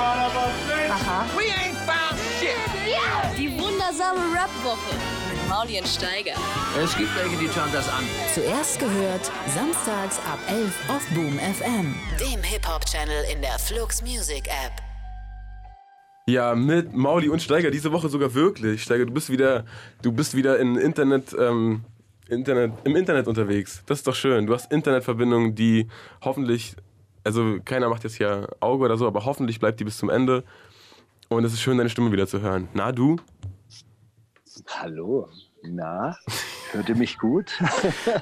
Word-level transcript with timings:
Aha. 0.00 1.26
We 1.36 1.44
ain't 1.52 1.76
found 1.86 2.18
shit. 2.40 2.56
Die 3.38 3.50
wundersame 3.58 4.20
Rap-Woche 4.34 4.94
mit 5.30 5.48
Mauli 5.48 5.78
und 5.78 5.86
Steiger. 5.86 6.32
Es 6.82 6.96
gibt 6.96 7.10
welche, 7.16 7.36
die 7.36 7.48
schauen 7.48 7.70
das 7.72 7.88
an. 7.88 8.04
Zuerst 8.34 8.78
gehört, 8.78 9.30
samstags 9.54 10.18
ab 10.20 10.38
11 10.48 10.74
auf 10.88 11.06
Boom 11.14 11.38
FM. 11.38 11.94
Dem 12.18 12.42
Hip-Hop-Channel 12.42 13.24
in 13.32 13.42
der 13.42 13.58
Flux 13.58 14.00
Music 14.02 14.46
App. 14.48 14.72
Ja, 16.26 16.54
mit 16.54 16.94
Mauli 16.94 17.28
und 17.28 17.42
Steiger 17.42 17.70
diese 17.70 17.92
Woche 17.92 18.08
sogar 18.08 18.32
wirklich. 18.34 18.82
Steiger, 18.82 19.04
du 19.04 19.12
bist 19.12 19.30
wieder, 19.30 19.64
du 20.02 20.12
bist 20.12 20.34
wieder 20.34 20.58
in 20.58 20.76
Internet, 20.76 21.34
ähm, 21.38 21.84
Internet, 22.28 22.72
im 22.84 22.96
Internet 22.96 23.26
unterwegs. 23.26 23.82
Das 23.86 23.98
ist 23.98 24.06
doch 24.06 24.14
schön. 24.14 24.46
Du 24.46 24.54
hast 24.54 24.72
Internetverbindungen, 24.72 25.54
die 25.54 25.88
hoffentlich, 26.22 26.76
also 27.24 27.58
keiner 27.64 27.88
macht 27.88 28.04
jetzt 28.04 28.16
hier 28.16 28.48
Auge 28.60 28.84
oder 28.84 28.96
so, 28.96 29.06
aber 29.06 29.24
hoffentlich 29.24 29.60
bleibt 29.60 29.80
die 29.80 29.84
bis 29.84 29.98
zum 29.98 30.10
Ende. 30.10 30.44
Und 31.28 31.44
es 31.44 31.52
ist 31.52 31.60
schön, 31.60 31.78
deine 31.78 31.90
Stimme 31.90 32.10
wieder 32.12 32.26
zu 32.26 32.40
hören. 32.40 32.68
Na, 32.74 32.92
du? 32.92 33.16
Hallo, 34.66 35.28
na, 35.62 36.16
hört 36.72 36.88
ihr 36.88 36.96
mich 36.96 37.18
gut? 37.18 37.52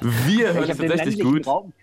Wir 0.01 0.53
hören 0.53 0.77
den 0.77 0.89
tatsächlich 0.89 1.19
gut. 1.19 1.47
Raum. 1.47 1.73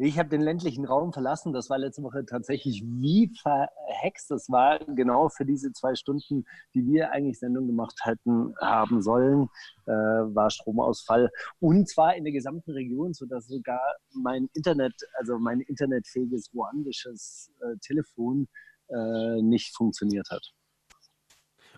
Ich 0.00 0.16
habe 0.16 0.28
den 0.28 0.42
ländlichen 0.42 0.84
Raum 0.84 1.12
verlassen. 1.12 1.52
Das 1.52 1.68
war 1.70 1.78
letzte 1.78 2.04
Woche 2.04 2.24
tatsächlich 2.24 2.84
wie 2.86 3.32
verhext. 3.42 4.30
Das 4.30 4.48
war 4.48 4.78
genau 4.78 5.28
für 5.28 5.44
diese 5.44 5.72
zwei 5.72 5.96
Stunden, 5.96 6.44
die 6.72 6.86
wir 6.86 7.10
eigentlich 7.10 7.40
Sendung 7.40 7.66
gemacht 7.66 7.98
hätten 8.04 8.54
haben 8.60 9.02
sollen, 9.02 9.48
äh, 9.86 9.90
war 9.90 10.50
Stromausfall. 10.50 11.30
Und 11.58 11.88
zwar 11.88 12.14
in 12.14 12.22
der 12.22 12.32
gesamten 12.32 12.70
Region, 12.70 13.12
sodass 13.12 13.48
sogar 13.48 13.80
mein 14.12 14.48
Internet, 14.54 14.94
also 15.18 15.36
mein 15.40 15.62
internetfähiges 15.62 16.54
ruandisches 16.54 17.50
äh, 17.60 17.76
Telefon 17.80 18.46
äh, 18.90 19.42
nicht 19.42 19.76
funktioniert 19.76 20.30
hat. 20.30 20.52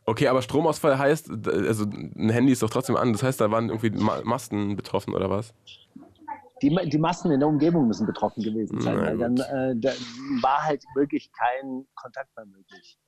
Okay, 0.05 0.29
aber 0.29 0.43
Stromausfall 0.43 0.99
heißt, 0.99 1.31
also 1.49 1.85
ein 1.85 2.29
Handy 2.29 2.53
ist 2.53 2.63
doch 2.63 2.71
trotzdem 2.71 2.97
an. 2.97 3.15
Das 3.15 3.23
heißt, 3.23 3.41
da 3.41 3.51
waren 3.51 3.71
irgendwie 3.71 3.91
Ma 3.91 4.21
Masten 4.25 4.77
betroffen 4.77 5.15
oder 5.15 5.31
was? 5.31 5.55
Die, 6.63 6.75
die 6.91 6.99
Masten 6.99 7.31
in 7.31 7.41
der 7.41 7.49
Umgebung 7.49 7.87
müssen 7.87 8.07
betroffen 8.07 8.43
gewesen 8.43 8.81
sein, 8.81 8.99
weil 8.99 9.19
dann 9.19 9.37
äh, 9.37 9.75
da 9.77 9.91
war 10.43 10.63
halt 10.63 10.85
wirklich 10.95 11.31
kein 11.33 11.87
Kontakt 11.95 12.29
mehr 12.37 12.47
möglich. 12.47 12.99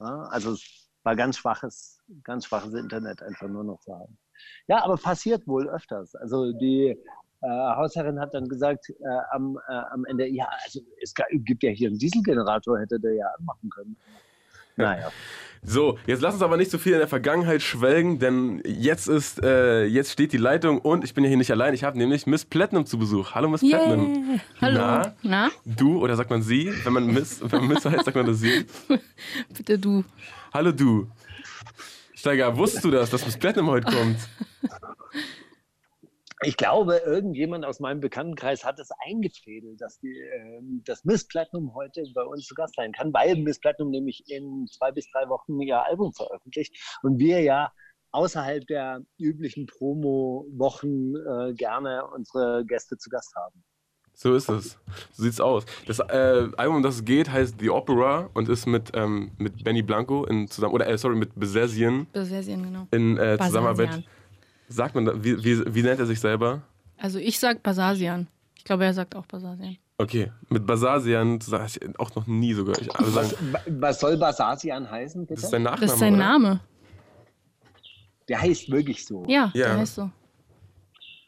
Ja, 0.00 0.28
also 0.30 0.52
es 0.52 0.90
war 1.04 1.14
ganz 1.14 1.38
schwaches, 1.38 2.00
ganz 2.24 2.46
schwaches 2.46 2.74
Internet 2.74 3.22
einfach 3.22 3.48
nur 3.48 3.64
noch 3.64 3.80
zu 3.80 3.94
haben. 3.94 4.18
Ja, 4.66 4.84
aber 4.84 4.96
passiert 4.96 5.46
wohl 5.46 5.68
öfters. 5.68 6.14
Also 6.16 6.52
die 6.52 6.98
äh, 7.42 7.48
Hausherrin 7.48 8.18
hat 8.18 8.34
dann 8.34 8.48
gesagt 8.48 8.90
äh, 8.90 8.94
am, 9.30 9.58
äh, 9.68 9.72
am 9.92 10.04
Ende, 10.06 10.26
ja, 10.26 10.48
also 10.64 10.80
es 11.00 11.14
gibt 11.44 11.62
ja 11.62 11.70
hier 11.70 11.88
einen 11.88 11.98
Dieselgenerator, 11.98 12.80
hätte 12.80 12.98
der 12.98 13.14
ja 13.14 13.26
anmachen 13.38 13.70
können. 13.70 13.96
Naja. 14.76 15.10
So, 15.68 15.98
jetzt 16.06 16.22
lass 16.22 16.34
uns 16.34 16.42
aber 16.44 16.56
nicht 16.56 16.70
so 16.70 16.78
viel 16.78 16.92
in 16.92 17.00
der 17.00 17.08
Vergangenheit 17.08 17.60
schwelgen, 17.60 18.20
denn 18.20 18.62
jetzt 18.64 19.08
ist, 19.08 19.42
äh, 19.42 19.84
jetzt 19.84 20.12
steht 20.12 20.32
die 20.32 20.36
Leitung 20.36 20.78
und 20.78 21.02
ich 21.02 21.12
bin 21.12 21.24
ja 21.24 21.28
hier 21.28 21.36
nicht 21.36 21.50
allein. 21.50 21.74
Ich 21.74 21.82
habe 21.82 21.98
nämlich 21.98 22.24
Miss 22.26 22.44
Platinum 22.44 22.86
zu 22.86 22.98
Besuch. 22.98 23.34
Hallo 23.34 23.48
Miss 23.48 23.62
Platinum. 23.62 24.14
Yeah. 24.14 24.40
Hallo. 24.60 24.78
Na? 24.78 25.14
Na? 25.22 25.50
Du 25.64 25.98
oder 25.98 26.14
sagt 26.14 26.30
man 26.30 26.42
sie? 26.42 26.72
Wenn 26.84 26.92
man 26.92 27.06
Miss, 27.08 27.40
wenn 27.42 27.66
man 27.66 27.68
Miss 27.68 27.84
heißt, 27.84 28.04
sagt 28.04 28.16
man 28.16 28.26
das 28.26 28.38
sie. 28.38 28.64
Bitte 29.56 29.76
du. 29.76 30.04
Hallo 30.54 30.70
du. 30.70 31.08
Steiger, 32.14 32.56
wusstest 32.56 32.84
du 32.84 32.92
das, 32.92 33.10
dass 33.10 33.26
Miss 33.26 33.36
Platinum 33.36 33.68
heute 33.68 33.90
kommt? 33.90 34.18
Ich 36.42 36.56
glaube, 36.58 36.98
irgendjemand 36.98 37.64
aus 37.64 37.80
meinem 37.80 38.00
Bekanntenkreis 38.00 38.62
hat 38.62 38.78
es 38.78 38.90
eingefädelt, 39.06 39.80
dass, 39.80 39.98
die, 40.00 40.18
ähm, 40.18 40.82
dass 40.84 41.04
Miss 41.04 41.26
Platinum 41.26 41.74
heute 41.74 42.04
bei 42.14 42.22
uns 42.22 42.44
zu 42.44 42.54
Gast 42.54 42.74
sein 42.76 42.92
kann, 42.92 43.12
weil 43.14 43.36
Miss 43.36 43.58
Platinum 43.58 43.90
nämlich 43.90 44.22
in 44.28 44.66
zwei 44.66 44.92
bis 44.92 45.08
drei 45.10 45.28
Wochen 45.30 45.58
ihr 45.60 45.82
Album 45.82 46.12
veröffentlicht 46.12 46.98
und 47.02 47.18
wir 47.18 47.40
ja 47.40 47.72
außerhalb 48.12 48.66
der 48.66 49.02
üblichen 49.18 49.66
Promo-Wochen 49.66 51.16
äh, 51.16 51.54
gerne 51.54 52.06
unsere 52.14 52.64
Gäste 52.66 52.98
zu 52.98 53.08
Gast 53.08 53.34
haben. 53.34 53.64
So 54.12 54.34
ist 54.34 54.48
es. 54.48 54.78
So 55.12 55.22
sieht's 55.24 55.40
aus. 55.40 55.64
Das 55.86 55.98
äh, 56.00 56.48
Album, 56.56 56.76
um 56.76 56.82
das 56.82 56.96
es 56.96 57.04
geht, 57.04 57.30
heißt 57.30 57.56
The 57.60 57.68
Opera 57.68 58.30
und 58.32 58.48
ist 58.48 58.66
mit, 58.66 58.92
ähm, 58.94 59.32
mit 59.36 59.62
Benny 59.62 59.82
Blanco 59.82 60.24
in 60.24 60.48
zusammen 60.48 60.74
oder 60.74 60.86
äh, 60.86 60.96
sorry, 60.96 61.16
mit 61.16 61.38
Besesien 61.38 62.06
Besesien, 62.12 62.62
genau. 62.62 62.88
in 62.90 63.18
äh, 63.18 63.38
Zusammenarbeit. 63.38 63.88
Basasian. 63.88 64.10
Sagt 64.68 64.94
man, 64.94 65.04
da- 65.04 65.24
wie, 65.24 65.42
wie, 65.44 65.74
wie 65.74 65.82
nennt 65.82 66.00
er 66.00 66.06
sich 66.06 66.20
selber? 66.20 66.62
Also 66.98 67.18
ich 67.18 67.38
sag 67.38 67.62
Basasian. 67.62 68.26
Ich 68.56 68.64
glaube, 68.64 68.84
er 68.84 68.94
sagt 68.94 69.14
auch 69.14 69.26
Basasian. 69.26 69.76
Okay, 69.98 70.30
mit 70.50 70.66
Basasian 70.66 71.38
hab 71.52 71.66
ich 71.68 71.80
auch 71.98 72.14
noch 72.14 72.26
nie 72.26 72.52
so 72.52 72.64
gehört. 72.64 72.82
Ich, 72.82 72.92
sagen, 72.92 73.30
Was, 73.52 73.62
was 73.66 74.00
soll 74.00 74.16
Basasian 74.16 74.90
heißen, 74.90 75.22
bitte? 75.26 75.34
das 75.34 75.44
ist 75.44 75.50
sein 75.50 75.62
Nachname. 75.62 75.80
Das 75.86 75.92
ist 75.94 75.98
sein 76.00 76.14
oder? 76.14 76.22
Name. 76.24 76.60
Der 78.28 78.40
heißt 78.42 78.70
wirklich 78.70 79.04
so. 79.06 79.24
Ja, 79.28 79.50
Ja. 79.54 79.68
der 79.68 79.78
heißt 79.78 79.94
so. 79.94 80.10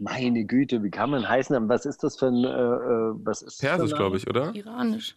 Meine 0.01 0.45
Güte, 0.45 0.83
wie 0.83 0.91
kann 0.91 1.11
man 1.11 1.29
heißen? 1.29 1.69
Was 1.69 1.87
ist 1.87 2.03
das 2.05 2.19
für 2.19 2.27
ein, 2.27 2.45
äh, 2.45 2.49
äh, 2.49 3.13
was 3.25 3.43
ist 3.43 3.59
Persisch, 3.61 3.95
glaube 3.95 4.17
ich, 4.17 4.29
oder? 4.29 4.55
Iranisch. 4.55 5.15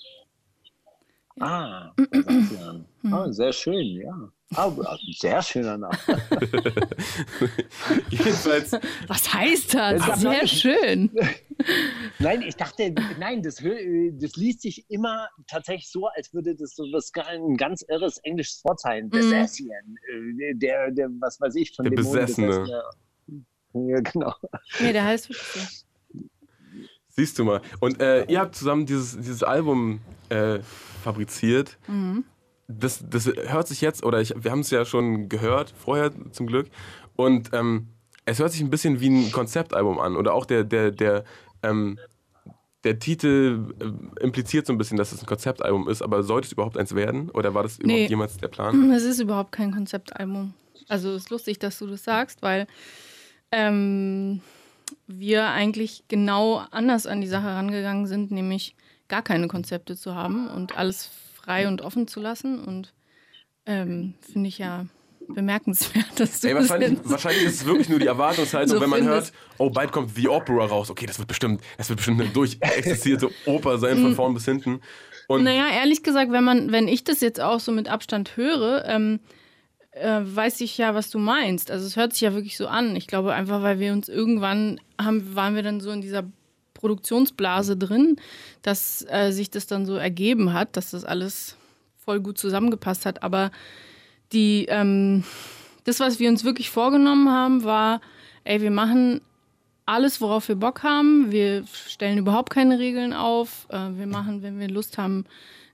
Ah, 1.40 1.92
Basasian. 1.96 2.86
Ah, 3.12 3.32
sehr 3.32 3.52
schön, 3.52 3.86
ja. 4.00 4.30
Ah, 4.56 4.98
sehr 5.18 5.42
schöner 5.42 5.78
Name. 5.78 5.98
Jedenfalls, 8.10 8.72
Was 9.08 9.34
heißt 9.34 9.74
das? 9.74 10.06
Gab 10.06 10.18
Sehr 10.20 10.48
schön. 10.48 11.12
Nein, 12.20 12.42
ich 12.42 12.56
dachte, 12.56 12.94
nein, 13.20 13.44
das, 13.44 13.58
das 13.58 14.36
liest 14.36 14.62
sich 14.62 14.84
immer 14.90 15.30
tatsächlich 15.48 15.90
so, 15.92 16.08
als 16.08 16.34
würde 16.34 16.56
das 16.56 16.76
so 16.76 16.84
was, 16.92 17.12
ein 17.28 17.56
ganz 17.56 17.84
irres 17.88 18.18
englisches 18.24 18.64
Wort 18.66 18.80
sein. 18.80 19.10
Besessian. 19.10 19.96
äh, 20.12 20.54
Der, 20.56 20.90
der, 20.92 21.10
was 21.20 21.40
weiß 21.40 21.56
ich, 21.56 21.76
von 21.76 21.86
Der 21.86 21.96
Dämonen 21.96 22.20
Besessene. 22.22 22.48
besessene. 22.48 22.84
Ja, 23.74 24.00
genau. 24.02 24.34
Nee, 24.82 24.92
der 24.94 25.06
heißt 25.06 25.30
wirklich 25.30 25.86
so. 26.14 26.20
siehst 27.10 27.38
du 27.40 27.46
mal. 27.46 27.62
Und 27.80 28.02
äh, 28.02 28.26
ihr 28.26 28.40
habt 28.40 28.56
zusammen 28.56 28.86
dieses, 28.86 29.16
dieses 29.18 29.44
Album 29.44 30.02
äh, 30.30 30.60
fabriziert. 31.04 31.78
Mhm. 31.88 32.26
Das, 32.68 33.04
das 33.10 33.26
hört 33.28 33.68
sich 33.68 33.82
jetzt, 33.82 34.04
oder 34.04 34.22
ich, 34.22 34.34
wir 34.38 34.52
haben 34.52 34.62
es 34.62 34.70
ja 34.70 34.86
schon 34.86 35.28
gehört, 35.30 35.74
vorher 35.78 36.12
zum 36.32 36.48
Glück. 36.48 36.68
Und 37.16 37.50
ähm, 37.54 37.88
es 38.26 38.40
hört 38.40 38.52
sich 38.52 38.62
ein 38.62 38.70
bisschen 38.70 39.00
wie 39.02 39.10
ein 39.10 39.32
Konzeptalbum 39.32 40.00
an. 40.00 40.16
Oder 40.16 40.34
auch 40.34 40.46
der, 40.46 40.64
der, 40.64 40.92
der, 40.92 41.24
ähm, 41.64 42.00
der 42.84 42.98
Titel 43.00 43.74
äh, 43.80 44.24
impliziert 44.24 44.66
so 44.68 44.74
ein 44.74 44.78
bisschen, 44.78 44.98
dass 44.98 45.12
es 45.12 45.22
ein 45.22 45.26
Konzeptalbum 45.26 45.90
ist. 45.90 46.02
Aber 46.02 46.24
sollte 46.24 46.46
es 46.48 46.52
überhaupt 46.54 46.78
eins 46.78 46.96
werden? 46.96 47.30
Oder 47.32 47.54
war 47.54 47.64
das 47.64 47.78
überhaupt 47.80 48.02
Nee. 48.02 48.08
jemals 48.08 48.38
der 48.38 48.48
Plan? 48.48 48.92
Es 48.92 49.04
ist 49.04 49.20
überhaupt 49.20 49.52
kein 49.52 49.72
Konzeptalbum. 49.72 50.54
Also 50.88 51.10
es 51.12 51.24
ist 51.24 51.30
lustig, 51.30 51.60
dass 51.60 51.78
du 51.80 51.88
das 51.88 52.04
sagst, 52.04 52.42
weil 52.42 52.68
ähm, 53.52 54.42
wir 55.08 55.48
eigentlich 55.50 56.04
genau 56.08 56.64
anders 56.72 57.06
an 57.08 57.22
die 57.22 57.28
Sache 57.28 57.48
rangegangen 57.48 58.08
sind, 58.08 58.32
nämlich 58.32 58.76
gar 59.08 59.22
keine 59.22 59.48
Konzepte 59.48 59.96
zu 59.98 60.16
haben 60.16 60.48
und 60.48 60.78
alles 60.78 61.10
frei 61.52 61.68
und 61.68 61.82
offen 61.82 62.08
zu 62.08 62.20
lassen. 62.20 62.60
Und 62.64 62.94
ähm, 63.66 64.14
finde 64.32 64.48
ich 64.50 64.58
ja 64.58 64.86
bemerkenswert, 65.28 66.20
dass 66.20 66.42
du 66.42 66.48
Ey, 66.48 66.54
das 66.54 66.70
wahrscheinlich, 66.70 66.98
jetzt- 67.00 67.10
wahrscheinlich 67.10 67.44
ist 67.44 67.56
es 67.62 67.66
wirklich 67.66 67.90
nur 67.90 68.00
die 68.00 68.08
Erwartungshaltung, 68.08 68.76
So 68.78 68.82
wenn 68.82 68.90
man 68.90 69.04
hört, 69.04 69.32
oh, 69.58 69.70
bald 69.70 69.92
kommt 69.92 70.16
The 70.16 70.28
Opera 70.28 70.66
raus. 70.66 70.90
Okay, 70.90 71.06
das 71.06 71.20
wird 71.20 71.28
bestimmt, 71.28 71.62
das 71.78 71.90
wird 71.90 71.98
bestimmt 71.98 72.22
eine 72.22 72.30
durchexistierte 72.32 73.30
Oper 73.46 73.78
sein, 73.78 73.98
von 74.02 74.16
vorn 74.16 74.34
bis 74.34 74.46
hinten. 74.46 74.82
Und 75.28 75.44
Naja, 75.44 75.70
ehrlich 75.72 76.04
gesagt, 76.04 76.32
wenn 76.32 76.44
man, 76.44 76.72
wenn 76.72 76.88
ich 76.90 77.04
das 77.06 77.22
jetzt 77.22 77.40
auch 77.40 77.60
so 77.62 77.72
mit 77.72 77.88
Abstand 77.88 78.36
höre, 78.36 78.84
ähm, 78.86 79.20
äh, 79.92 80.20
weiß 80.24 80.60
ich 80.62 80.78
ja, 80.78 80.96
was 80.96 81.10
du 81.10 81.20
meinst. 81.20 81.72
Also 81.72 81.86
es 81.86 81.96
hört 81.96 82.14
sich 82.14 82.22
ja 82.22 82.34
wirklich 82.34 82.58
so 82.58 82.68
an. 82.68 82.96
Ich 82.98 83.08
glaube 83.08 83.34
einfach, 83.34 83.62
weil 83.62 83.80
wir 83.80 83.94
uns 83.94 84.10
irgendwann 84.10 84.80
haben, 85.00 85.36
waren 85.36 85.56
wir 85.56 85.64
dann 85.64 85.80
so 85.80 85.92
in 85.92 86.02
dieser 86.02 86.24
Produktionsblase 86.82 87.78
drin, 87.78 88.18
dass 88.62 89.06
äh, 89.10 89.32
sich 89.32 89.50
das 89.50 89.68
dann 89.68 89.86
so 89.86 89.96
ergeben 89.96 90.52
hat, 90.52 90.76
dass 90.76 90.92
das 90.92 91.06
alles 91.06 91.56
voll 91.98 92.20
gut 92.20 92.38
zusammengepasst 92.38 93.06
hat. 93.06 93.24
Aber 93.24 93.52
die, 94.34 94.66
ähm, 94.68 95.24
das, 95.86 96.00
was 96.00 96.20
wir 96.20 96.30
uns 96.30 96.44
wirklich 96.44 96.70
vorgenommen 96.70 97.30
haben, 97.30 97.64
war, 97.64 98.02
ey, 98.44 98.62
wir 98.62 98.72
machen 98.72 99.22
alles, 99.86 100.22
worauf 100.22 100.48
wir 100.48 100.56
Bock 100.56 100.84
haben. 100.84 101.32
Wir 101.32 101.64
stellen 101.88 102.18
überhaupt 102.18 102.52
keine 102.52 102.80
Regeln 102.80 103.14
auf. 103.14 103.68
Äh, 103.70 103.92
wir 103.94 104.08
machen, 104.08 104.42
wenn 104.42 104.60
wir 104.60 104.68
Lust 104.70 104.98
haben, 104.98 105.26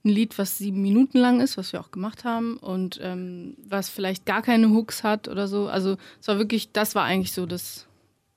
ein 0.04 0.10
Lied, 0.10 0.38
was 0.38 0.58
sieben 0.58 0.80
Minuten 0.80 1.18
lang 1.18 1.40
ist, 1.40 1.56
was 1.56 1.72
wir 1.72 1.80
auch 1.80 1.90
gemacht 1.90 2.24
haben 2.24 2.56
und 2.58 3.00
ähm, 3.02 3.56
was 3.68 3.88
vielleicht 3.88 4.26
gar 4.26 4.42
keine 4.42 4.70
Hooks 4.70 5.02
hat 5.02 5.28
oder 5.28 5.48
so. 5.48 5.68
Also 5.68 5.96
es 6.20 6.28
war 6.28 6.38
wirklich, 6.38 6.72
das 6.72 6.94
war 6.94 7.04
eigentlich 7.04 7.32
so 7.32 7.46
das, 7.46 7.87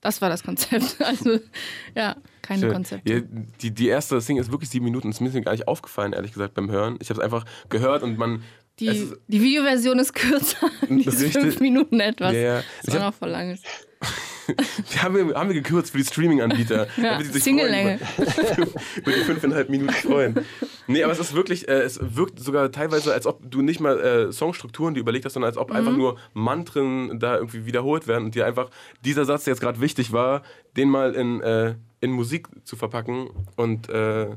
das 0.02 0.20
war 0.20 0.28
das 0.28 0.42
Konzept. 0.42 0.96
Also 1.00 1.38
ja, 1.94 2.16
keine 2.42 2.60
Schön. 2.60 2.72
Konzepte. 2.72 3.12
Ja, 3.12 3.20
die, 3.60 3.70
die 3.70 3.88
erste 3.88 4.20
Single 4.20 4.42
ist 4.42 4.50
wirklich 4.50 4.68
sieben 4.68 4.84
Minuten. 4.84 5.10
Das 5.10 5.20
ist 5.20 5.34
mir 5.34 5.42
gar 5.42 5.52
nicht 5.52 5.68
aufgefallen, 5.68 6.12
ehrlich 6.12 6.32
gesagt, 6.32 6.54
beim 6.54 6.70
Hören. 6.70 6.98
Ich 7.00 7.08
habe 7.08 7.20
es 7.20 7.24
einfach 7.24 7.44
gehört 7.70 8.02
und 8.02 8.18
man. 8.18 8.42
Die, 8.78 8.86
ist, 8.86 9.14
die 9.28 9.42
Videoversion 9.42 9.98
ist 9.98 10.14
kürzer, 10.14 10.70
die 10.88 11.04
ist 11.04 11.32
fünf 11.32 11.60
Minuten 11.60 12.00
etwas. 12.00 12.32
Ja, 12.32 12.40
ja. 12.40 12.62
Das 12.82 12.94
war 12.94 13.10
noch 13.10 13.14
voll 13.14 13.28
lang. 13.28 13.58
Die 14.92 14.98
haben, 15.02 15.14
wir, 15.14 15.34
haben 15.34 15.48
wir 15.48 15.54
gekürzt 15.54 15.92
für 15.92 15.98
die 15.98 16.04
Streaming-Anbieter. 16.04 16.86
Ja, 16.96 17.20
Single-Länge. 17.20 17.98
Über, 18.16 18.66
über 18.96 19.12
die 19.12 19.20
fünfeinhalb 19.24 19.68
Minuten 19.68 19.92
freuen. 19.92 20.38
Nee, 20.86 21.02
aber 21.02 21.12
es 21.12 21.18
ist 21.18 21.34
wirklich, 21.34 21.68
äh, 21.68 21.82
es 21.82 21.98
wirkt 22.00 22.38
sogar 22.38 22.70
teilweise, 22.70 23.12
als 23.12 23.26
ob 23.26 23.50
du 23.50 23.62
nicht 23.62 23.80
mal 23.80 23.98
äh, 24.00 24.32
Songstrukturen 24.32 24.94
dir 24.94 25.00
überlegt 25.00 25.24
hast, 25.24 25.34
sondern 25.34 25.48
als 25.50 25.56
ob 25.58 25.70
Mhm. 25.70 25.76
einfach 25.76 25.92
nur 25.96 26.18
Mantren 26.34 27.18
da 27.18 27.36
irgendwie 27.36 27.66
wiederholt 27.66 28.06
werden 28.06 28.24
und 28.26 28.34
dir 28.34 28.46
einfach 28.46 28.70
dieser 29.04 29.24
Satz, 29.24 29.44
der 29.44 29.52
jetzt 29.52 29.60
gerade 29.60 29.80
wichtig 29.80 30.12
war, 30.12 30.42
den 30.76 30.88
mal 30.88 31.14
in, 31.14 31.40
äh, 31.40 31.74
in 32.00 32.10
Musik 32.12 32.48
zu 32.64 32.76
verpacken. 32.76 33.30
Und 33.56 33.88
äh, 33.88 34.28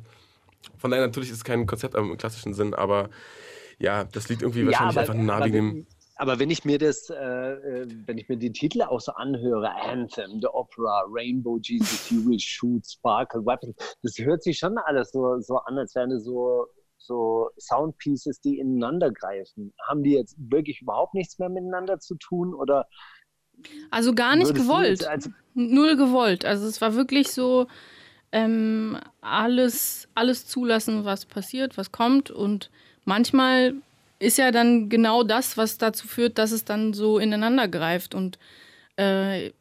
von 0.78 0.92
daher 0.92 1.06
natürlich 1.06 1.30
ist 1.30 1.38
es 1.38 1.44
kein 1.44 1.66
Konzept 1.66 1.96
im 1.96 2.18
klassischen 2.18 2.54
Sinn, 2.54 2.74
aber 2.74 3.10
ja, 3.78 4.06
das 4.06 4.30
liegt 4.30 4.42
irgendwie 4.42 4.66
wahrscheinlich 4.66 4.98
einfach 4.98 5.14
nah 5.14 5.36
aber, 5.36 5.46
wegen 5.46 5.54
dem. 5.56 5.88
Aber 6.18 6.40
wenn 6.40 6.50
ich 6.50 6.64
mir 6.66 6.78
das, 6.78 7.10
äh, 7.10 7.14
äh, 7.16 7.88
wenn 8.06 8.18
ich 8.18 8.28
mir 8.30 8.38
die 8.38 8.52
Titel 8.52 8.82
auch 8.84 9.00
so 9.02 9.12
anhöre, 9.14 9.70
Anthem, 9.84 10.40
The 10.42 10.48
Opera, 10.48 11.04
Rainbow 11.10 11.58
Jesus, 11.62 12.10
You 12.10 12.26
Will 12.26 12.40
Shoot, 12.40 12.86
Sparkle, 12.88 13.46
Weapon, 13.46 13.74
das 14.04 14.18
hört 14.20 14.44
sich 14.44 14.58
schon 14.58 14.78
alles 14.78 15.12
so, 15.12 15.40
so 15.40 15.58
an, 15.58 15.78
als 15.78 15.94
wären 15.96 16.20
so, 16.20 16.66
so 16.98 17.50
Soundpieces, 17.60 18.40
die 18.42 18.60
ineinander 18.60 19.12
greifen. 19.12 19.74
Haben 19.88 20.04
die 20.04 20.14
jetzt 20.14 20.36
wirklich 20.38 20.82
überhaupt 20.82 21.14
nichts 21.14 21.38
mehr 21.40 21.50
miteinander 21.50 22.00
zu 22.00 22.16
tun 22.16 22.54
oder 22.54 22.88
Also 23.92 24.14
gar 24.14 24.36
nicht 24.36 24.54
gewollt. 24.56 25.06
als- 25.08 25.30
Null 25.54 25.96
gewollt. 25.96 26.44
Also 26.46 26.68
es 26.68 26.82
war 26.82 26.96
wirklich 26.96 27.32
so 27.32 27.68
ähm, 28.32 28.98
alles, 29.22 30.10
alles 30.16 30.46
zulassen, 30.48 31.06
was 31.06 31.26
passiert, 31.26 31.78
was 31.78 31.92
kommt. 31.94 32.30
Und 32.32 32.70
manchmal 33.06 33.76
ist 34.20 34.38
ja 34.38 34.52
dann 34.52 34.90
genau 34.90 35.24
das, 35.24 35.58
was 35.58 35.78
dazu 35.78 36.08
führt, 36.08 36.38
dass 36.38 36.52
es 36.52 36.66
dann 36.66 36.94
so 36.94 37.20
ineinander 37.20 37.68
greift. 37.68 38.16
Und 38.16 38.40
äh, 38.98 39.52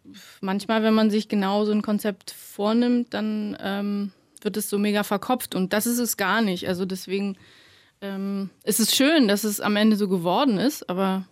manchmal, 0.40 0.82
wenn 0.82 0.94
man 0.94 1.10
sich 1.10 1.28
genau 1.28 1.64
so 1.64 1.72
ein 1.72 1.82
Konzept 1.82 2.30
vornimmt, 2.30 3.14
dann 3.14 3.56
ähm, 3.60 4.12
wird 4.42 4.56
es 4.56 4.70
so 4.70 4.78
mega 4.78 5.02
verkopft. 5.02 5.54
Und 5.54 5.72
das 5.72 5.86
ist 5.86 5.98
es 5.98 6.16
gar 6.16 6.40
nicht. 6.40 6.68
Also 6.68 6.84
deswegen 6.84 7.36
ähm, 8.00 8.50
ist 8.64 8.80
es 8.80 8.94
schön, 8.94 9.28
dass 9.28 9.44
es 9.44 9.60
am 9.60 9.76
Ende 9.76 9.96
so 9.96 10.08
geworden 10.08 10.58
ist, 10.58 10.88
aber 10.88 11.24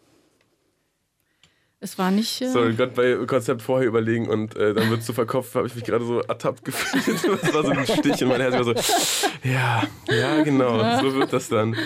es 1.83 1.99
war 1.99 2.11
nicht. 2.13 2.41
Äh, 2.41 2.49
Sorry, 2.49 2.75
gerade 2.75 2.93
bei 2.93 3.27
Konzept 3.27 3.61
vorher 3.61 3.89
überlegen 3.89 4.29
und 4.29 4.57
äh, 4.57 4.73
dann 4.73 4.89
wird 4.89 5.01
es 5.01 5.07
so 5.07 5.13
verkopft, 5.13 5.55
habe 5.57 5.67
ich 5.67 5.75
mich 5.75 5.85
gerade 5.85 6.05
so 6.05 6.21
ertappt 6.21 6.65
gefühlt. 6.65 7.25
Das 7.43 7.53
war 7.53 7.65
so 7.65 7.71
ein 7.71 7.87
Stich 7.87 8.23
in 8.23 8.29
mein 8.29 8.41
Herz. 8.41 8.55
Ich 8.55 8.67
war 8.67 8.83
so, 8.83 8.95
ja, 9.43 9.83
ja, 10.09 10.43
genau, 10.43 11.01
so 11.01 11.15
wird 11.15 11.33
das 11.33 11.49
dann. 11.49 11.77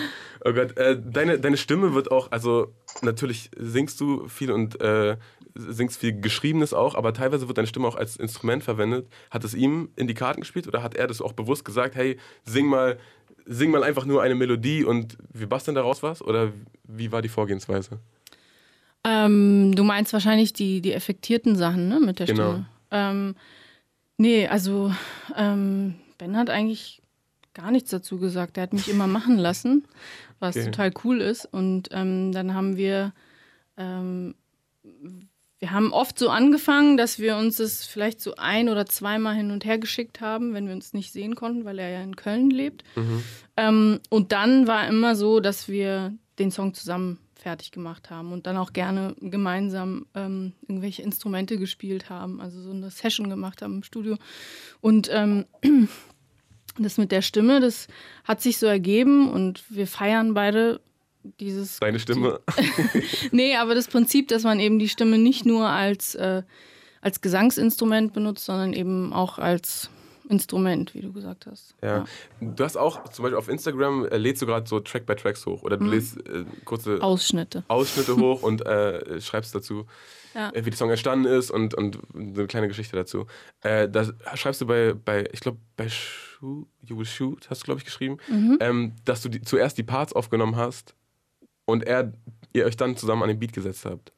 Oh 0.47 0.53
Gott, 0.53 0.77
äh, 0.77 0.97
deine, 0.97 1.39
deine 1.39 1.57
Stimme 1.57 1.93
wird 1.93 2.09
auch, 2.09 2.31
also 2.31 2.73
natürlich 3.01 3.51
singst 3.57 3.99
du 3.99 4.27
viel 4.29 4.49
und 4.51 4.79
äh, 4.79 5.17
singst 5.55 5.99
viel 5.99 6.21
Geschriebenes 6.21 6.73
auch, 6.73 6.95
aber 6.95 7.13
teilweise 7.13 7.47
wird 7.47 7.57
deine 7.57 7.67
Stimme 7.67 7.85
auch 7.87 7.95
als 7.95 8.15
Instrument 8.15 8.63
verwendet. 8.63 9.07
Hat 9.29 9.43
es 9.43 9.53
ihm 9.53 9.89
in 9.97 10.07
die 10.07 10.13
Karten 10.13 10.39
gespielt 10.41 10.65
oder 10.67 10.83
hat 10.83 10.95
er 10.95 11.07
das 11.07 11.21
auch 11.21 11.33
bewusst 11.33 11.65
gesagt, 11.65 11.95
hey, 11.95 12.17
sing 12.45 12.65
mal, 12.67 12.97
sing 13.45 13.71
mal 13.71 13.83
einfach 13.83 14.05
nur 14.05 14.21
eine 14.21 14.35
Melodie 14.35 14.85
und 14.85 15.17
wir 15.33 15.49
basteln 15.49 15.75
daraus 15.75 16.01
was? 16.01 16.21
Oder 16.21 16.53
wie 16.85 17.11
war 17.11 17.21
die 17.21 17.29
Vorgehensweise? 17.29 17.99
Ähm, 19.03 19.75
du 19.75 19.83
meinst 19.83 20.13
wahrscheinlich 20.13 20.53
die, 20.53 20.79
die 20.81 20.93
effektierten 20.93 21.57
Sachen, 21.57 21.89
ne, 21.89 21.99
mit 21.99 22.19
der 22.19 22.27
Genau. 22.27 22.51
Stimme. 22.51 22.65
Ähm, 22.91 23.35
nee, 24.17 24.47
also 24.47 24.93
ähm, 25.35 25.95
Ben 26.17 26.37
hat 26.37 26.49
eigentlich 26.49 27.01
gar 27.53 27.71
nichts 27.71 27.89
dazu 27.89 28.19
gesagt. 28.19 28.57
Er 28.57 28.63
hat 28.63 28.73
mich 28.73 28.87
immer 28.87 29.07
machen 29.07 29.37
lassen, 29.37 29.87
was 30.39 30.55
Okay. 30.55 30.65
total 30.65 30.91
cool 31.03 31.21
ist. 31.21 31.45
Und 31.45 31.89
ähm, 31.91 32.31
dann 32.31 32.53
haben 32.53 32.77
wir, 32.77 33.13
ähm, 33.77 34.35
wir 35.59 35.71
haben 35.71 35.91
oft 35.91 36.19
so 36.19 36.29
angefangen, 36.29 36.97
dass 36.97 37.19
wir 37.19 37.35
uns 37.37 37.59
es 37.59 37.85
vielleicht 37.85 38.21
so 38.21 38.35
ein 38.37 38.69
oder 38.69 38.85
zweimal 38.85 39.35
hin 39.35 39.51
und 39.51 39.65
her 39.65 39.79
geschickt 39.79 40.21
haben, 40.21 40.53
wenn 40.53 40.67
wir 40.67 40.73
uns 40.73 40.93
nicht 40.93 41.11
sehen 41.11 41.35
konnten, 41.35 41.65
weil 41.65 41.79
er 41.79 41.89
ja 41.89 42.01
in 42.01 42.15
Köln 42.15 42.49
lebt. 42.51 42.83
Ähm, 43.55 43.99
und 44.09 44.31
dann 44.31 44.67
war 44.67 44.87
immer 44.87 45.15
so, 45.15 45.39
dass 45.39 45.67
wir 45.67 46.13
den 46.37 46.51
Song 46.51 46.73
zusammen 46.75 47.17
fertig 47.35 47.71
gemacht 47.71 48.09
haben 48.09 48.33
und 48.33 48.45
dann 48.45 48.57
auch 48.57 48.73
gerne 48.73 49.15
gemeinsam 49.21 50.05
ähm, 50.15 50.53
irgendwelche 50.67 51.01
Instrumente 51.01 51.57
gespielt 51.57 52.09
haben, 52.09 52.41
also 52.41 52.61
so 52.61 52.71
eine 52.71 52.89
Session 52.91 53.29
gemacht 53.29 53.61
haben 53.61 53.75
im 53.77 53.83
Studio. 53.83 54.17
Und 54.81 55.09
ähm, 55.11 55.45
das 56.83 56.97
mit 56.97 57.11
der 57.11 57.21
Stimme, 57.21 57.59
das 57.59 57.87
hat 58.23 58.41
sich 58.41 58.57
so 58.57 58.65
ergeben 58.65 59.29
und 59.31 59.63
wir 59.69 59.87
feiern 59.87 60.33
beide 60.33 60.79
dieses. 61.39 61.79
Deine 61.79 61.99
Stimme? 61.99 62.39
Nee, 63.31 63.55
aber 63.55 63.75
das 63.75 63.87
Prinzip, 63.87 64.27
dass 64.29 64.43
man 64.43 64.59
eben 64.59 64.79
die 64.79 64.89
Stimme 64.89 65.17
nicht 65.17 65.45
nur 65.45 65.67
als, 65.67 66.15
äh, 66.15 66.43
als 67.01 67.21
Gesangsinstrument 67.21 68.13
benutzt, 68.13 68.45
sondern 68.45 68.73
eben 68.73 69.11
auch 69.13 69.37
als 69.37 69.89
Instrument, 70.29 70.93
wie 70.93 70.99
du 71.01 71.13
gesagt 71.13 71.45
hast. 71.45 71.73
Ja. 71.81 72.03
Du 72.41 72.61
hast 72.63 72.75
auch 72.77 73.07
zum 73.09 73.23
Beispiel 73.23 73.37
auf 73.37 73.47
Instagram 73.47 74.05
äh, 74.07 74.17
lädst 74.17 74.41
du 74.41 74.45
gerade 74.45 74.67
so 74.67 74.79
Track 74.81 75.05
by 75.05 75.15
Tracks 75.15 75.45
hoch 75.45 75.63
oder 75.63 75.77
du 75.77 75.85
Mhm. 75.85 75.91
lädst 75.91 76.17
äh, 76.27 76.43
kurze 76.65 77.01
Ausschnitte. 77.01 77.63
Ausschnitte 77.69 78.15
hoch 78.17 78.43
und 78.43 78.65
äh, 78.65 79.21
schreibst 79.21 79.55
dazu, 79.55 79.85
Ja. 80.35 80.49
äh, 80.53 80.65
wie 80.65 80.69
der 80.69 80.77
Song 80.77 80.89
entstanden 80.89 81.25
ist 81.25 81.49
und, 81.49 81.73
und 81.75 81.99
eine 82.13 82.45
kleine 82.47 82.67
Geschichte 82.67 82.95
dazu. 82.97 83.25
Äh, 83.61 83.87
da 83.87 84.05
schreibst 84.35 84.59
du 84.61 84.65
bei, 84.67 84.93
bei 84.93 85.25
ich 85.31 85.39
glaube, 85.39 85.59
bei 85.77 85.87
Shoot, 86.39 86.67
You 86.83 86.97
Will 86.97 87.05
Shoot, 87.05 87.49
hast 87.49 87.61
du, 87.61 87.65
glaube 87.65 87.79
ich, 87.79 87.85
geschrieben, 87.85 88.17
Mhm. 88.29 88.57
ähm, 88.59 88.91
dass 89.05 89.21
du 89.21 89.29
die, 89.29 89.41
zuerst 89.41 89.77
die 89.77 89.83
Parts 89.83 90.13
aufgenommen 90.13 90.55
hast 90.55 90.95
und 91.65 91.83
er, 91.83 92.13
ihr 92.53 92.65
euch 92.65 92.77
dann 92.77 92.95
zusammen 92.95 93.23
an 93.23 93.29
den 93.29 93.39
Beat 93.39 93.53
gesetzt 93.53 93.85
habt. 93.85 94.11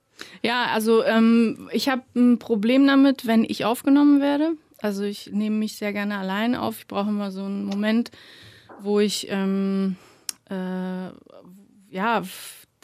Ja, 0.44 0.66
also 0.66 1.04
ähm, 1.06 1.70
ich 1.72 1.88
habe 1.88 2.04
ein 2.16 2.40
Problem 2.40 2.86
damit, 2.86 3.26
wenn 3.26 3.46
ich 3.46 3.64
aufgenommen 3.64 4.20
werde. 4.20 4.52
Also 4.82 5.04
ich 5.04 5.32
nehme 5.32 5.56
mich 5.58 5.78
sehr 5.78 5.94
gerne 5.94 6.18
allein 6.18 6.56
auf. 6.56 6.80
Ich 6.80 6.88
brauche 6.88 7.10
immer 7.10 7.32
so 7.32 7.44
einen 7.44 7.64
Moment, 7.66 8.12
wo 8.82 9.00
ich, 9.00 9.28
ähm, 9.30 9.96
äh, 10.50 11.10
ja, 11.90 12.24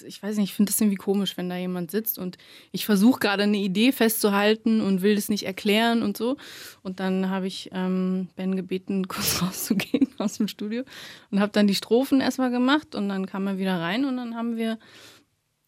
ich 0.03 0.21
weiß 0.21 0.37
nicht, 0.37 0.49
ich 0.49 0.55
finde 0.55 0.71
das 0.71 0.81
irgendwie 0.81 0.97
komisch, 0.97 1.37
wenn 1.37 1.49
da 1.49 1.55
jemand 1.55 1.91
sitzt 1.91 2.19
und 2.19 2.37
ich 2.71 2.85
versuche 2.85 3.19
gerade 3.19 3.43
eine 3.43 3.57
Idee 3.57 3.91
festzuhalten 3.91 4.81
und 4.81 5.01
will 5.01 5.15
das 5.15 5.29
nicht 5.29 5.45
erklären 5.45 6.03
und 6.03 6.17
so. 6.17 6.37
Und 6.83 6.99
dann 6.99 7.29
habe 7.29 7.47
ich 7.47 7.69
ähm, 7.73 8.29
Ben 8.35 8.55
gebeten, 8.55 9.07
kurz 9.07 9.41
rauszugehen 9.41 10.07
aus 10.17 10.37
dem 10.37 10.47
Studio 10.47 10.83
und 11.31 11.39
habe 11.39 11.51
dann 11.51 11.67
die 11.67 11.75
Strophen 11.75 12.21
erstmal 12.21 12.51
gemacht 12.51 12.95
und 12.95 13.09
dann 13.09 13.25
kam 13.25 13.47
er 13.47 13.57
wieder 13.57 13.79
rein 13.79 14.05
und 14.05 14.17
dann 14.17 14.35
haben 14.35 14.57
wir 14.57 14.77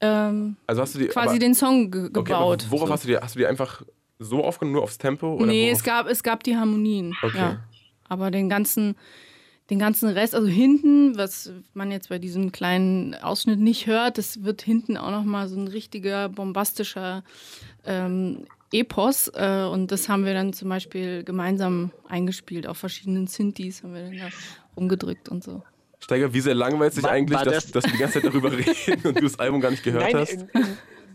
ähm, 0.01 0.57
Also 0.68 0.81
hast 0.81 0.95
du 0.95 1.00
die 1.00 1.07
quasi 1.07 1.30
aber, 1.30 1.39
den 1.39 1.56
Song 1.56 1.91
ge 1.91 2.06
okay, 2.06 2.23
gebaut. 2.23 2.68
worauf 2.69 2.88
so. 2.88 2.94
hast 2.94 3.03
du 3.03 3.07
die, 3.07 3.18
hast 3.18 3.35
du 3.35 3.39
die 3.39 3.47
einfach 3.47 3.83
so 4.19 4.44
aufgenommen, 4.44 4.73
nur 4.73 4.83
aufs 4.83 4.97
Tempo? 4.97 5.35
Oder 5.35 5.47
nee, 5.47 5.68
worauf? 5.68 5.77
es 5.77 5.83
gab, 5.83 6.07
es 6.07 6.23
gab 6.23 6.44
die 6.44 6.56
Harmonien. 6.56 7.15
Okay. 7.21 7.38
Ja. 7.38 7.63
Aber 8.09 8.31
den 8.31 8.50
ganzen, 8.50 8.95
den 9.69 9.79
ganzen 9.79 10.09
Rest, 10.09 10.33
also 10.33 10.47
hinten, 10.47 11.17
was 11.17 11.51
man 11.73 11.91
jetzt 11.91 12.09
bei 12.09 12.19
diesem 12.19 12.51
kleinen 12.51 13.15
Ausschnitt 13.15 13.59
nicht 13.59 13.85
hört, 13.87 14.18
das 14.18 14.44
wird 14.44 14.61
hinten 14.61 14.95
auch 14.97 15.11
nochmal 15.11 15.47
so 15.49 15.57
ein 15.59 15.68
richtiger 15.68 16.30
bombastischer 16.30 17.23
ähm, 17.85 18.45
Epos. 18.71 19.30
Äh, 19.33 19.63
und 19.71 19.92
das 19.92 20.07
haben 20.09 20.25
wir 20.25 20.33
dann 20.33 20.53
zum 20.53 20.69
Beispiel 20.69 21.23
gemeinsam 21.23 21.92
eingespielt 22.07 22.68
auf 22.68 22.77
verschiedenen 22.77 23.27
Synthes, 23.27 23.83
haben 23.83 23.94
wir 23.94 24.03
dann 24.03 24.18
da 24.18 24.30
rumgedrückt 24.75 25.30
und 25.30 25.44
so. 25.44 25.63
Steiger, 25.99 26.33
wie 26.33 26.42
sehr 26.42 26.56
langweilt 26.56 26.94
sich 26.94 27.03
War- 27.03 27.11
eigentlich, 27.11 27.37
war 27.37 27.45
dass, 27.45 27.65
das- 27.65 27.71
dass 27.71 27.83
wir 27.85 27.92
die 27.94 27.97
ganze 27.97 28.21
Zeit 28.21 28.25
darüber 28.31 28.51
reden 28.57 29.06
und 29.07 29.18
du 29.18 29.21
das 29.23 29.39
Album 29.39 29.59
gar 29.61 29.71
nicht 29.71 29.83
gehört 29.83 30.03
Nein, 30.03 30.15
hast? 30.15 30.33
äh, 30.33 30.45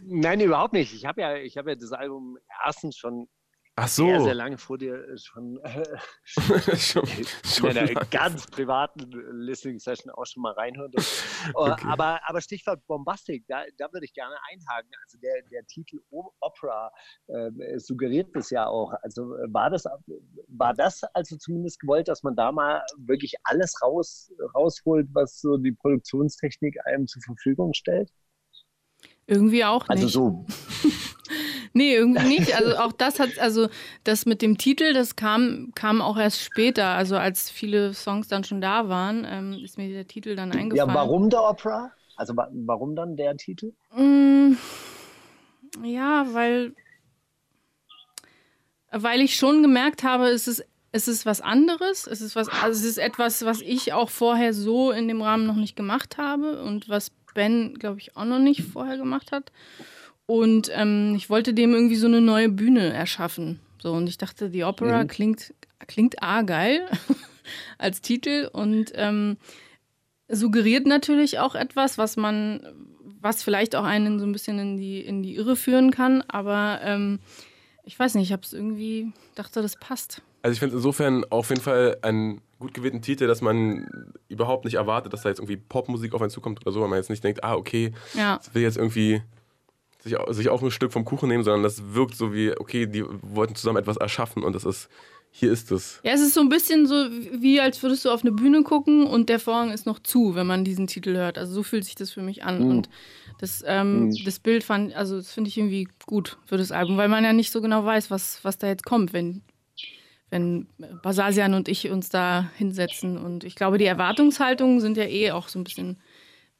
nein, 0.06 0.40
überhaupt 0.40 0.72
nicht. 0.74 0.92
Ich 0.94 1.06
habe 1.06 1.20
ja, 1.22 1.36
ich 1.36 1.56
habe 1.56 1.70
ja 1.70 1.76
das 1.76 1.92
Album 1.92 2.36
erstens 2.66 2.96
schon 2.96 3.28
Ach 3.74 3.88
so. 3.88 4.04
sehr, 4.04 4.20
sehr 4.20 4.34
lange 4.34 4.58
vor 4.58 4.76
dir 4.76 4.94
äh, 5.08 5.16
schon, 5.16 5.58
äh, 5.64 5.82
schon, 6.76 7.04
in 7.08 7.24
schon 7.44 7.70
einer 7.70 7.90
lang. 7.90 8.06
ganz 8.10 8.46
privaten 8.46 9.10
Listening 9.32 9.78
Session 9.78 10.10
auch 10.12 10.26
schon 10.26 10.42
mal 10.42 10.52
reinhören. 10.52 10.92
Oh, 11.54 11.66
Okay. 11.72 11.86
aber, 11.88 12.20
aber 12.28 12.40
Stichwort 12.40 12.86
Bombastic, 12.86 13.44
da, 13.48 13.64
da 13.78 13.92
würde 13.92 14.04
ich 14.04 14.12
gerne 14.14 14.36
einhaken. 14.50 14.90
Also 15.02 15.18
der, 15.18 15.42
der 15.50 15.66
Titel 15.66 15.98
Opera 16.40 16.92
äh, 17.26 17.78
suggeriert 17.78 18.28
das 18.34 18.50
ja 18.50 18.66
auch. 18.66 18.92
Also 19.02 19.34
äh, 19.36 19.52
war 19.52 19.70
das, 19.70 19.84
war 20.48 20.74
das 20.74 21.02
also 21.14 21.36
zumindest 21.36 21.80
gewollt, 21.80 22.06
dass 22.08 22.22
man 22.22 22.36
da 22.36 22.52
mal 22.52 22.82
wirklich 22.98 23.34
alles 23.44 23.74
raus, 23.82 24.30
rausholt, 24.54 25.08
was 25.12 25.40
so 25.40 25.56
die 25.56 25.72
Produktionstechnik 25.72 26.76
einem 26.86 27.06
zur 27.06 27.22
Verfügung 27.22 27.72
stellt? 27.74 28.10
Irgendwie 29.26 29.64
auch 29.64 29.88
Also 29.88 30.04
nicht. 30.04 30.12
so 30.12 30.46
Nee, 31.72 31.94
irgendwie 31.94 32.28
nicht. 32.28 32.54
Also 32.56 32.76
auch 32.76 32.92
das 32.92 33.18
hat, 33.18 33.38
also 33.38 33.68
das 34.04 34.26
mit 34.26 34.42
dem 34.42 34.58
Titel, 34.58 34.92
das 34.92 35.16
kam, 35.16 35.72
kam 35.74 36.00
auch 36.02 36.18
erst 36.18 36.40
später. 36.40 36.88
Also 36.88 37.16
als 37.16 37.50
viele 37.50 37.94
Songs 37.94 38.28
dann 38.28 38.44
schon 38.44 38.60
da 38.60 38.88
waren, 38.88 39.26
ähm, 39.28 39.60
ist 39.64 39.78
mir 39.78 39.88
der 39.88 40.06
Titel 40.06 40.36
dann 40.36 40.52
eingefallen. 40.52 40.90
Ja, 40.90 40.94
warum 40.94 41.30
der 41.30 41.42
Opera? 41.42 41.92
Also 42.16 42.36
wa 42.36 42.48
warum 42.52 42.94
dann 42.94 43.16
der 43.16 43.36
Titel? 43.36 43.72
Mm, 43.96 44.52
Ja, 45.82 46.26
weil, 46.32 46.74
weil 48.90 49.20
ich 49.20 49.36
schon 49.36 49.62
gemerkt 49.62 50.02
habe, 50.02 50.28
es 50.28 50.46
ist, 50.46 50.64
es 50.92 51.08
ist 51.08 51.24
was 51.24 51.40
anderes. 51.40 52.06
Es 52.06 52.20
ist, 52.20 52.36
was, 52.36 52.48
also 52.48 52.78
es 52.78 52.84
ist 52.84 52.98
etwas, 52.98 53.44
was 53.44 53.60
ich 53.62 53.92
auch 53.92 54.10
vorher 54.10 54.52
so 54.52 54.90
in 54.92 55.08
dem 55.08 55.22
Rahmen 55.22 55.46
noch 55.46 55.56
nicht 55.56 55.76
gemacht 55.76 56.18
habe 56.18 56.62
und 56.62 56.88
was 56.88 57.10
Ben, 57.34 57.74
glaube 57.74 57.98
ich, 57.98 58.14
auch 58.16 58.26
noch 58.26 58.38
nicht 58.38 58.62
vorher 58.62 58.98
gemacht 58.98 59.32
hat. 59.32 59.50
Und 60.32 60.70
ähm, 60.72 61.12
ich 61.14 61.28
wollte 61.28 61.52
dem 61.52 61.74
irgendwie 61.74 61.96
so 61.96 62.06
eine 62.06 62.22
neue 62.22 62.48
Bühne 62.48 62.90
erschaffen. 62.90 63.60
So, 63.82 63.92
und 63.92 64.08
ich 64.08 64.16
dachte, 64.16 64.48
die 64.48 64.64
Opera 64.64 65.04
klingt, 65.04 65.52
klingt 65.86 66.22
A 66.22 66.40
geil 66.40 66.88
als 67.78 68.00
Titel 68.00 68.48
und 68.50 68.92
ähm, 68.94 69.36
suggeriert 70.28 70.86
natürlich 70.86 71.38
auch 71.38 71.54
etwas, 71.54 71.98
was 71.98 72.16
man, 72.16 72.66
was 73.20 73.42
vielleicht 73.42 73.76
auch 73.76 73.84
einen 73.84 74.18
so 74.18 74.24
ein 74.24 74.32
bisschen 74.32 74.58
in 74.58 74.76
die, 74.78 75.00
in 75.02 75.22
die 75.22 75.34
Irre 75.34 75.54
führen 75.54 75.90
kann. 75.90 76.22
Aber 76.28 76.80
ähm, 76.82 77.18
ich 77.84 77.98
weiß 77.98 78.14
nicht, 78.14 78.24
ich 78.28 78.32
habe 78.32 78.42
es 78.42 78.54
irgendwie, 78.54 79.12
dachte, 79.34 79.60
das 79.60 79.76
passt. 79.76 80.22
Also 80.40 80.54
ich 80.54 80.60
finde 80.60 80.76
insofern 80.76 81.24
auf 81.28 81.50
jeden 81.50 81.60
Fall 81.60 81.98
einen 82.00 82.40
gut 82.58 82.72
gewählten 82.72 83.02
Titel, 83.02 83.26
dass 83.26 83.42
man 83.42 83.86
überhaupt 84.28 84.64
nicht 84.64 84.74
erwartet, 84.74 85.12
dass 85.12 85.22
da 85.22 85.28
jetzt 85.28 85.40
irgendwie 85.40 85.56
Popmusik 85.58 86.14
auf 86.14 86.22
einen 86.22 86.30
zukommt 86.30 86.62
oder 86.62 86.72
so, 86.72 86.80
weil 86.80 86.88
man 86.88 86.98
jetzt 86.98 87.10
nicht 87.10 87.22
denkt, 87.22 87.44
ah, 87.44 87.54
okay, 87.54 87.92
Ja. 88.14 88.38
das 88.38 88.54
will 88.54 88.62
jetzt 88.62 88.78
irgendwie 88.78 89.20
sich, 90.02 90.16
sich 90.30 90.48
auch 90.48 90.62
ein 90.62 90.70
Stück 90.70 90.92
vom 90.92 91.04
Kuchen 91.04 91.28
nehmen, 91.28 91.44
sondern 91.44 91.62
das 91.62 91.94
wirkt 91.94 92.16
so 92.16 92.34
wie, 92.34 92.56
okay, 92.58 92.86
die 92.86 93.04
wollten 93.22 93.54
zusammen 93.54 93.78
etwas 93.78 93.96
erschaffen 93.96 94.42
und 94.42 94.54
das 94.54 94.64
ist, 94.64 94.88
hier 95.30 95.50
ist 95.50 95.70
es. 95.72 96.00
Ja, 96.04 96.12
es 96.12 96.20
ist 96.20 96.34
so 96.34 96.40
ein 96.40 96.48
bisschen 96.48 96.86
so, 96.86 96.94
wie 96.94 97.60
als 97.60 97.82
würdest 97.82 98.04
du 98.04 98.10
auf 98.10 98.22
eine 98.22 98.32
Bühne 98.32 98.62
gucken 98.62 99.06
und 99.06 99.28
der 99.28 99.40
Vorhang 99.40 99.70
ist 99.70 99.86
noch 99.86 99.98
zu, 99.98 100.34
wenn 100.34 100.46
man 100.46 100.64
diesen 100.64 100.86
Titel 100.86 101.14
hört. 101.16 101.38
Also 101.38 101.54
so 101.54 101.62
fühlt 101.62 101.84
sich 101.84 101.94
das 101.94 102.10
für 102.10 102.20
mich 102.20 102.44
an. 102.44 102.62
Und 102.62 102.90
das, 103.38 103.64
ähm, 103.66 104.14
das 104.24 104.38
Bild 104.38 104.62
fand, 104.62 104.94
also 104.94 105.16
das 105.16 105.32
finde 105.32 105.48
ich 105.48 105.56
irgendwie 105.56 105.88
gut 106.06 106.36
für 106.44 106.58
das 106.58 106.70
Album, 106.70 106.98
weil 106.98 107.08
man 107.08 107.24
ja 107.24 107.32
nicht 107.32 107.50
so 107.50 107.62
genau 107.62 107.84
weiß, 107.84 108.10
was, 108.10 108.40
was 108.42 108.58
da 108.58 108.66
jetzt 108.66 108.84
kommt, 108.84 109.14
wenn, 109.14 109.42
wenn 110.28 110.66
Basasian 111.02 111.54
und 111.54 111.66
ich 111.66 111.90
uns 111.90 112.10
da 112.10 112.50
hinsetzen. 112.56 113.16
Und 113.16 113.44
ich 113.44 113.54
glaube, 113.54 113.78
die 113.78 113.86
Erwartungshaltungen 113.86 114.80
sind 114.80 114.98
ja 114.98 115.04
eh 115.04 115.30
auch 115.30 115.48
so 115.48 115.58
ein 115.58 115.64
bisschen, 115.64 115.98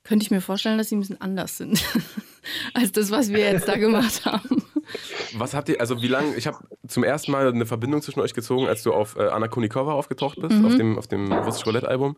könnte 0.03 0.25
ich 0.25 0.31
mir 0.31 0.41
vorstellen, 0.41 0.79
dass 0.79 0.89
sie 0.89 0.97
ein 0.97 1.01
bisschen 1.01 1.21
anders 1.21 1.59
sind 1.59 1.85
als 2.75 2.93
das, 2.93 3.11
was 3.11 3.31
wir 3.33 3.39
jetzt 3.41 3.69
da 3.69 3.77
gemacht 3.77 4.23
haben. 4.25 4.63
Was 5.35 5.55
habt 5.55 5.69
ihr, 5.69 5.81
also 5.81 6.03
wie 6.03 6.09
lange, 6.09 6.35
ich 6.37 6.47
habe 6.47 6.59
zum 6.87 7.05
ersten 7.05 7.33
Mal 7.33 7.49
eine 7.49 7.67
Verbindung 7.67 8.03
zwischen 8.03 8.21
euch 8.21 8.35
gezogen, 8.35 8.67
als 8.67 8.83
du 8.83 8.93
auf 8.93 9.17
äh, 9.17 9.29
Anna 9.29 9.49
Kunikova 9.49 9.93
aufgetaucht 9.93 10.39
bist, 10.41 10.53
Mhm. 10.59 10.65
auf 10.67 10.77
dem, 10.77 10.99
auf 10.99 11.07
dem 11.07 11.33
Russisch 11.33 11.65
Roulette-Album. 11.67 12.17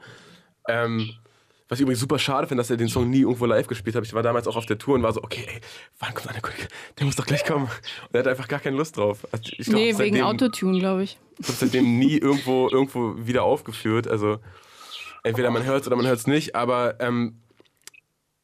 Ähm, 0.69 1.11
was 1.69 1.79
ich 1.79 1.83
übrigens 1.83 2.01
super 2.01 2.19
schade 2.19 2.47
finde, 2.47 2.61
dass 2.61 2.71
er 2.71 2.77
den 2.77 2.89
Song 2.89 3.09
nie 3.09 3.21
irgendwo 3.21 3.47
live 3.47 3.67
gespielt 3.67 3.97
hat. 3.97 4.05
Ich 4.05 4.13
war 4.13 4.23
damals 4.23 4.47
auch 4.47 4.57
auf 4.57 4.67
der 4.67 4.77
Tour 4.79 4.95
und 4.97 5.03
war 5.03 5.13
so, 5.13 5.23
okay, 5.23 5.45
ey, 5.49 5.61
wann 5.99 6.13
kommt 6.15 6.29
Anna 6.29 6.41
Kunikova? 6.41 6.69
Der 6.99 7.07
muss 7.07 7.17
doch 7.17 7.27
gleich 7.27 7.45
kommen. 7.45 7.65
Und 7.67 8.15
er 8.15 8.21
hat 8.21 8.29
einfach 8.29 8.49
gar 8.49 8.61
keine 8.61 8.77
Lust 8.77 8.97
drauf. 8.97 9.27
Also 9.33 9.45
ich 9.57 9.67
glaub, 9.67 9.75
nee, 9.77 9.87
wegen 9.89 9.97
seitdem- 9.97 10.25
Autotune, 10.25 10.79
glaube 10.79 11.05
ich. 11.05 11.19
Ich 11.39 11.49
habe 11.49 11.57
seitdem 11.59 11.99
nie 11.99 12.17
irgendwo, 12.19 12.69
irgendwo 12.71 13.15
wieder 13.19 13.45
aufgeführt. 13.45 14.07
Also 14.09 14.39
entweder 15.23 15.51
man 15.51 15.65
hört 15.65 15.83
es 15.83 15.87
oder 15.87 15.97
man 15.97 16.07
hört 16.07 16.19
es 16.19 16.27
nicht, 16.27 16.55
aber 16.55 17.01
ähm, 17.01 17.41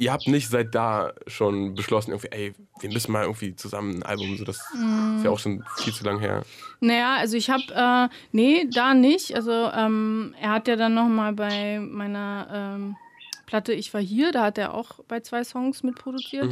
ihr 0.01 0.13
habt 0.13 0.27
nicht 0.27 0.49
seit 0.49 0.75
da 0.75 1.13
schon 1.27 1.75
beschlossen, 1.75 2.13
irgendwie, 2.13 2.29
ey, 2.31 2.55
wir 2.81 2.91
müssen 2.91 3.13
mal 3.13 3.25
irgendwie 3.25 3.55
zusammen 3.55 3.97
ein 3.97 4.03
Album, 4.03 4.35
so 4.39 4.45
das 4.45 4.57
ist 4.57 5.25
ja 5.25 5.31
auch 5.31 5.39
schon 5.39 5.63
viel 5.77 5.93
zu 5.93 6.05
lang 6.05 6.19
her. 6.19 6.43
Naja, 6.81 7.17
also 7.17 7.37
ich 7.37 7.51
habe, 7.51 7.63
äh, 7.69 8.09
nee, 8.33 8.67
da 8.73 8.95
nicht. 8.95 9.35
Also 9.37 9.53
ähm, 9.53 10.35
er 10.41 10.53
hat 10.53 10.69
ja 10.69 10.77
dann 10.77 10.95
noch 10.95 11.07
mal 11.07 11.35
bei 11.35 11.79
meiner 11.81 12.49
ähm, 12.51 12.97
Platte 13.45 13.75
Ich 13.75 13.93
war 13.93 14.01
hier, 14.01 14.33
da 14.33 14.45
hat 14.45 14.57
er 14.57 14.73
auch 14.73 15.01
bei 15.07 15.21
zwei 15.21 15.45
Songs 15.45 15.83
mitproduziert. 15.83 16.51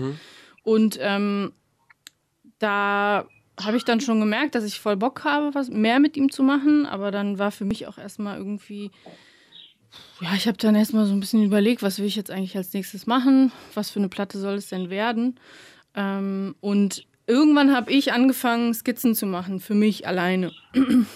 Und 0.62 0.98
ähm, 1.00 1.52
da 2.58 3.24
habe 3.58 3.78
ich 3.78 3.84
dann 3.84 4.02
schon 4.02 4.20
gemerkt, 4.20 4.56
dass 4.56 4.64
ich 4.64 4.78
voll 4.78 4.96
Bock 4.96 5.24
habe, 5.24 5.54
was 5.54 5.70
mehr 5.70 6.00
mit 6.00 6.18
ihm 6.18 6.30
zu 6.30 6.42
machen. 6.42 6.84
Aber 6.84 7.10
dann 7.10 7.38
war 7.38 7.50
für 7.50 7.64
mich 7.64 7.86
auch 7.86 7.96
erstmal 7.96 8.36
irgendwie, 8.36 8.90
ja, 10.20 10.34
ich 10.34 10.46
habe 10.46 10.58
dann 10.58 10.74
erstmal 10.74 11.06
so 11.06 11.12
ein 11.12 11.20
bisschen 11.20 11.44
überlegt, 11.44 11.82
was 11.82 11.98
will 11.98 12.06
ich 12.06 12.16
jetzt 12.16 12.30
eigentlich 12.30 12.56
als 12.56 12.72
nächstes 12.72 13.06
machen? 13.06 13.52
Was 13.74 13.90
für 13.90 14.00
eine 14.00 14.08
Platte 14.08 14.38
soll 14.38 14.54
es 14.54 14.68
denn 14.68 14.90
werden? 14.90 15.38
Ähm, 15.94 16.54
und 16.60 17.06
irgendwann 17.26 17.74
habe 17.74 17.92
ich 17.92 18.12
angefangen, 18.12 18.74
Skizzen 18.74 19.14
zu 19.14 19.26
machen, 19.26 19.60
für 19.60 19.74
mich 19.74 20.06
alleine. 20.06 20.52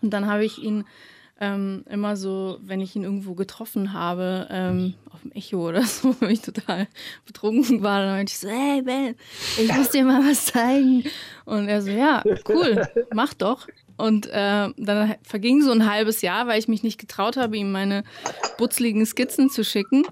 Und 0.00 0.10
dann 0.10 0.26
habe 0.26 0.44
ich 0.44 0.62
ihn 0.62 0.84
ähm, 1.40 1.84
immer 1.88 2.16
so, 2.16 2.58
wenn 2.62 2.80
ich 2.80 2.96
ihn 2.96 3.04
irgendwo 3.04 3.34
getroffen 3.34 3.92
habe, 3.92 4.48
ähm, 4.50 4.94
auf 5.10 5.22
dem 5.22 5.32
Echo 5.32 5.68
oder 5.68 5.82
so, 5.86 6.14
wenn 6.20 6.30
ich 6.30 6.42
total 6.42 6.88
betrunken 7.26 7.82
war, 7.82 8.00
dann 8.00 8.10
meinte 8.10 8.32
ich 8.32 8.38
so, 8.38 8.48
hey 8.48 8.82
Ben, 8.82 9.14
ich 9.58 9.72
muss 9.76 9.90
dir 9.90 10.04
mal 10.04 10.22
was 10.24 10.46
zeigen. 10.46 11.04
Und 11.44 11.68
er 11.68 11.82
so, 11.82 11.90
ja, 11.90 12.22
cool, 12.48 12.86
mach 13.12 13.34
doch. 13.34 13.66
Und 13.98 14.26
äh, 14.26 14.68
dann 14.76 15.16
verging 15.22 15.60
so 15.60 15.72
ein 15.72 15.90
halbes 15.90 16.22
Jahr, 16.22 16.46
weil 16.46 16.58
ich 16.58 16.68
mich 16.68 16.84
nicht 16.84 16.98
getraut 16.98 17.36
habe, 17.36 17.56
ihm 17.56 17.72
meine 17.72 18.04
butzligen 18.56 19.04
Skizzen 19.04 19.50
zu 19.50 19.64
schicken. 19.64 20.04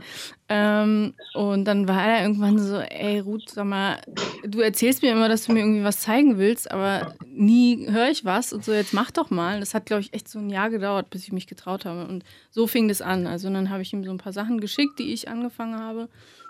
Ähm, 0.48 1.14
und 1.34 1.64
dann 1.64 1.86
war 1.86 2.04
er 2.04 2.22
irgendwann 2.22 2.58
so, 2.58 2.78
ey 2.78 3.20
Ruth, 3.20 3.48
sag 3.48 3.64
mal, 3.64 4.00
du 4.44 4.60
erzählst 4.60 5.02
mir 5.02 5.12
immer, 5.12 5.28
dass 5.28 5.46
du 5.46 5.52
mir 5.52 5.60
irgendwie 5.60 5.84
was 5.84 6.00
zeigen 6.00 6.36
willst, 6.36 6.70
aber 6.70 7.14
nie 7.26 7.88
höre 7.88 8.10
ich 8.10 8.24
was 8.24 8.52
und 8.52 8.64
so, 8.64 8.72
jetzt 8.72 8.92
mach 8.92 9.12
doch 9.12 9.30
mal. 9.30 9.60
Das 9.60 9.72
hat, 9.72 9.86
glaube 9.86 10.02
ich, 10.02 10.12
echt 10.12 10.28
so 10.28 10.40
ein 10.40 10.50
Jahr 10.50 10.68
gedauert, 10.68 11.08
bis 11.10 11.22
ich 11.22 11.32
mich 11.32 11.46
getraut 11.46 11.84
habe. 11.84 12.06
Und 12.06 12.24
so 12.50 12.66
fing 12.66 12.88
das 12.88 13.02
an. 13.02 13.28
Also 13.28 13.48
dann 13.50 13.70
habe 13.70 13.82
ich 13.82 13.92
ihm 13.92 14.02
so 14.02 14.10
ein 14.10 14.18
paar 14.18 14.32
Sachen 14.32 14.60
geschickt, 14.60 14.98
die 14.98 15.12
ich 15.12 15.28
angefangen 15.28 15.78
habe, 15.78 16.08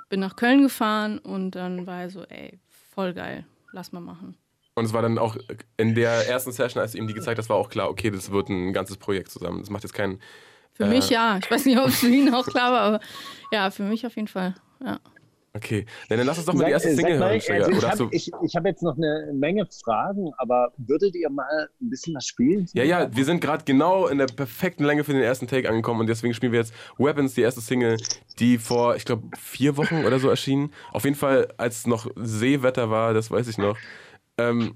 bin 0.08 0.20
nach 0.20 0.36
Köln 0.36 0.62
gefahren 0.62 1.18
und 1.18 1.50
dann 1.50 1.86
war 1.86 2.00
er 2.00 2.10
so, 2.10 2.22
ey, 2.24 2.58
voll 2.94 3.12
geil, 3.12 3.44
lass 3.72 3.92
mal 3.92 4.00
machen. 4.00 4.36
Und 4.78 4.85
es 4.85 4.92
war 4.92 5.00
dann 5.00 5.16
auch 5.18 5.37
in 5.78 5.95
der 5.95 6.28
ersten 6.28 6.52
Session, 6.52 6.83
als 6.83 6.92
du 6.92 6.99
ihm 6.99 7.06
die 7.09 7.14
gezeigt 7.14 7.38
hast, 7.38 7.49
war 7.49 7.56
auch 7.56 7.71
klar, 7.71 7.88
okay, 7.88 8.11
das 8.11 8.30
wird 8.30 8.50
ein 8.50 8.75
ganzes 8.75 8.99
Projekt 8.99 9.30
zusammen. 9.30 9.61
Das 9.61 9.71
macht 9.71 9.83
jetzt 9.85 9.95
keinen. 9.95 10.21
Für 10.75 10.85
Äh. 10.85 10.88
mich 10.88 11.09
ja. 11.09 11.38
Ich 11.42 11.50
weiß 11.50 11.64
nicht, 11.64 11.78
ob 11.78 11.87
es 11.87 12.00
für 12.00 12.09
ihn 12.09 12.33
auch 12.35 12.47
klar 12.47 12.73
war, 12.73 12.80
aber 12.83 13.00
ja, 13.50 13.71
für 13.71 13.85
mich 13.85 14.04
auf 14.06 14.14
jeden 14.16 14.28
Fall. 14.28 14.54
Ja. 14.85 14.99
Okay. 15.54 15.87
Na, 16.11 16.16
dann 16.16 16.26
lass 16.26 16.37
uns 16.37 16.45
doch 16.47 16.52
mal 16.52 16.66
die 16.66 16.73
erste 16.73 16.90
Sag- 16.90 16.97
Single 17.06 17.14
sag 17.14 17.21
mal, 17.25 17.30
hören, 17.30 17.40
Steiger. 17.40 17.64
also 17.64 17.78
ich 17.78 17.85
habe 17.87 17.97
du. 17.97 18.09
ich, 18.11 18.30
ich 18.45 18.54
hab 18.56 18.66
jetzt 18.66 18.83
noch 18.83 18.95
eine 18.99 19.30
Menge 19.33 19.66
Fragen, 19.83 20.30
aber 20.37 20.71
würdet 20.76 21.14
ihr 21.14 21.30
mal 21.30 21.71
ein 21.80 21.88
bisschen 21.88 22.14
was 22.14 22.26
spielen? 22.26 22.68
Ja, 22.75 22.85
ja, 22.85 23.09
wir 23.16 23.25
sind 23.25 23.40
gerade 23.40 23.64
genau 23.64 24.06
in 24.09 24.18
der 24.18 24.26
perfekten 24.26 24.85
Länge 24.85 25.02
für 25.04 25.14
den 25.14 25.23
ersten 25.23 25.47
Take 25.47 25.66
angekommen 25.71 26.00
und 26.00 26.09
deswegen 26.09 26.35
spielen 26.35 26.52
wir 26.52 26.59
jetzt 26.61 26.75
Weapons, 26.99 27.33
die 27.33 27.40
erste 27.40 27.62
Single, 27.62 27.97
die 28.38 28.59
vor, 28.59 28.97
ich 28.97 29.06
glaube, 29.06 29.28
vier 29.38 29.78
Wochen 29.78 30.04
oder 30.04 30.18
so 30.18 30.28
erschien. 30.28 30.71
Auf 30.92 31.04
jeden 31.04 31.16
Fall, 31.16 31.49
als 31.56 31.87
noch 31.87 32.06
Seewetter 32.16 32.90
war, 32.90 33.14
das 33.14 33.30
weiß 33.30 33.49
ich 33.49 33.56
noch. 33.56 33.78
Ähm, 34.38 34.74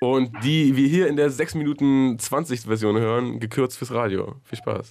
und 0.00 0.32
die 0.42 0.74
wir 0.74 0.88
hier 0.88 1.06
in 1.06 1.14
der 1.14 1.30
6 1.30 1.54
Minuten 1.54 2.18
20 2.18 2.62
Version 2.62 2.98
hören, 2.98 3.38
gekürzt 3.38 3.78
fürs 3.78 3.92
Radio. 3.92 4.34
Viel 4.42 4.58
Spaß. 4.58 4.90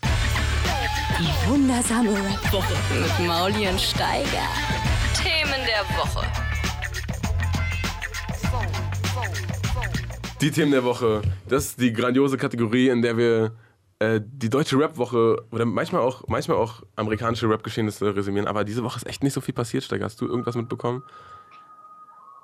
Die 1.19 1.49
wundersame 1.49 2.11
Rap-Woche 2.11 2.73
mit 2.93 3.27
Mauli 3.27 3.67
und 3.67 3.81
Steiger. 3.81 4.47
Themen 5.21 5.59
der 5.67 5.83
Woche. 5.97 6.25
Die 10.39 10.51
Themen 10.51 10.71
der 10.71 10.85
Woche. 10.85 11.21
Das 11.49 11.65
ist 11.65 11.81
die 11.81 11.91
grandiose 11.91 12.37
Kategorie, 12.37 12.87
in 12.87 13.01
der 13.01 13.17
wir 13.17 13.51
äh, 13.99 14.21
die 14.23 14.49
deutsche 14.49 14.79
Rap-Woche 14.79 15.43
oder 15.51 15.65
manchmal 15.65 16.03
auch, 16.03 16.25
manchmal 16.29 16.55
auch 16.55 16.83
amerikanische 16.95 17.49
Rap-Geschehnisse 17.49 18.15
resümieren. 18.15 18.47
Aber 18.47 18.63
diese 18.63 18.81
Woche 18.81 18.95
ist 18.95 19.07
echt 19.07 19.23
nicht 19.23 19.33
so 19.33 19.41
viel 19.41 19.53
passiert, 19.53 19.83
Steiger. 19.83 20.05
Hast 20.05 20.21
du 20.21 20.25
irgendwas 20.25 20.55
mitbekommen? 20.55 21.03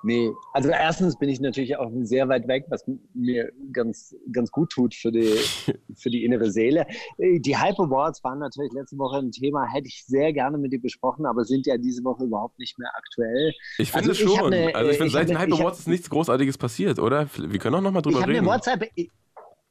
Nee, 0.05 0.31
also 0.53 0.69
erstens 0.69 1.17
bin 1.17 1.29
ich 1.29 1.39
natürlich 1.39 1.77
auch 1.77 1.91
sehr 2.03 2.29
weit 2.29 2.47
weg, 2.47 2.65
was 2.69 2.85
mir 3.15 3.51
ganz, 3.73 4.15
ganz 4.31 4.51
gut 4.51 4.69
tut 4.69 4.93
für 4.93 5.11
die, 5.11 5.33
für 5.95 6.09
die 6.11 6.23
innere 6.23 6.51
Seele. 6.51 6.85
Äh, 7.17 7.39
Die 7.39 7.57
Hype 7.57 7.79
Awards 7.79 8.23
waren 8.23 8.37
natürlich 8.39 8.71
letzte 8.73 8.97
Woche 8.99 9.17
ein 9.17 9.31
Thema, 9.31 9.65
hätte 9.65 9.87
ich 9.87 10.05
sehr 10.05 10.31
gerne 10.31 10.57
mit 10.59 10.71
dir 10.71 10.81
besprochen, 10.81 11.25
aber 11.25 11.43
sind 11.43 11.65
ja 11.65 11.77
diese 11.77 12.03
Woche 12.03 12.23
überhaupt 12.25 12.59
nicht 12.59 12.77
mehr 12.77 12.91
aktuell. 12.95 13.51
Ich 13.79 13.91
finde 13.91 14.09
Also 14.09 14.23
schon. 14.27 14.37
hab 14.37 14.49
ne, 14.51 14.75
also 14.75 14.91
ich 14.91 14.97
finde, 14.97 15.11
seit 15.11 15.29
den 15.29 15.39
Hype 15.39 15.51
Awards 15.53 15.79
ist 15.79 15.87
nichts 15.87 16.09
Großartiges 16.09 16.57
passiert, 16.57 16.99
oder? 16.99 17.27
Wir 17.37 17.57
können 17.59 17.75
auch 17.75 17.81
noch 17.81 17.91
mal 17.91 18.01
drüber 18.01 18.19
Ich 18.19 18.27
reden. 18.27 18.39
eine 18.39 18.47
WhatsApp. 18.47 18.83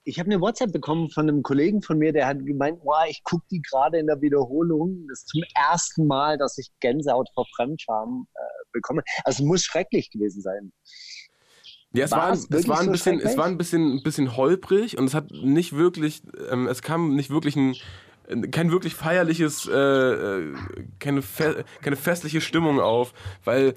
Ich, 0.05 0.19
habe 0.19 0.31
eine 0.31 0.41
WhatsApp 0.41 0.73
bekommen 0.73 1.11
von 1.11 1.29
einem 1.29 1.43
Kollegen 1.43 1.83
von 1.83 1.99
mir, 1.99 2.13
der 2.13 2.27
hat 2.27 2.45
gemeint, 2.45 2.83
boah, 2.83 3.05
ich 3.09 3.23
gucke 3.25 3.45
die 3.51 3.63
gerade 3.63 3.99
in 3.99 4.07
der 4.07 4.21
Wiederholung. 4.21 5.07
Das 5.09 5.21
ist 5.21 5.29
zum 5.29 5.43
ersten 5.55 6.07
Mal, 6.07 6.39
dass 6.39 6.59
ich 6.59 6.71
Gänsehaut 6.81 7.29
vor 7.35 7.47
Fremdscham 7.57 8.27
äh, 8.35 8.41
bekomme. 8.73 9.03
Also 9.25 9.43
es 9.43 9.47
muss 9.47 9.63
schrecklich 9.63 10.11
gewesen 10.11 10.43
sein. 10.43 10.73
Ja, 11.93 12.05
es 12.05 12.11
War 12.11 12.19
war, 12.19 12.33
es 12.33 12.69
war 12.69 12.81
ein 12.81 12.87
so 12.87 12.91
bisschen, 12.91 13.21
es 13.21 13.37
war 13.37 13.47
ein 13.47 13.57
bisschen, 13.57 13.99
ein 13.99 14.03
bisschen 14.03 14.37
holprig 14.37 14.99
und 14.99 15.05
es 15.05 15.15
hat 15.15 15.31
nicht 15.31 15.75
wirklich, 15.75 16.23
ähm, 16.51 16.67
es 16.67 16.83
kam 16.83 17.15
nicht 17.15 17.31
wirklich 17.31 17.55
ein, 17.55 17.77
kein 18.51 18.71
wirklich 18.71 18.95
feierliches, 18.95 19.69
äh, 19.69 19.73
äh, 19.73 20.55
keine, 20.99 21.23
fe 21.23 21.65
keine 21.83 21.97
festliche 21.97 22.41
Stimmung 22.41 22.81
auf, 22.81 23.13
weil 23.45 23.75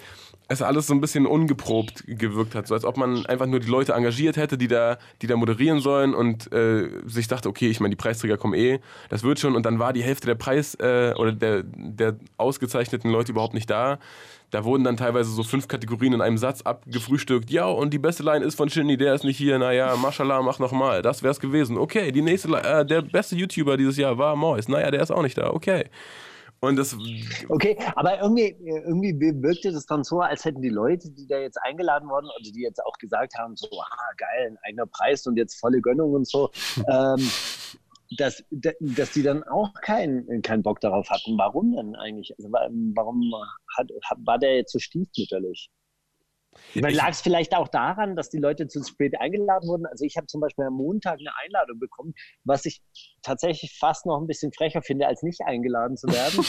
es 0.48 0.62
alles 0.62 0.88
so 0.88 0.94
ein 0.94 1.02
bisschen 1.02 1.26
ungeprobt 1.26 2.04
gewirkt 2.08 2.56
hat, 2.56 2.68
so 2.68 2.74
als 2.74 2.86
ob 2.86 2.98
man 2.98 3.26
einfach 3.26 3.48
nur 3.48 3.60
die 3.60 3.68
Leute 3.68 3.94
engagiert 3.94 4.38
hätte, 4.38 4.58
die 4.58 4.68
da, 4.68 4.98
die 5.22 5.28
da 5.28 5.36
moderieren 5.36 5.82
sollen 5.82 6.16
und 6.16 6.52
äh, 6.54 6.90
sich 7.06 7.28
dachte, 7.28 7.50
okay, 7.50 7.70
ich 7.70 7.80
meine, 7.80 7.92
die 7.92 7.98
Preisträger 7.98 8.38
kommen 8.38 8.54
eh, 8.54 8.80
das 9.10 9.24
wird 9.24 9.40
schon 9.40 9.56
und 9.56 9.66
dann 9.66 9.80
war 9.80 9.92
die 9.92 10.04
Hälfte 10.04 10.28
der 10.28 10.36
Preis 10.36 10.76
äh, 10.76 11.14
oder 11.18 11.34
der, 11.34 11.64
der 11.64 12.16
ausgezeichneten 12.38 13.12
Leute 13.12 13.34
überhaupt 13.34 13.54
nicht 13.54 13.70
da. 13.70 14.00
Da 14.50 14.64
wurden 14.64 14.86
dann 14.86 14.96
teilweise 14.96 15.30
so 15.32 15.44
fünf 15.44 15.68
Kategorien 15.68 16.14
in 16.14 16.22
einem 16.22 16.38
Satz 16.38 16.62
abgefrühstückt. 16.62 17.50
Ja, 17.50 17.66
und 17.66 17.94
die 17.94 18.00
beste 18.00 18.24
Line 18.24 18.46
ist 18.46 18.56
von 18.56 18.70
Shindy, 18.70 18.96
der 18.96 19.14
ist 19.14 19.26
nicht 19.26 19.38
hier. 19.38 19.60
Naja, 19.60 19.96
mashallah, 19.98 20.42
mach 20.42 20.60
nochmal. 20.60 21.02
Das 21.02 21.22
wär's 21.22 21.40
gewesen. 21.40 21.78
Okay, 21.78 22.12
die 22.14 22.22
nächste, 22.22 22.50
äh, 22.50 22.86
der 22.86 23.02
beste 23.02 23.36
YouTuber 23.36 23.76
dieses 23.76 23.98
Jahr 23.98 24.18
war 24.18 24.36
Mois. 24.38 24.70
Naja, 24.70 24.90
der 24.90 25.02
ist 25.02 25.12
auch 25.12 25.22
nicht 25.22 25.38
da. 25.38 25.50
Okay. 25.50 25.90
Und 26.60 26.76
das. 26.76 26.98
Okay, 27.50 27.78
aber 27.96 28.20
irgendwie, 28.20 28.56
irgendwie 28.64 29.14
wirkte 29.20 29.72
das 29.72 29.86
dann 29.86 30.04
so, 30.04 30.22
als 30.22 30.44
hätten 30.44 30.62
die 30.62 30.70
Leute, 30.70 31.10
die 31.12 31.28
da 31.28 31.38
jetzt 31.38 31.62
eingeladen 31.62 32.10
wurden 32.10 32.26
oder 32.26 32.52
die 32.52 32.62
jetzt 32.62 32.84
auch 32.84 32.98
gesagt 32.98 33.38
haben, 33.38 33.56
so, 33.56 33.68
ah, 33.80 34.12
geil, 34.18 34.52
ein 34.52 34.58
eigener 34.64 34.88
Preis 34.88 35.28
und 35.28 35.38
jetzt 35.38 35.60
volle 35.60 35.82
Gönnung 35.82 36.14
und 36.14 36.28
so, 36.28 36.50
ähm, 36.90 37.30
dass, 38.18 38.44
dass 38.52 39.12
die 39.12 39.24
dann 39.24 39.44
auch 39.44 39.74
keinen 39.82 40.42
keinen 40.42 40.64
Bock 40.64 40.80
darauf 40.80 41.10
hatten. 41.10 41.38
Warum 41.38 41.76
denn 41.76 41.96
eigentlich? 41.96 42.34
Also 42.38 42.50
warum 42.52 43.34
hat, 43.76 43.90
war 44.18 44.40
der 44.40 44.56
jetzt 44.56 44.72
so 44.72 44.80
stiefmütterlich? 44.80 45.70
Lag 46.74 47.10
es 47.10 47.22
vielleicht 47.22 47.56
auch 47.56 47.68
daran, 47.68 48.16
dass 48.16 48.30
die 48.30 48.40
Leute 48.40 48.68
zu 48.68 48.84
spät 48.84 49.20
eingeladen 49.20 49.68
wurden? 49.68 49.86
Also 49.86 50.06
ich 50.06 50.18
habe 50.18 50.28
zum 50.28 50.42
Beispiel 50.42 50.66
am 50.66 50.74
Montag 50.74 51.20
eine 51.20 51.32
Einladung 51.44 51.80
bekommen, 51.80 52.14
was 52.44 52.66
ich 52.66 52.82
tatsächlich 53.22 53.78
fast 53.78 54.06
noch 54.06 54.20
ein 54.20 54.28
bisschen 54.28 54.52
frecher 54.52 54.82
finde, 54.82 55.08
als 55.08 55.24
nicht 55.24 55.42
eingeladen 55.42 55.98
zu 55.98 56.08
werden. 56.08 56.44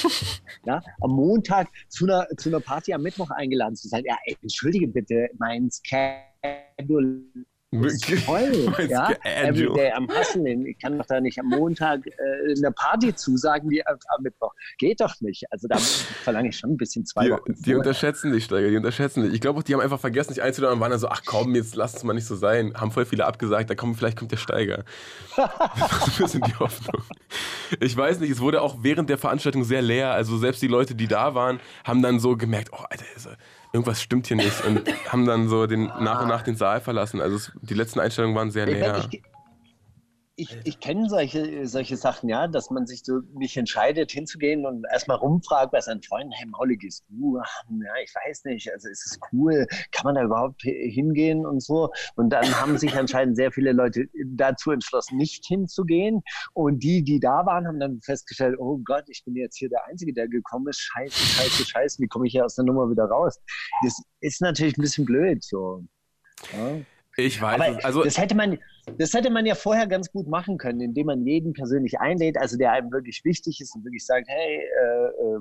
ja, 0.67 0.81
am 1.01 1.11
Montag 1.11 1.69
zu 1.89 2.05
einer, 2.05 2.27
zu 2.37 2.49
einer 2.49 2.61
Party 2.61 2.93
am 2.93 3.03
Mittwoch 3.03 3.31
eingeladen 3.31 3.77
zu 3.77 3.89
sein. 3.89 4.03
Ja, 4.07 4.17
ey, 4.25 4.37
entschuldige 4.43 4.89
bitte, 4.89 5.29
mein 5.39 5.69
Schedule 5.85 7.23
Voll, 7.71 8.73
ja. 8.89 9.11
Everyday 9.25 9.93
am 9.93 10.09
Hustlen. 10.09 10.65
Ich 10.65 10.79
kann 10.79 10.97
doch 10.97 11.05
da 11.05 11.21
nicht 11.21 11.39
am 11.39 11.49
Montag 11.49 12.07
äh, 12.07 12.13
eine 12.57 12.73
Party 12.73 13.15
zusagen, 13.15 13.69
die 13.69 13.87
am 13.87 13.99
Mittwoch. 14.23 14.55
Geht 14.79 15.03
doch 15.03 15.21
nicht. 15.21 15.45
Also 15.51 15.69
da 15.69 15.77
verlange 15.77 16.49
ich 16.49 16.57
schon 16.57 16.71
ein 16.71 16.77
bisschen 16.79 17.05
zwei 17.05 17.27
die, 17.27 17.33
Wochen. 17.33 17.55
Die 17.59 17.75
unterschätzen 17.75 18.33
dich, 18.33 18.45
Steiger, 18.45 18.71
die 18.71 18.77
unterschätzen 18.79 19.23
dich. 19.23 19.35
Ich 19.35 19.43
glaube 19.43 19.59
auch, 19.59 19.63
die 19.63 19.75
haben 19.75 19.83
einfach 19.83 20.01
vergessen, 20.01 20.33
dich 20.33 20.43
einzuladen 20.43 20.77
und 20.77 20.81
waren 20.81 20.93
dann 20.93 21.01
so, 21.01 21.09
ach 21.09 21.21
komm, 21.27 21.55
jetzt 21.55 21.77
lass 21.77 21.95
es 21.95 22.05
mal 22.05 22.15
nicht 22.15 22.25
so 22.25 22.37
sein. 22.37 22.73
Haben 22.75 22.91
voll 22.91 23.05
viele 23.05 23.27
abgesagt, 23.27 23.69
da 23.69 23.75
kommt, 23.75 23.99
vielleicht 23.99 24.17
kommt 24.17 24.33
der 24.33 24.39
Steiger. 24.39 24.85
das 25.37 26.09
ist 26.09 26.21
ein 26.21 26.23
bisschen 26.23 26.43
die 26.43 26.55
Hoffnung. 26.55 27.03
Ich 27.81 27.95
weiß 27.95 28.21
nicht, 28.21 28.31
es 28.31 28.41
wurde 28.41 28.63
auch 28.63 28.79
während 28.81 29.11
der 29.11 29.19
Veranstaltung 29.19 29.65
sehr 29.65 29.83
leer. 29.83 30.13
Also 30.13 30.39
selbst 30.39 30.63
die 30.63 30.69
Leute, 30.69 30.95
die 30.95 31.07
da 31.07 31.35
waren, 31.35 31.61
haben 31.85 32.01
dann 32.01 32.19
so 32.19 32.35
gemerkt, 32.35 32.71
oh 32.73 32.85
Alter, 32.89 33.05
ist 33.15 33.27
er 33.27 33.37
irgendwas 33.79 34.03
stimmt 34.03 34.27
hier 34.27 34.37
nicht 34.37 34.65
und 34.65 34.83
haben 35.09 35.25
dann 35.25 35.49
so 35.49 35.67
den, 35.67 35.85
nach 35.87 36.23
und 36.23 36.29
nach 36.29 36.43
den 36.43 36.57
Saal 36.57 36.81
verlassen. 36.81 37.21
Also 37.21 37.37
es, 37.37 37.53
die 37.63 37.75
letzten 37.75 38.01
Einstellungen 38.01 38.37
waren 38.37 38.51
sehr 38.51 38.67
leer. 38.67 38.99
Ich, 38.99 39.15
ich, 39.15 39.23
ich 40.39 40.79
kenne 40.79 41.09
solche, 41.09 41.67
solche 41.67 41.97
Sachen, 41.97 42.29
ja, 42.29 42.47
dass 42.47 42.71
man 42.71 42.87
sich 42.87 43.03
so 43.05 43.21
nicht 43.35 43.57
entscheidet, 43.57 44.13
hinzugehen 44.13 44.65
und 44.67 44.87
erstmal 44.91 45.17
rumfragt 45.17 45.73
bei 45.73 45.81
seinen 45.81 46.01
Freunden, 46.01 46.33
hey 46.33 46.47
Mauli, 46.47 46.77
gehst 46.77 47.05
du? 47.09 47.39
Ja, 47.39 47.93
ich 48.03 48.15
weiß 48.15 48.45
nicht, 48.45 48.73
also 48.73 48.89
ist 48.89 49.05
es 49.05 49.19
cool, 49.33 49.67
kann 49.91 50.05
man 50.05 50.15
da 50.15 50.23
überhaupt 50.23 50.63
hingehen 50.63 51.45
und 51.45 51.61
so? 51.61 51.91
Und 52.15 52.31
dann 52.31 52.47
haben 52.61 52.79
sich 52.79 52.97
anscheinend 52.97 53.37
sehr 53.37 53.51
viele 53.51 53.73
Leute 53.73 54.07
dazu 54.27 54.71
entschlossen, 54.71 55.17
nicht 55.17 55.45
hinzugehen. 55.45 56.23
Und 56.55 56.85
die, 56.85 57.03
die 57.03 57.19
da 57.19 57.45
waren, 57.45 57.67
haben 57.67 57.81
dann 57.81 58.01
festgestellt, 58.01 58.57
oh 58.61 58.79
Gott, 58.85 59.05
ich 59.09 59.25
bin 59.25 59.35
jetzt 59.35 59.59
hier 59.59 59.69
der 59.69 59.85
Einzige, 59.87 60.13
der 60.13 60.29
gekommen 60.29 60.69
ist. 60.69 60.81
Scheiße, 60.81 61.19
scheiße, 61.19 61.65
scheiße, 61.67 62.01
wie 62.01 62.07
komme 62.07 62.27
ich 62.27 62.33
hier 62.33 62.45
aus 62.45 62.55
der 62.55 62.65
Nummer 62.65 62.89
wieder 62.89 63.07
raus? 63.07 63.41
Das 63.83 64.01
ist 64.21 64.41
natürlich 64.41 64.79
ein 64.79 64.83
bisschen 64.83 65.05
blöd 65.05 65.43
so. 65.43 65.85
Ja. 66.53 66.81
Ich 67.19 67.43
weiß. 67.43 67.61
Aber 67.61 67.85
also, 67.85 68.05
das 68.05 68.17
hätte 68.17 68.37
man, 68.37 68.59
das 68.97 69.13
hätte 69.13 69.31
man 69.31 69.47
ja 69.47 69.55
vorher 69.55 69.87
ganz 69.87 70.11
gut 70.11 70.29
machen 70.29 70.59
können, 70.59 70.81
indem 70.81 71.07
man 71.07 71.27
jeden 71.27 71.53
persönlich 71.53 72.01
einlädt, 72.01 72.39
also 72.39 72.57
der 72.57 72.73
einem 72.73 72.91
wirklich 72.91 73.23
wichtig 73.25 73.61
ist 73.61 73.75
und 73.75 73.85
wirklich 73.85 74.05
sagt, 74.05 74.27
hey, 74.29 74.59
äh, 74.59 75.07
äh, 75.07 75.39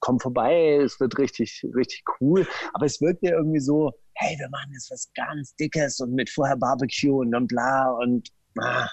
komm 0.00 0.20
vorbei, 0.20 0.78
es 0.84 1.00
wird 1.00 1.18
richtig, 1.18 1.64
richtig 1.74 2.04
cool. 2.20 2.46
Aber 2.74 2.86
es 2.86 3.00
wirkt 3.00 3.22
ja 3.22 3.32
irgendwie 3.32 3.60
so, 3.60 3.92
hey, 4.14 4.38
wir 4.38 4.48
machen 4.50 4.70
jetzt 4.72 4.90
was 4.90 5.10
ganz 5.14 5.54
Dickes 5.56 6.00
und 6.00 6.12
mit 6.14 6.30
vorher 6.30 6.56
Barbecue 6.56 7.18
und 7.20 7.32
dann 7.32 7.46
bla 7.46 7.90
und 7.90 8.28
ah, 8.58 8.88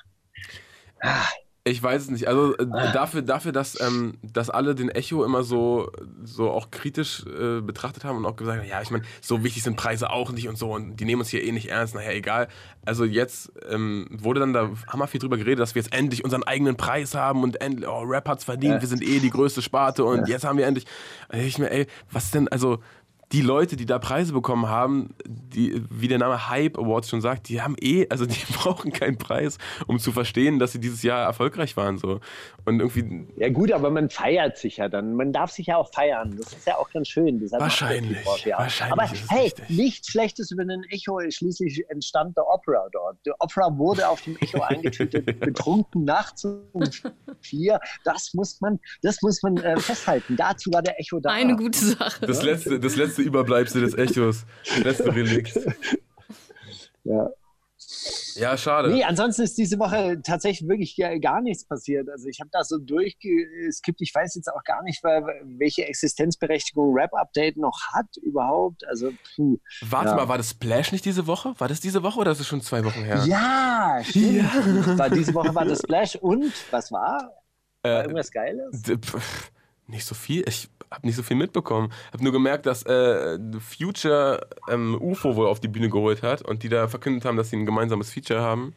ah, 1.02 1.28
ich 1.66 1.82
weiß 1.82 2.04
es 2.04 2.10
nicht. 2.10 2.28
Also 2.28 2.58
äh, 2.58 2.66
ah. 2.72 2.92
dafür, 2.92 3.22
dafür 3.22 3.54
dass, 3.54 3.80
ähm, 3.80 4.16
dass 4.22 4.50
alle 4.50 4.76
den 4.76 4.90
Echo 4.90 5.24
immer 5.24 5.44
so, 5.44 5.92
so 6.24 6.52
auch 6.52 6.72
kritisch 6.72 7.26
äh, 7.26 7.62
betrachtet 7.62 8.04
haben 8.04 8.18
und 8.18 8.26
auch 8.26 8.36
gesagt 8.36 8.60
haben, 8.60 8.68
ja, 8.68 8.82
ich 8.82 8.92
meine, 8.92 9.06
so 9.22 9.44
wichtig 9.44 9.64
sind 9.64 9.78
Preise 9.78 10.10
auch 10.10 10.32
nicht 10.32 10.50
und 10.50 10.58
so 10.58 10.74
und 10.74 10.98
die 10.98 11.06
nehmen 11.06 11.22
uns 11.22 11.30
hier 11.30 11.44
eh 11.44 11.52
nicht 11.54 11.70
ernst, 11.70 11.96
naja, 11.96 12.12
egal. 12.12 12.50
Also 12.86 13.06
jetzt 13.06 13.54
ähm, 13.70 14.08
wurde 14.12 14.42
dann 14.42 14.52
da 14.52 14.72
hammer 14.88 15.08
viel 15.08 15.22
drüber 15.22 15.38
geredet, 15.38 15.60
dass 15.60 15.74
wir 15.74 15.82
jetzt 15.82 15.94
endlich 15.94 16.26
unseren 16.26 16.44
eigenen 16.44 16.76
Preis 16.76 17.16
haben 17.16 17.44
und 17.44 17.62
endlich, 17.62 17.88
oh, 17.88 18.02
Rap 18.02 18.28
hat's 18.28 18.44
verdient, 18.44 18.76
ja. 18.76 18.82
wir 18.82 18.88
sind 18.90 19.02
eh 19.02 19.20
die 19.20 19.30
größte 19.30 19.62
Sparte 19.62 20.04
und 20.04 20.28
jetzt 20.28 20.44
haben 20.44 20.58
wir 20.58 20.68
endlich. 20.68 20.86
Ich 21.32 21.60
mir, 21.60 21.72
ey, 21.72 21.88
was 22.12 22.32
denn, 22.32 22.50
also 22.50 22.80
die 23.34 23.42
Leute, 23.42 23.76
die 23.76 23.88
da 23.88 23.98
Preise 23.98 24.32
bekommen 24.32 24.70
haben, 24.70 25.16
die, 25.26 25.84
wie 25.90 26.08
der 26.08 26.20
Name 26.20 26.50
Hype 26.50 26.78
Awards 26.78 27.10
schon 27.10 27.20
sagt, 27.20 27.50
die 27.50 27.62
haben 27.62 27.76
eh, 27.82 28.08
also 28.10 28.28
die 28.28 28.40
brauchen 28.54 28.94
keinen 28.94 29.18
Preis, 29.18 29.58
um 29.88 29.98
zu 29.98 30.12
verstehen, 30.12 30.60
dass 30.60 30.72
sie 30.72 30.80
dieses 30.80 31.02
Jahr 31.02 31.26
erfolgreich 31.26 31.76
waren. 31.76 31.98
So. 31.98 32.20
Und 32.66 32.80
irgendwie. 32.80 33.28
Ja, 33.38 33.50
gut, 33.50 33.72
aber 33.72 33.90
man 33.90 34.12
feiert 34.12 34.58
sich 34.58 34.78
ja 34.78 34.88
dann. 34.88 35.16
Man 35.16 35.34
darf 35.34 35.52
sich 35.52 35.68
ja 35.68 35.78
auch 35.78 35.92
feiern. 35.92 36.38
Das 36.38 36.54
ist 36.54 36.68
ja 36.68 36.78
auch 36.78 36.90
ganz 36.92 37.08
schön. 37.08 37.42
wahrscheinlich. 37.52 38.24
ja. 38.46 38.60
wahrscheinlich 38.60 38.94
aber 38.94 39.10
hey, 39.30 39.46
richtig. 39.46 39.70
nichts 39.70 40.08
Schlechtes 40.10 40.52
über 40.52 40.64
den 40.64 40.84
Echo. 40.92 41.20
Schließlich 41.28 41.84
entstand 41.90 42.38
der 42.38 42.48
Opera 42.48 42.88
dort. 42.92 43.18
Der 43.26 43.34
Opera 43.40 43.76
wurde 43.78 44.08
auf 44.08 44.22
dem 44.22 44.38
Echo 44.38 44.62
eingetütet, 44.62 45.26
betrunken 45.40 46.04
nachts 46.04 46.46
um 46.46 46.84
vier. 47.42 47.80
Das 48.04 48.36
muss 48.36 48.62
man, 48.62 48.80
das 49.02 49.22
muss 49.24 49.42
man 49.42 49.58
äh, 49.58 49.80
festhalten. 49.80 50.36
Dazu 50.36 50.72
war 50.72 50.84
der 50.84 51.00
Echo 51.00 51.20
da. 51.20 51.32
Eine 51.32 51.56
gute 51.56 51.80
Sache. 51.80 52.28
Das 52.28 52.44
letzte, 52.44 52.80
das 52.80 52.96
letzte 52.96 53.23
Überbleibsel 53.24 53.82
des 53.82 53.96
Echos. 53.96 54.46
Letzte 54.84 55.14
Relikt. 55.16 55.60
Ja. 57.04 57.30
Ja, 58.36 58.58
schade. 58.58 58.90
Nee, 58.90 59.04
ansonsten 59.04 59.44
ist 59.44 59.58
diese 59.58 59.78
Woche 59.78 60.20
tatsächlich 60.24 60.68
wirklich 60.68 60.96
gar 61.22 61.42
nichts 61.42 61.66
passiert. 61.66 62.10
Also 62.10 62.28
ich 62.28 62.40
habe 62.40 62.50
da 62.52 62.64
so 62.64 62.78
durchgeskippt. 62.78 64.02
Ich 64.02 64.14
weiß 64.14 64.36
jetzt 64.36 64.48
auch 64.48 64.64
gar 64.64 64.82
nicht, 64.84 65.04
welche 65.04 65.86
Existenzberechtigung 65.86 66.94
Rap 66.94 67.14
Update 67.14 67.58
noch 67.58 67.80
hat 67.94 68.18
überhaupt. 68.22 68.88
Also, 68.88 69.12
puh, 69.36 69.60
Warte 69.82 70.10
ja. 70.10 70.16
mal, 70.16 70.28
war 70.28 70.38
das 70.38 70.52
Splash 70.52 70.92
nicht 70.92 71.06
diese 71.06 71.28
Woche? 71.28 71.54
War 71.58 71.68
das 71.68 71.80
diese 71.80 72.02
Woche 72.04 72.20
oder 72.20 72.32
ist 72.32 72.40
es 72.40 72.48
schon 72.48 72.62
zwei 72.62 72.84
Wochen 72.84 73.04
her? 73.04 73.24
Ja, 73.26 74.00
stimmt. 74.04 74.34
Ja. 74.34 74.98
War, 74.98 75.10
diese 75.10 75.34
Woche 75.34 75.54
war 75.54 75.66
das 75.66 75.80
Splash 75.80 76.16
und 76.16 76.54
was 76.72 76.92
war? 76.92 77.34
War 77.84 78.00
äh, 78.00 78.02
irgendwas 78.02 78.32
Geiles? 78.32 78.82
Nicht 79.88 80.06
so 80.06 80.16
viel. 80.16 80.44
Ich 80.48 80.70
habe 80.94 81.08
nicht 81.08 81.16
so 81.16 81.24
viel 81.24 81.38
mitbekommen. 81.38 81.92
Habe 82.14 82.24
nur 82.24 82.32
gemerkt, 82.32 82.66
dass 82.66 82.84
äh, 82.84 83.40
Future 83.60 84.48
ähm, 84.70 84.98
UFO 85.02 85.36
wohl 85.36 85.48
auf 85.48 85.60
die 85.60 85.68
Bühne 85.68 85.90
geholt 85.90 86.24
hat 86.24 86.42
und 86.42 86.64
die 86.64 86.70
da 86.70 86.88
verkündet 86.88 87.26
haben, 87.26 87.36
dass 87.36 87.50
sie 87.50 87.58
ein 87.58 87.66
gemeinsames 87.66 88.12
Feature 88.12 88.42
haben. 88.42 88.76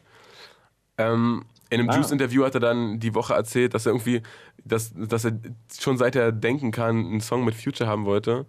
Ähm, 0.97 1.45
in 1.69 1.79
einem 1.79 1.89
ah. 1.89 1.95
Juice-Interview 1.95 2.43
hat 2.43 2.55
er 2.55 2.61
dann 2.61 2.99
die 2.99 3.13
Woche 3.13 3.33
erzählt, 3.33 3.73
dass 3.73 3.85
er 3.85 3.91
irgendwie, 3.91 4.21
dass, 4.63 4.93
dass 4.95 5.25
er 5.25 5.33
schon 5.79 5.97
seit 5.97 6.15
er 6.15 6.31
denken 6.31 6.71
kann, 6.71 7.05
einen 7.05 7.21
Song 7.21 7.45
mit 7.45 7.55
Future 7.55 7.89
haben 7.89 8.05
wollte. 8.05 8.45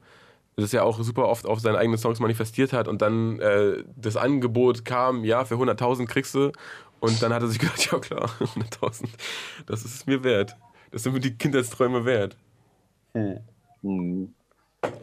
Das 0.56 0.72
ja 0.72 0.82
auch 0.82 1.00
super 1.00 1.28
oft 1.28 1.46
auf 1.46 1.60
seine 1.60 1.78
eigenen 1.78 1.98
Songs 1.98 2.18
manifestiert 2.18 2.72
hat 2.72 2.88
und 2.88 3.00
dann 3.00 3.38
äh, 3.38 3.84
das 3.96 4.16
Angebot 4.16 4.84
kam, 4.84 5.24
ja, 5.24 5.44
für 5.44 5.54
100.000 5.54 6.06
kriegst 6.06 6.34
du. 6.34 6.50
Und 7.00 7.22
dann 7.22 7.32
hat 7.32 7.42
er 7.42 7.48
sich 7.48 7.58
gedacht, 7.60 7.92
ja 7.92 7.98
klar, 7.98 8.30
100.000, 8.40 9.06
das 9.66 9.84
ist 9.84 9.94
es 9.94 10.06
mir 10.06 10.24
wert. 10.24 10.56
Das 10.90 11.02
sind 11.02 11.12
mir 11.12 11.20
die 11.20 11.36
Kindheitsträume 11.36 12.04
wert. 12.04 12.36
Hm. 13.14 13.38
Hm. 13.82 14.34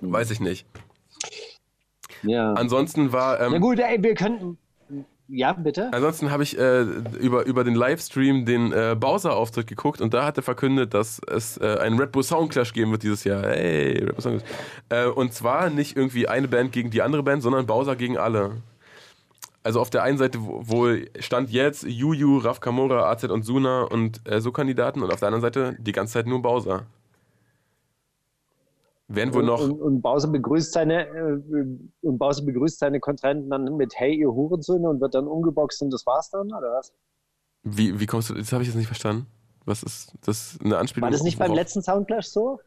Weiß 0.01 0.31
ich 0.31 0.39
nicht. 0.39 0.65
Ja. 2.23 2.53
Ansonsten 2.53 3.11
war. 3.11 3.39
Ähm, 3.39 3.51
Na 3.53 3.59
gut, 3.59 3.79
ey, 3.79 4.01
wir 4.01 4.15
könnten. 4.15 4.57
Ja, 5.27 5.53
bitte. 5.53 5.91
Ansonsten 5.91 6.29
habe 6.29 6.43
ich 6.43 6.57
äh, 6.57 6.81
über, 6.81 7.45
über 7.45 7.63
den 7.63 7.73
Livestream 7.73 8.45
den 8.45 8.71
äh, 8.71 8.95
Bowser-Auftritt 8.97 9.65
geguckt 9.65 9.99
und 9.99 10.13
da 10.13 10.23
hat 10.23 10.37
er 10.37 10.43
verkündet, 10.43 10.93
dass 10.93 11.19
es 11.27 11.57
äh, 11.57 11.77
einen 11.79 11.99
Red 11.99 12.11
Bull 12.11 12.21
Soundclash 12.21 12.73
geben 12.73 12.91
wird 12.91 13.01
dieses 13.01 13.23
Jahr. 13.23 13.41
Hey, 13.41 14.03
Red 14.03 14.15
Bull 14.15 14.21
Soundclash. 14.21 14.49
Äh, 14.89 15.07
und 15.07 15.33
zwar 15.33 15.71
nicht 15.71 15.97
irgendwie 15.97 16.27
eine 16.27 16.47
Band 16.47 16.71
gegen 16.71 16.91
die 16.91 17.01
andere 17.01 17.23
Band, 17.23 17.41
sondern 17.41 17.65
Bowser 17.65 17.95
gegen 17.95 18.19
alle. 18.19 18.61
Also 19.63 19.81
auf 19.81 19.89
der 19.89 20.03
einen 20.03 20.19
Seite 20.19 20.37
wohl 20.41 21.09
stand 21.19 21.49
jetzt 21.49 21.83
Juju, 21.87 22.37
Raf 22.37 22.59
Kamora, 22.59 23.09
AZ 23.09 23.23
und 23.23 23.41
Suna 23.43 23.81
und 23.81 24.21
äh, 24.29 24.39
so 24.39 24.51
Kandidaten 24.51 25.01
und 25.01 25.11
auf 25.11 25.19
der 25.21 25.29
anderen 25.29 25.41
Seite 25.41 25.75
die 25.79 25.91
ganze 25.91 26.13
Zeit 26.13 26.27
nur 26.27 26.43
Bowser. 26.43 26.85
Werden 29.07 29.33
wohl 29.33 29.43
noch. 29.43 29.61
Und, 29.61 29.79
und, 29.81 30.01
Bowser 30.01 30.29
begrüßt 30.29 30.73
seine 30.73 31.07
äh, 31.07 31.65
und 32.01 32.17
Bowser 32.17 32.43
begrüßt 32.43 32.79
seine 32.79 32.99
Kontrahenten 32.99 33.49
dann 33.49 33.77
mit 33.77 33.93
Hey, 33.95 34.15
ihr 34.15 34.31
Hurensöhne 34.31 34.89
und 34.89 34.99
wird 34.99 35.13
dann 35.13 35.27
umgeboxt 35.27 35.81
und 35.83 35.91
das 35.91 36.05
war's 36.07 36.31
dann, 36.31 36.47
oder 36.47 36.73
was? 36.73 36.91
Wie, 37.61 37.99
wie 37.99 38.05
kommst 38.07 38.29
du, 38.29 38.33
das 38.33 38.51
habe 38.51 38.63
ich 38.63 38.67
jetzt 38.67 38.77
nicht 38.77 38.87
verstanden. 38.87 39.27
Was 39.65 39.83
ist 39.83 40.13
das 40.25 40.57
eine 40.63 40.77
Anspielung? 40.77 41.05
War 41.05 41.11
das 41.11 41.23
nicht 41.23 41.37
beim 41.37 41.53
letzten 41.53 41.81
Soundclash 41.81 42.27
so? 42.27 42.59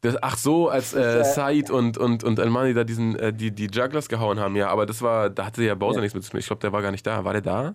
Das, 0.00 0.16
ach 0.22 0.38
so, 0.38 0.68
als 0.68 0.94
äh, 0.94 1.24
Said 1.24 1.70
und, 1.70 1.98
und, 1.98 2.24
und 2.24 2.40
Almani 2.40 2.72
da 2.72 2.84
diesen, 2.84 3.16
äh, 3.16 3.32
die, 3.32 3.50
die 3.50 3.66
Jugglers 3.66 4.08
gehauen 4.08 4.40
haben, 4.40 4.56
ja, 4.56 4.68
aber 4.68 4.86
das 4.86 5.02
war, 5.02 5.28
da 5.28 5.46
hatte 5.46 5.62
ja 5.62 5.74
Bowser 5.74 5.96
ja. 5.96 6.02
nichts 6.02 6.14
mit 6.14 6.24
zu 6.24 6.30
tun. 6.30 6.40
Ich 6.40 6.46
glaube, 6.46 6.60
der 6.60 6.72
war 6.72 6.82
gar 6.82 6.90
nicht 6.90 7.06
da. 7.06 7.24
War 7.24 7.32
der 7.32 7.42
da? 7.42 7.74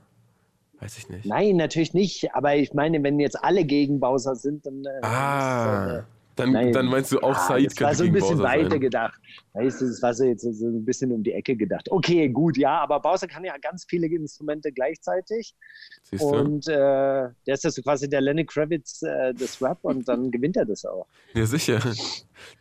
Weiß 0.79 0.97
ich 0.97 1.07
nicht. 1.07 1.25
Nein, 1.25 1.55
natürlich 1.55 1.93
nicht. 1.93 2.33
Aber 2.33 2.55
ich 2.55 2.73
meine, 2.73 3.01
wenn 3.03 3.19
jetzt 3.19 3.41
alle 3.41 3.63
gegen 3.63 3.99
Bowser 3.99 4.35
sind, 4.35 4.65
dann. 4.65 4.83
Äh, 4.85 5.05
ah. 5.05 6.05
Dann, 6.35 6.51
Nein. 6.51 6.73
dann 6.73 6.87
meinst 6.87 7.11
du 7.13 7.19
auch 7.19 7.35
Ah, 7.35 7.47
Said 7.47 7.71
das 7.71 7.81
war 7.81 7.95
so 7.95 8.03
ein 8.03 8.11
bisschen 8.11 8.37
Bowser 8.37 8.43
weiter 8.43 8.69
sein. 8.71 8.79
gedacht. 8.81 9.19
Weißt 9.53 9.79
du, 9.79 9.87
das 9.87 10.01
war 10.01 10.13
so 10.13 10.25
jetzt 10.25 10.41
so 10.41 10.67
ein 10.67 10.83
bisschen 10.83 11.11
um 11.13 11.23
die 11.23 11.31
Ecke 11.31 11.55
gedacht. 11.55 11.89
Okay, 11.89 12.27
gut, 12.27 12.57
ja, 12.57 12.79
aber 12.79 12.99
Bowser 12.99 13.27
kann 13.27 13.45
ja 13.45 13.53
ganz 13.61 13.85
viele 13.87 14.07
Instrumente 14.07 14.71
gleichzeitig. 14.73 15.55
Siehst 16.03 16.21
du? 16.23 16.27
Und 16.27 16.67
äh, 16.67 16.73
der 16.73 17.53
ist 17.53 17.63
ja 17.63 17.69
so 17.71 17.81
quasi 17.81 18.09
der 18.09 18.19
Lenny 18.19 18.45
Kravitz 18.45 19.01
äh, 19.03 19.33
des 19.33 19.61
Rap 19.61 19.79
und 19.83 20.07
dann 20.09 20.29
gewinnt 20.31 20.57
er 20.57 20.65
das 20.65 20.83
auch. 20.85 21.07
Ja, 21.33 21.45
sicher. 21.45 21.79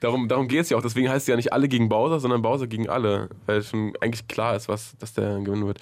Darum, 0.01 0.29
darum 0.29 0.47
geht 0.47 0.61
es 0.61 0.71
ja 0.71 0.77
auch. 0.77 0.83
Deswegen 0.83 1.09
heißt 1.09 1.23
es 1.25 1.27
ja 1.27 1.35
nicht 1.37 1.53
alle 1.53 1.67
gegen 1.67 1.89
Bowser, 1.89 2.21
sondern 2.21 2.43
Bowser 2.43 2.69
gegen 2.69 2.89
alle. 2.89 3.29
Weil 3.47 3.63
schon 3.63 3.93
eigentlich 4.01 4.29
klar 4.29 4.55
ist, 4.55 4.69
was, 4.69 4.97
dass 4.99 5.15
der 5.15 5.41
gewinnen 5.41 5.67
wird. 5.67 5.81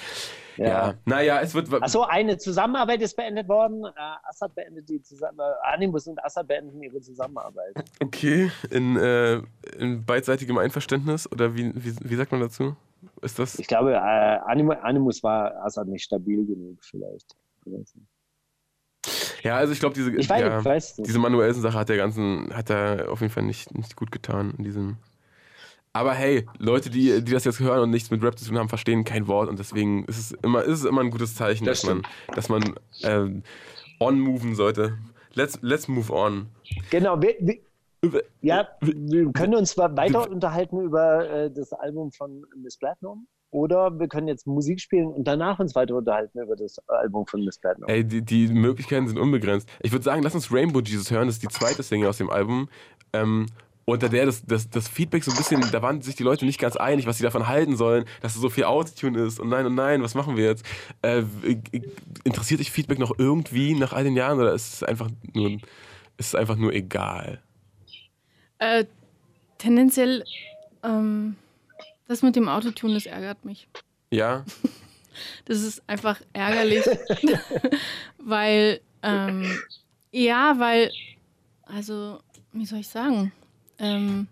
Ja. 0.57 0.67
Ja. 0.67 0.95
Naja, 1.05 1.41
es 1.41 1.55
wird. 1.55 1.73
Achso, 1.73 2.03
eine 2.03 2.39
Zusammenarbeit 2.39 3.01
ist 3.03 3.17
beendet 3.17 3.49
worden. 3.49 3.85
Äh, 3.85 3.91
Assad 4.29 4.55
beendet 4.55 4.89
die 4.89 5.01
Zusammenarbeit. 5.03 5.57
Animus 5.65 6.07
und 6.07 6.23
Assad 6.25 6.49
beenden 6.49 6.83
ihre 6.83 7.01
Zusammenarbeit. 7.01 7.75
Okay, 8.01 8.51
in, 8.71 8.97
äh, 8.97 9.41
in 9.79 10.05
beidseitigem 10.05 10.59
Einverständnis 10.59 11.31
oder 11.31 11.55
wie, 11.55 11.73
wie, 11.75 11.95
wie 12.03 12.15
sagt 12.17 12.33
man 12.33 12.41
dazu? 12.41 12.77
Ist 13.21 13.39
das? 13.39 13.59
Ich 13.59 13.67
glaube, 13.67 13.93
äh, 13.93 13.97
Animus, 13.97 15.23
war 15.23 15.55
Assad 15.65 15.89
nicht 15.89 16.05
stabil 16.05 16.47
genug, 16.47 16.79
vielleicht. 16.83 17.37
Ja, 19.43 19.57
also 19.57 19.73
ich 19.73 19.81
glaube, 19.81 19.95
diese, 19.95 20.15
Ich 20.15 20.29
weiß, 20.29 20.41
ja, 20.41 20.59
ich 20.59 20.65
weiß 20.65 20.99
nicht. 20.99 21.09
diese 21.09 21.19
Manuelsen-Sache 21.19 21.79
hat 21.79 21.89
der 21.89 21.97
ganzen, 21.97 22.55
hat 22.55 22.71
er 22.71 23.11
auf 23.11 23.21
jeden 23.21 23.33
Fall 23.33 23.43
nicht, 23.43 23.75
nicht 23.75 23.97
gut 23.97 24.13
getan 24.13 24.55
in 24.59 24.65
diesem. 24.65 24.97
Aber 25.93 26.15
hey, 26.15 26.47
Leute, 26.59 26.89
die, 26.89 27.23
die 27.23 27.33
das 27.33 27.45
jetzt 27.45 27.61
hören 27.61 27.81
und 27.81 27.91
nichts 27.91 28.11
mit 28.11 28.23
Rap 28.23 28.39
zu 28.39 28.47
tun 28.47 28.59
haben, 28.59 28.69
verstehen 28.69 29.05
kein 29.05 29.27
Wort 29.29 29.49
und 29.49 29.59
deswegen 29.59 30.05
ist 30.05 30.19
es 30.19 30.33
immer, 30.43 30.63
ist 30.63 30.81
es 30.81 30.85
immer 30.85 31.03
ein 31.03 31.11
gutes 31.11 31.35
Zeichen, 31.35 31.67
Das 31.67 31.83
dass 31.83 31.91
man, 31.91 32.03
dass 32.35 32.49
man 32.49 32.75
ähm, 33.03 33.43
on-moven 34.01 34.55
sollte. 34.55 34.97
Let's, 35.35 35.59
let's 35.61 35.89
move 35.89 36.13
on. 36.13 36.47
Genau, 36.91 37.21
wir, 37.21 37.35
wir, 37.41 38.23
ja, 38.41 38.69
wir 38.81 39.33
können 39.33 39.55
uns 39.55 39.73
zwar 39.73 39.95
weiter 39.97 40.31
unterhalten 40.31 40.81
über 40.81 41.29
äh, 41.29 41.51
das 41.51 41.73
Album 41.73 42.11
von 42.11 42.45
Miss 42.57 42.77
Platinum 42.79 43.27
oder 43.51 43.99
wir 43.99 44.09
können 44.09 44.29
jetzt 44.29 44.47
Musik 44.47 44.81
spielen 44.81 45.09
und 45.09 45.25
danach 45.25 45.59
uns 45.59 45.75
weiter 45.75 45.95
unterhalten 45.95 46.41
über 46.41 46.57
das 46.57 46.79
Album 46.89 47.27
von 47.27 47.45
Miss 47.45 47.59
Platinum. 47.59 47.89
Ey, 47.89 48.03
die, 48.03 48.23
die 48.23 48.49
Möglichkeiten 48.49 49.09
sind 49.09 49.19
unbegrenzt. 49.19 49.69
Ich 49.83 49.93
würde 49.93 50.05
sagen, 50.05 50.23
lass 50.23 50.35
uns 50.35 50.51
Rainbow 50.51 50.81
Jesus 50.81 51.11
hören. 51.11 51.27
Das 51.27 51.37
ist 51.37 51.43
die 51.43 51.49
zweite 51.49 51.83
Single 51.83 52.09
aus 52.09 52.17
dem 52.17 52.31
Album. 52.31 52.69
Ähm, 53.13 53.47
unter 53.85 54.09
der 54.09 54.27
das, 54.27 54.45
das, 54.45 54.71
das 54.71 54.89
Feedback 54.89 55.25
so 55.25 55.31
ein 55.33 55.37
bisschen, 55.37 55.61
da 55.73 55.83
waren 55.83 56.03
sich 56.03 56.15
die 56.15 56.23
Leute 56.23 56.45
nicht 56.45 56.61
ganz 56.61 56.77
einig, 56.77 57.07
was 57.07 57.19
sie 57.19 57.25
davon 57.25 57.49
halten 57.49 57.77
sollen, 57.77 58.05
dass 58.21 58.35
es 58.35 58.41
so 58.41 58.49
viel 58.49 58.65
Autotune 58.65 59.23
ist 59.23 59.41
und 59.41 59.49
nein 59.49 59.67
und 59.67 59.75
nein, 59.75 60.03
was 60.03 60.15
machen 60.15 60.37
wir 60.37 60.45
jetzt? 60.45 60.65
Äh, 61.03 61.25
interessiert 62.25 62.61
dich 62.61 62.71
Feedback 62.71 62.99
noch 62.99 63.19
irgendwie 63.19 63.75
nach 63.75 63.93
all 63.93 64.05
den 64.05 64.17
Jahren 64.17 64.39
oder 64.39 64.53
ist 64.53 64.75
es 64.75 64.83
einfach 64.83 65.11
nur, 65.35 65.51
ist 65.53 66.29
es 66.29 66.35
einfach 66.35 66.57
nur 66.57 66.73
egal? 66.73 67.43
Äh, 68.59 68.85
tendenziell, 69.59 70.25
ähm, 70.85 71.37
das 72.07 72.23
mit 72.23 72.37
dem 72.37 72.49
Autotune, 72.49 72.95
das 72.95 73.07
ärgert 73.07 73.45
mich. 73.45 73.69
Ja? 74.11 74.45
Das 75.45 75.61
ist 75.61 75.83
einfach 75.87 76.23
ärgerlich, 76.33 76.87
weil, 78.19 78.81
ähm, 79.03 79.59
ja, 80.11 80.55
weil, 80.59 80.91
also, 81.65 82.21
wie 82.53 82.65
soll 82.65 82.79
ich 82.79 82.89
sagen? 82.89 83.31
Ähm, 83.83 84.29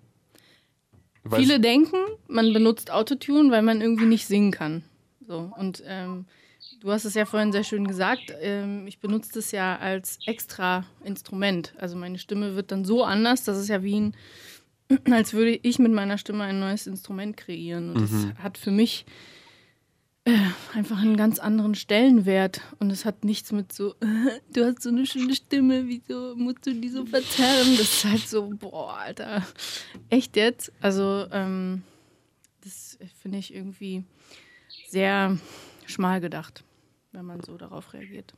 viele 1.30 1.60
denken, 1.60 1.96
man 2.28 2.52
benutzt 2.52 2.90
Autotune, 2.90 3.50
weil 3.50 3.62
man 3.62 3.80
irgendwie 3.80 4.06
nicht 4.06 4.26
singen 4.26 4.50
kann. 4.52 4.82
So, 5.26 5.52
und 5.58 5.82
ähm, 5.86 6.24
du 6.80 6.90
hast 6.90 7.04
es 7.04 7.14
ja 7.14 7.24
vorhin 7.26 7.52
sehr 7.52 7.64
schön 7.64 7.86
gesagt, 7.86 8.32
ähm, 8.40 8.86
ich 8.86 8.98
benutze 9.00 9.32
das 9.34 9.52
ja 9.52 9.76
als 9.76 10.18
extra 10.26 10.84
Instrument. 11.04 11.74
Also 11.78 11.96
meine 11.96 12.18
Stimme 12.18 12.56
wird 12.56 12.72
dann 12.72 12.84
so 12.84 13.04
anders, 13.04 13.44
dass 13.44 13.56
es 13.58 13.68
ja 13.68 13.82
wie 13.82 14.00
ein, 14.00 14.14
als 15.10 15.34
würde 15.34 15.58
ich 15.62 15.78
mit 15.78 15.92
meiner 15.92 16.18
Stimme 16.18 16.44
ein 16.44 16.58
neues 16.58 16.86
Instrument 16.86 17.36
kreieren. 17.36 17.90
Und 17.90 18.00
Mhm. 18.00 18.32
das 18.34 18.42
hat 18.42 18.58
für 18.58 18.70
mich 18.72 19.04
äh, 20.24 20.38
einfach 20.74 20.98
einen 20.98 21.16
ganz 21.16 21.38
anderen 21.38 21.74
Stellenwert. 21.74 22.60
Und 22.78 22.90
es 22.90 23.04
hat 23.04 23.24
nichts 23.24 23.52
mit 23.52 23.72
so, 23.72 23.94
du 24.52 24.64
hast 24.64 24.82
so 24.82 24.90
eine 24.90 25.06
schöne 25.06 25.34
Stimme, 25.34 25.86
wieso 25.86 26.34
musst 26.36 26.66
du 26.66 26.74
die 26.74 26.88
so 26.88 27.06
verzerren? 27.06 27.76
Das 27.76 27.80
ist 27.80 28.04
halt 28.04 28.28
so, 28.28 28.48
boah, 28.48 28.96
Alter, 28.96 29.46
echt 30.08 30.36
jetzt? 30.36 30.72
Also, 30.80 31.26
ähm, 31.32 31.82
das 32.62 32.98
finde 33.20 33.38
ich 33.38 33.54
irgendwie 33.54 34.04
sehr 34.88 35.38
schmal 35.86 36.20
gedacht, 36.20 36.64
wenn 37.12 37.24
man 37.24 37.40
so 37.42 37.56
darauf 37.56 37.92
reagiert. 37.94 38.34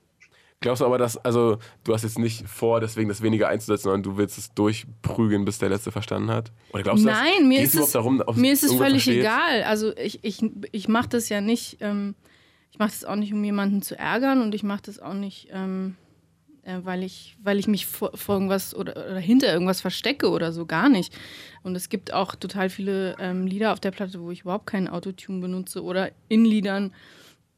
Glaubst 0.62 0.80
du 0.80 0.86
aber, 0.86 0.98
dass, 0.98 1.18
also 1.18 1.58
du 1.84 1.92
hast 1.92 2.02
jetzt 2.02 2.18
nicht 2.18 2.48
vor, 2.48 2.80
deswegen 2.80 3.08
das 3.08 3.20
weniger 3.20 3.48
einzusetzen, 3.48 3.84
sondern 3.84 4.02
du 4.02 4.16
willst 4.16 4.38
es 4.38 4.54
durchprügeln, 4.54 5.44
bis 5.44 5.58
der 5.58 5.68
Letzte 5.68 5.92
verstanden 5.92 6.30
hat? 6.30 6.50
Oder 6.72 6.82
glaubst 6.82 7.04
du, 7.04 7.08
Nein, 7.08 7.48
mir 7.48 7.60
ist, 7.60 7.74
es, 7.74 7.92
darum, 7.92 8.22
mir 8.36 8.52
ist 8.52 8.62
es 8.62 8.72
völlig 8.72 9.04
versteht? 9.04 9.20
egal. 9.20 9.64
Also 9.64 9.94
ich, 9.96 10.20
ich, 10.22 10.42
ich 10.72 10.88
mache 10.88 11.08
das 11.10 11.28
ja 11.28 11.40
nicht, 11.40 11.78
ähm, 11.80 12.14
ich 12.70 12.78
mache 12.78 12.90
das 12.90 13.04
auch 13.04 13.16
nicht, 13.16 13.32
um 13.32 13.44
jemanden 13.44 13.82
zu 13.82 13.98
ärgern 13.98 14.40
und 14.40 14.54
ich 14.54 14.62
mache 14.62 14.82
das 14.86 14.98
auch 14.98 15.14
nicht, 15.14 15.48
ähm, 15.52 15.96
äh, 16.62 16.78
weil, 16.82 17.02
ich, 17.02 17.36
weil 17.42 17.58
ich 17.58 17.66
mich 17.66 17.86
vor, 17.86 18.12
vor 18.14 18.36
irgendwas 18.36 18.74
oder, 18.74 18.92
oder 18.92 19.18
hinter 19.18 19.52
irgendwas 19.52 19.80
verstecke 19.80 20.30
oder 20.30 20.52
so, 20.52 20.64
gar 20.64 20.88
nicht. 20.88 21.14
Und 21.62 21.76
es 21.76 21.88
gibt 21.88 22.14
auch 22.14 22.34
total 22.34 22.70
viele 22.70 23.16
ähm, 23.18 23.46
Lieder 23.46 23.72
auf 23.72 23.80
der 23.80 23.90
Platte, 23.90 24.20
wo 24.20 24.30
ich 24.30 24.42
überhaupt 24.42 24.66
keinen 24.66 24.88
Autotune 24.88 25.40
benutze 25.40 25.82
oder 25.82 26.10
in 26.28 26.44
Liedern 26.44 26.92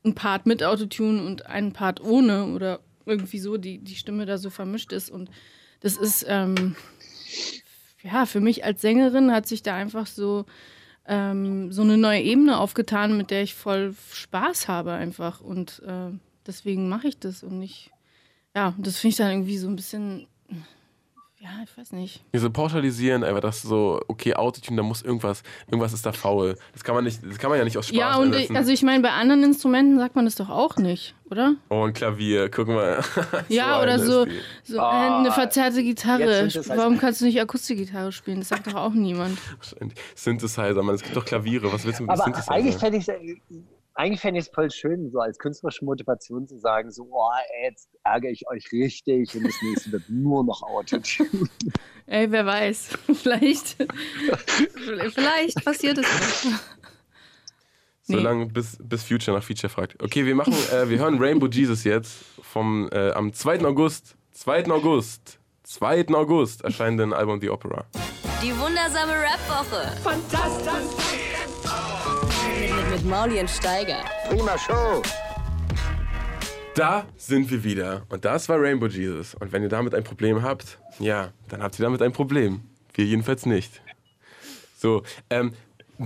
ein 0.05 0.15
Part 0.15 0.47
mit 0.47 0.63
Autotune 0.63 1.25
und 1.25 1.47
einen 1.47 1.73
Part 1.73 2.03
ohne 2.03 2.47
oder 2.47 2.81
irgendwie 3.07 3.39
so 3.39 3.57
die, 3.57 3.79
die 3.79 3.97
Stimme 3.97 4.27
da 4.27 4.39
so 4.39 4.51
vermischt 4.51 4.93
ist. 4.93 5.11
Und 5.11 5.31
das 5.81 5.97
ist, 5.97 6.25
ähm, 6.29 6.77
ja, 8.03 8.27
für 8.27 8.41
mich 8.41 8.65
als 8.65 8.81
Sängerin 8.81 9.33
hat 9.33 9.47
sich 9.47 9.63
da 9.63 9.75
einfach 9.75 10.07
so, 10.07 10.47
ähm, 11.07 11.73
so 11.73 11.83
eine 11.83 11.99
neue 11.99 12.23
Ebene 12.23 12.59
aufgetan, 12.59 13.17
mit 13.17 13.31
der 13.31 13.43
ich 13.43 13.55
voll 13.55 13.95
Spaß 14.13 14.69
habe 14.69 14.93
einfach. 14.93 15.41
Und 15.41 15.83
äh, 15.87 16.11
deswegen 16.47 16.89
mache 16.89 17.09
ich 17.09 17.19
das. 17.19 17.43
Und 17.43 17.63
ich, 17.63 17.91
ja, 18.55 18.75
das 18.79 18.99
finde 18.99 19.11
ich 19.11 19.17
dann 19.17 19.31
irgendwie 19.31 19.59
so 19.59 19.69
ein 19.69 19.77
bisschen, 19.77 20.27
ja, 21.45 21.51
ich 21.63 21.77
weiß 21.77 21.93
nicht. 21.93 22.25
Diese 22.33 22.49
pauschalisieren, 22.49 23.23
einfach 23.23 23.43
das 23.43 23.61
so, 23.61 24.01
okay, 24.09 24.35
Autotune, 24.35 24.79
da 24.79 24.83
muss 24.83 25.03
irgendwas, 25.03 25.43
irgendwas 25.67 25.93
ist 25.93 26.07
da 26.07 26.13
faul. 26.13 26.57
Das 26.73 26.83
kann 26.83 26.95
man 26.95 27.05
nicht, 27.05 27.21
das 27.23 27.37
kann 27.37 27.51
man 27.51 27.59
ja 27.59 27.65
nicht 27.65 27.77
aus 27.77 27.89
Spaß 27.89 27.99
ja, 27.99 28.17
und 28.17 28.35
ich, 28.35 28.51
also 28.57 28.73
ich 28.73 28.83
meine, 28.83 29.03
bei 29.03 29.11
anderen 29.11 29.43
Instrumenten 29.43 29.99
sagt 29.99 30.17
man 30.17 30.25
das 30.25 30.37
doch 30.37 30.49
auch 30.49 30.77
nicht, 30.79 31.15
oder? 31.31 31.57
Oh, 31.69 31.85
ein 31.85 31.93
Klavier, 31.93 32.49
guck 32.49 32.69
mal. 32.69 33.05
Ja, 33.51 33.77
So 33.77 33.83
oder 33.83 33.99
so, 33.99 34.27
so 34.63 34.81
Ah, 34.81 35.07
äh, 35.07 35.19
eine 35.21 35.33
verzerrte 35.33 35.83
Gitarre. 35.83 36.49
Warum 36.69 36.97
kannst 36.97 37.21
du 37.21 37.27
nicht 37.27 37.39
Akustikgitarre 37.39 38.11
spielen? 38.11 38.39
Das 38.39 38.49
sagt 38.49 38.67
doch 38.67 38.75
auch 38.75 38.95
niemand. 38.95 39.39
Wahrscheinlich. 39.59 39.99
Synthesizer, 40.15 40.83
man, 40.83 40.95
es 40.95 41.03
gibt 41.03 41.15
doch 41.15 41.27
Klaviere, 41.27 41.71
was 41.71 41.85
willst 41.85 42.01
du 42.01 42.05
mit 42.05 42.11
Aber 42.11 42.25
Synthesizer? 42.25 42.53
eigentlich 42.53 42.77
fände 42.77 42.97
ich 42.99 43.07
eigentlich 43.95 44.21
fände 44.21 44.41
ich 44.41 44.47
es 44.47 44.53
voll 44.53 44.71
schön, 44.71 45.11
so 45.11 45.21
als 45.21 45.39
künstlerische 45.39 45.85
Motivation 45.85 46.47
zu 46.47 46.59
sagen, 46.59 46.91
so, 46.91 47.09
oh, 47.11 47.31
ey, 47.61 47.71
jetzt 47.71 47.89
ärgere 48.03 48.31
ich 48.31 48.47
euch 48.49 48.71
richtig 48.73 49.35
und 49.37 49.45
das 49.45 49.55
nächste 49.63 49.93
wird 49.93 50.09
nur 50.09 50.45
noch 50.45 50.63
Autotune. 50.63 51.49
Ey, 52.07 52.31
wer 52.31 52.45
weiß. 52.45 52.99
Vielleicht, 53.15 53.77
vielleicht 55.15 55.65
passiert 55.65 55.99
es 55.99 56.07
auch. 56.07 56.51
Nee. 58.07 58.17
Solange 58.17 58.45
bis, 58.45 58.77
bis 58.83 59.03
Future 59.03 59.35
nach 59.35 59.43
Feature 59.43 59.71
fragt. 59.71 60.03
Okay, 60.03 60.27
wir 60.27 60.35
machen, 60.35 60.53
äh, 60.53 60.91
wir 60.91 60.99
hören 60.99 61.17
Rainbow 61.19 61.47
Jesus 61.47 61.85
jetzt 61.85 62.13
vom 62.43 62.87
äh, 62.93 63.13
am 63.13 63.33
2. 63.33 63.65
August, 63.65 64.15
2. 64.33 64.67
August, 64.67 65.39
2. 65.63 66.09
August 66.09 66.65
erscheinenden 66.65 67.15
Album 67.15 67.41
The 67.41 67.49
Opera. 67.49 67.87
Die 68.43 68.53
wundersame 68.59 69.13
Rap-Woche. 69.13 69.97
Fantastisch. 70.03 71.34
Mit, 73.05 73.11
mit 73.11 73.11
Mauli 73.11 73.41
und 73.41 73.51
Steiger. 73.51 73.99
Prima 74.29 74.57
Show. 74.59 75.03
Da 76.75 77.07
sind 77.17 77.51
wir 77.51 77.63
wieder. 77.63 78.03
Und 78.09 78.25
das 78.25 78.49
war 78.49 78.61
Rainbow 78.61 78.87
Jesus. 78.87 79.35
Und 79.35 79.53
wenn 79.53 79.63
ihr 79.63 79.69
damit 79.69 79.95
ein 79.95 80.05
Problem 80.05 80.43
habt, 80.43 80.79
ja, 80.99 81.33
dann 81.49 81.63
habt 81.63 81.79
ihr 81.79 81.85
damit 81.85 82.03
ein 82.03 82.13
Problem. 82.13 82.63
Wir 82.95 83.05
jedenfalls 83.05 83.47
nicht. 83.47 83.83
So, 84.79 85.03
ähm, 85.31 85.53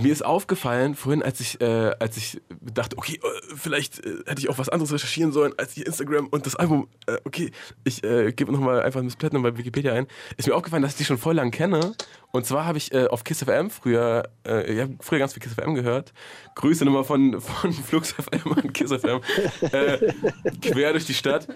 mir 0.01 0.11
ist 0.11 0.23
aufgefallen 0.23 0.95
vorhin, 0.95 1.23
als 1.23 1.39
ich, 1.39 1.59
äh, 1.61 1.91
als 1.99 2.17
ich 2.17 2.41
dachte, 2.61 2.97
okay, 2.97 3.19
äh, 3.21 3.55
vielleicht 3.55 3.99
äh, 4.05 4.17
hätte 4.25 4.39
ich 4.39 4.49
auch 4.49 4.57
was 4.57 4.69
anderes 4.69 4.91
recherchieren 4.93 5.31
sollen 5.31 5.53
als 5.57 5.73
hier 5.73 5.85
Instagram 5.85 6.27
und 6.27 6.45
das 6.45 6.55
Album. 6.55 6.87
Äh, 7.07 7.17
okay, 7.25 7.51
ich 7.83 8.03
äh, 8.03 8.31
gebe 8.31 8.51
nochmal 8.51 8.81
einfach 8.81 9.01
Miss 9.01 9.15
Platinum 9.15 9.43
bei 9.43 9.57
Wikipedia 9.57 9.93
ein. 9.93 10.07
Ist 10.37 10.47
mir 10.47 10.55
aufgefallen, 10.55 10.81
dass 10.81 10.93
ich 10.93 10.97
die 10.97 11.05
schon 11.05 11.17
voll 11.17 11.35
lang 11.35 11.51
kenne. 11.51 11.93
Und 12.31 12.45
zwar 12.45 12.65
habe 12.65 12.77
ich 12.77 12.93
äh, 12.93 13.07
auf 13.07 13.23
Kiss 13.23 13.43
FM 13.43 13.69
früher, 13.69 14.29
äh, 14.47 14.71
ich 14.71 14.79
habe 14.81 14.95
früher 14.99 15.19
ganz 15.19 15.33
viel 15.33 15.41
Kiss 15.41 15.53
FM 15.53 15.75
gehört. 15.75 16.13
Grüße 16.55 16.85
nochmal 16.85 17.03
von, 17.03 17.41
von 17.41 17.73
Flux 17.87 18.13
FM 18.13 18.51
und 18.51 18.73
Kiss 18.73 18.91
FM. 18.91 19.21
quer 20.61 20.91
durch 20.91 21.05
die 21.05 21.13
Stadt. 21.13 21.47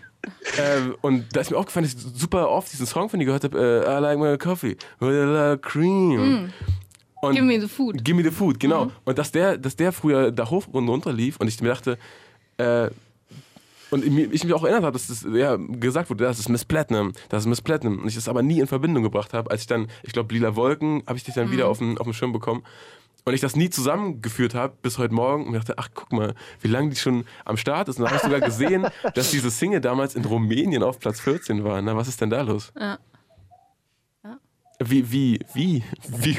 Ähm, 0.57 0.95
und 1.01 1.35
da 1.35 1.41
ist 1.41 1.51
mir 1.51 1.57
aufgefallen, 1.57 1.85
dass 1.85 1.93
ich 1.93 2.19
super 2.19 2.49
oft 2.49 2.71
diesen 2.71 2.87
Song 2.87 3.09
von 3.09 3.19
dir 3.19 3.25
gehört 3.25 3.43
habe, 3.43 3.85
I 3.87 4.01
like 4.01 4.17
my 4.17 4.37
coffee 4.37 4.75
with 4.99 5.09
a 5.09 5.51
lot 5.51 5.61
cream. 5.61 6.51
Und 7.23 7.35
Give 7.35 7.45
me 7.45 7.59
the 7.59 7.69
food. 7.69 8.03
Give 8.03 8.17
me 8.17 8.23
the 8.23 8.31
food, 8.31 8.59
genau. 8.59 8.91
Und 9.05 9.17
dass 9.17 9.31
der, 9.31 9.57
dass 9.57 9.77
der 9.77 9.93
früher 9.93 10.29
da 10.29 10.49
hoch 10.49 10.67
und 10.71 10.89
runter 10.89 11.13
lief 11.13 11.37
und 11.37 11.47
ich 11.47 11.61
mir 11.61 11.69
dachte, 11.69 11.97
äh, 12.57 12.89
Und 13.91 14.03
ich 14.03 14.43
mich 14.43 14.53
auch 14.53 14.63
erinnert 14.63 14.83
habe, 14.83 14.93
dass 14.93 15.07
das 15.07 15.25
ja, 15.33 15.55
gesagt 15.55 16.09
wurde, 16.09 16.25
das 16.25 16.39
ist 16.39 16.49
Miss 16.49 16.65
Platinum, 16.65 17.13
das 17.29 17.43
ist 17.43 17.47
Miss 17.47 17.61
Platinum. 17.61 17.99
Und 17.99 18.07
ich 18.07 18.15
das 18.15 18.27
aber 18.27 18.41
nie 18.41 18.59
in 18.59 18.67
Verbindung 18.67 19.03
gebracht 19.03 19.33
habe. 19.33 19.51
Als 19.51 19.61
ich 19.61 19.67
dann, 19.67 19.87
ich 20.01 20.11
glaube, 20.11 20.33
Lila 20.33 20.55
Wolken, 20.57 21.03
habe 21.07 21.15
ich 21.17 21.23
dich 21.23 21.35
dann 21.35 21.47
mhm. 21.47 21.51
wieder 21.51 21.69
auf 21.69 21.77
dem, 21.77 21.97
auf 21.97 22.03
dem 22.05 22.13
Schirm 22.13 22.33
bekommen. 22.33 22.63
Und 23.23 23.33
ich 23.33 23.39
das 23.39 23.55
nie 23.55 23.69
zusammengeführt 23.69 24.53
habe 24.53 24.73
bis 24.81 24.97
heute 24.97 25.13
Morgen 25.13 25.45
und 25.45 25.51
mir 25.51 25.59
dachte, 25.59 25.77
ach 25.77 25.89
guck 25.93 26.11
mal, 26.11 26.33
wie 26.59 26.67
lange 26.67 26.89
die 26.89 26.97
schon 26.97 27.23
am 27.45 27.55
Start 27.55 27.87
ist. 27.87 27.99
Und 27.99 28.03
dann 28.03 28.13
habe 28.13 28.17
ich 28.17 28.23
sogar 28.23 28.41
gesehen, 28.41 28.85
dass 29.13 29.31
diese 29.31 29.49
Single 29.49 29.79
damals 29.79 30.15
in 30.15 30.25
Rumänien 30.25 30.83
auf 30.83 30.99
Platz 30.99 31.21
14 31.21 31.63
war. 31.63 31.81
Na, 31.81 31.95
was 31.95 32.09
ist 32.09 32.19
denn 32.19 32.31
da 32.31 32.41
los? 32.41 32.73
Ja. 32.77 32.97
Wie, 34.89 35.11
wie, 35.11 35.39
wie, 35.53 35.83
wie, 36.07 36.37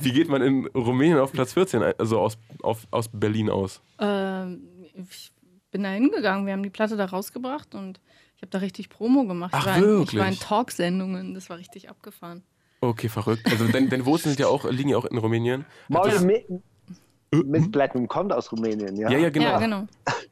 wie 0.00 0.12
geht 0.12 0.28
man 0.28 0.42
in 0.42 0.66
Rumänien 0.68 1.18
auf 1.18 1.32
Platz 1.32 1.52
14, 1.52 1.82
also 1.98 2.20
aus, 2.20 2.38
auf, 2.62 2.86
aus 2.90 3.08
Berlin 3.12 3.50
aus? 3.50 3.80
Ähm, 3.98 4.62
ich 4.94 5.30
bin 5.70 5.82
da 5.82 5.90
hingegangen. 5.90 6.46
Wir 6.46 6.52
haben 6.52 6.62
die 6.62 6.70
Platte 6.70 6.96
da 6.96 7.06
rausgebracht 7.06 7.74
und 7.74 8.00
ich 8.36 8.42
habe 8.42 8.50
da 8.50 8.58
richtig 8.58 8.88
Promo 8.88 9.24
gemacht. 9.24 9.52
Ach, 9.54 9.60
ich, 9.60 9.66
war 9.66 9.80
wirklich? 9.80 10.12
In, 10.12 10.18
ich 10.18 10.24
war 10.24 10.28
in 10.28 10.38
Talksendungen. 10.38 11.34
Das 11.34 11.48
war 11.50 11.58
richtig 11.58 11.88
abgefahren. 11.88 12.42
Okay, 12.80 13.08
verrückt. 13.08 13.50
Also 13.50 13.66
deine, 13.68 13.88
deine 13.88 14.06
Wurzeln 14.06 14.32
sind 14.32 14.40
ja 14.40 14.48
auch, 14.48 14.70
liegen 14.70 14.90
ja 14.90 14.98
auch 14.98 15.06
in 15.06 15.18
Rumänien. 15.18 15.64
Miss 17.44 17.70
Platinum 17.70 18.08
kommt 18.08 18.32
aus 18.32 18.52
Rumänien, 18.52 18.96
ja? 18.96 19.10
Ja, 19.10 19.18
ja, 19.18 19.30
genau. 19.30 19.46
Ja, 19.46 19.58
genau. 19.58 19.86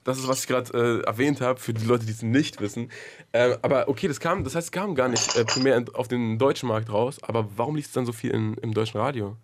Das 0.04 0.18
ist, 0.18 0.28
was 0.28 0.40
ich 0.40 0.46
gerade 0.46 1.00
äh, 1.02 1.06
erwähnt 1.06 1.40
habe, 1.40 1.58
für 1.58 1.72
die 1.72 1.84
Leute, 1.84 2.04
die 2.06 2.12
es 2.12 2.22
nicht 2.22 2.60
wissen. 2.60 2.90
Äh, 3.32 3.56
aber 3.62 3.88
okay, 3.88 4.08
das 4.08 4.20
kam, 4.20 4.44
das 4.44 4.54
heißt, 4.54 4.66
es 4.66 4.72
kam 4.72 4.94
gar 4.94 5.08
nicht 5.08 5.36
äh, 5.36 5.44
primär 5.44 5.84
auf 5.94 6.08
den 6.08 6.38
deutschen 6.38 6.68
Markt 6.68 6.92
raus. 6.92 7.22
Aber 7.22 7.48
warum 7.56 7.76
liegt 7.76 7.88
es 7.88 7.94
dann 7.94 8.06
so 8.06 8.12
viel 8.12 8.30
in, 8.30 8.54
im 8.54 8.74
deutschen 8.74 9.00
Radio? 9.00 9.36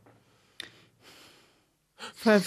Weil, 2.24 2.42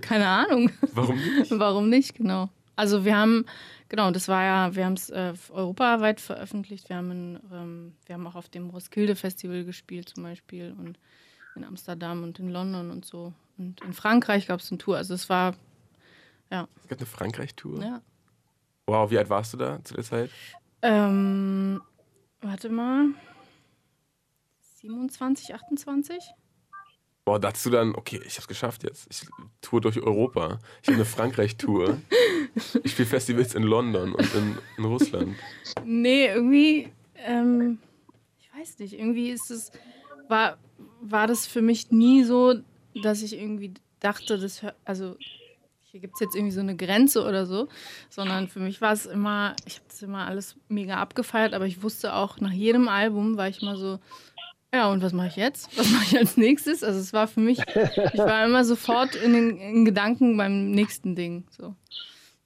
keine 0.00 0.26
Ahnung. 0.26 0.70
Warum 0.92 1.16
nicht? 1.16 1.50
warum 1.58 1.88
nicht, 1.88 2.14
genau. 2.14 2.48
Also 2.76 3.04
wir 3.04 3.16
haben, 3.16 3.46
genau, 3.88 4.10
das 4.10 4.26
war 4.28 4.42
ja, 4.42 4.74
wir 4.74 4.84
haben 4.84 4.94
es 4.94 5.10
äh, 5.10 5.32
europaweit 5.50 6.20
veröffentlicht. 6.20 6.88
Wir 6.88 6.96
haben, 6.96 7.10
in, 7.10 7.40
ähm, 7.52 7.92
wir 8.06 8.14
haben 8.14 8.26
auch 8.26 8.34
auf 8.34 8.48
dem 8.48 8.70
Roskilde 8.70 9.14
Festival 9.14 9.64
gespielt 9.64 10.08
zum 10.08 10.24
Beispiel 10.24 10.74
und 10.78 10.98
in 11.54 11.64
Amsterdam 11.64 12.22
und 12.22 12.38
in 12.38 12.50
London 12.50 12.90
und 12.90 13.04
so. 13.04 13.32
Und 13.56 13.80
in 13.82 13.92
Frankreich 13.92 14.46
gab 14.46 14.60
es 14.60 14.70
eine 14.70 14.78
Tour. 14.78 14.96
Also 14.96 15.14
es 15.14 15.28
war, 15.28 15.54
ja. 16.50 16.68
Es 16.82 16.88
gab 16.88 16.98
eine 16.98 17.06
Frankreich-Tour? 17.06 17.82
Ja. 17.82 18.02
Wow, 18.86 19.10
wie 19.10 19.18
alt 19.18 19.30
warst 19.30 19.52
du 19.52 19.56
da 19.56 19.82
zu 19.84 19.94
der 19.94 20.04
Zeit? 20.04 20.30
Ähm, 20.82 21.80
warte 22.40 22.68
mal. 22.68 23.06
27, 24.80 25.54
28? 25.54 26.34
Boah, 27.24 27.40
dazu 27.40 27.70
dann, 27.70 27.94
okay, 27.94 28.20
ich 28.26 28.36
hab's 28.36 28.48
geschafft 28.48 28.82
jetzt. 28.82 29.06
Ich 29.10 29.26
tour 29.62 29.80
durch 29.80 29.98
Europa. 29.98 30.58
Ich 30.82 30.88
habe 30.88 30.96
eine 30.96 31.06
Frankreich-Tour. 31.06 31.98
Ich 32.84 32.92
spiele 32.92 33.08
Festivals 33.08 33.54
in 33.54 33.62
London 33.62 34.12
und 34.14 34.34
in, 34.34 34.58
in 34.76 34.84
Russland. 34.84 35.34
Nee, 35.84 36.26
irgendwie, 36.26 36.92
ähm, 37.16 37.78
ich 38.38 38.50
weiß 38.54 38.78
nicht, 38.78 38.92
irgendwie 38.92 39.30
ist 39.30 39.50
es, 39.50 39.72
war, 40.28 40.58
war 41.00 41.26
das 41.26 41.46
für 41.46 41.62
mich 41.62 41.90
nie 41.90 42.24
so, 42.24 42.54
dass 43.02 43.22
ich 43.22 43.36
irgendwie 43.38 43.74
dachte, 44.00 44.38
das 44.38 44.62
also 44.84 45.16
hier 45.94 46.00
gibt 46.00 46.14
es 46.14 46.20
jetzt 46.20 46.34
irgendwie 46.34 46.52
so 46.52 46.60
eine 46.60 46.76
Grenze 46.76 47.24
oder 47.24 47.46
so, 47.46 47.68
sondern 48.10 48.48
für 48.48 48.58
mich 48.58 48.80
war 48.80 48.92
es 48.92 49.06
immer, 49.06 49.54
ich 49.64 49.76
habe 49.76 49.84
das 49.88 50.02
immer 50.02 50.26
alles 50.26 50.56
mega 50.68 50.96
abgefeiert, 50.96 51.54
aber 51.54 51.66
ich 51.66 51.82
wusste 51.82 52.14
auch, 52.14 52.40
nach 52.40 52.50
jedem 52.50 52.88
Album 52.88 53.36
war 53.36 53.48
ich 53.48 53.62
mal 53.62 53.76
so, 53.76 54.00
ja, 54.74 54.90
und 54.90 55.04
was 55.04 55.12
mache 55.12 55.28
ich 55.28 55.36
jetzt? 55.36 55.78
Was 55.78 55.88
mache 55.92 56.04
ich 56.04 56.18
als 56.18 56.36
nächstes? 56.36 56.82
Also 56.82 56.98
es 56.98 57.12
war 57.12 57.28
für 57.28 57.38
mich, 57.38 57.60
ich 57.60 58.18
war 58.18 58.44
immer 58.44 58.64
sofort 58.64 59.14
in 59.14 59.32
den 59.32 59.56
in 59.56 59.84
Gedanken 59.84 60.36
beim 60.36 60.72
nächsten 60.72 61.14
Ding. 61.14 61.44
So. 61.48 61.76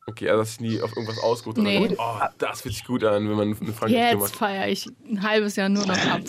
Okay, 0.06 0.28
also 0.28 0.42
dass 0.42 0.52
ich 0.52 0.60
nie 0.60 0.82
auf 0.82 0.94
irgendwas 0.94 1.18
ausgeruht. 1.18 1.56
Nee. 1.56 1.96
Oh, 1.98 2.20
das 2.36 2.60
fühlt 2.60 2.74
sich 2.74 2.84
gut 2.84 3.02
an, 3.02 3.30
wenn 3.30 3.36
man 3.36 3.56
eine 3.58 3.72
Frankreich 3.72 3.92
Jetzt 4.20 4.36
feiere 4.36 4.68
ich 4.68 4.86
ein 5.10 5.22
halbes 5.22 5.56
Jahr 5.56 5.70
nur 5.70 5.86
noch 5.86 6.06
ab. 6.06 6.20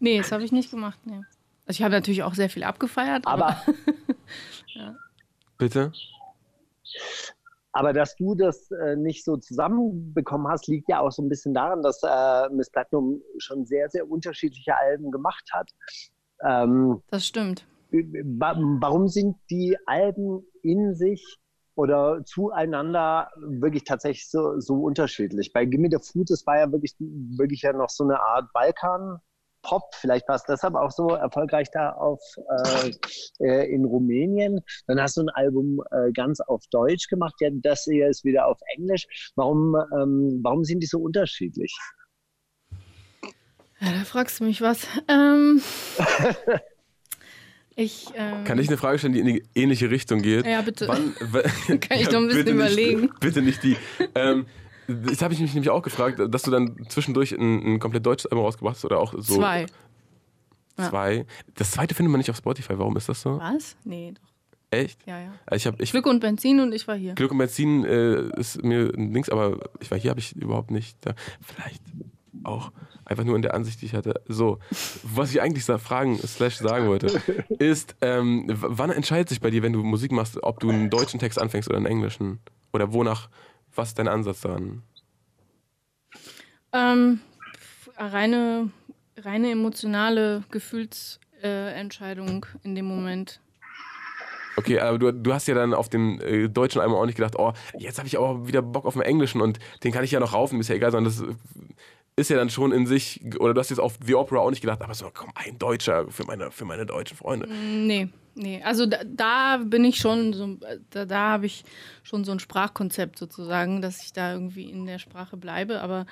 Nee, 0.00 0.18
das 0.18 0.32
habe 0.32 0.42
ich 0.42 0.50
nicht 0.50 0.72
gemacht. 0.72 0.98
Nee. 1.04 1.20
Also 1.68 1.80
ich 1.80 1.84
habe 1.84 1.94
natürlich 1.94 2.22
auch 2.22 2.34
sehr 2.34 2.48
viel 2.48 2.64
abgefeiert. 2.64 3.26
Aber, 3.26 3.48
aber 3.48 3.62
ja. 4.74 4.96
Bitte? 5.58 5.92
Aber 7.72 7.92
dass 7.92 8.16
du 8.16 8.34
das 8.34 8.70
äh, 8.70 8.96
nicht 8.96 9.22
so 9.22 9.36
zusammenbekommen 9.36 10.48
hast, 10.48 10.66
liegt 10.66 10.88
ja 10.88 11.00
auch 11.00 11.12
so 11.12 11.20
ein 11.20 11.28
bisschen 11.28 11.52
daran, 11.52 11.82
dass 11.82 12.00
äh, 12.02 12.48
Miss 12.54 12.70
Platinum 12.70 13.20
schon 13.36 13.66
sehr, 13.66 13.90
sehr 13.90 14.10
unterschiedliche 14.10 14.78
Alben 14.78 15.10
gemacht 15.10 15.44
hat. 15.52 15.70
Ähm, 16.42 17.02
das 17.10 17.26
stimmt. 17.26 17.66
Warum 17.90 19.08
sind 19.08 19.36
die 19.50 19.76
Alben 19.84 20.46
in 20.62 20.94
sich 20.94 21.38
oder 21.74 22.24
zueinander 22.24 23.30
wirklich 23.36 23.84
tatsächlich 23.84 24.30
so, 24.30 24.58
so 24.58 24.76
unterschiedlich? 24.76 25.52
Bei 25.52 25.66
Gimme 25.66 25.88
the 25.90 25.98
Food, 26.00 26.30
das 26.30 26.46
war 26.46 26.58
ja 26.60 26.72
wirklich, 26.72 26.94
wirklich 26.98 27.60
ja 27.60 27.74
noch 27.74 27.90
so 27.90 28.04
eine 28.04 28.18
Art 28.20 28.50
Balkan- 28.54 29.20
Pop. 29.62 29.94
Vielleicht 29.94 30.28
war 30.28 30.36
es 30.36 30.44
deshalb 30.44 30.74
auch 30.74 30.90
so 30.90 31.08
erfolgreich 31.10 31.68
da 31.72 31.90
auf, 31.90 32.20
äh, 32.36 32.92
äh, 33.40 33.72
in 33.72 33.84
Rumänien. 33.84 34.60
Dann 34.86 35.00
hast 35.00 35.16
du 35.16 35.22
ein 35.22 35.28
Album 35.30 35.82
äh, 35.90 36.12
ganz 36.12 36.40
auf 36.40 36.62
Deutsch 36.70 37.08
gemacht. 37.08 37.34
Ja, 37.40 37.50
das 37.52 37.84
hier 37.84 38.08
ist 38.08 38.24
wieder 38.24 38.46
auf 38.46 38.58
Englisch. 38.76 39.06
Warum, 39.36 39.74
ähm, 39.92 40.40
warum 40.42 40.64
sind 40.64 40.80
die 40.80 40.86
so 40.86 40.98
unterschiedlich? 40.98 41.76
Ja, 43.80 43.92
da 43.92 44.04
fragst 44.04 44.40
du 44.40 44.44
mich 44.44 44.60
was. 44.60 44.86
Ähm, 45.06 45.60
ich, 47.76 48.08
ähm, 48.14 48.44
Kann 48.44 48.58
ich 48.58 48.68
eine 48.68 48.76
Frage 48.76 48.98
stellen, 48.98 49.12
die 49.12 49.20
in 49.20 49.26
die 49.26 49.42
ähnliche 49.54 49.90
Richtung 49.90 50.20
geht? 50.20 50.46
Ja, 50.46 50.62
bitte. 50.62 50.88
Wann, 50.88 51.14
Kann 51.80 51.98
ich 51.98 52.06
ja, 52.06 52.10
doch 52.10 52.20
ein 52.20 52.28
bisschen 52.28 52.48
überlegen. 52.48 53.00
Nicht, 53.02 53.20
bitte 53.20 53.42
nicht 53.42 53.62
die. 53.62 53.76
Das 54.88 55.20
habe 55.20 55.34
ich 55.34 55.40
mich 55.40 55.52
nämlich 55.52 55.70
auch 55.70 55.82
gefragt, 55.82 56.18
dass 56.30 56.42
du 56.42 56.50
dann 56.50 56.86
zwischendurch 56.88 57.32
ein, 57.32 57.74
ein 57.74 57.78
komplett 57.78 58.06
deutsches 58.06 58.30
Album 58.30 58.46
rausgebracht 58.46 58.76
hast 58.76 58.84
oder 58.86 58.98
auch 58.98 59.12
so. 59.18 59.36
Zwei. 59.36 59.66
Zwei. 60.76 61.14
Ja. 61.14 61.24
Das 61.56 61.72
zweite 61.72 61.94
findet 61.94 62.10
man 62.10 62.18
nicht 62.18 62.30
auf 62.30 62.36
Spotify. 62.36 62.78
Warum 62.78 62.96
ist 62.96 63.08
das 63.08 63.20
so? 63.20 63.38
Was? 63.38 63.76
Nee, 63.84 64.14
doch. 64.14 64.28
Echt? 64.70 65.06
Ja, 65.06 65.18
ja. 65.18 65.32
Ich 65.52 65.66
hab, 65.66 65.80
ich, 65.80 65.90
Glück 65.90 66.06
und 66.06 66.20
Benzin 66.20 66.60
und 66.60 66.72
ich 66.72 66.86
war 66.88 66.96
hier. 66.96 67.14
Glück 67.14 67.32
und 67.32 67.38
Benzin 67.38 67.84
äh, 67.84 68.28
ist 68.38 68.62
mir 68.62 68.92
links, 68.92 69.28
aber 69.30 69.58
ich 69.80 69.90
war 69.90 69.98
hier, 69.98 70.10
habe 70.10 70.20
ich 70.20 70.36
überhaupt 70.36 70.70
nicht. 70.70 70.96
Da. 71.02 71.14
Vielleicht 71.40 71.82
auch 72.44 72.70
einfach 73.04 73.24
nur 73.24 73.36
in 73.36 73.42
der 73.42 73.54
Ansicht, 73.54 73.80
die 73.80 73.86
ich 73.86 73.94
hatte. 73.94 74.20
So, 74.26 74.58
was 75.02 75.30
ich 75.30 75.40
eigentlich 75.40 75.64
fragen 75.64 76.18
slash 76.18 76.56
sagen 76.56 76.86
wollte, 76.86 77.20
ist, 77.58 77.96
ähm, 78.02 78.44
wann 78.48 78.90
entscheidet 78.90 79.30
sich 79.30 79.40
bei 79.40 79.50
dir, 79.50 79.62
wenn 79.62 79.72
du 79.72 79.82
Musik 79.82 80.12
machst, 80.12 80.42
ob 80.42 80.60
du 80.60 80.70
einen 80.70 80.90
deutschen 80.90 81.18
Text 81.18 81.38
anfängst 81.38 81.68
oder 81.68 81.78
einen 81.78 81.86
englischen? 81.86 82.38
Oder 82.72 82.92
wonach 82.92 83.30
was 83.78 83.88
ist 83.88 83.98
dein 83.98 84.08
Ansatz 84.08 84.42
daran? 84.42 84.82
Ähm, 86.72 87.20
reine, 87.96 88.70
reine 89.16 89.50
emotionale 89.52 90.44
Gefühlsentscheidung 90.50 92.44
äh, 92.44 92.66
in 92.66 92.74
dem 92.74 92.84
Moment. 92.86 93.40
Okay, 94.56 94.80
aber 94.80 94.98
du, 94.98 95.12
du 95.12 95.32
hast 95.32 95.46
ja 95.46 95.54
dann 95.54 95.72
auf 95.72 95.88
dem 95.88 96.20
äh, 96.20 96.48
deutschen 96.48 96.80
Album 96.80 96.96
auch 96.96 97.06
nicht 97.06 97.14
gedacht, 97.14 97.36
oh, 97.38 97.52
jetzt 97.78 97.98
habe 97.98 98.08
ich 98.08 98.18
auch 98.18 98.48
wieder 98.48 98.60
Bock 98.60 98.86
auf 98.86 98.94
den 98.94 99.02
englischen 99.02 99.40
und 99.40 99.60
den 99.84 99.92
kann 99.92 100.02
ich 100.02 100.10
ja 100.10 100.18
noch 100.18 100.32
raufen, 100.32 100.58
ist 100.58 100.68
ja 100.68 100.74
egal, 100.74 100.90
sondern 100.90 101.12
das 101.12 101.22
ist 102.16 102.30
ja 102.30 102.36
dann 102.36 102.50
schon 102.50 102.72
in 102.72 102.88
sich, 102.88 103.20
oder 103.38 103.54
du 103.54 103.60
hast 103.60 103.70
jetzt 103.70 103.78
auf 103.78 103.98
The 104.04 104.16
Opera 104.16 104.40
auch 104.40 104.50
nicht 104.50 104.60
gedacht, 104.60 104.82
aber 104.82 104.94
so, 104.94 105.08
komm, 105.14 105.30
ein 105.36 105.56
Deutscher 105.58 106.10
für 106.10 106.24
meine, 106.24 106.50
für 106.50 106.64
meine 106.64 106.84
deutschen 106.84 107.16
Freunde. 107.16 107.48
Nee, 107.48 108.08
nee. 108.38 108.62
Also 108.62 108.86
da, 108.86 108.98
da 109.04 109.58
bin 109.58 109.84
ich 109.84 109.96
schon 109.96 110.32
so, 110.32 110.58
da, 110.90 111.04
da 111.04 111.32
habe 111.32 111.46
ich 111.46 111.64
schon 112.02 112.24
so 112.24 112.32
ein 112.32 112.40
Sprachkonzept 112.40 113.18
sozusagen, 113.18 113.82
dass 113.82 114.02
ich 114.02 114.12
da 114.12 114.32
irgendwie 114.32 114.70
in 114.70 114.86
der 114.86 114.98
Sprache 114.98 115.36
bleibe. 115.36 115.80
Aber 115.80 116.06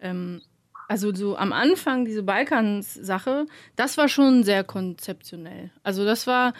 ähm, 0.00 0.40
also 0.88 1.14
so 1.14 1.36
am 1.36 1.52
Anfang, 1.52 2.04
diese 2.04 2.22
Balkans-Sache, 2.22 3.46
das 3.76 3.98
war 3.98 4.08
schon 4.08 4.44
sehr 4.44 4.64
konzeptionell. 4.64 5.70
Also 5.82 6.04
das 6.04 6.26
war, 6.26 6.54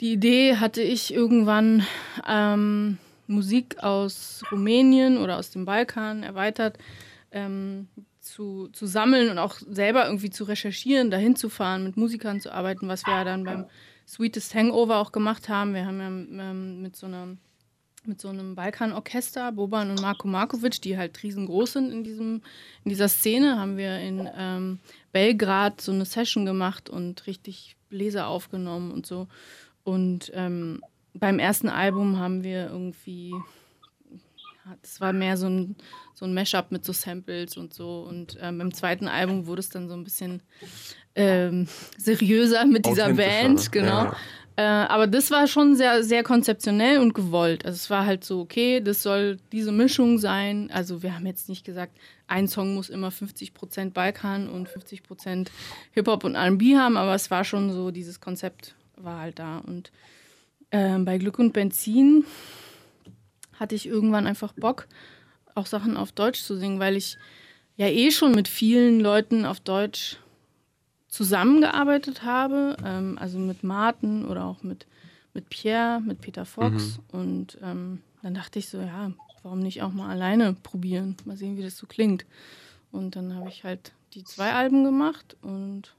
die 0.00 0.12
Idee 0.12 0.56
hatte 0.56 0.82
ich 0.82 1.12
irgendwann 1.12 1.86
ähm, 2.28 2.98
Musik 3.26 3.82
aus 3.82 4.42
Rumänien 4.50 5.18
oder 5.18 5.38
aus 5.38 5.50
dem 5.50 5.64
Balkan 5.64 6.22
erweitert. 6.22 6.78
Ähm, 7.30 7.88
zu, 8.22 8.68
zu 8.68 8.86
sammeln 8.86 9.30
und 9.30 9.38
auch 9.38 9.56
selber 9.56 10.06
irgendwie 10.06 10.30
zu 10.30 10.44
recherchieren, 10.44 11.10
dahin 11.10 11.34
zu 11.36 11.48
fahren, 11.48 11.84
mit 11.84 11.96
Musikern 11.96 12.40
zu 12.40 12.52
arbeiten, 12.52 12.88
was 12.88 13.04
wir 13.04 13.14
ja 13.14 13.24
dann 13.24 13.44
beim 13.44 13.66
Sweetest 14.06 14.54
Hangover 14.54 14.98
auch 14.98 15.12
gemacht 15.12 15.48
haben. 15.48 15.74
Wir 15.74 15.86
haben 15.86 16.00
ja 16.00 16.50
ähm, 16.50 16.82
mit 16.82 16.96
so 16.96 17.06
einem 17.06 17.38
mit 18.04 18.20
so 18.20 18.28
einem 18.28 18.56
Balkanorchester, 18.56 19.52
Boban 19.52 19.90
und 19.90 20.00
Marko 20.00 20.26
Markovic, 20.26 20.82
die 20.82 20.98
halt 20.98 21.22
riesengroß 21.22 21.74
sind 21.74 21.92
in, 21.92 22.02
diesem, 22.02 22.42
in 22.84 22.88
dieser 22.88 23.08
Szene, 23.08 23.60
haben 23.60 23.76
wir 23.76 23.98
in 24.00 24.28
ähm, 24.36 24.80
Belgrad 25.12 25.80
so 25.80 25.92
eine 25.92 26.04
Session 26.04 26.44
gemacht 26.44 26.90
und 26.90 27.26
richtig 27.28 27.76
Bläser 27.90 28.26
aufgenommen 28.26 28.90
und 28.90 29.06
so. 29.06 29.28
Und 29.84 30.32
ähm, 30.34 30.82
beim 31.14 31.38
ersten 31.38 31.68
Album 31.68 32.18
haben 32.18 32.42
wir 32.42 32.70
irgendwie 32.70 33.34
das 34.80 35.00
war 35.00 35.12
mehr 35.12 35.36
so 35.36 35.46
ein, 35.46 35.76
so 36.14 36.24
ein 36.24 36.34
Mashup 36.34 36.70
mit 36.70 36.84
so 36.84 36.92
Samples 36.92 37.56
und 37.56 37.74
so. 37.74 38.06
Und 38.08 38.38
ähm, 38.40 38.58
beim 38.58 38.74
zweiten 38.74 39.08
Album 39.08 39.46
wurde 39.46 39.60
es 39.60 39.68
dann 39.68 39.88
so 39.88 39.94
ein 39.94 40.04
bisschen 40.04 40.42
ähm, 41.14 41.66
seriöser 41.98 42.64
mit 42.64 42.86
dieser 42.86 43.12
Band, 43.14 43.72
genau. 43.72 44.04
Ja. 44.04 44.16
Äh, 44.56 44.62
aber 44.62 45.06
das 45.06 45.30
war 45.30 45.46
schon 45.46 45.76
sehr, 45.76 46.04
sehr 46.04 46.22
konzeptionell 46.22 46.98
und 46.98 47.14
gewollt. 47.14 47.64
Also 47.64 47.76
es 47.76 47.88
war 47.88 48.04
halt 48.04 48.22
so, 48.22 48.40
okay, 48.40 48.80
das 48.80 49.02
soll 49.02 49.38
diese 49.50 49.72
Mischung 49.72 50.18
sein. 50.18 50.70
Also 50.72 51.02
wir 51.02 51.14
haben 51.14 51.26
jetzt 51.26 51.48
nicht 51.48 51.64
gesagt, 51.64 51.96
ein 52.26 52.48
Song 52.48 52.74
muss 52.74 52.90
immer 52.90 53.08
50% 53.08 53.90
Balkan 53.90 54.48
und 54.48 54.68
50% 54.68 55.48
Hip-Hop 55.92 56.24
und 56.24 56.34
R&B 56.34 56.76
haben, 56.76 56.96
aber 56.96 57.14
es 57.14 57.30
war 57.30 57.44
schon 57.44 57.72
so, 57.72 57.90
dieses 57.90 58.20
Konzept 58.20 58.74
war 58.96 59.20
halt 59.20 59.38
da. 59.38 59.58
Und 59.58 59.90
äh, 60.70 60.98
bei 60.98 61.16
Glück 61.16 61.38
und 61.38 61.52
Benzin 61.54 62.24
hatte 63.62 63.74
ich 63.74 63.86
irgendwann 63.86 64.26
einfach 64.26 64.52
Bock, 64.52 64.86
auch 65.54 65.66
Sachen 65.66 65.96
auf 65.96 66.12
Deutsch 66.12 66.42
zu 66.42 66.56
singen, 66.56 66.80
weil 66.80 66.96
ich 66.96 67.16
ja 67.76 67.86
eh 67.86 68.10
schon 68.10 68.34
mit 68.34 68.48
vielen 68.48 69.00
Leuten 69.00 69.46
auf 69.46 69.60
Deutsch 69.60 70.18
zusammengearbeitet 71.08 72.24
habe, 72.24 72.76
ähm, 72.84 73.18
also 73.20 73.38
mit 73.38 73.62
Martin 73.62 74.24
oder 74.24 74.44
auch 74.44 74.62
mit, 74.62 74.86
mit 75.32 75.48
Pierre, 75.48 76.00
mit 76.00 76.20
Peter 76.20 76.44
Fox. 76.44 76.98
Mhm. 77.12 77.20
Und 77.20 77.58
ähm, 77.62 78.02
dann 78.22 78.34
dachte 78.34 78.58
ich 78.58 78.68
so, 78.68 78.78
ja, 78.78 79.12
warum 79.42 79.60
nicht 79.60 79.82
auch 79.82 79.92
mal 79.92 80.10
alleine 80.10 80.54
probieren, 80.62 81.16
mal 81.24 81.36
sehen, 81.36 81.56
wie 81.56 81.62
das 81.62 81.76
so 81.76 81.86
klingt. 81.86 82.26
Und 82.90 83.16
dann 83.16 83.34
habe 83.34 83.48
ich 83.48 83.64
halt 83.64 83.92
die 84.14 84.24
zwei 84.24 84.52
Alben 84.52 84.84
gemacht 84.84 85.36
und 85.42 85.94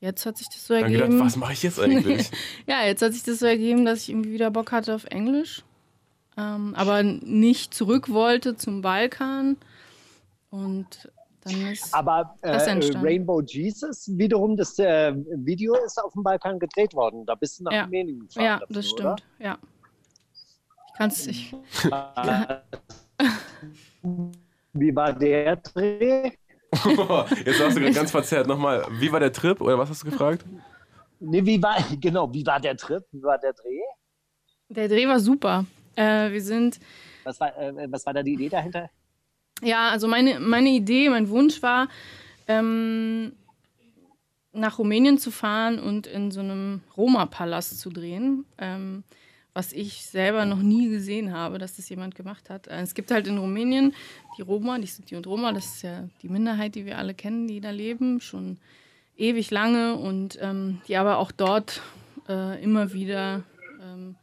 jetzt 0.00 0.26
hat 0.26 0.36
sich 0.36 0.48
das 0.48 0.66
so 0.66 0.74
ergeben. 0.74 1.10
Gedacht, 1.10 1.26
was 1.26 1.36
mache 1.36 1.52
ich 1.52 1.62
jetzt 1.62 1.78
eigentlich? 1.78 2.30
ja, 2.66 2.84
jetzt 2.84 3.02
hat 3.02 3.12
sich 3.12 3.22
das 3.22 3.38
so 3.38 3.46
ergeben, 3.46 3.84
dass 3.84 4.02
ich 4.02 4.10
irgendwie 4.10 4.32
wieder 4.32 4.50
Bock 4.50 4.72
hatte 4.72 4.94
auf 4.94 5.04
Englisch, 5.04 5.62
ähm, 6.36 6.74
aber 6.76 7.02
nicht 7.02 7.74
zurück 7.74 8.10
wollte 8.10 8.56
zum 8.56 8.82
Balkan. 8.82 9.56
Und 10.50 11.10
dann 11.44 11.72
ist 11.72 11.92
Aber 11.92 12.36
äh, 12.42 12.56
Rainbow 12.96 13.40
Jesus, 13.40 14.08
wiederum, 14.16 14.56
das 14.56 14.78
äh, 14.78 15.14
Video 15.14 15.74
ist 15.84 16.02
auf 16.02 16.12
dem 16.12 16.22
Balkan 16.22 16.58
gedreht 16.58 16.94
worden. 16.94 17.26
Da 17.26 17.34
bist 17.34 17.58
du 17.58 17.64
nach 17.64 17.72
ja. 17.72 17.84
Rumänien 17.84 18.20
gefahren. 18.20 18.44
Ja, 18.44 18.58
dafür, 18.60 18.76
das 18.76 18.88
stimmt. 18.88 19.06
Oder? 19.06 19.16
Ja. 19.38 19.58
Ich 20.86 20.94
kann 20.98 21.10
es 21.10 21.26
nicht. 21.26 21.54
Wie 24.74 24.96
war 24.96 25.12
der 25.12 25.56
Dreh? 25.56 26.30
Jetzt 27.44 27.60
hast 27.60 27.76
du 27.76 27.92
ganz 27.92 28.10
verzerrt. 28.10 28.46
Nochmal, 28.46 28.86
wie 28.92 29.12
war 29.12 29.20
der 29.20 29.32
Trip 29.32 29.60
oder 29.60 29.76
was 29.78 29.90
hast 29.90 30.02
du 30.02 30.10
gefragt? 30.10 30.44
Nee, 31.20 31.44
wie 31.44 31.62
war, 31.62 31.76
genau, 32.00 32.32
wie 32.32 32.44
war 32.46 32.58
der 32.58 32.76
Trip? 32.76 33.04
Wie 33.12 33.22
war 33.22 33.38
der 33.38 33.52
Dreh? 33.52 33.82
Der 34.68 34.88
Dreh 34.88 35.06
war 35.06 35.20
super. 35.20 35.66
Äh, 35.96 36.32
wir 36.32 36.42
sind. 36.42 36.80
Was 37.24 37.40
war, 37.40 37.56
äh, 37.56 37.90
was 37.90 38.06
war 38.06 38.14
da 38.14 38.22
die 38.22 38.34
Idee 38.34 38.48
dahinter? 38.48 38.90
Ja, 39.62 39.90
also 39.90 40.08
meine, 40.08 40.40
meine 40.40 40.70
Idee, 40.70 41.08
mein 41.08 41.28
Wunsch 41.28 41.62
war, 41.62 41.88
ähm, 42.48 43.32
nach 44.52 44.78
Rumänien 44.78 45.18
zu 45.18 45.30
fahren 45.30 45.78
und 45.78 46.06
in 46.06 46.30
so 46.30 46.40
einem 46.40 46.80
Roma-Palast 46.96 47.78
zu 47.78 47.90
drehen, 47.90 48.44
ähm, 48.58 49.04
was 49.54 49.72
ich 49.72 50.04
selber 50.06 50.46
noch 50.46 50.58
nie 50.58 50.88
gesehen 50.88 51.32
habe, 51.32 51.58
dass 51.58 51.76
das 51.76 51.88
jemand 51.88 52.14
gemacht 52.14 52.50
hat. 52.50 52.66
Äh, 52.66 52.80
es 52.80 52.94
gibt 52.94 53.10
halt 53.10 53.26
in 53.26 53.38
Rumänien 53.38 53.94
die 54.36 54.42
Roma, 54.42 54.78
die 54.78 54.86
Sinti 54.86 55.14
und 55.14 55.26
Roma, 55.26 55.52
das 55.52 55.66
ist 55.66 55.82
ja 55.82 56.08
die 56.22 56.28
Minderheit, 56.28 56.74
die 56.74 56.84
wir 56.84 56.98
alle 56.98 57.14
kennen, 57.14 57.46
die 57.46 57.60
da 57.60 57.70
leben, 57.70 58.20
schon 58.20 58.58
ewig 59.16 59.50
lange 59.50 59.94
und 59.94 60.38
ähm, 60.40 60.80
die 60.88 60.96
aber 60.96 61.18
auch 61.18 61.32
dort 61.32 61.82
äh, 62.28 62.62
immer 62.62 62.92
wieder 62.92 63.44
ähm, 63.80 64.16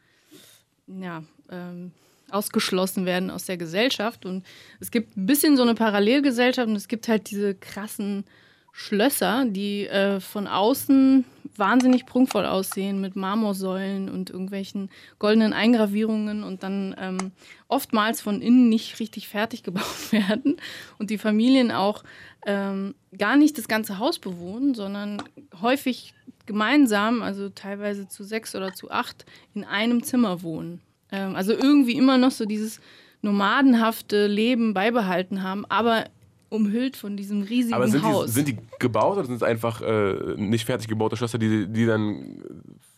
ja, 0.88 1.24
ähm, 1.52 1.92
ausgeschlossen 2.32 3.06
werden 3.06 3.32
aus 3.32 3.46
der 3.46 3.58
Gesellschaft. 3.58 4.26
Und 4.26 4.46
es 4.80 4.92
gibt 4.92 5.18
ein 5.18 5.26
bisschen 5.26 5.58
so 5.58 5.64
eine 5.64 5.76
Parallelgesellschaft 5.76 6.68
und 6.68 6.76
es 6.76 6.88
gibt 6.88 7.08
halt 7.08 7.30
diese 7.30 7.56
krassen 7.56 8.26
Schlösser, 8.72 9.46
die 9.46 9.88
äh, 9.88 10.20
von 10.20 10.48
außen 10.48 11.26
wahnsinnig 11.56 12.06
prunkvoll 12.06 12.46
aussehen 12.46 13.02
mit 13.02 13.16
Marmorsäulen 13.16 14.10
und 14.10 14.30
irgendwelchen 14.30 14.90
goldenen 15.18 15.54
Eingravierungen 15.54 16.44
und 16.44 16.64
dann 16.64 16.96
ähm, 16.98 17.32
oftmals 17.68 18.22
von 18.22 18.42
innen 18.42 18.70
nicht 18.70 19.00
richtig 19.00 19.28
fertig 19.28 19.64
gebaut 19.64 20.12
werden 20.12 20.58
und 20.98 21.10
die 21.10 21.18
Familien 21.18 21.72
auch 21.72 22.04
ähm, 22.46 22.96
gar 23.18 23.36
nicht 23.36 23.58
das 23.58 23.68
ganze 23.68 24.00
Haus 24.00 24.20
bewohnen, 24.20 24.74
sondern 24.76 25.22
häufig 25.62 26.14
gemeinsam, 26.46 27.22
also 27.22 27.50
teilweise 27.50 28.08
zu 28.08 28.24
sechs 28.24 28.56
oder 28.56 28.74
zu 28.74 28.90
acht, 28.90 29.26
in 29.54 29.66
einem 29.66 30.04
Zimmer 30.04 30.42
wohnen. 30.42 30.82
Ähm, 31.12 31.36
also 31.36 31.54
irgendwie 31.54 31.98
immer 31.98 32.17
noch 32.17 32.32
so 32.32 32.45
dieses 32.45 32.80
nomadenhafte 33.22 34.28
Leben 34.28 34.74
beibehalten 34.74 35.43
haben, 35.43 35.65
aber 35.65 36.06
umhüllt 36.50 36.98
von 36.98 37.15
diesem 37.15 37.43
riesigen 37.43 37.76
aber 37.76 37.88
sind 37.88 38.04
Haus. 38.04 38.28
Die, 38.28 38.32
sind 38.32 38.48
die 38.48 38.58
gebaut 38.80 39.17
oder 39.17 39.26
sind 39.26 39.36
es 39.36 39.43
einfach 39.43 39.82
äh, 39.82 40.36
nicht 40.38 40.65
fertig 40.65 40.88
gebaute 40.88 41.15
Schlösser, 41.15 41.38
die, 41.38 41.67
die 41.67 41.86
dann 41.86 42.41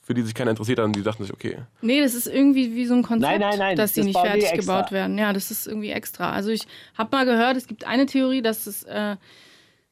für 0.01 0.13
die 0.13 0.23
sich 0.23 0.33
keiner 0.33 0.51
interessiert 0.51 0.79
hat 0.79 0.85
und 0.85 0.95
die 0.95 1.03
dachten 1.03 1.23
sich, 1.23 1.33
okay. 1.33 1.57
Nee, 1.81 2.01
das 2.01 2.15
ist 2.15 2.27
irgendwie 2.27 2.75
wie 2.75 2.85
so 2.85 2.95
ein 2.95 3.03
Konzept, 3.03 3.31
nein, 3.31 3.39
nein, 3.39 3.59
nein, 3.59 3.77
dass 3.77 3.93
sie 3.93 4.03
nicht 4.03 4.19
fertig 4.19 4.51
gebaut 4.53 4.91
werden. 4.91 5.17
Ja, 5.17 5.31
das 5.31 5.51
ist 5.51 5.67
irgendwie 5.67 5.91
extra. 5.91 6.31
Also 6.31 6.49
ich 6.49 6.63
habe 6.97 7.15
mal 7.15 7.25
gehört, 7.25 7.55
es 7.55 7.67
gibt 7.67 7.85
eine 7.85 8.05
Theorie, 8.07 8.41
dass 8.41 8.67
es, 8.67 8.83
äh, 8.83 9.15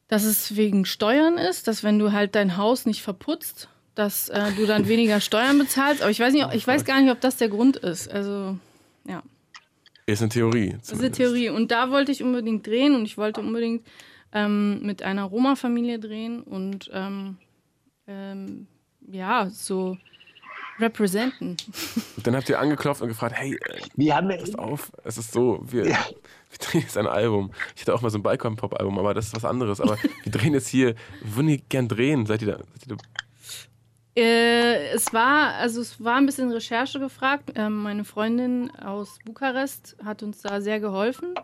dass 0.08 0.24
es 0.24 0.56
wegen 0.56 0.84
Steuern 0.84 1.38
ist, 1.38 1.68
dass 1.68 1.84
wenn 1.84 1.98
du 1.98 2.12
halt 2.12 2.34
dein 2.34 2.56
Haus 2.56 2.86
nicht 2.86 3.02
verputzt, 3.02 3.68
dass 4.00 4.30
äh, 4.30 4.52
du 4.56 4.64
dann 4.64 4.88
weniger 4.88 5.20
Steuern 5.20 5.58
bezahlst. 5.58 6.00
Aber 6.00 6.10
ich 6.10 6.18
weiß, 6.18 6.32
nicht, 6.32 6.46
ich 6.54 6.66
weiß 6.66 6.86
gar 6.86 7.02
nicht, 7.02 7.10
ob 7.10 7.20
das 7.20 7.36
der 7.36 7.50
Grund 7.50 7.76
ist. 7.76 8.10
Also, 8.10 8.56
ja. 9.06 9.22
Ist 10.06 10.22
eine 10.22 10.30
Theorie. 10.30 10.76
Das 10.80 10.92
ist 10.92 11.00
eine 11.00 11.10
Theorie. 11.10 11.50
Und 11.50 11.70
da 11.70 11.90
wollte 11.90 12.10
ich 12.10 12.22
unbedingt 12.22 12.66
drehen 12.66 12.94
und 12.94 13.04
ich 13.04 13.18
wollte 13.18 13.42
unbedingt 13.42 13.86
ähm, 14.32 14.80
mit 14.86 15.02
einer 15.02 15.24
Roma-Familie 15.24 15.98
drehen 15.98 16.42
und 16.42 16.90
ähm, 16.94 17.36
ähm, 18.06 18.66
ja, 19.06 19.50
so 19.50 19.98
representen. 20.78 21.58
Und 22.16 22.26
dann 22.26 22.34
habt 22.34 22.48
ihr 22.48 22.58
angeklopft 22.58 23.02
und 23.02 23.08
gefragt, 23.08 23.34
hey, 23.36 23.58
wir 23.96 24.16
haben, 24.16 24.28
passt 24.28 24.58
auf, 24.58 24.90
es 25.04 25.18
ist 25.18 25.32
so, 25.32 25.60
wir, 25.62 25.86
ja. 25.86 25.98
wir 26.50 26.58
drehen 26.58 26.80
jetzt 26.80 26.96
ein 26.96 27.06
Album. 27.06 27.52
Ich 27.76 27.82
hatte 27.82 27.94
auch 27.94 28.00
mal 28.00 28.08
so 28.08 28.16
ein 28.16 28.22
Balkon-Pop-Album, 28.22 28.98
aber 28.98 29.12
das 29.12 29.26
ist 29.26 29.36
was 29.36 29.44
anderes. 29.44 29.78
Aber 29.78 29.98
wir 30.22 30.32
drehen 30.32 30.54
jetzt 30.54 30.68
hier, 30.68 30.94
wir 31.20 31.36
würden 31.36 31.48
hier 31.48 31.60
gern 31.68 31.86
drehen. 31.86 32.24
Seid 32.24 32.40
ihr 32.40 32.52
da, 32.52 32.56
seid 32.56 32.88
ihr 32.88 32.96
da 32.96 33.02
äh, 34.16 34.88
es 34.92 35.12
war, 35.12 35.54
also 35.54 35.80
es 35.80 36.02
war 36.02 36.16
ein 36.16 36.26
bisschen 36.26 36.50
Recherche 36.50 36.98
gefragt. 36.98 37.52
Ähm, 37.54 37.82
meine 37.82 38.04
Freundin 38.04 38.70
aus 38.72 39.18
Bukarest 39.24 39.96
hat 40.04 40.22
uns 40.22 40.42
da 40.42 40.60
sehr 40.60 40.80
geholfen. 40.80 41.34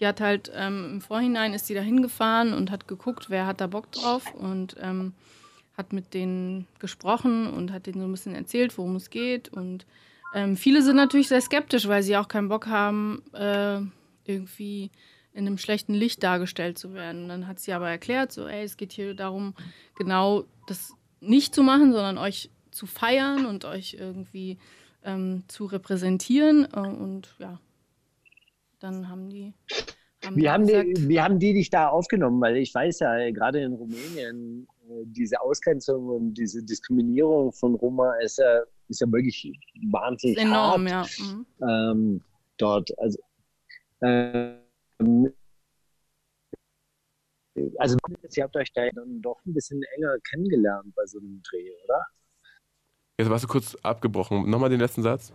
Die 0.00 0.06
hat 0.06 0.20
halt 0.20 0.50
ähm, 0.54 0.88
im 0.94 1.00
Vorhinein 1.00 1.52
ist 1.52 1.66
sie 1.66 1.74
da 1.74 1.82
hingefahren 1.82 2.54
und 2.54 2.70
hat 2.70 2.88
geguckt, 2.88 3.28
wer 3.28 3.46
hat 3.46 3.60
da 3.60 3.66
Bock 3.66 3.92
drauf 3.92 4.34
und 4.34 4.76
ähm, 4.80 5.12
hat 5.76 5.92
mit 5.92 6.14
denen 6.14 6.66
gesprochen 6.78 7.52
und 7.52 7.72
hat 7.72 7.86
denen 7.86 8.00
so 8.00 8.06
ein 8.06 8.12
bisschen 8.12 8.34
erzählt, 8.34 8.76
worum 8.78 8.96
es 8.96 9.10
geht. 9.10 9.50
Und 9.50 9.84
ähm, 10.34 10.56
viele 10.56 10.82
sind 10.82 10.96
natürlich 10.96 11.28
sehr 11.28 11.42
skeptisch, 11.42 11.88
weil 11.88 12.02
sie 12.02 12.16
auch 12.16 12.28
keinen 12.28 12.48
Bock 12.48 12.68
haben, 12.68 13.22
äh, 13.34 13.80
irgendwie 14.24 14.90
in 15.34 15.46
einem 15.46 15.58
schlechten 15.58 15.94
Licht 15.94 16.22
dargestellt 16.22 16.78
zu 16.78 16.94
werden. 16.94 17.28
dann 17.28 17.46
hat 17.46 17.58
sie 17.58 17.72
aber 17.72 17.90
erklärt, 17.90 18.32
so, 18.32 18.46
ey, 18.46 18.64
es 18.64 18.76
geht 18.76 18.92
hier 18.92 19.14
darum, 19.14 19.54
genau 19.96 20.44
das 20.68 20.94
nicht 21.26 21.54
zu 21.54 21.62
machen, 21.62 21.92
sondern 21.92 22.18
euch 22.18 22.50
zu 22.70 22.86
feiern 22.86 23.46
und 23.46 23.64
euch 23.64 23.96
irgendwie 23.98 24.58
ähm, 25.04 25.44
zu 25.48 25.66
repräsentieren. 25.66 26.66
Äh, 26.72 26.78
und 26.78 27.34
ja, 27.38 27.60
dann 28.80 29.08
haben 29.08 29.30
die. 29.30 29.54
Haben 30.24 30.36
wie, 30.36 30.48
haben 30.48 30.66
gesagt, 30.66 30.88
die, 30.96 31.08
wie 31.08 31.20
haben 31.20 31.38
die 31.38 31.52
dich 31.52 31.70
da 31.70 31.88
aufgenommen? 31.88 32.40
Weil 32.40 32.56
ich 32.56 32.74
weiß 32.74 33.00
ja, 33.00 33.30
gerade 33.30 33.60
in 33.60 33.74
Rumänien, 33.74 34.66
äh, 34.88 35.04
diese 35.06 35.40
Ausgrenzung 35.40 36.08
und 36.08 36.34
diese 36.34 36.62
Diskriminierung 36.62 37.52
von 37.52 37.74
Roma 37.74 38.14
ist 38.22 38.38
ja, 38.38 38.62
ist 38.88 39.00
ja 39.00 39.12
wirklich 39.12 39.52
wahnsinnig 39.90 40.38
enorm, 40.38 40.88
hart. 40.88 41.10
ja. 41.18 41.24
Mhm. 41.24 41.46
Ähm, 41.62 42.20
dort, 42.56 42.98
also 42.98 43.18
ähm, 44.00 45.32
also 47.78 47.96
ihr 48.34 48.42
habt 48.42 48.56
euch 48.56 48.72
da 48.72 48.88
dann 48.90 49.20
doch 49.22 49.40
ein 49.46 49.54
bisschen 49.54 49.82
enger 49.96 50.16
kennengelernt 50.30 50.94
bei 50.94 51.06
so 51.06 51.18
einem 51.18 51.42
Dreh, 51.42 51.70
oder? 51.84 52.06
Jetzt 53.18 53.30
warst 53.30 53.44
du 53.44 53.48
kurz 53.48 53.76
abgebrochen. 53.82 54.50
Nochmal 54.50 54.70
den 54.70 54.80
letzten 54.80 55.02
Satz. 55.02 55.32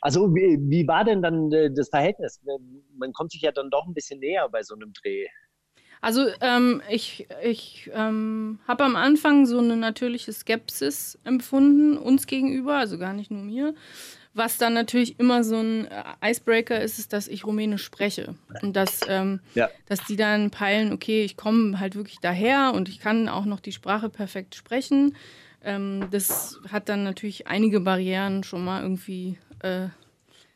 Also 0.00 0.34
wie, 0.34 0.58
wie 0.70 0.88
war 0.88 1.04
denn 1.04 1.20
dann 1.22 1.52
äh, 1.52 1.70
das 1.70 1.90
Verhältnis? 1.90 2.40
Man 2.96 3.12
kommt 3.12 3.32
sich 3.32 3.42
ja 3.42 3.52
dann 3.52 3.70
doch 3.70 3.86
ein 3.86 3.94
bisschen 3.94 4.20
näher 4.20 4.48
bei 4.48 4.62
so 4.62 4.74
einem 4.74 4.92
Dreh. 4.94 5.26
Also 6.00 6.28
ähm, 6.40 6.80
ich, 6.88 7.28
ich 7.42 7.90
ähm, 7.92 8.58
habe 8.66 8.84
am 8.84 8.96
Anfang 8.96 9.44
so 9.44 9.58
eine 9.58 9.76
natürliche 9.76 10.32
Skepsis 10.32 11.18
empfunden, 11.24 11.98
uns 11.98 12.26
gegenüber, 12.26 12.78
also 12.78 12.96
gar 12.96 13.12
nicht 13.12 13.30
nur 13.30 13.42
mir. 13.42 13.74
Was 14.32 14.58
dann 14.58 14.74
natürlich 14.74 15.18
immer 15.18 15.42
so 15.42 15.56
ein 15.56 15.86
äh, 15.86 16.30
Icebreaker 16.30 16.80
ist, 16.80 16.98
ist, 16.98 17.12
dass 17.12 17.26
ich 17.26 17.44
Rumänisch 17.44 17.84
spreche. 17.84 18.34
Und 18.62 18.76
dass, 18.76 19.00
ähm, 19.08 19.40
ja. 19.54 19.68
dass 19.86 20.04
die 20.04 20.16
dann 20.16 20.50
peilen, 20.50 20.92
okay, 20.92 21.24
ich 21.24 21.36
komme 21.36 21.80
halt 21.80 21.96
wirklich 21.96 22.18
daher 22.20 22.72
und 22.74 22.88
ich 22.88 23.00
kann 23.00 23.28
auch 23.28 23.44
noch 23.44 23.60
die 23.60 23.72
Sprache 23.72 24.08
perfekt 24.08 24.54
sprechen. 24.54 25.16
Ähm, 25.64 26.06
das 26.10 26.60
hat 26.70 26.88
dann 26.88 27.02
natürlich 27.02 27.48
einige 27.48 27.80
Barrieren 27.80 28.44
schon 28.44 28.64
mal 28.64 28.82
irgendwie 28.82 29.36
äh, 29.60 29.88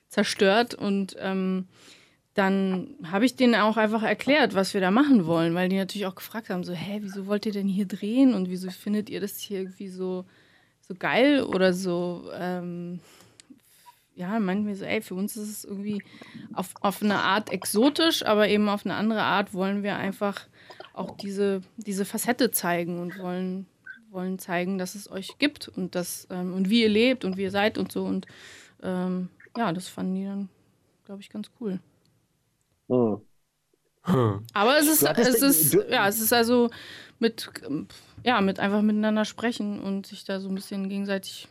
zerstört. 0.08 0.74
Und 0.74 1.16
ähm, 1.18 1.66
dann 2.35 2.94
habe 3.10 3.25
ich 3.25 3.35
denen 3.35 3.56
auch 3.56 3.77
einfach 3.77 4.02
erklärt, 4.04 4.54
was 4.54 4.72
wir 4.75 4.81
da 4.81 4.92
machen 4.92 5.27
wollen, 5.27 5.54
weil 5.54 5.68
die 5.68 5.77
natürlich 5.77 6.06
auch 6.06 6.14
gefragt 6.14 6.48
haben, 6.48 6.62
so, 6.62 6.72
hä, 6.72 6.98
wieso 7.02 7.27
wollt 7.27 7.44
ihr 7.44 7.52
denn 7.52 7.68
hier 7.68 7.87
drehen 7.87 8.35
und 8.35 8.48
wieso 8.48 8.70
findet 8.70 9.10
ihr 9.10 9.20
das 9.20 9.38
hier 9.38 9.58
irgendwie 9.58 9.88
so 9.88 10.25
so 10.87 10.94
geil 10.94 11.42
oder 11.42 11.72
so, 11.72 12.31
ähm, 12.38 13.00
ja, 14.15 14.38
meinen 14.38 14.67
wir 14.67 14.77
so, 14.77 14.85
ey, 14.85 15.00
für 15.00 15.15
uns 15.15 15.37
ist 15.37 15.50
es 15.50 15.65
irgendwie 15.65 16.02
auf, 16.52 16.75
auf 16.81 17.02
eine 17.02 17.21
Art 17.21 17.50
exotisch, 17.50 18.25
aber 18.25 18.48
eben 18.48 18.69
auf 18.69 18.87
eine 18.87 18.94
andere 18.94 19.23
Art 19.23 19.54
wollen 19.54 19.83
wir 19.83 19.96
einfach 19.96 20.46
auch 20.92 21.17
diese, 21.17 21.62
diese 21.77 22.04
Facette 22.04 22.50
zeigen 22.50 23.00
und 23.00 23.19
wollen, 23.19 23.67
wollen 24.10 24.38
zeigen, 24.38 24.79
dass 24.79 24.94
es 24.94 25.10
euch 25.10 25.38
gibt 25.38 25.69
und, 25.69 25.94
das, 25.94 26.29
ähm, 26.31 26.54
und 26.54 26.71
wie 26.71 26.83
ihr 26.83 26.88
lebt 26.88 27.25
und 27.25 27.37
wie 27.37 27.42
ihr 27.42 27.50
seid 27.50 27.77
und 27.77 27.90
so. 27.90 28.04
Und 28.04 28.27
ähm, 28.83 29.29
ja, 29.56 29.73
das 29.73 29.88
fanden 29.88 30.15
die 30.15 30.25
dann, 30.25 30.48
glaube 31.04 31.21
ich, 31.21 31.31
ganz 31.31 31.50
cool. 31.60 31.81
Oh. 32.88 33.21
Aber 34.52 34.79
es 34.79 34.87
ist, 34.87 35.02
es 35.02 35.42
ist, 35.42 35.75
ja, 35.90 36.06
es 36.06 36.21
ist 36.21 36.33
also 36.33 36.71
mit, 37.19 37.50
ja, 38.23 38.40
mit 38.40 38.60
einfach 38.60 38.83
miteinander 38.83 39.25
sprechen 39.25 39.81
und 39.81 40.06
sich 40.06 40.25
da 40.25 40.40
so 40.40 40.48
ein 40.48 40.54
bisschen 40.54 40.88
gegenseitig 40.88 41.48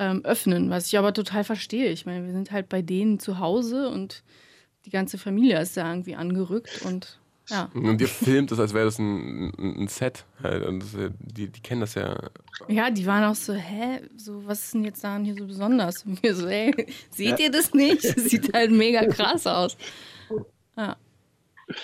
ähm, 0.00 0.24
öffnen, 0.24 0.70
was 0.70 0.86
ich 0.88 0.98
aber 0.98 1.12
total 1.12 1.44
verstehe. 1.44 1.90
Ich 1.90 2.06
meine, 2.06 2.24
wir 2.26 2.32
sind 2.32 2.50
halt 2.50 2.68
bei 2.68 2.82
denen 2.82 3.20
zu 3.20 3.38
Hause 3.38 3.88
und 3.90 4.24
die 4.86 4.90
ganze 4.90 5.18
Familie 5.18 5.60
ist 5.60 5.76
da 5.76 5.88
irgendwie 5.88 6.16
angerückt 6.16 6.82
und 6.84 7.18
ja. 7.50 7.68
Und 7.74 8.00
ihr 8.00 8.06
filmt 8.06 8.52
das, 8.52 8.60
als 8.60 8.74
wäre 8.74 8.84
das 8.84 8.98
ein, 9.00 9.52
ein 9.58 9.88
Set. 9.88 10.24
Halt. 10.40 10.64
Und 10.64 10.80
das, 10.84 10.92
ja- 10.92 11.08
die, 11.18 11.48
die 11.48 11.60
kennen 11.60 11.80
das 11.80 11.94
ja. 11.94 12.16
Ja, 12.68 12.90
die 12.90 13.04
waren 13.06 13.24
auch 13.24 13.34
so, 13.34 13.52
hä, 13.54 14.02
so, 14.16 14.46
was 14.46 14.60
ist 14.66 14.74
denn 14.74 14.84
jetzt 14.84 15.02
daran 15.02 15.24
hier 15.24 15.34
so 15.34 15.46
besonders? 15.46 16.04
Und 16.04 16.22
wir 16.22 16.34
so, 16.36 16.46
ey, 16.46 16.86
seht 17.10 17.40
ihr 17.40 17.50
das 17.50 17.74
nicht? 17.74 18.04
Das 18.04 18.24
sieht 18.30 18.54
halt 18.54 18.70
mega 18.70 19.04
krass 19.06 19.48
aus. 19.48 19.76
Ja. 20.76 20.96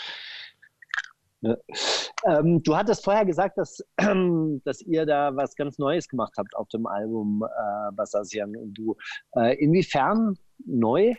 Ähm, 2.25 2.63
du 2.63 2.77
hattest 2.77 3.05
vorher 3.05 3.25
gesagt, 3.25 3.59
dass, 3.59 3.85
dass 4.65 4.81
ihr 4.83 5.07
da 5.07 5.35
was 5.37 5.55
ganz 5.55 5.79
Neues 5.79 6.09
gemacht 6.09 6.33
habt 6.37 6.57
auf 6.57 6.69
dem 6.69 6.87
Album 6.87 7.45
äh, 7.45 7.93
Bassasian 7.93 8.57
und 8.57 8.75
du. 8.75 8.97
Äh, 9.37 9.57
inwiefern 9.63 10.37
neu? 10.65 11.15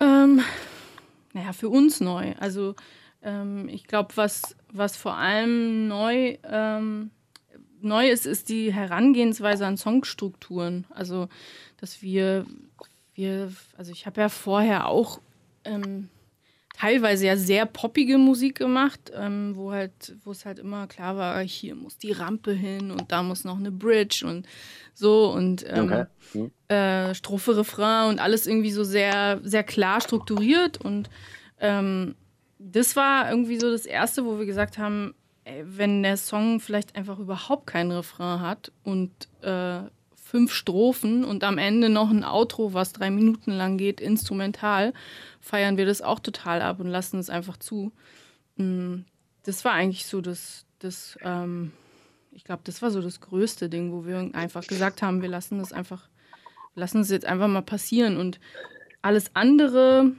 Ähm, 0.00 0.42
naja, 1.32 1.52
für 1.52 1.68
uns 1.68 2.00
neu. 2.00 2.34
Also 2.38 2.74
ähm, 3.22 3.68
ich 3.68 3.84
glaube, 3.84 4.16
was, 4.16 4.54
was 4.72 4.96
vor 4.96 5.16
allem 5.16 5.88
neu, 5.88 6.36
ähm, 6.44 7.10
neu 7.80 8.08
ist, 8.08 8.26
ist 8.26 8.48
die 8.48 8.72
Herangehensweise 8.72 9.66
an 9.66 9.76
Songstrukturen. 9.76 10.86
Also, 10.90 11.28
dass 11.78 12.02
wir, 12.02 12.46
wir 13.14 13.52
also 13.76 13.92
ich 13.92 14.06
habe 14.06 14.20
ja 14.20 14.28
vorher 14.28 14.88
auch 14.88 15.20
ähm, 15.64 16.08
teilweise 16.74 17.26
ja 17.26 17.36
sehr 17.36 17.66
poppige 17.66 18.18
Musik 18.18 18.58
gemacht, 18.58 19.12
ähm, 19.14 19.52
wo 19.54 19.72
halt, 19.72 20.16
wo 20.24 20.32
es 20.32 20.44
halt 20.44 20.58
immer 20.58 20.86
klar 20.86 21.16
war, 21.16 21.40
hier 21.40 21.74
muss 21.74 21.96
die 21.98 22.12
Rampe 22.12 22.52
hin 22.52 22.90
und 22.90 23.10
da 23.12 23.22
muss 23.22 23.44
noch 23.44 23.58
eine 23.58 23.70
Bridge 23.70 24.26
und 24.26 24.46
so 24.92 25.32
und 25.32 25.64
ähm, 25.68 25.84
Okay. 25.84 26.06
Hm. 26.32 26.50
äh, 26.68 27.14
Strophe, 27.14 27.56
Refrain 27.56 28.08
und 28.08 28.18
alles 28.18 28.46
irgendwie 28.46 28.72
so 28.72 28.84
sehr, 28.84 29.40
sehr 29.42 29.62
klar 29.62 30.00
strukturiert. 30.00 30.78
Und 30.78 31.08
ähm, 31.60 32.16
das 32.58 32.96
war 32.96 33.30
irgendwie 33.30 33.58
so 33.58 33.70
das 33.70 33.86
Erste, 33.86 34.24
wo 34.24 34.38
wir 34.38 34.46
gesagt 34.46 34.78
haben, 34.78 35.14
ey, 35.44 35.62
wenn 35.64 36.02
der 36.02 36.16
Song 36.16 36.58
vielleicht 36.60 36.96
einfach 36.96 37.18
überhaupt 37.18 37.66
keinen 37.66 37.92
Refrain 37.92 38.40
hat 38.40 38.72
und 38.82 39.10
äh, 39.42 39.82
fünf 40.34 40.52
Strophen 40.52 41.24
und 41.24 41.44
am 41.44 41.58
Ende 41.58 41.88
noch 41.88 42.10
ein 42.10 42.24
Outro, 42.24 42.74
was 42.74 42.92
drei 42.92 43.08
Minuten 43.08 43.52
lang 43.52 43.78
geht, 43.78 44.00
instrumental, 44.00 44.92
feiern 45.40 45.76
wir 45.76 45.86
das 45.86 46.02
auch 46.02 46.18
total 46.18 46.60
ab 46.60 46.80
und 46.80 46.88
lassen 46.88 47.20
es 47.20 47.30
einfach 47.30 47.56
zu. 47.56 47.92
Mm, 48.56 49.02
Das 49.44 49.64
war 49.64 49.74
eigentlich 49.74 50.06
so 50.06 50.20
das, 50.20 50.66
das 50.80 51.16
ähm, 51.22 51.70
ich 52.32 52.42
glaube, 52.42 52.62
das 52.64 52.82
war 52.82 52.90
so 52.90 53.00
das 53.00 53.20
größte 53.20 53.68
Ding, 53.68 53.92
wo 53.92 54.06
wir 54.06 54.28
einfach 54.32 54.66
gesagt 54.66 55.02
haben, 55.02 55.22
wir 55.22 55.28
lassen 55.28 55.60
das 55.60 55.72
einfach, 55.72 56.08
lassen 56.74 57.02
es 57.02 57.10
jetzt 57.10 57.26
einfach 57.26 57.46
mal 57.46 57.62
passieren. 57.62 58.16
Und 58.16 58.40
alles 59.02 59.30
andere, 59.34 60.10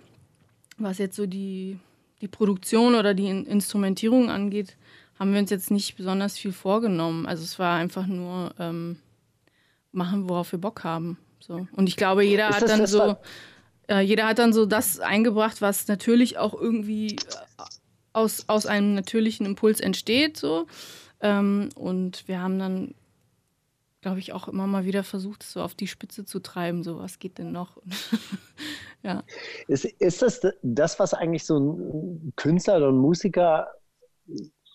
was 0.77 0.97
jetzt 0.97 1.17
so 1.17 1.25
die, 1.25 1.77
die 2.21 2.29
Produktion 2.29 2.95
oder 2.95 3.13
die 3.13 3.27
In 3.27 3.45
Instrumentierung 3.45 4.29
angeht, 4.29 4.77
haben 5.19 5.33
wir 5.33 5.41
uns 5.41 5.49
jetzt 5.49 5.71
nicht 5.71 5.97
besonders 5.97 6.37
viel 6.37 6.53
vorgenommen. 6.53 7.25
Also 7.25 7.43
es 7.43 7.59
war 7.59 7.75
einfach 7.75 8.07
nur 8.07 8.55
ähm, 8.59 8.95
machen, 9.95 10.29
worauf 10.29 10.51
wir 10.51 10.59
Bock 10.59 10.83
haben. 10.83 11.17
So. 11.39 11.67
Und 11.73 11.87
ich 11.87 11.95
glaube, 11.95 12.23
jeder 12.23 12.49
hat 12.49 12.67
dann 12.67 12.87
so, 12.87 13.17
äh, 13.87 14.01
jeder 14.01 14.27
hat 14.27 14.39
dann 14.39 14.53
so 14.53 14.65
das 14.65 14.99
eingebracht, 14.99 15.61
was 15.61 15.87
natürlich 15.87 16.37
auch 16.37 16.53
irgendwie 16.53 17.15
äh, 17.15 17.63
aus, 18.13 18.45
aus 18.47 18.65
einem 18.65 18.95
natürlichen 18.95 19.45
Impuls 19.45 19.79
entsteht. 19.79 20.37
So. 20.37 20.67
Ähm, 21.21 21.69
und 21.75 22.27
wir 22.27 22.41
haben 22.41 22.57
dann, 22.59 22.95
glaube 24.01 24.19
ich, 24.19 24.33
auch 24.33 24.47
immer 24.47 24.67
mal 24.67 24.85
wieder 24.85 25.03
versucht, 25.03 25.43
es 25.43 25.53
so 25.53 25.61
auf 25.61 25.75
die 25.75 25.87
Spitze 25.87 26.25
zu 26.25 26.39
treiben. 26.39 26.83
So, 26.83 26.97
was 26.97 27.19
geht 27.19 27.37
denn 27.37 27.51
noch? 27.51 27.77
ja. 29.03 29.23
Ist, 29.67 29.85
ist 29.85 30.21
das 30.21 30.41
das, 30.63 30.99
was 30.99 31.13
eigentlich 31.13 31.45
so 31.45 31.59
ein 31.59 32.33
Künstler 32.35 32.77
oder 32.77 32.89
ein 32.89 32.97
Musiker 32.97 33.67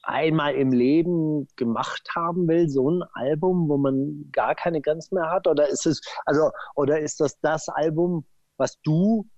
einmal 0.02 0.54
im 0.54 0.72
Leben 0.72 1.46
gemacht 1.56 2.08
haben 2.14 2.48
will, 2.48 2.68
so 2.68 2.90
ein 2.90 3.02
Album, 3.14 3.68
wo 3.68 3.76
man 3.76 4.30
gar 4.32 4.54
keine 4.54 4.80
Grenzen 4.80 5.14
mehr 5.14 5.30
hat? 5.30 5.46
Oder 5.46 5.68
ist 5.68 5.86
es, 5.86 6.00
also, 6.24 6.50
oder 6.74 7.00
ist 7.00 7.20
das 7.20 7.38
das 7.40 7.68
Album, 7.68 8.24
was 8.56 8.80
du 8.82 9.28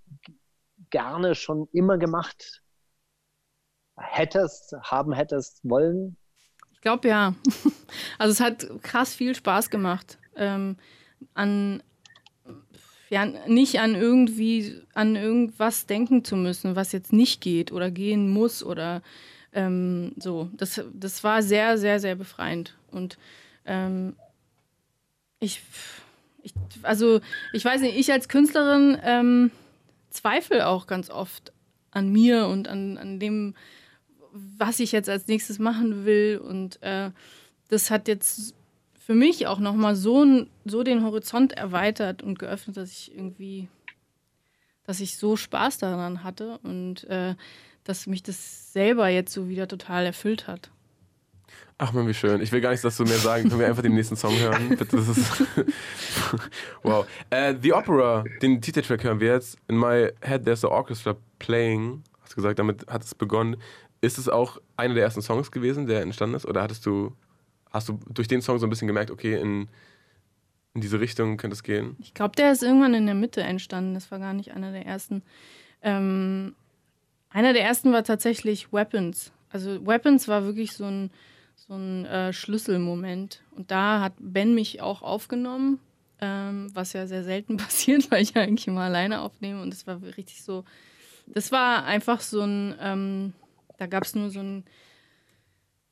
gerne 0.90 1.34
schon 1.34 1.68
immer 1.72 1.98
gemacht 1.98 2.62
hättest, 3.96 4.74
haben 4.82 5.12
hättest 5.12 5.60
wollen? 5.62 6.16
Ich 6.72 6.80
glaube 6.80 7.08
ja. 7.08 7.34
Also 8.18 8.32
es 8.32 8.40
hat 8.40 8.66
krass 8.82 9.14
viel 9.14 9.34
Spaß 9.34 9.68
gemacht. 9.68 10.18
Ähm, 10.34 10.76
an 11.34 11.82
ja, 13.10 13.26
nicht 13.26 13.78
an 13.78 13.94
irgendwie 13.94 14.82
an 14.94 15.16
irgendwas 15.16 15.86
denken 15.86 16.24
zu 16.24 16.34
müssen, 16.34 16.76
was 16.76 16.92
jetzt 16.92 17.12
nicht 17.12 17.42
geht 17.42 17.70
oder 17.70 17.90
gehen 17.90 18.30
muss 18.30 18.64
oder 18.64 19.02
ähm, 19.53 20.12
so. 20.18 20.50
Das, 20.55 20.80
das 20.92 21.22
war 21.24 21.42
sehr, 21.42 21.78
sehr, 21.78 22.00
sehr 22.00 22.14
befreiend. 22.14 22.74
Und 22.90 23.18
ähm, 23.64 24.16
ich, 25.40 25.62
ich, 26.42 26.53
also 26.82 27.20
ich 27.53 27.64
weiß 27.64 27.80
nicht, 27.80 27.96
ich 27.96 28.12
als 28.12 28.28
Künstlerin 28.28 28.98
ähm, 29.03 29.50
zweifle 30.11 30.66
auch 30.66 30.86
ganz 30.86 31.11
oft 31.11 31.53
an 31.90 32.11
mir 32.11 32.46
und 32.46 32.68
an, 32.68 32.98
an 32.98 33.20
dem, 33.20 33.55
was 34.32 34.80
ich 34.80 34.92
jetzt 34.92 35.09
als 35.09 35.26
nächstes 35.26 35.59
machen 35.59 36.05
will. 36.05 36.40
Und 36.42 36.82
äh, 36.82 37.11
das 37.68 37.90
hat 37.90 38.09
jetzt 38.09 38.55
für 38.98 39.14
mich 39.14 39.46
auch 39.46 39.59
nochmal 39.59 39.96
so, 39.96 40.46
so 40.64 40.82
den 40.82 41.05
Horizont 41.05 41.53
erweitert 41.53 42.22
und 42.22 42.38
geöffnet, 42.38 42.76
dass 42.76 42.90
ich 42.92 43.14
irgendwie, 43.14 43.68
dass 44.84 45.00
ich 45.00 45.18
so 45.18 45.36
Spaß 45.36 45.78
daran 45.78 46.22
hatte 46.22 46.59
und 46.62 47.05
äh, 47.05 47.34
dass 47.85 48.07
mich 48.07 48.22
das 48.22 48.72
selber 48.72 49.09
jetzt 49.09 49.33
so 49.33 49.49
wieder 49.49 49.68
total 49.68 50.07
erfüllt 50.07 50.47
hat. 50.47 50.70
Ach 51.78 51.93
man, 51.93 52.07
wie 52.07 52.14
schön. 52.14 52.41
Ich 52.41 52.53
will 52.53 52.61
gar 52.61 52.70
nichts 52.70 52.83
dazu 52.83 53.03
mehr 53.03 53.18
sagen. 53.18 53.49
Können 53.49 53.59
wir 53.59 53.66
einfach 53.66 53.83
den 53.83 53.95
nächsten 53.95 54.14
Song 54.14 54.39
hören? 54.39 54.68
Bitte, 54.78 54.97
das 54.97 55.09
ist 55.09 55.43
wow. 56.85 57.07
Äh, 57.30 57.57
The 57.61 57.72
Opera, 57.72 58.24
den 58.41 58.61
Titeltrack 58.61 59.03
hören 59.03 59.18
wir 59.18 59.33
jetzt. 59.33 59.59
In 59.66 59.78
my 59.78 60.11
head 60.20 60.45
there's 60.45 60.64
a 60.64 60.68
orchestra 60.68 61.16
playing. 61.41 62.05
Hast 62.20 62.33
du 62.33 62.37
gesagt, 62.37 62.61
damit 62.61 62.87
hat 62.87 63.03
es 63.03 63.16
begonnen. 63.16 63.57
Ist 64.01 64.18
es 64.18 64.28
auch 64.28 64.61
einer 64.76 64.95
der 64.95 65.03
ersten 65.03 65.22
Songs 65.22 65.51
gewesen, 65.51 65.87
der 65.87 66.03
entstanden 66.03 66.37
ist? 66.37 66.47
Oder 66.47 66.62
hattest 66.62 66.87
du, 66.87 67.16
hast 67.72 67.89
du 67.89 67.99
durch 68.11 68.28
den 68.28 68.43
Song 68.43 68.61
so 68.61 68.66
ein 68.66 68.70
bisschen 68.70 68.89
gemerkt, 68.89 69.11
okay, 69.11 69.41
in, 69.41 69.68
in 70.74 70.80
diese 70.83 71.01
Richtung 71.01 71.37
könnte 71.37 71.55
es 71.55 71.64
gehen? 71.64 71.97
Ich 71.99 72.14
glaube, 72.14 72.37
der 72.37 72.53
ist 72.53 72.62
irgendwann 72.62 72.95
in 72.95 73.07
der 73.07 73.16
Mitte 73.16 73.43
entstanden. 73.43 73.95
Das 73.95 74.11
war 74.12 74.20
gar 74.20 74.35
nicht 74.35 74.53
einer 74.53 74.70
der 74.70 74.87
ersten. 74.87 75.22
Ähm, 75.83 76.55
einer 77.33 77.53
der 77.53 77.64
ersten 77.64 77.93
war 77.93 78.05
tatsächlich 78.05 78.72
Weapons. 78.72 79.33
Also 79.51 79.87
Weapons 79.87 80.28
war 80.28 80.45
wirklich 80.45 80.72
so 80.72 80.85
ein, 80.85 81.11
so 81.57 81.74
ein 81.74 82.07
äh, 82.07 82.33
Schlüsselmoment. 82.33 83.43
Und 83.51 83.70
da 83.70 84.01
hat 84.01 84.14
Ben 84.18 84.55
mich 84.55 84.80
auch 84.80 85.03
aufgenommen, 85.03 85.78
ähm, 86.20 86.70
was 86.74 86.93
ja 86.93 87.07
sehr 87.07 87.24
selten 87.24 87.57
passiert, 87.59 88.11
weil 88.11 88.22
ich 88.22 88.35
ja 88.35 88.43
eigentlich 88.43 88.68
immer 88.68 88.83
alleine 88.83 89.20
aufnehme. 89.20 89.62
Und 89.62 89.72
das 89.72 89.87
war 89.87 90.01
richtig 90.03 90.43
so, 90.43 90.64
das 91.26 91.53
war 91.53 91.85
einfach 91.85 92.20
so 92.20 92.43
ein, 92.43 92.74
ähm, 92.80 93.33
da 93.78 93.87
gab 93.87 94.05
es 94.05 94.14
nur 94.14 94.30
so 94.30 94.41
ein, 94.41 94.64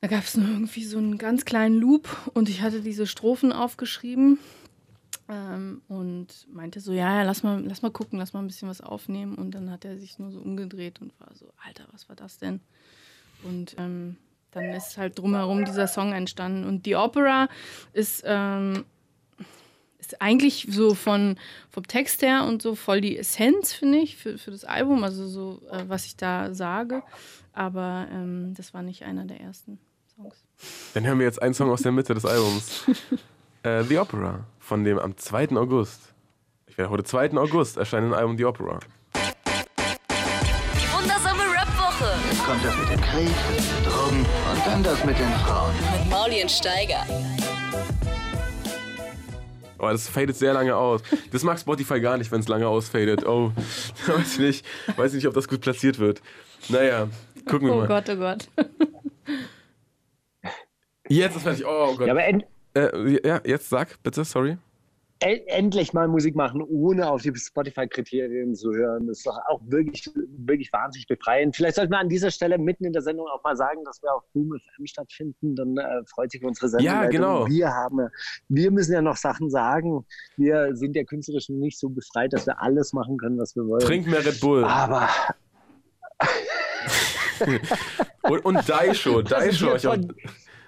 da 0.01 0.09
gab 0.09 0.25
es 0.25 0.37
nur 0.37 0.49
irgendwie 0.49 0.85
so 0.85 0.97
einen 0.97 1.19
ganz 1.19 1.45
kleinen 1.45 1.79
Loop 1.79 2.09
und 2.33 2.49
ich 2.49 2.63
hatte 2.63 2.81
diese 2.81 3.07
Strophen 3.07 3.53
aufgeschrieben 3.53 4.39
ähm, 5.31 5.83
und 5.89 6.27
meinte 6.53 6.81
so, 6.81 6.93
ja, 6.93 7.19
ja, 7.19 7.23
lass 7.23 7.43
mal, 7.43 7.63
lass 7.65 7.83
mal 7.83 7.93
gucken, 7.93 8.19
lass 8.19 8.33
mal 8.33 8.41
ein 8.41 8.49
bisschen 8.49 8.69
was 8.69 8.81
aufnehmen. 8.81 9.37
Und 9.37 9.53
dann 9.53 9.71
hat 9.71 9.85
er 9.85 9.97
sich 9.97 10.19
nur 10.19 10.33
so 10.33 10.41
umgedreht 10.41 11.01
und 11.01 11.19
war 11.21 11.29
so, 11.35 11.47
Alter, 11.65 11.85
was 11.93 12.09
war 12.09 12.17
das 12.17 12.39
denn? 12.39 12.61
Und 13.45 13.77
ähm, 13.79 14.17
dann 14.51 14.65
ist 14.71 14.99
halt 14.99 15.19
drumherum 15.19 15.65
dieser 15.65 15.87
Song 15.87 16.13
entstanden. 16.13 16.65
Und 16.65 16.85
die 16.85 16.97
Opera 16.97 17.49
ist, 17.93 18.25
ähm, 18.27 18.85
ist 20.01 20.21
eigentlich 20.21 20.67
so 20.69 20.95
von, 20.95 21.39
vom 21.71 21.87
Text 21.87 22.23
her 22.23 22.45
und 22.45 22.61
so 22.61 22.75
voll 22.75 23.01
die 23.01 23.17
Essenz, 23.17 23.73
finde 23.73 23.99
ich, 23.99 24.17
für, 24.17 24.37
für 24.37 24.51
das 24.51 24.65
Album, 24.65 25.05
also 25.05 25.29
so, 25.29 25.63
äh, 25.71 25.85
was 25.87 26.07
ich 26.07 26.17
da 26.17 26.53
sage. 26.53 27.05
Aber 27.53 28.09
ähm, 28.11 28.55
das 28.57 28.75
war 28.75 28.83
nicht 28.83 29.05
einer 29.05 29.27
der 29.27 29.41
ersten 29.41 29.79
Songs. 30.17 30.43
Dann 30.95 31.07
hören 31.07 31.21
wir 31.21 31.27
jetzt 31.27 31.41
einen 31.41 31.55
Song 31.55 31.71
aus 31.71 31.83
der 31.83 31.93
Mitte 31.93 32.15
des 32.15 32.25
Albums. 32.25 32.85
äh, 33.63 33.85
The 33.85 33.99
Opera 33.99 34.45
von 34.71 34.85
dem 34.85 35.01
am 35.01 35.17
2. 35.17 35.49
August. 35.57 36.15
Ich 36.69 36.79
werde 36.79 36.93
heute 36.93 37.03
2. 37.03 37.33
August 37.33 37.77
erscheinen 37.77 38.15
Album 38.15 38.39
The 38.39 38.45
Opera. 38.45 38.79
Die 40.77 40.93
wundersame 40.93 41.43
Rap-Woche. 41.43 42.13
Jetzt 42.31 42.45
kommt 42.45 42.65
das 42.65 42.79
mit 42.79 42.89
dem 42.89 43.01
Krieg, 43.01 43.35
mit 43.51 43.59
den 43.59 43.85
Drogen 43.85 44.19
und 44.21 44.67
dann 44.67 44.83
das 44.85 45.05
mit 45.05 45.19
den 45.19 45.29
Frauen. 45.45 45.73
Mit 45.75 46.09
Mauli 46.09 46.41
und 46.43 46.53
Steiger. 46.53 47.01
Aber 49.77 49.89
Oh, 49.89 49.91
das 49.91 50.07
fadet 50.09 50.37
sehr 50.37 50.53
lange 50.53 50.77
aus. 50.77 51.03
Das 51.33 51.43
mag 51.43 51.59
Spotify 51.59 52.01
gar 52.01 52.17
nicht, 52.17 52.31
wenn 52.31 52.39
es 52.41 52.47
lange 52.47 52.69
ausfadet. 52.69 53.27
Oh, 53.27 53.51
weiß 54.07 54.35
ich 54.35 54.39
nicht. 54.39 54.67
Weiß 54.97 55.15
nicht, 55.15 55.27
ob 55.27 55.35
das 55.35 55.49
gut 55.49 55.63
platziert 55.63 55.99
wird. 55.99 56.23
Naja, 56.69 57.09
gucken 57.45 57.67
wir 57.67 57.75
Oh 57.75 57.79
mal. 57.79 57.89
Gott, 57.89 58.09
oh 58.09 58.15
Gott. 58.17 58.49
Jetzt 61.09 61.35
ist 61.35 61.43
fertig. 61.43 61.65
Oh 61.67 61.97
Gott. 61.97 62.07
Ja, 62.07 62.13
aber 62.13 62.23
äh, 62.75 63.27
ja, 63.27 63.41
jetzt 63.45 63.69
sag 63.69 64.03
bitte, 64.03 64.25
sorry. 64.25 64.57
en 65.21 65.47
endlich 65.47 65.93
mal 65.93 66.09
Musik 66.09 66.35
machen, 66.35 66.63
ohne 66.63 67.11
auf 67.11 67.23
die 67.23 67.33
Spotify-Kriterien 67.35 68.55
zu 68.55 68.73
hören, 68.73 69.09
ist 69.09 69.27
doch 69.27 69.39
auch 69.49 69.61
wirklich, 69.67 70.11
wirklich 70.15 70.73
wahnsinnig 70.73 71.07
befreiend. 71.07 71.55
Vielleicht 71.55 71.77
sollten 71.77 71.93
wir 71.93 71.99
an 71.99 72.09
dieser 72.09 72.31
Stelle 72.31 72.57
mitten 72.59 72.87
in 72.87 72.93
der 72.93 73.03
Sendung 73.03 73.27
auch 73.29 73.43
mal 73.45 73.55
sagen, 73.55 73.85
dass 73.85 74.03
wir 74.03 74.15
auf 74.15 74.25
Boom 74.33 74.59
FM 74.75 74.87
stattfinden. 74.87 75.55
Dann 75.57 75.77
äh, 75.77 76.03
freut 76.07 76.31
sich 76.31 76.43
unsere 76.43 76.69
Sendung. 76.69 76.87
Ja, 76.87 77.07
genau. 77.07 77.47
Wir, 77.47 77.69
haben, 77.69 78.09
wir 78.49 78.71
müssen 78.71 78.95
ja 78.95 79.03
noch 79.03 79.17
Sachen 79.17 79.51
sagen. 79.51 80.07
Wir 80.37 80.75
sind 80.75 80.97
ja 80.97 81.05
künstlerisch 81.05 81.51
nicht 81.51 81.79
so 81.79 81.91
befreit, 81.91 82.33
dass 82.33 82.47
wir 82.47 82.61
alles 82.63 82.93
machen 82.95 83.19
können, 83.19 83.39
was 83.39 83.55
wir 83.55 83.67
wollen. 83.67 83.81
Trink 83.81 84.07
mehr 84.07 84.25
Red 84.25 84.41
Bull. 84.41 84.65
Aber 84.65 85.09
Und, 88.23 88.45
und 88.45 88.69
Daisho. 88.69 89.23
Daisho. 89.23 89.75
auch, 89.75 89.81
von, 89.81 90.15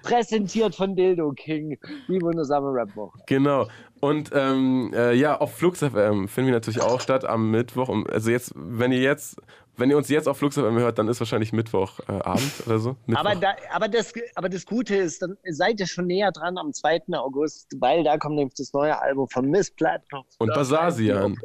präsentiert 0.03 0.75
von 0.75 0.95
Dildo 0.97 1.33
King. 1.33 1.79
Die 2.09 2.21
wundersame 2.21 2.69
Rap-Woche. 2.73 3.19
genau. 3.27 3.69
Und 4.01 4.31
ähm, 4.35 4.93
äh, 4.97 5.13
ja, 5.15 5.39
auf 5.41 5.55
Flux 5.55 5.79
FM 5.79 6.27
finden 6.27 6.49
wir 6.49 6.55
natürlich 6.55 6.81
auch 6.83 7.01
statt 7.01 7.25
am 7.25 7.53
Mittwoch. 7.53 7.89
Um, 7.89 8.05
also 8.09 8.31
jetzt, 8.33 8.53
wenn 8.57 8.91
ihr 8.91 8.99
jetzt, 9.01 9.37
wenn 9.77 9.91
ihr 9.91 9.97
uns 9.97 10.09
jetzt 10.09 10.27
auf 10.27 10.39
Flux 10.39 10.57
FM 10.57 10.77
hört, 10.77 10.99
dann 10.99 11.07
ist 11.07 11.21
wahrscheinlich 11.21 11.53
Mittwochabend 11.53 12.53
äh, 12.61 12.67
oder 12.69 12.79
so. 12.81 12.97
Mittwoch. 13.07 13.25
Aber, 13.25 13.37
da, 13.37 13.55
aber, 13.73 13.87
das, 13.87 14.13
aber 14.35 14.49
das 14.49 14.67
Gute 14.67 14.97
ist, 14.97 15.23
dann 15.23 15.37
seid 15.49 15.79
ihr 15.79 15.87
schon 15.87 16.09
näher 16.09 16.33
dran 16.33 16.59
am 16.59 16.73
2. 16.73 17.03
August, 17.13 17.73
weil 17.79 18.03
da 18.03 18.19
kommt 18.19 18.35
nämlich 18.35 18.55
das 18.55 18.73
neue 18.73 19.01
Album 19.01 19.29
von 19.29 19.49
Miss 19.49 19.71
Platinum. 19.71 20.25
und 20.39 20.53
Basasian. 20.53 21.37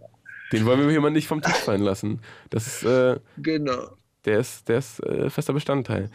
Den 0.51 0.65
wollen 0.65 0.79
wir 0.81 0.89
hier 0.89 1.01
mal 1.01 1.11
nicht 1.11 1.27
vom 1.27 1.41
Tisch 1.43 1.53
fallen 1.57 1.81
lassen. 1.81 2.21
Das 2.49 2.65
ist, 2.65 2.83
äh, 2.83 3.19
Genau. 3.37 3.89
der 4.25 4.39
ist, 4.39 4.67
der 4.67 4.79
ist 4.79 4.99
äh, 5.03 5.29
fester 5.29 5.53
Bestandteil. 5.53 6.09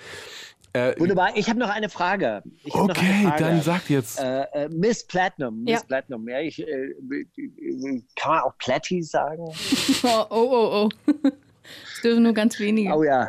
Äh, 0.75 0.99
Wunderbar. 0.99 1.37
Ich 1.37 1.49
habe 1.51 1.59
noch 1.59 1.68
eine 1.68 1.89
Frage. 1.91 2.43
Ich 2.64 2.73
hab 2.75 2.89
noch 2.89 2.97
eine 2.97 3.09
okay, 3.11 3.27
Frage. 3.29 3.45
dann 3.45 3.61
sagt 3.62 3.91
jetzt. 3.91 4.18
Äh, 4.18 4.43
äh, 4.53 4.68
Miss 4.70 5.07
Platinum. 5.07 5.62
Miss 5.64 5.81
Ja. 5.81 5.81
Platinum. 5.87 6.27
Ja, 6.29 6.41
ich, 6.41 6.61
äh, 6.66 6.95
kann 8.16 8.33
man 8.33 8.41
auch 8.43 8.57
Platty 8.59 9.03
sagen? 9.03 9.45
Oh, 10.05 10.25
oh, 10.31 10.49
oh, 10.51 10.89
oh. 10.89 11.29
Es 11.95 12.01
dürfen 12.03 12.23
nur 12.23 12.33
ganz 12.33 12.59
wenige. 12.59 12.93
Oh 12.95 13.03
ja. 13.05 13.29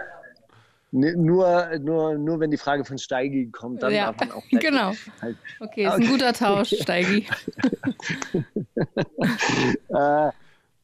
N 0.91 1.23
nur, 1.25 1.77
nur, 1.79 2.17
nur 2.17 2.39
wenn 2.39 2.51
die 2.51 2.57
Frage 2.57 2.85
von 2.85 2.97
Steigi 2.97 3.49
kommt, 3.51 3.81
dann 3.83 3.91
Ja, 3.93 4.11
darf 4.11 4.19
man 4.19 4.31
auch 4.31 4.47
Platty. 4.47 4.67
genau. 4.67 4.93
Halt. 5.21 5.37
Okay, 5.59 5.85
ist 5.85 5.93
ein 5.93 6.07
guter 6.07 6.33
Tausch, 6.33 6.73
Steigi. 6.81 7.27
Äh, 9.89 10.31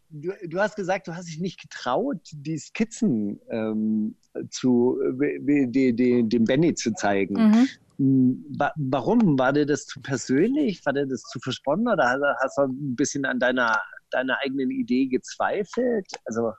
du, 0.09 0.31
du 0.47 0.59
hast 0.59 0.75
gesagt, 0.75 1.07
du 1.07 1.15
hast 1.15 1.27
dich 1.27 1.39
nicht 1.39 1.61
getraut, 1.61 2.17
die 2.31 2.57
Skizzen 2.57 3.39
ähm, 3.49 4.15
zu 4.49 4.99
äh, 5.21 5.67
die, 5.67 5.93
die, 5.93 6.27
dem 6.27 6.43
Benny 6.45 6.73
zu 6.73 6.93
zeigen. 6.93 7.35
Mhm. 7.35 7.67
Hm, 7.97 8.45
Wa 8.57 8.71
warum? 8.77 9.37
War 9.37 9.53
dir 9.53 9.65
das 9.65 9.85
zu 9.85 10.01
persönlich? 10.01 10.85
War 10.85 10.93
dir 10.93 11.05
das 11.05 11.21
zu 11.23 11.39
versponnen 11.39 11.87
oder 11.87 12.35
hast, 12.41 12.57
du 12.57 12.63
ein 12.63 12.95
bisschen 12.95 13.25
an 13.25 13.39
deiner, 13.39 13.79
deiner 14.11 14.37
eigenen 14.43 14.71
Idee 14.71 15.07
gezweifelt? 15.07 16.07
Also, 16.25 16.53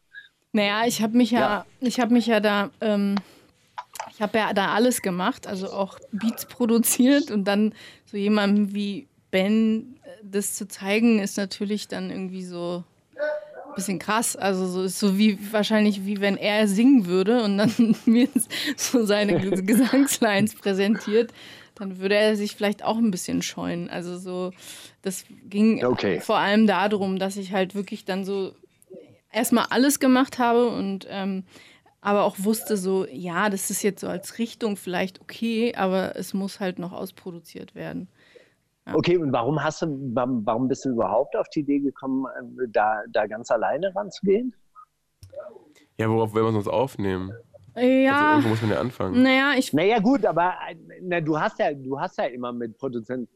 Naja, 0.53 0.87
ich 0.87 1.03
habe 1.03 1.17
mich 1.17 1.31
ja, 1.31 1.65
ich 1.81 1.99
habe 1.99 2.13
mich 2.13 2.27
ja 2.27 2.41
da, 2.41 2.71
ähm, 2.81 3.17
ich 4.11 4.21
habe 4.21 4.39
ja 4.39 4.53
da 4.53 4.75
alles 4.75 5.01
gemacht, 5.01 5.47
also 5.47 5.71
auch 5.71 5.99
Beats 6.13 6.45
produziert 6.45 7.31
und 7.31 7.45
dann 7.45 7.75
so 8.05 8.17
jemandem 8.17 8.75
wie 8.75 9.09
Ben 9.31 9.97
äh, 10.03 10.11
das 10.23 10.55
zu 10.55 10.69
zeigen, 10.69 11.21
ist 11.21 11.39
natürlich 11.39 11.89
dann 11.89 12.11
irgendwie 12.11 12.45
so 12.45 12.85
bisschen 13.75 13.99
krass. 13.99 14.37
Also 14.37 14.67
so 14.67 14.83
ist 14.83 14.99
so 14.99 15.19
wie 15.19 15.39
wahrscheinlich 15.53 16.05
wie 16.05 16.21
wenn 16.21 16.37
er 16.37 16.69
singen 16.69 17.07
würde 17.07 17.43
und 17.43 17.59
dann 17.59 17.97
mir 18.05 18.29
so 18.77 19.05
seine 19.05 19.39
Gesangslines 19.63 20.55
präsentiert, 20.55 21.33
dann 21.75 21.99
würde 21.99 22.17
er 22.17 22.37
sich 22.37 22.55
vielleicht 22.57 22.85
auch 22.85 22.99
ein 22.99 23.11
bisschen 23.11 23.43
scheuen. 23.43 23.89
Also 23.89 24.19
so, 24.19 24.53
das 25.03 25.25
ging 25.49 25.85
Okay. 25.85 26.21
vor 26.21 26.37
allem 26.39 26.67
darum, 26.67 27.19
dass 27.19 27.37
ich 27.37 27.53
halt 27.53 27.75
wirklich 27.75 28.05
dann 28.05 28.25
so 28.25 28.55
erstmal 29.33 29.67
alles 29.71 30.01
gemacht 30.01 30.39
habe 30.39 30.69
und 30.69 31.07
ähm, 31.09 31.45
aber 32.03 32.25
auch 32.25 32.37
wusste 32.39 32.77
so, 32.77 33.07
ja, 33.07 33.51
das 33.51 33.71
ist 33.71 33.83
jetzt 33.83 34.01
so 34.01 34.09
als 34.09 34.39
Richtung 34.39 34.77
vielleicht 34.77 35.21
okay, 35.21 35.75
aber 35.75 36.17
es 36.17 36.33
muss 36.33 36.59
halt 36.61 36.79
noch 36.79 36.93
ausproduziert 36.93 37.75
werden. 37.75 38.09
Okay, 38.93 39.17
und 39.17 39.33
warum 39.33 39.63
hast 39.63 39.83
du, 39.83 39.87
warum, 40.15 40.69
bist 40.69 40.85
du 40.85 40.91
überhaupt 40.91 41.37
auf 41.37 41.49
die 41.49 41.61
Idee 41.61 41.81
gekommen, 41.81 42.27
äh, 42.27 42.67
da, 42.69 43.03
da 43.13 43.27
ganz 43.27 43.51
alleine 43.51 43.95
ranzugehen? 43.95 44.55
Ja, 45.99 46.09
worauf 46.09 46.35
will 46.35 46.43
man 46.43 46.53
sonst 46.55 46.69
aufnehmen? 46.69 47.33
Also 47.75 47.89
Ja, 47.89 48.31
irgendwo 48.33 48.49
muss 48.49 48.63
man 48.63 48.71
ja 48.73 48.81
anfangen. 48.81 49.23
naja, 49.23 49.53
ich 49.57 49.73
Naja, 49.73 49.99
gut, 50.01 50.25
aber 50.27 50.55
äh, 50.69 50.75
na, 51.03 51.21
du 51.21 51.39
hast 51.39 51.59
ja, 51.59 51.73
du 51.73 52.01
hast 52.01 52.19
ja 52.19 52.25
immer 52.25 52.53
mit 52.53 52.77
Produzenten 52.79 53.29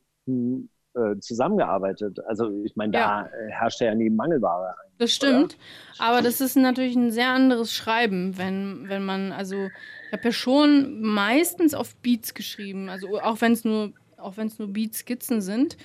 äh, 0.95 1.19
zusammengearbeitet. 1.21 2.19
Also 2.27 2.51
ich 2.65 2.75
meine, 2.77 2.93
da 2.93 2.99
Ja. 2.99 3.27
äh, 3.27 3.51
herrscht 3.51 3.81
ja 3.81 3.95
nie 3.95 4.11
Mangelware. 4.11 4.75
Das 4.99 5.13
stimmt. 5.13 5.57
Aber 5.99 6.23
das 6.23 6.41
ist 6.41 6.57
natürlich 6.57 6.97
ein 6.97 7.11
sehr 7.11 7.31
anderes 7.31 7.73
Schreiben, 7.73 8.39
wenn, 8.39 8.89
wenn 8.89 9.05
man, 9.05 9.33
also 9.33 9.57
ich 10.07 10.13
habe 10.13 10.25
ja 10.25 10.33
schon 10.33 11.01
meistens 11.01 11.75
auf 11.75 11.97
Beats 11.97 12.33
geschrieben, 12.35 12.89
also 12.89 13.21
auch 13.21 13.41
wenn 13.41 13.53
es 13.53 13.65
nur, 13.65 13.93
auch 14.25 14.37
wenn 14.37 14.47
es 14.47 14.59
nur 14.59 14.69
Beat-Skizzen 14.69 15.41
sind. 15.41 15.77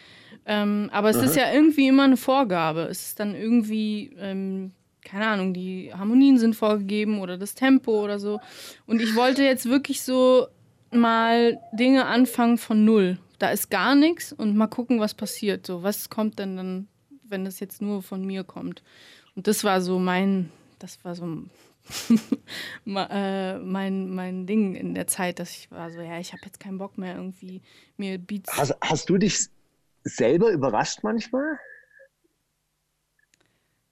Ähm, 0.46 0.90
aber 0.92 1.10
es 1.10 1.18
ist 1.18 1.36
ja 1.36 1.52
irgendwie 1.54 1.88
immer 1.88 2.04
eine 2.04 2.18
Vorgabe. 2.18 2.82
Es 2.84 3.08
ist 3.08 3.20
dann 3.20 3.36
irgendwie, 3.36 4.16
ähm, 4.18 4.72
keine 5.04 5.28
Ahnung, 5.28 5.54
die 5.54 5.94
Harmonien 5.94 6.38
sind 6.38 6.56
vorgegeben 6.56 7.20
oder 7.20 7.38
das 7.38 7.56
Tempo 7.56 8.04
oder 8.04 8.20
so. 8.20 8.40
Und 8.88 9.02
ich 9.02 9.16
wollte 9.16 9.44
jetzt 9.44 9.68
wirklich 9.68 10.02
so 10.02 10.48
mal 10.92 11.60
Dinge 11.74 12.06
anfangen 12.06 12.58
von 12.58 12.86
null. 12.86 13.20
Da 13.38 13.50
ist 13.52 13.70
gar 13.70 13.96
nichts 13.96 14.34
und 14.34 14.56
mal 14.56 14.68
gucken, 14.68 15.00
was 15.00 15.14
passiert. 15.14 15.66
So, 15.66 15.84
was 15.84 16.10
kommt 16.10 16.40
denn 16.40 16.58
dann, 16.58 16.88
wenn 17.24 17.46
das 17.46 17.60
jetzt 17.60 17.82
nur 17.82 18.02
von 18.02 18.26
mir 18.26 18.44
kommt? 18.44 18.84
Und 19.36 19.48
das 19.48 19.64
war 19.64 19.82
so 19.82 20.00
mein, 20.00 20.52
das 20.80 21.04
war 21.06 21.16
so 21.16 21.44
mein, 22.86 24.10
mein 24.10 24.46
Ding 24.46 24.76
in 24.76 24.94
der 24.94 25.08
Zeit, 25.08 25.40
dass 25.40 25.52
ich 25.52 25.72
war 25.72 25.90
so, 25.92 26.02
ja, 26.02 26.20
ich 26.20 26.34
habe 26.34 26.42
jetzt 26.46 26.60
keinen 26.60 26.78
Bock 26.78 26.98
mehr 26.98 27.16
irgendwie 27.16 27.62
mir 27.98 28.18
Beats. 28.18 28.56
Hast, 28.58 28.76
hast 28.82 29.10
du 29.10 29.18
dich 29.18 29.48
selber 30.04 30.52
überrascht 30.52 31.00
manchmal? 31.04 31.60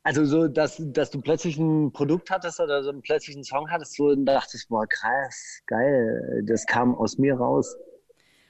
Also 0.03 0.23
so, 0.23 0.47
dass, 0.47 0.81
dass 0.81 1.11
du 1.11 1.19
plötzlich 1.19 1.57
ein 1.57 1.91
Produkt 1.91 2.31
hattest 2.31 2.61
oder 2.61 2.81
so 2.81 2.91
einen 2.91 3.01
plötzlichen 3.01 3.43
Song 3.43 3.69
hattest, 3.69 3.95
so 3.95 4.05
und 4.05 4.25
dachtest, 4.25 4.69
boah, 4.69 4.87
krass, 4.87 5.61
geil, 5.67 6.43
das 6.45 6.65
kam 6.65 6.95
aus 6.95 7.17
mir 7.17 7.35
raus. 7.35 7.75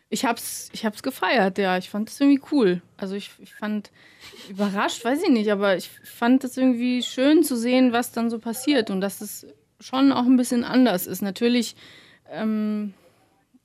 Ich 0.09 0.23
hab's, 0.23 0.69
ich 0.71 0.85
hab's 0.85 1.03
gefeiert, 1.03 1.57
ja. 1.57 1.77
Ich 1.77 1.89
fand 1.89 2.09
das 2.09 2.19
irgendwie 2.19 2.41
cool. 2.51 2.81
Also 2.95 3.15
ich, 3.15 3.31
ich 3.39 3.53
fand 3.53 3.91
überrascht, 4.49 5.03
weiß 5.03 5.23
ich 5.23 5.29
nicht, 5.29 5.51
aber 5.51 5.75
ich 5.75 5.89
fand 6.03 6.43
es 6.43 6.55
irgendwie 6.55 7.03
schön 7.03 7.43
zu 7.43 7.57
sehen, 7.57 7.91
was 7.91 8.11
dann 8.11 8.29
so 8.29 8.39
passiert 8.39 8.89
und 8.89 9.01
dass 9.01 9.21
es 9.21 9.45
schon 9.79 10.11
auch 10.11 10.25
ein 10.25 10.37
bisschen 10.37 10.63
anders 10.63 11.07
ist. 11.07 11.21
Natürlich, 11.21 11.75
ähm, 12.31 12.93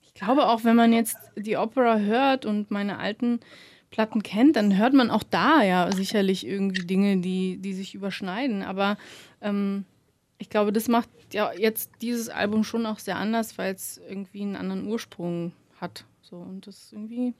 ich 0.01 0.13
glaube 0.13 0.47
auch, 0.47 0.63
wenn 0.63 0.75
man 0.75 0.91
jetzt 0.91 1.17
die 1.35 1.57
Opera 1.57 1.97
hört 1.97 2.45
und 2.45 2.71
meine 2.71 2.99
alten 2.99 3.39
Platten 3.89 4.23
kennt, 4.23 4.55
dann 4.55 4.77
hört 4.77 4.93
man 4.93 5.11
auch 5.11 5.23
da 5.23 5.63
ja 5.63 5.91
sicherlich 5.91 6.45
irgendwie 6.45 6.85
Dinge, 6.85 7.17
die, 7.17 7.57
die 7.57 7.73
sich 7.73 7.95
überschneiden. 7.95 8.63
Aber 8.63 8.97
ähm, 9.41 9.85
ich 10.39 10.49
glaube, 10.49 10.73
das 10.73 10.87
macht 10.87 11.09
ja 11.31 11.51
jetzt 11.57 11.91
dieses 12.01 12.27
Album 12.29 12.63
schon 12.63 12.85
auch 12.85 12.99
sehr 12.99 13.17
anders, 13.17 13.57
weil 13.57 13.73
es 13.73 14.01
irgendwie 14.09 14.41
einen 14.41 14.55
anderen 14.55 14.87
Ursprung 14.87 15.53
hat. 15.79 16.05
So, 16.33 16.39
und 16.39 16.65
das 16.65 16.85
ist 16.85 16.93
irgendwie, 16.93 17.35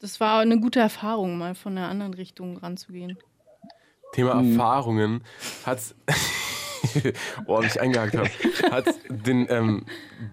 das 0.00 0.20
war 0.20 0.40
eine 0.40 0.60
gute 0.60 0.80
Erfahrung, 0.80 1.38
mal 1.38 1.54
von 1.54 1.78
einer 1.78 1.88
anderen 1.88 2.12
Richtung 2.12 2.58
ranzugehen. 2.58 3.16
Thema 4.12 4.32
Erfahrungen 4.32 5.22
hat's 5.64 5.94
ordentlich 7.46 7.80
eingehakt 7.80 8.14
habe, 8.14 8.28
hat 8.70 8.84
den, 9.08 9.46
ähm, 9.48 9.86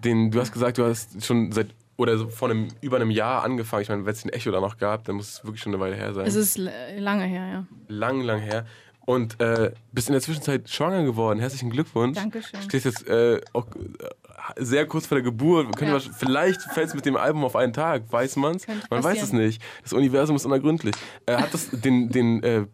den, 0.04 0.30
du 0.30 0.40
hast 0.40 0.52
gesagt, 0.52 0.76
du 0.76 0.84
hast 0.84 1.24
schon 1.24 1.52
seit 1.52 1.68
oder 1.96 2.18
so 2.18 2.28
vor 2.28 2.50
einem 2.50 2.68
über 2.82 2.96
einem 2.96 3.10
Jahr 3.10 3.42
angefangen. 3.42 3.82
Ich 3.82 3.88
meine, 3.88 4.04
wenn 4.04 4.12
es 4.12 4.20
den 4.20 4.32
Echo 4.34 4.50
da 4.50 4.60
noch 4.60 4.76
gab, 4.76 5.04
dann 5.04 5.16
muss 5.16 5.28
es 5.28 5.44
wirklich 5.44 5.62
schon 5.62 5.72
eine 5.72 5.80
Weile 5.80 5.96
her 5.96 6.12
sein. 6.12 6.26
Es 6.26 6.34
ist 6.34 6.58
lange 6.58 7.24
her, 7.24 7.46
ja. 7.46 7.66
lang, 7.88 8.20
lang 8.20 8.40
her. 8.40 8.66
Und 9.06 9.40
äh, 9.40 9.72
bist 9.90 10.10
in 10.10 10.12
der 10.12 10.20
Zwischenzeit 10.20 10.68
schwanger 10.68 11.02
geworden. 11.02 11.38
Herzlichen 11.38 11.70
Glückwunsch. 11.70 12.16
Dankeschön. 12.18 12.60
Stehst 12.60 12.84
jetzt, 12.84 13.08
äh, 13.08 13.40
auch, 13.54 13.66
äh, 13.74 14.08
sehr 14.56 14.86
kurz 14.86 15.06
vor 15.06 15.16
der 15.16 15.22
Geburt. 15.22 15.68
Ja. 15.80 15.90
man- 15.92 16.00
Vielleicht 16.00 16.60
fällt 16.62 16.88
es 16.88 16.94
mit 16.94 17.06
dem 17.06 17.16
Album 17.16 17.44
auf 17.44 17.56
einen 17.56 17.72
Tag, 17.72 18.04
weiß 18.10 18.36
man's? 18.36 18.66
Könnte 18.66 18.86
Man 18.90 19.02
weiß 19.02 19.22
es 19.22 19.32
nicht. 19.32 19.62
Das 19.82 19.92
Universum 19.92 20.36
ist 20.36 20.44
unergründlich. 20.44 20.94
Äh, 21.26 21.36
hat 21.36 21.52
das 21.54 21.70
den, 21.70 22.08
den, 22.10 22.42
äh, 22.42 22.66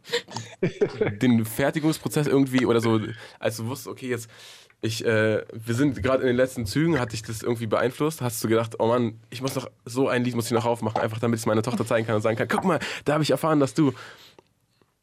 den 1.21 1.45
Fertigungsprozess 1.45 2.27
irgendwie 2.27 2.67
oder 2.67 2.81
so, 2.81 3.01
als 3.39 3.57
du 3.57 3.67
wusstest, 3.67 3.89
okay, 3.89 4.09
jetzt, 4.09 4.29
ich, 4.83 5.05
äh, 5.05 5.45
wir 5.53 5.75
sind 5.75 6.03
gerade 6.03 6.23
in 6.23 6.27
den 6.29 6.37
letzten 6.37 6.65
Zügen, 6.67 6.99
hat 6.99 7.13
dich 7.13 7.23
das 7.23 7.43
irgendwie 7.43 7.67
beeinflusst? 7.67 8.23
Hast 8.23 8.43
du 8.43 8.49
gedacht, 8.49 8.77
oh 8.79 8.87
Mann, 8.89 9.21
ich 9.29 9.43
muss 9.43 9.55
noch, 9.55 9.69
so 9.85 10.09
ein 10.09 10.25
Lied 10.25 10.35
muss 10.35 10.47
ich 10.47 10.53
noch 10.53 10.65
aufmachen, 10.65 11.01
einfach 11.03 11.19
damit 11.19 11.37
ich 11.37 11.43
es 11.43 11.47
meiner 11.47 11.63
Tochter 11.63 11.85
zeigen 11.87 12.07
kann 12.07 12.17
und 12.17 12.23
sagen 12.23 12.37
kann, 12.39 12.49
guck 12.49 12.65
mal, 12.65 12.79
da 13.05 13.13
habe 13.15 13.23
ich 13.23 13.31
erfahren, 13.31 13.61
dass 13.61 13.75
du. 13.75 13.93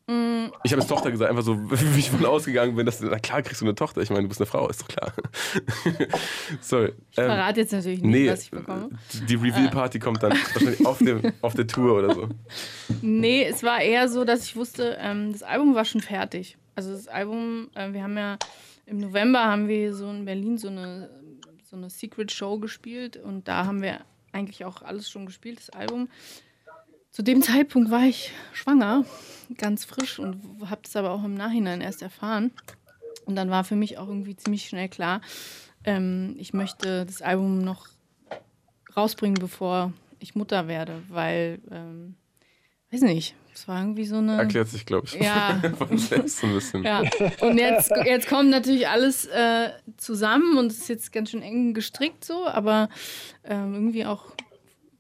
Mm. 0.08 0.48
Ich 0.64 0.72
habe 0.72 0.82
jetzt 0.82 0.88
Tochter 0.88 1.12
gesagt, 1.12 1.30
einfach 1.30 1.44
so, 1.44 1.58
wie 1.72 2.00
ich 2.00 2.10
von 2.10 2.26
ausgegangen 2.26 2.76
bin, 2.76 2.86
dass, 2.86 3.02
na 3.02 3.20
klar 3.20 3.42
kriegst 3.42 3.60
du 3.62 3.66
eine 3.66 3.76
Tochter. 3.76 4.02
Ich 4.02 4.10
meine, 4.10 4.22
du 4.24 4.28
bist 4.30 4.40
eine 4.40 4.46
Frau, 4.46 4.70
ist 4.70 4.82
doch 4.82 4.88
klar. 4.88 5.12
Sorry. 6.62 6.94
Ich 7.12 7.16
verrate 7.16 7.60
jetzt 7.62 7.74
natürlich 7.74 8.02
nicht, 8.02 8.12
nee, 8.12 8.30
was 8.32 8.44
ich 8.44 8.52
bekomme. 8.52 8.90
die- 9.28 9.36
Reveal-Party 9.36 10.00
kommt 10.00 10.24
dann 10.24 10.32
wahrscheinlich 10.32 10.86
auf, 10.86 10.98
dem, 11.00 11.22
auf 11.42 11.54
der 11.56 11.68
Tour 11.68 11.98
oder 11.98 12.14
so. 12.14 12.30
Nee, 13.02 13.46
es 13.46 13.64
war 13.64 13.82
eher 13.82 14.08
so, 14.10 14.24
dass 14.24 14.46
ich 14.46 14.56
wusste, 14.56 14.98
ähm, 15.00 15.32
das 15.34 15.44
Album 15.44 15.76
war 15.76 15.86
schon 15.86 16.02
fertig. 16.02 16.58
Also 16.76 16.92
das 16.92 17.08
Album, 17.08 17.70
äh, 17.76 17.92
wir 17.94 18.04
haben 18.04 18.18
ja 18.18 18.38
im 18.86 19.00
November 19.00 19.44
haben 19.46 19.68
wir 19.68 19.94
so 19.94 20.10
in 20.10 20.26
Berlin 20.26 20.58
so 20.58 20.70
eine, 20.70 21.10
so 21.70 21.76
eine 21.76 21.90
Secret 21.90 22.32
Show 22.32 22.60
gespielt 22.60 23.18
und 23.18 23.48
da 23.48 23.66
haben 23.66 23.82
wir 23.82 24.00
eigentlich 24.32 24.64
auch 24.64 24.82
alles 24.82 25.10
schon 25.10 25.26
gespielt, 25.26 25.60
das 25.60 25.70
Album. 25.72 26.08
Zu 27.12 27.24
dem 27.24 27.42
Zeitpunkt 27.44 27.92
war 27.92 28.04
ich 28.04 28.32
schwanger, 28.54 29.06
ganz 29.58 29.86
frisch 29.86 30.20
und 30.20 30.42
habe 30.70 30.82
es 30.86 30.96
aber 30.96 31.12
auch 31.12 31.24
im 31.24 31.34
Nachhinein 31.34 31.82
erst 31.82 32.02
erfahren. 32.02 32.52
Und 33.26 33.36
dann 33.36 33.50
war 33.50 33.64
für 33.64 33.76
mich 33.76 33.98
auch 33.98 34.08
irgendwie 34.08 34.36
ziemlich 34.36 34.68
schnell 34.68 34.88
klar, 34.88 35.22
ähm, 35.84 36.36
ich 36.38 36.54
möchte 36.54 37.06
das 37.06 37.22
Album 37.22 37.60
noch 37.60 37.88
rausbringen, 38.96 39.38
bevor 39.40 39.94
ich 40.20 40.36
Mutter 40.36 40.68
werde, 40.68 41.02
weil, 41.10 41.60
ähm, 41.72 42.16
weiß 42.92 43.02
nicht, 43.02 43.36
es 43.54 43.68
war 43.68 43.80
irgendwie 43.82 44.06
so 44.06 44.18
eine. 44.18 44.38
Erklärt 44.38 44.68
sich, 44.68 44.86
glaube 44.86 45.08
ich. 45.08 45.14
Ja. 45.14 45.60
Von 45.78 45.98
selbst 45.98 46.40
so 46.40 46.48
ein 46.48 46.54
bisschen. 46.54 46.84
Ja, 46.84 47.02
und 47.42 47.58
jetzt, 47.58 47.92
jetzt 48.06 48.28
kommt 48.28 48.50
natürlich 48.50 48.88
alles 48.88 49.26
äh, 49.26 49.70
zusammen 49.98 50.58
und 50.58 50.72
es 50.72 50.80
ist 50.80 50.90
jetzt 50.90 51.12
ganz 51.12 51.32
schön 51.32 51.42
eng 51.42 51.74
gestrickt 51.74 52.24
so, 52.24 52.46
aber 52.46 52.90
ähm, 53.44 53.74
irgendwie 53.74 54.06
auch 54.06 54.26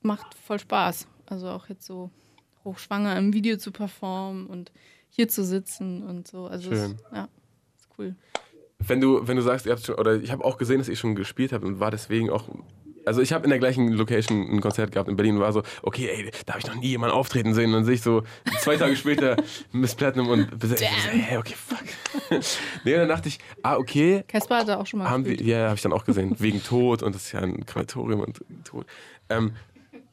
macht 0.01 0.35
voll 0.35 0.59
Spaß. 0.59 1.07
Also 1.27 1.49
auch 1.49 1.69
jetzt 1.69 1.85
so 1.85 2.09
hochschwanger 2.63 3.17
im 3.17 3.33
Video 3.33 3.57
zu 3.57 3.71
performen 3.71 4.47
und 4.47 4.71
hier 5.09 5.27
zu 5.27 5.43
sitzen 5.43 6.03
und 6.03 6.27
so. 6.27 6.47
Also 6.47 6.69
Schön. 6.71 6.95
Es, 6.95 7.03
ja, 7.13 7.27
ist 7.77 7.89
cool. 7.97 8.15
Wenn 8.79 9.01
du, 9.01 9.27
wenn 9.27 9.37
du 9.37 9.41
sagst, 9.41 9.65
ihr 9.65 9.71
habt 9.71 9.83
schon, 9.83 9.95
oder 9.95 10.15
ich 10.15 10.31
habe 10.31 10.45
auch 10.45 10.57
gesehen, 10.57 10.77
dass 10.77 10.87
ihr 10.89 10.95
schon 10.95 11.15
gespielt 11.15 11.51
habt 11.51 11.63
und 11.63 11.79
war 11.79 11.91
deswegen 11.91 12.29
auch. 12.29 12.47
Also 13.05 13.21
ich 13.21 13.31
habe 13.31 13.45
in 13.45 13.51
der 13.51 13.59
gleichen 13.59 13.93
Location 13.93 14.51
ein 14.51 14.59
Konzert 14.59 14.91
gehabt 14.91 15.07
in 15.07 15.15
Berlin 15.15 15.35
und 15.35 15.41
war 15.41 15.53
so, 15.53 15.63
okay, 15.81 16.09
ey, 16.09 16.29
da 16.45 16.53
habe 16.53 16.59
ich 16.59 16.67
noch 16.67 16.75
nie 16.75 16.89
jemanden 16.89 17.15
auftreten 17.15 17.53
sehen. 17.53 17.67
Und 17.67 17.73
dann 17.73 17.85
sehe 17.85 17.95
ich 17.95 18.01
so 18.01 18.23
zwei 18.59 18.75
Tage 18.75 18.97
später 18.97 19.37
Miss 19.71 19.95
Platinum 19.95 20.27
und 20.27 20.59
besetzt. 20.59 20.81
So, 20.81 20.87
hey, 20.87 21.37
okay, 21.37 21.55
fuck. 21.55 21.85
nee, 22.83 22.93
und 22.93 22.99
dann 22.99 23.07
dachte 23.07 23.29
ich, 23.29 23.39
ah, 23.63 23.77
okay, 23.77 24.25
Casper 24.27 24.57
hat 24.57 24.67
da 24.67 24.77
auch 24.77 24.85
schon 24.85 24.99
mal 24.99 25.09
haben 25.09 25.23
gespielt. 25.23 25.47
ja, 25.47 25.67
habe 25.67 25.75
ich 25.75 25.81
dann 25.81 25.93
auch 25.93 26.03
gesehen, 26.03 26.35
wegen 26.39 26.61
Tod 26.61 27.01
und 27.01 27.15
das 27.15 27.27
ist 27.27 27.31
ja 27.31 27.39
ein 27.39 27.65
Krematorium 27.65 28.19
und 28.19 28.41
Tod. 28.65 28.85
Ähm, 29.29 29.53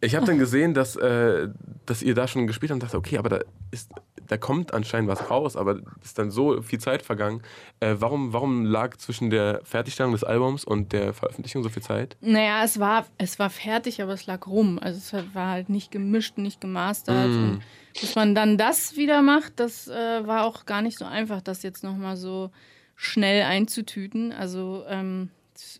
ich 0.05 0.15
habe 0.15 0.27
dann 0.27 0.39
gesehen, 0.39 0.75
dass, 0.75 0.97
äh, 0.97 1.49
dass 1.87 2.03
ihr 2.03 2.15
da 2.15 2.29
schon 2.29 2.47
gespielt 2.47 2.71
habt 2.71 2.77
und 2.77 2.83
dachte, 2.83 2.97
okay, 2.97 3.19
aber 3.19 3.29
da 3.29 3.39
ist, 3.71 3.91
da 4.27 4.37
kommt 4.37 4.73
anscheinend 4.73 5.09
was 5.11 5.31
raus, 5.31 5.57
aber 5.57 5.81
ist 6.03 6.19
dann 6.19 6.31
so 6.31 6.63
viel 6.63 6.79
Zeit 6.79 7.03
vergangen. 7.03 7.43
Äh, 7.81 7.97
warum, 7.99 8.33
warum 8.33 8.65
lag 8.65 8.97
zwischen 8.97 9.31
der 9.31 9.61
Fertigstellung 9.65 10.13
des 10.13 10.25
Albums 10.25 10.65
und 10.65 10.93
der 10.93 11.13
Veröffentlichung 11.13 11.63
so 11.63 11.69
viel 11.69 11.83
Zeit? 11.83 12.17
Naja, 12.21 12.65
es 12.65 12.79
war, 12.79 13.07
es 13.19 13.39
war 13.39 13.51
fertig, 13.51 14.03
aber 14.03 14.13
es 14.13 14.27
lag 14.27 14.47
rum. 14.47 14.79
Also 14.81 14.99
es 14.99 15.35
war 15.35 15.51
halt 15.51 15.69
nicht 15.69 15.91
gemischt, 15.91 16.39
nicht 16.39 16.61
gemastert. 16.61 17.29
Mm. 17.29 17.37
Und 17.37 17.63
bis 18.01 18.15
man 18.15 18.35
dann 18.35 18.57
das 18.59 18.97
wieder 18.97 19.23
macht, 19.23 19.61
das 19.61 19.89
äh, 19.89 20.27
war 20.27 20.45
auch 20.45 20.67
gar 20.67 20.83
nicht 20.83 20.99
so 20.99 21.05
einfach, 21.05 21.41
das 21.41 21.63
jetzt 21.63 21.85
nochmal 21.85 22.17
so 22.17 22.51
schnell 22.97 23.43
einzutüten. 23.43 24.33
Also 24.33 24.85
ähm, 24.89 25.31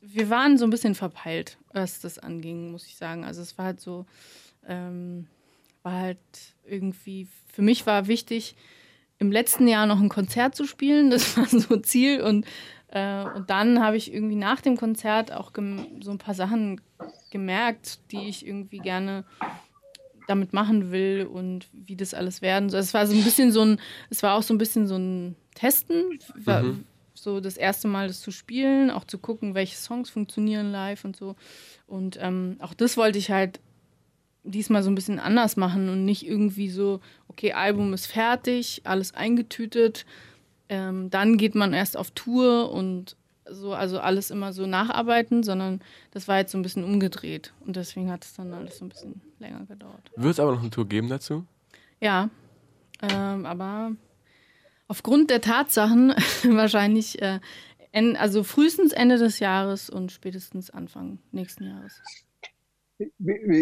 wir 0.03 0.31
waren 0.31 0.59
so 0.59 0.65
ein 0.65 0.71
bisschen 0.71 0.95
verpeilt, 0.95 1.59
was 1.73 2.01
das 2.01 2.19
anging, 2.19 2.71
muss 2.71 2.87
ich 2.87 2.97
sagen. 2.97 3.25
Also 3.25 3.43
es 3.43 3.59
war 3.59 3.67
halt 3.67 3.81
so, 3.81 4.07
ähm, 4.67 5.27
war 5.83 6.01
halt 6.01 6.19
irgendwie, 6.67 7.29
für 7.53 7.63
mich 7.63 7.87
war 7.87 8.07
wichtig, 8.07 8.57
im 9.19 9.31
letzten 9.31 9.69
Jahr 9.69 9.87
noch 9.87 10.01
ein 10.01 10.09
Konzert 10.09 10.55
zu 10.55 10.67
spielen. 10.67 11.11
Das 11.11 11.37
war 11.37 11.47
so 11.47 11.77
Ziel. 11.79 12.21
Und, 12.21 12.47
äh, 12.89 13.25
und 13.25 13.51
dann 13.51 13.81
habe 13.81 13.97
ich 13.97 14.13
irgendwie 14.13 14.37
nach 14.37 14.61
dem 14.61 14.77
Konzert 14.77 15.33
auch 15.33 15.53
so 16.01 16.11
ein 16.11 16.19
paar 16.19 16.35
Sachen 16.35 16.81
gemerkt, 17.31 18.01
die 18.13 18.29
ich 18.29 18.47
irgendwie 18.47 18.79
gerne 18.79 19.25
damit 20.27 20.53
machen 20.53 20.91
will 20.91 21.29
und 21.31 21.69
wie 21.73 21.97
das 21.97 22.15
alles 22.15 22.41
werden 22.43 22.71
soll. 22.71 22.81
Es 22.81 22.95
war 22.95 23.07
so 23.07 23.15
ein 23.15 23.25
bisschen 23.25 23.53
so 23.53 23.63
ein, 23.63 23.81
es 24.11 24.23
war 24.23 24.35
auch 24.35 24.43
so 24.43 24.55
ein 24.55 24.59
bisschen 24.59 24.87
so 24.87 24.97
ein 24.97 25.37
Testen, 25.55 26.19
war, 26.37 26.65
so 27.25 27.41
das 27.41 27.57
erste 27.57 27.89
Mal 27.89 28.07
das 28.07 28.21
zu 28.21 28.31
spielen, 28.31 28.91
auch 28.91 29.05
zu 29.05 29.19
gucken, 29.19 29.55
welche 29.55 29.77
Songs 29.77 30.11
funktionieren 30.11 30.71
live 30.71 31.05
und 31.05 31.17
so. 31.17 31.35
Und 31.87 32.19
ähm, 32.21 32.57
auch 32.61 32.75
das 32.75 32.97
wollte 32.97 33.19
ich 33.19 33.31
halt 33.31 33.61
diesmal 34.45 34.83
so 34.83 34.91
ein 34.91 34.95
bisschen 34.95 35.19
anders 35.19 35.57
machen 35.57 35.89
und 35.89 36.05
nicht 36.05 36.27
irgendwie 36.27 36.69
so, 36.69 37.01
okay, 37.29 37.53
Album 37.53 37.93
ist 37.95 38.07
fertig, 38.07 38.83
alles 38.85 39.15
eingetütet, 39.15 40.05
ähm, 40.69 41.11
dann 41.11 41.37
geht 41.37 41.55
man 41.55 41.73
erst 41.73 41.97
auf 41.97 42.11
Tour 42.11 42.71
und 42.71 43.17
so, 43.51 43.75
also 43.75 44.01
alles 44.01 44.31
immer 44.31 44.53
so 44.53 44.67
nacharbeiten, 44.67 45.43
sondern 45.43 45.81
das 46.13 46.29
war 46.29 46.39
jetzt 46.39 46.53
so 46.53 46.59
ein 46.59 46.63
bisschen 46.63 46.85
umgedreht 46.85 47.53
und 47.61 47.77
deswegen 47.77 48.11
hat 48.11 48.25
es 48.25 48.35
dann 48.35 48.53
alles 48.53 48.79
so 48.79 48.85
ein 48.85 48.89
bisschen 48.91 49.21
länger 49.39 49.65
gedauert. 49.67 50.11
Wird 50.17 50.35
es 50.35 50.41
aber 50.41 50.53
noch 50.53 50.61
eine 50.61 50.71
Tour 50.71 50.87
geben 50.87 51.09
dazu? 51.09 51.47
Ja, 52.01 52.31
ähm, 53.03 53.45
aber 53.45 53.93
aufgrund 54.89 55.31
der 55.31 55.41
Tatsachen 55.41 56.15
wahrscheinlich, 56.45 57.21
äh, 57.23 57.41
also 58.17 58.43
frühestens 58.43 58.93
Ende 58.93 59.19
des 59.19 59.39
Jahres 59.39 59.91
und 59.91 60.13
spätestens 60.13 60.71
Anfang 60.71 61.19
nächsten 61.33 61.65
Jahres. 61.65 62.01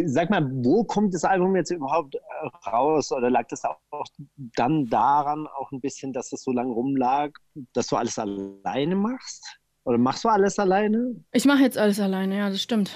Sag 0.07 0.29
mal, 0.29 0.47
wo 0.53 0.85
kommt 0.85 1.14
das 1.14 1.25
Album 1.25 1.57
jetzt 1.57 1.70
überhaupt 1.70 2.14
äh, 2.14 2.68
raus? 2.68 3.12
Oder 3.12 3.31
lag 3.31 3.47
das 3.49 3.64
auch 3.64 3.79
dann 4.57 4.89
daran 4.89 5.47
auch 5.47 5.73
ein 5.73 5.81
bisschen, 5.81 6.12
dass 6.12 6.33
es 6.33 6.43
so 6.43 6.53
lange 6.53 6.73
rumlag, 6.73 7.31
dass 7.73 7.87
du 7.87 7.97
alles 7.97 8.18
alleine 8.18 8.95
machst? 8.95 9.59
Oder 9.85 9.99
machst 9.99 10.25
du 10.25 10.29
alles 10.29 10.59
alleine? 10.59 11.16
Ich 11.33 11.45
mache 11.45 11.62
jetzt 11.62 11.79
alles 11.79 11.99
alleine, 11.99 12.39
ja, 12.39 12.51
das 12.51 12.62
stimmt. 12.62 12.91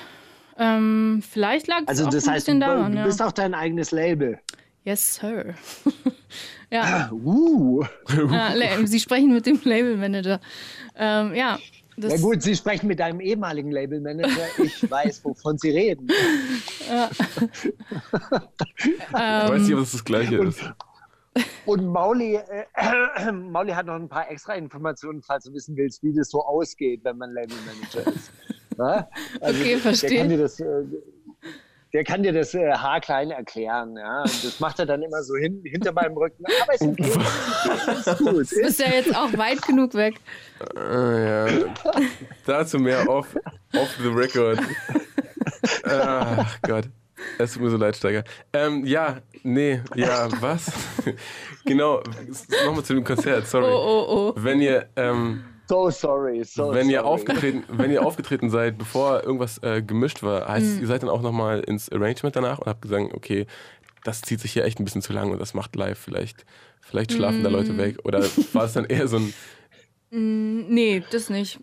Ähm, 0.59 1.23
vielleicht 1.29 1.67
lag 1.67 1.81
es 1.83 1.89
Also 1.89 2.07
auch 2.07 2.11
das 2.11 2.27
ein 2.27 2.35
heißt, 2.35 2.47
bisschen 2.47 2.61
daran, 2.61 2.93
du 2.93 2.99
ja. 2.99 3.05
bist 3.05 3.23
auch 3.23 3.33
dein 3.33 3.55
eigenes 3.55 3.91
Label. 3.91 4.39
Yes, 4.87 5.17
sir. 5.17 5.57
ja, 6.71 7.11
Uh. 7.11 7.85
ja, 8.31 8.55
Sie 8.87 9.01
sprechen 9.01 9.33
mit 9.33 9.45
dem 9.45 9.59
Labelmanager. 9.65 10.41
Ähm, 10.95 11.35
ja, 11.35 11.59
das, 11.97 12.13
Ja 12.13 12.19
gut, 12.21 12.41
Sie 12.41 12.55
sprechen 12.55 12.87
mit 12.87 13.01
deinem 13.01 13.21
ehemaligen 13.21 13.73
Labelmanager. 13.73 14.47
Ich 14.63 14.89
weiß, 14.91 15.25
wovon 15.25 15.59
Sie 15.59 15.71
reden. 15.71 16.09
Ich 18.79 19.13
weiß 19.13 19.63
nicht, 19.63 19.75
ob 19.75 19.81
das 19.81 19.91
das 19.93 20.05
Gleiche 20.05 20.37
ist. 20.37 20.61
Und 21.65 21.87
Mauli, 21.87 22.37
äh, 22.37 23.33
Mauli 23.33 23.73
hat 23.73 23.87
noch 23.87 23.97
ein 23.97 24.09
paar 24.09 24.31
extra 24.31 24.55
Informationen, 24.55 25.21
falls 25.21 25.45
du 25.45 25.53
wissen 25.53 25.77
willst, 25.77 26.01
wie 26.05 26.15
das 26.15 26.31
so 26.31 26.45
ausgeht, 26.45 27.01
wenn 27.03 27.19
man 27.19 27.33
Labelmanager 27.33 28.07
ist. 28.15 28.31
Ja? 28.79 29.09
Also, 29.41 29.61
Okay, 29.61 29.77
verstehe. 29.79 30.11
Der 30.11 30.19
kann 30.21 30.29
dir 30.29 30.39
das, 30.39 30.61
äh, 30.61 30.85
der 31.97 32.05
kann 32.05 32.23
dir 32.23 32.35
das 32.35 32.53
äh, 32.53 32.73
haarklein 32.73 33.31
erklären. 33.31 33.97
Ja? 33.97 34.21
Und 34.21 34.45
das 34.45 34.61
macht 34.61 34.79
er 34.79 34.85
dann 34.85 35.01
immer 35.01 35.23
so 35.23 35.35
hin, 35.35 35.63
hinter 35.65 35.93
meinem 35.93 36.15
Rücken. 36.15 36.45
Aber 36.63 36.75
ist 36.75 36.83
okay. 36.83 38.11
ist 38.11 38.19
gut. 38.19 38.53
du 38.53 38.61
bist 38.61 38.81
ja 38.81 38.89
jetzt 38.91 39.17
auch 39.17 39.33
weit 39.39 39.63
genug 39.63 39.95
weg. 39.95 40.17
Ah, 40.77 41.19
ja. 41.19 41.47
Dazu 42.45 42.79
mehr 42.79 43.09
off, 43.09 43.35
off 43.75 43.97
the 43.99 44.09
record. 44.09 44.61
Ach 45.85 46.59
Gott. 46.61 46.85
Es 47.39 47.55
tut 47.55 47.63
mir 47.63 47.71
so 47.71 47.79
leid, 47.79 47.97
Steiger. 47.97 48.25
Ähm, 48.53 48.85
ja, 48.85 49.17
nee, 49.43 49.81
ja, 49.95 50.29
was? 50.43 50.71
genau, 51.65 52.03
nochmal 52.67 52.85
zu 52.85 52.93
dem 52.93 53.05
Konzert, 53.05 53.45
Oh, 53.45 53.47
sorry. 53.47 53.73
oh, 53.73 54.05
oh. 54.07 54.33
Wenn 54.37 54.61
ihr, 54.61 54.91
ähm, 54.97 55.43
So 55.69 55.91
sorry. 55.91 56.45
So 56.45 56.73
wenn, 56.73 56.89
ihr 56.91 57.01
sorry. 57.01 57.09
aufgetreten, 57.15 57.65
wenn 57.69 57.91
ihr 57.91 58.05
aufgetreten 58.05 58.51
seid, 58.51 58.79
bevor 58.79 59.23
irgendwas 59.25 59.59
äh, 59.63 59.83
gemischt 59.83 60.23
war, 60.23 60.47
heißt 60.49 60.65
Mhm. 60.67 60.73
es, 60.75 60.81
ihr 60.81 60.87
seid 60.87 61.03
dann 61.03 61.11
auch 61.11 61.23
nochmal 61.23 61.61
ins 61.61 61.91
Arrangement 61.91 62.37
danach 62.37 62.59
und 62.61 62.67
habt 62.67 62.83
gesagt, 62.83 63.13
okay, 63.15 63.47
das 64.05 64.23
zieht 64.23 64.41
sich 64.41 64.53
hier 64.53 64.65
echt 64.65 64.79
ein 64.81 64.85
bisschen 64.85 65.03
zu 65.03 65.13
lang 65.13 65.31
und 65.33 65.41
das 65.41 65.55
macht 65.55 65.75
live 65.75 65.99
vielleicht, 65.99 66.45
vielleicht 66.81 67.13
schlafen 67.13 67.43
da 67.43 67.49
Mhm. 67.51 67.57
Leute 67.57 67.77
weg. 67.77 67.99
Oder 68.05 68.23
war 68.53 68.65
es 68.65 68.73
dann 68.75 68.85
eher 68.85 69.09
so 69.09 69.17
ein, 69.19 69.35
Mm, 70.13 70.73
Nee, 70.73 71.03
das 71.11 71.31
nicht. 71.31 71.59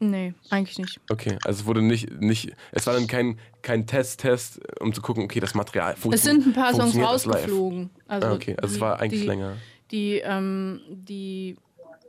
Nee, 0.00 0.34
eigentlich 0.50 0.78
nicht. 0.78 1.00
Okay, 1.08 1.38
also 1.44 1.60
es 1.60 1.66
wurde 1.66 1.80
nicht, 1.80 2.10
nicht 2.20 2.50
es 2.72 2.86
war 2.88 2.94
dann 2.94 3.06
kein, 3.06 3.38
kein 3.62 3.86
Test-Test, 3.86 4.60
um 4.80 4.92
zu 4.92 5.00
gucken, 5.00 5.22
okay, 5.22 5.38
das 5.38 5.54
Material 5.54 5.94
Es 5.94 6.00
funktioniert. 6.00 6.42
sind 6.42 6.50
ein 6.50 6.60
paar 6.60 6.74
Songs 6.74 6.96
rausgeflogen. 6.98 7.90
Also 8.08 8.26
Ah, 8.26 8.32
okay, 8.34 8.56
also 8.60 8.66
es 8.66 8.74
die- 8.74 8.80
war 8.80 9.00
eigentlich 9.00 9.20
die, 9.20 9.26
länger. 9.28 9.56
Die, 9.92 10.18
ähm, 10.18 10.80
die, 10.90 11.56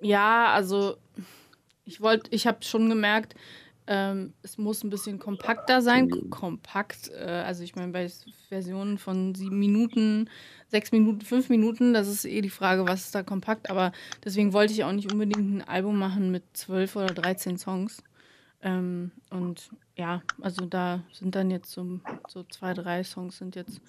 ja, 0.02 0.48
also 0.52 0.98
ich 1.86 2.02
wollte, 2.02 2.30
ich 2.32 2.46
habe 2.48 2.64
schon 2.64 2.90
gemerkt, 2.90 3.36
Ähm, 3.88 4.34
es 4.42 4.58
muss 4.58 4.84
ein 4.84 4.90
bisschen 4.90 5.20
kompakter 5.20 5.80
sein. 5.84 6.10
Kompakt, 6.32 7.12
äh, 7.12 7.44
also 7.46 7.62
ich 7.62 7.76
meine, 7.76 7.92
bei 7.92 8.10
Versionen 8.50 8.98
von 8.98 9.36
sieben 9.36 9.60
Minuten, 9.60 10.28
sechs 10.70 10.92
Minuten, 10.92 11.22
fünf 11.22 11.50
Minuten, 11.50 11.94
das 11.94 12.08
ist 12.08 12.26
eh 12.26 12.42
die 12.42 12.50
Frage, 12.50 12.88
was 12.88 13.06
ist 13.06 13.14
da 13.14 13.22
kompakt. 13.22 13.70
Aber 13.70 13.92
deswegen 14.24 14.54
wollte 14.54 14.74
ich 14.74 14.84
auch 14.84 14.92
nicht 14.92 15.12
unbedingt 15.12 15.58
ein 15.58 15.62
Album 15.62 16.00
machen 16.00 16.32
mit 16.32 16.42
zwölf 16.54 16.96
oder 16.96 17.14
dreizehn 17.14 17.60
Songs. 17.60 18.02
Ähm, 18.64 19.12
und 19.30 19.70
ja, 19.96 20.24
also 20.42 20.66
da 20.66 21.04
sind 21.12 21.36
dann 21.36 21.52
jetzt 21.52 21.72
so, 21.72 22.00
so 22.28 22.44
zwei, 22.50 22.74
drei 22.74 23.04
Songs 23.04 23.38
sind 23.38 23.56
jetzt 23.56 23.82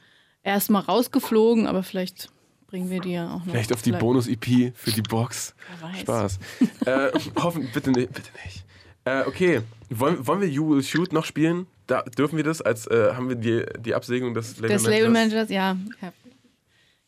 erstmal 0.42 0.82
rausgeflogen, 0.82 1.66
aber 1.66 1.82
vielleicht 1.82 2.28
bringen 2.66 2.90
wir 2.90 3.04
ja 3.04 3.34
auch 3.34 3.44
noch. 3.44 3.52
Vielleicht 3.52 3.72
auf 3.72 3.82
die 3.82 3.92
Bonus-EP 3.92 4.72
für 4.74 4.90
die 4.90 5.02
Box. 5.02 5.54
Wer 5.80 5.88
weiß. 5.88 6.00
Spaß. 6.00 6.38
äh, 6.86 7.10
hoffen, 7.42 7.68
bitte 7.72 7.90
nicht. 7.90 8.12
Bitte 8.12 8.30
nicht. 8.44 8.64
Äh, 9.04 9.22
okay, 9.26 9.60
wollen, 9.88 10.26
wollen 10.26 10.40
wir 10.40 10.48
You 10.48 10.68
Will 10.68 10.82
Shoot 10.82 11.12
noch 11.12 11.24
spielen? 11.24 11.66
Da, 11.86 12.02
dürfen 12.02 12.36
wir 12.36 12.44
das? 12.44 12.60
Als 12.60 12.86
äh, 12.88 13.12
haben 13.14 13.28
wir 13.28 13.36
die, 13.36 13.64
die 13.80 13.94
Absegnung 13.94 14.34
des 14.34 14.56
Label 14.56 14.68
Des 14.68 14.84
Label 14.84 15.10
Managers, 15.10 15.48
ja. 15.48 15.76
Ich 15.96 16.02
habe 16.02 16.14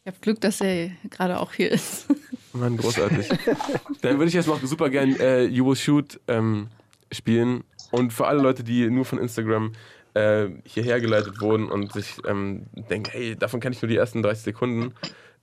hab 0.06 0.22
Glück, 0.22 0.40
dass 0.40 0.61
er 0.61 0.90
gerade 1.11 1.40
auch 1.40 1.52
hier 1.52 1.72
ist. 1.72 2.06
Mann, 2.52 2.76
großartig. 2.76 3.28
Dann 4.02 4.18
würde 4.18 4.26
ich 4.26 4.34
jetzt 4.34 4.46
noch 4.46 4.62
super 4.62 4.90
gern 4.90 5.16
äh, 5.16 5.44
You 5.44 5.66
Will 5.66 5.76
Shoot 5.76 6.20
ähm, 6.28 6.68
spielen. 7.11 7.64
Und 7.90 8.12
für 8.12 8.26
alle 8.26 8.40
Leute, 8.42 8.62
die 8.62 8.88
nur 8.88 9.04
von 9.04 9.18
Instagram 9.18 9.72
äh, 10.14 10.48
hierher 10.64 11.00
geleitet 11.00 11.40
wurden 11.40 11.68
und 11.68 11.92
sich 11.92 12.16
ähm, 12.26 12.66
denken, 12.90 13.11
hey, 13.11 13.34
davon 13.34 13.61
kann 13.61 13.72
ich 13.72 13.82
nur 13.82 13.88
die 13.88 13.96
ersten 13.96 14.22
30 14.22 14.44
Sekunden, 14.44 14.94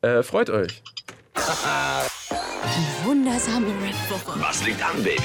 äh, 0.06 0.24
freut 0.24 0.50
euch. 0.50 0.84
Die 1.36 3.06
wundersame 3.06 3.68
Red 3.68 3.96
Woche. 4.10 4.40
Was 4.40 4.66
liegt 4.66 4.84
an, 4.84 5.04
Baby? 5.04 5.22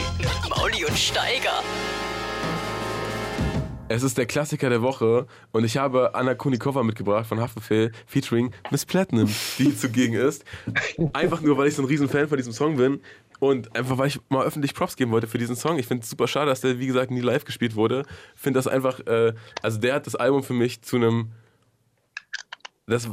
Mauli 0.49 0.85
und 0.85 0.97
Steiger. 0.97 1.63
Es 3.89 4.03
ist 4.05 4.17
der 4.17 4.27
Klassiker 4.27 4.71
der 4.71 4.83
Woche 4.83 5.27
und 5.51 5.65
ich 5.65 5.77
habe 5.77 6.15
Anna 6.15 6.35
Kunikova 6.35 6.85
mitgebracht 6.85 7.27
von 7.27 7.41
Haftbefehl 7.41 7.91
featuring 8.07 8.53
Miss 8.71 8.87
Platinum, 8.87 9.29
die 9.59 9.77
zugegen 9.77 10.15
ist. 10.15 10.45
Einfach 11.13 11.41
nur, 11.41 11.59
weil 11.59 11.67
ich 11.67 11.75
so 11.75 11.83
ein 11.83 11.89
riesen 11.89 12.09
Fan 12.09 12.29
von 12.29 12.37
diesem 12.37 12.53
Song 12.53 12.77
bin 12.77 13.01
und 13.41 13.75
einfach, 13.75 13.99
weil 13.99 14.07
ich 14.07 14.21
mal 14.29 14.47
öffentlich 14.47 14.75
Props 14.75 14.95
geben 14.95 15.11
wollte 15.11 15.27
für 15.27 15.39
diesen 15.39 15.57
Song. 15.57 15.77
Ich 15.79 15.89
finde 15.89 16.05
es 16.05 16.11
super 16.11 16.29
schade, 16.29 16.47
dass 16.47 16.61
der, 16.61 16.79
wie 16.79 16.87
gesagt, 16.87 17.11
nie 17.11 17.21
live 17.21 17.45
gespielt 17.45 17.75
wurde. 17.75 18.05
Finde 18.37 18.59
das 18.59 18.69
einfach, 18.69 19.01
äh, 19.07 19.35
also 19.61 19.79
der 19.79 19.95
hat 19.95 20.07
das 20.07 20.15
Album 20.15 20.45
für 20.45 20.55
mich 20.55 20.83
zu 20.83 20.97
einem 20.97 21.33
das, 22.91 23.09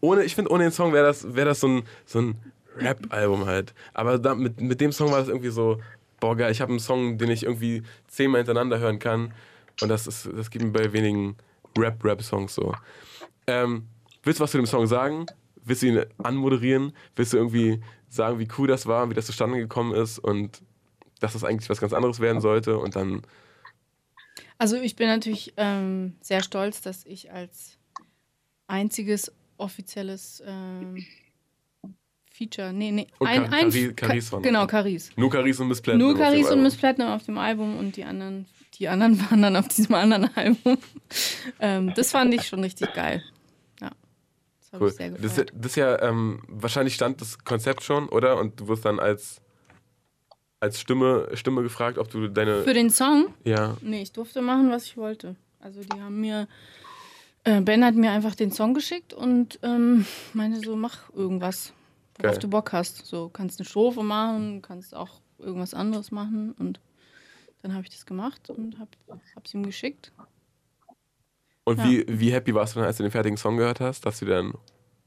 ohne, 0.00 0.24
ich 0.24 0.34
finde, 0.34 0.50
ohne 0.50 0.64
den 0.64 0.72
Song 0.72 0.92
wäre 0.92 1.06
das, 1.06 1.34
wär 1.34 1.44
das 1.44 1.60
so 1.60 1.68
ein, 1.68 1.82
so 2.06 2.20
ein 2.20 2.36
Rap-Album 2.76 3.46
halt. 3.46 3.74
Aber 3.92 4.18
da, 4.18 4.34
mit, 4.34 4.60
mit 4.60 4.80
dem 4.80 4.92
Song 4.92 5.10
war 5.10 5.18
das 5.18 5.28
irgendwie 5.28 5.50
so, 5.50 5.80
boah, 6.20 6.36
geil, 6.36 6.52
ich 6.52 6.60
habe 6.60 6.70
einen 6.70 6.80
Song, 6.80 7.18
den 7.18 7.30
ich 7.30 7.44
irgendwie 7.44 7.82
zehnmal 8.08 8.40
hintereinander 8.40 8.78
hören 8.78 8.98
kann. 8.98 9.32
Und 9.80 9.88
das, 9.88 10.06
ist, 10.06 10.28
das 10.34 10.50
gibt 10.50 10.64
mir 10.64 10.70
bei 10.70 10.92
wenigen 10.92 11.36
Rap-Rap-Songs 11.76 12.54
so. 12.54 12.74
Ähm, 13.46 13.86
willst 14.22 14.40
du 14.40 14.44
was 14.44 14.50
zu 14.50 14.58
dem 14.58 14.66
Song 14.66 14.86
sagen? 14.86 15.26
Willst 15.64 15.82
du 15.82 15.86
ihn 15.86 16.04
anmoderieren? 16.18 16.92
Willst 17.16 17.32
du 17.32 17.38
irgendwie 17.38 17.82
sagen, 18.08 18.38
wie 18.38 18.48
cool 18.58 18.68
das 18.68 18.86
war, 18.86 19.08
wie 19.10 19.14
das 19.14 19.26
zustande 19.26 19.58
gekommen 19.58 19.94
ist 19.94 20.18
und 20.18 20.62
dass 21.20 21.32
das 21.32 21.44
eigentlich 21.44 21.70
was 21.70 21.80
ganz 21.80 21.92
anderes 21.92 22.20
werden 22.20 22.40
sollte? 22.40 22.78
Und 22.78 22.96
dann. 22.96 23.22
Also 24.58 24.76
ich 24.76 24.96
bin 24.96 25.08
natürlich 25.08 25.54
ähm, 25.56 26.14
sehr 26.20 26.42
stolz, 26.42 26.80
dass 26.80 27.04
ich 27.06 27.32
als 27.32 27.73
einziges 28.66 29.32
offizielles 29.56 30.42
ähm, 30.46 31.04
Feature, 32.30 32.72
nee, 32.72 32.90
nee, 32.90 33.06
Und 33.18 33.28
ein, 33.28 33.44
Car- 33.44 33.52
ein 33.58 33.70
Cari- 33.70 33.92
Caris 33.94 34.32
waren 34.32 34.42
genau. 34.42 34.66
Caris. 34.66 35.10
Nur 35.16 35.30
Caris 35.30 35.60
und 35.60 35.68
Miss 35.68 35.80
Platinum. 35.80 36.08
Nur 36.08 36.12
auf 36.14 36.18
dem 36.18 36.22
Caris 36.24 36.40
und 36.46 36.48
Album. 36.50 36.62
Miss 36.64 36.76
Platinum 36.76 37.08
auf 37.10 37.24
dem 37.24 37.38
Album 37.38 37.78
und 37.78 37.96
die 37.96 38.02
anderen, 38.04 38.46
die 38.74 38.88
anderen 38.88 39.20
waren 39.30 39.40
dann 39.42 39.56
auf 39.56 39.68
diesem 39.68 39.94
anderen 39.94 40.28
Album. 40.36 40.78
ähm, 41.60 41.92
das 41.94 42.10
fand 42.10 42.34
ich 42.34 42.42
schon 42.48 42.60
richtig 42.64 42.92
geil. 42.92 43.22
Ja, 43.80 43.90
das 44.58 44.72
habe 44.72 44.84
Cool. 44.84 44.90
ich 44.90 44.96
sehr 44.96 45.10
Das, 45.10 45.20
gefeiert. 45.22 45.52
das 45.54 45.66
ist 45.66 45.76
ja, 45.76 46.02
ähm, 46.02 46.42
wahrscheinlich 46.48 46.94
stand 46.96 47.20
das 47.20 47.38
Konzept 47.38 47.84
schon, 47.84 48.08
oder? 48.08 48.36
Und 48.40 48.58
du 48.58 48.66
wirst 48.66 48.84
dann 48.84 48.98
als, 48.98 49.40
als 50.58 50.80
Stimme, 50.80 51.28
Stimme 51.34 51.62
gefragt, 51.62 51.98
ob 51.98 52.10
du 52.10 52.26
deine. 52.26 52.64
Für 52.64 52.74
den 52.74 52.90
Song? 52.90 53.32
ja, 53.44 53.76
Nee, 53.80 54.02
ich 54.02 54.10
durfte 54.12 54.42
machen, 54.42 54.70
was 54.72 54.86
ich 54.86 54.96
wollte. 54.96 55.36
Also 55.60 55.82
die 55.82 56.00
haben 56.02 56.20
mir, 56.20 56.42
äh, 56.42 56.46
Ben 57.44 57.84
hat 57.84 57.94
mir 57.94 58.10
einfach 58.10 58.34
den 58.34 58.50
Song 58.50 58.72
geschickt 58.74 59.12
und 59.12 59.58
ähm, 59.62 60.06
meinte 60.32 60.60
so, 60.60 60.76
mach 60.76 61.12
irgendwas, 61.12 61.72
worauf 62.16 62.32
Geil. 62.32 62.38
du 62.40 62.48
Bock 62.48 62.72
hast. 62.72 63.04
So, 63.04 63.28
kannst 63.28 63.60
eine 63.60 63.66
Strophe 63.66 64.02
machen, 64.02 64.62
kannst 64.62 64.94
auch 64.94 65.20
irgendwas 65.38 65.74
anderes 65.74 66.10
machen 66.10 66.52
und 66.52 66.80
dann 67.62 67.74
habe 67.74 67.82
ich 67.84 67.90
das 67.90 68.06
gemacht 68.06 68.48
und 68.50 68.78
hab, 68.78 68.88
hab's 69.36 69.52
ihm 69.52 69.64
geschickt. 69.64 70.12
Und 71.64 71.78
Ja. 71.78 71.84
wie, 71.84 72.04
wie 72.08 72.32
happy 72.32 72.54
warst 72.54 72.74
du 72.74 72.80
dann, 72.80 72.86
als 72.86 72.98
du 72.98 73.02
den 73.02 73.12
fertigen 73.12 73.36
Song 73.38 73.56
gehört 73.56 73.80
hast, 73.80 74.04
dass 74.06 74.20
du 74.20 74.26
dann. 74.26 74.54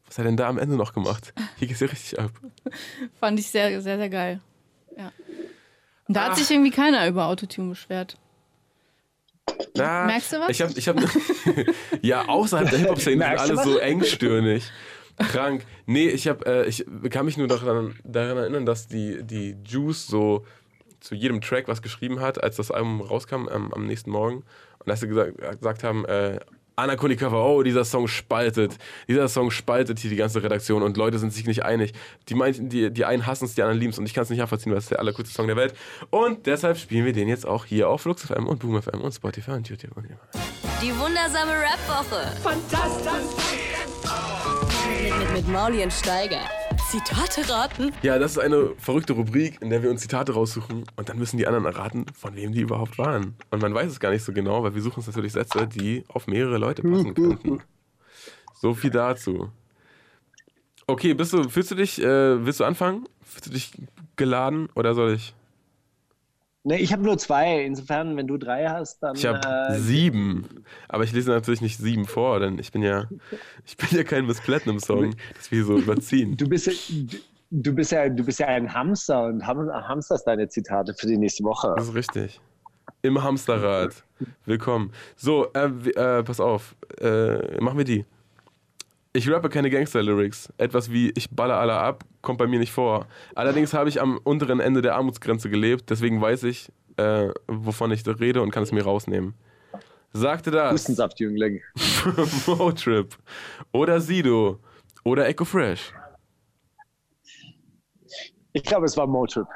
Was 0.06 0.18
hat 0.18 0.26
er 0.26 0.30
denn 0.30 0.38
da 0.38 0.48
am 0.48 0.58
Ende 0.58 0.76
noch 0.76 0.94
gemacht? 0.94 1.34
Hier 1.58 1.68
geht's 1.68 1.82
ja 1.82 1.88
richtig 1.88 2.18
ab. 2.20 2.32
Fand 3.20 3.40
ich 3.40 3.48
sehr, 3.48 3.82
sehr, 3.82 3.98
sehr 3.98 4.10
geil. 4.10 4.40
Ja. 4.98 5.12
Und 6.08 6.16
da 6.16 6.22
Ach. 6.22 6.30
hat 6.30 6.38
sich 6.38 6.50
irgendwie 6.50 6.72
keiner 6.72 7.06
über 7.08 7.26
Autotune 7.28 7.70
beschwert. 7.70 8.18
Na, 9.76 10.06
Merkst 10.06 10.34
du 10.34 10.40
was? 10.40 10.50
Ich 10.50 10.62
hab, 10.62 10.76
ich 10.76 10.88
hab, 10.88 10.98
ja, 12.02 12.28
außerhalb 12.28 12.70
der 12.70 12.80
Hip-Hop-Szene 12.80 13.24
sind 13.24 13.40
alle 13.40 13.58
was? 13.58 13.66
so 13.66 13.78
engstirnig. 13.78 14.72
Krank. 15.18 15.66
Nee, 15.86 16.10
ich, 16.10 16.28
hab, 16.28 16.46
äh, 16.46 16.66
ich 16.66 16.86
kann 17.10 17.26
mich 17.26 17.38
nur 17.38 17.48
daran, 17.48 17.96
daran 18.04 18.38
erinnern, 18.38 18.66
dass 18.66 18.88
die, 18.88 19.24
die 19.24 19.56
Juice 19.66 20.08
so 20.08 20.46
zu 21.00 21.16
jedem 21.16 21.42
Track 21.42 21.68
was 21.68 21.82
geschrieben 21.82 22.20
hat, 22.20 22.44
als 22.44 22.58
das 22.58 22.72
Album 22.72 23.02
rauskam 23.02 23.48
ähm, 23.52 23.74
am 23.74 23.86
nächsten 23.86 24.12
Morgen. 24.12 24.38
Und 24.80 24.88
dass 24.88 25.00
sie 25.00 25.08
gesagt, 25.08 25.38
gesagt 25.38 25.84
haben, 25.84 26.06
äh, 26.06 26.40
Anna 26.80 26.96
Konikova, 26.96 27.42
oh, 27.44 27.64
dieser 27.64 27.84
Song 27.86 28.08
spaltet. 28.08 28.78
Dieser 29.08 29.28
Song 29.30 29.50
spaltet 29.50 29.98
hier 29.98 30.12
die 30.12 30.16
ganze 30.16 30.44
Redaktion 30.44 30.84
und 30.84 30.96
Leute 30.96 31.18
sind 31.18 31.34
sich 31.34 31.48
nicht 31.48 31.66
einig. 31.66 31.94
Die, 32.30 32.36
meinten, 32.36 32.70
die, 32.70 32.94
die 32.94 33.04
einen 33.04 33.26
hassen 33.26 33.46
es, 33.46 33.56
die 33.56 33.64
anderen 33.64 33.80
lieben 33.80 33.94
es 33.94 33.98
und 33.98 34.06
ich 34.06 34.14
kann 34.14 34.22
es 34.22 34.30
nicht 34.30 34.38
nachvollziehen, 34.38 34.72
weil 34.72 34.78
es 34.78 34.86
der 34.86 35.00
allercoolste 35.00 35.34
Song 35.34 35.48
der 35.48 35.56
Welt. 35.56 35.74
Und 36.12 36.46
deshalb 36.46 36.78
spielen 36.78 37.04
wir 37.04 37.14
den 37.14 37.30
jetzt 37.30 37.48
auch 37.48 37.66
hier 37.66 37.90
auf 37.90 38.02
Flux 38.02 38.28
FM 38.28 38.46
und 38.46 38.60
Boom 38.60 38.80
FM 38.80 39.02
und 39.02 39.12
Spotify 39.12 39.52
und 39.52 39.68
YouTube 39.68 39.98
und. 39.98 40.06
Die 40.80 40.96
wundersame 41.00 41.54
Rap-Woche. 41.54 42.32
Fantastisch. 42.44 43.12
Mit, 45.02 45.18
mit, 45.18 45.34
mit 45.34 45.48
Mauli 45.48 45.82
und 45.82 45.92
Steiger. 45.92 46.42
Zitate 46.90 47.50
raten. 47.50 47.92
Ja, 48.02 48.18
das 48.18 48.32
ist 48.32 48.38
eine 48.38 48.72
verrückte 48.78 49.12
Rubrik, 49.12 49.62
in 49.62 49.70
der 49.70 49.84
wir 49.84 49.90
uns 49.90 50.02
Zitate 50.02 50.34
raussuchen 50.34 50.86
und 50.96 51.10
dann 51.10 51.18
müssen 51.18 51.38
die 51.38 51.46
anderen 51.46 51.66
erraten, 51.66 52.06
von 52.14 52.34
wem 52.38 52.54
die 52.54 52.62
überhaupt 52.62 52.98
waren. 52.98 53.36
Und 53.52 53.62
man 53.62 53.74
weiß 53.74 53.92
es 53.92 54.00
gar 54.00 54.12
nicht 54.12 54.24
so 54.24 54.32
genau, 54.32 54.64
weil 54.64 54.74
wir 54.74 54.82
suchen 54.82 54.98
uns 54.98 55.08
natürlich 55.08 55.34
Sätze, 55.34 55.68
die 55.68 56.06
auf 56.08 56.28
mehrere 56.28 56.58
Leute 56.58 56.84
passen 56.84 57.14
könnten. 57.14 57.62
So 58.60 58.74
viel 58.74 58.90
dazu. 58.90 59.52
Okay, 60.88 61.14
bist 61.14 61.32
du, 61.32 61.48
fühlst 61.48 61.70
du 61.70 61.76
dich, 61.76 62.02
äh, 62.02 62.44
willst 62.44 62.60
du 62.60 62.64
anfangen? 62.64 63.08
Fühlst 63.22 63.46
du 63.46 63.52
dich 63.52 63.72
geladen 64.16 64.68
oder 64.74 64.96
soll 64.96 65.14
ich? 65.14 65.36
Nee, 66.68 66.78
ich 66.78 66.92
habe 66.92 67.02
nur 67.02 67.18
zwei. 67.18 67.64
Insofern, 67.64 68.18
wenn 68.18 68.28
du 68.28 68.36
drei 68.38 68.68
hast, 68.68 69.00
dann. 69.02 69.16
Ich 69.16 69.26
habe 69.26 69.40
äh, 69.48 69.80
sieben. 69.80 70.66
Aber 70.90 71.06
ich 71.06 71.14
lese 71.14 71.32
natürlich 71.32 71.62
nicht 71.62 71.78
sieben 71.78 72.04
vor, 72.06 72.42
denn 72.42 72.60
ich 72.60 72.74
bin 72.74 72.82
ja, 72.82 73.06
ich 73.66 73.78
bin 73.78 73.88
ja 73.92 74.04
kein 74.04 74.26
Miss 74.26 74.42
Platinum 74.42 74.80
Song, 74.80 75.16
dass 75.38 75.50
wir 75.50 75.60
hier 75.60 75.66
so 75.66 75.78
überziehen. 75.78 76.36
du, 76.36 76.50
bist, 76.50 76.68
ja- 76.68 76.74
du- 77.52 77.74
bist 77.74 77.92
ja, 77.94 78.10
du 78.10 78.22
bist 78.22 78.40
ja 78.40 78.48
ein 78.48 78.74
Hamster 78.74 79.28
und 79.28 79.48
ham, 79.48 79.70
hamsterst 79.72 80.28
deine 80.28 80.50
Zitate 80.50 80.94
für 80.94 81.08
die 81.08 81.18
nächste 81.18 81.46
Woche. 81.46 81.74
Das 81.78 81.88
ist 81.88 81.96
richtig. 81.96 82.42
Im 83.02 83.24
Hamsterrad. 83.24 84.04
Willkommen. 84.46 84.92
So, 85.16 85.48
äh, 85.54 85.68
äh, 85.92 86.24
pass 86.24 86.42
auf. 86.42 86.76
Äh, 87.00 87.62
machen 87.62 87.78
wir 87.78 87.86
die. 87.86 88.06
Ich 89.18 89.28
rappe 89.32 89.50
keine 89.50 89.72
Gangster-Lyrics. 89.72 90.54
Etwas 90.60 90.92
wie 90.92 91.10
ich 91.16 91.32
baller 91.32 91.58
alle 91.58 91.74
ab 91.74 92.06
kommt 92.22 92.38
bei 92.38 92.46
mir 92.46 92.60
nicht 92.60 92.72
vor. 92.72 93.08
Allerdings 93.34 93.74
habe 93.74 93.90
ich 93.90 94.00
am 94.00 94.20
unteren 94.24 94.60
Ende 94.60 94.84
der 94.84 94.94
Armutsgrenze 94.94 95.50
gelebt, 95.50 95.90
deswegen 95.90 96.22
weiß 96.22 96.44
ich, 96.44 96.72
äh, 96.98 97.30
wovon 97.48 97.90
ich 97.90 98.06
rede 98.06 98.44
und 98.44 98.52
kann 98.52 98.62
es 98.62 98.72
mir 98.72 98.84
rausnehmen. 98.84 99.34
Sagte 100.14 100.52
das 100.52 100.72
Hustensaft, 100.72 101.20
Jüngling. 101.20 101.64
Motrip 102.46 103.18
oder 103.72 104.00
Sido 104.02 104.60
oder 105.04 105.28
Echo 105.28 105.46
Fresh. 105.46 105.92
Ich 108.54 108.62
glaube, 108.62 108.86
es 108.86 108.96
war 108.98 109.08
Motrip. 109.08 109.48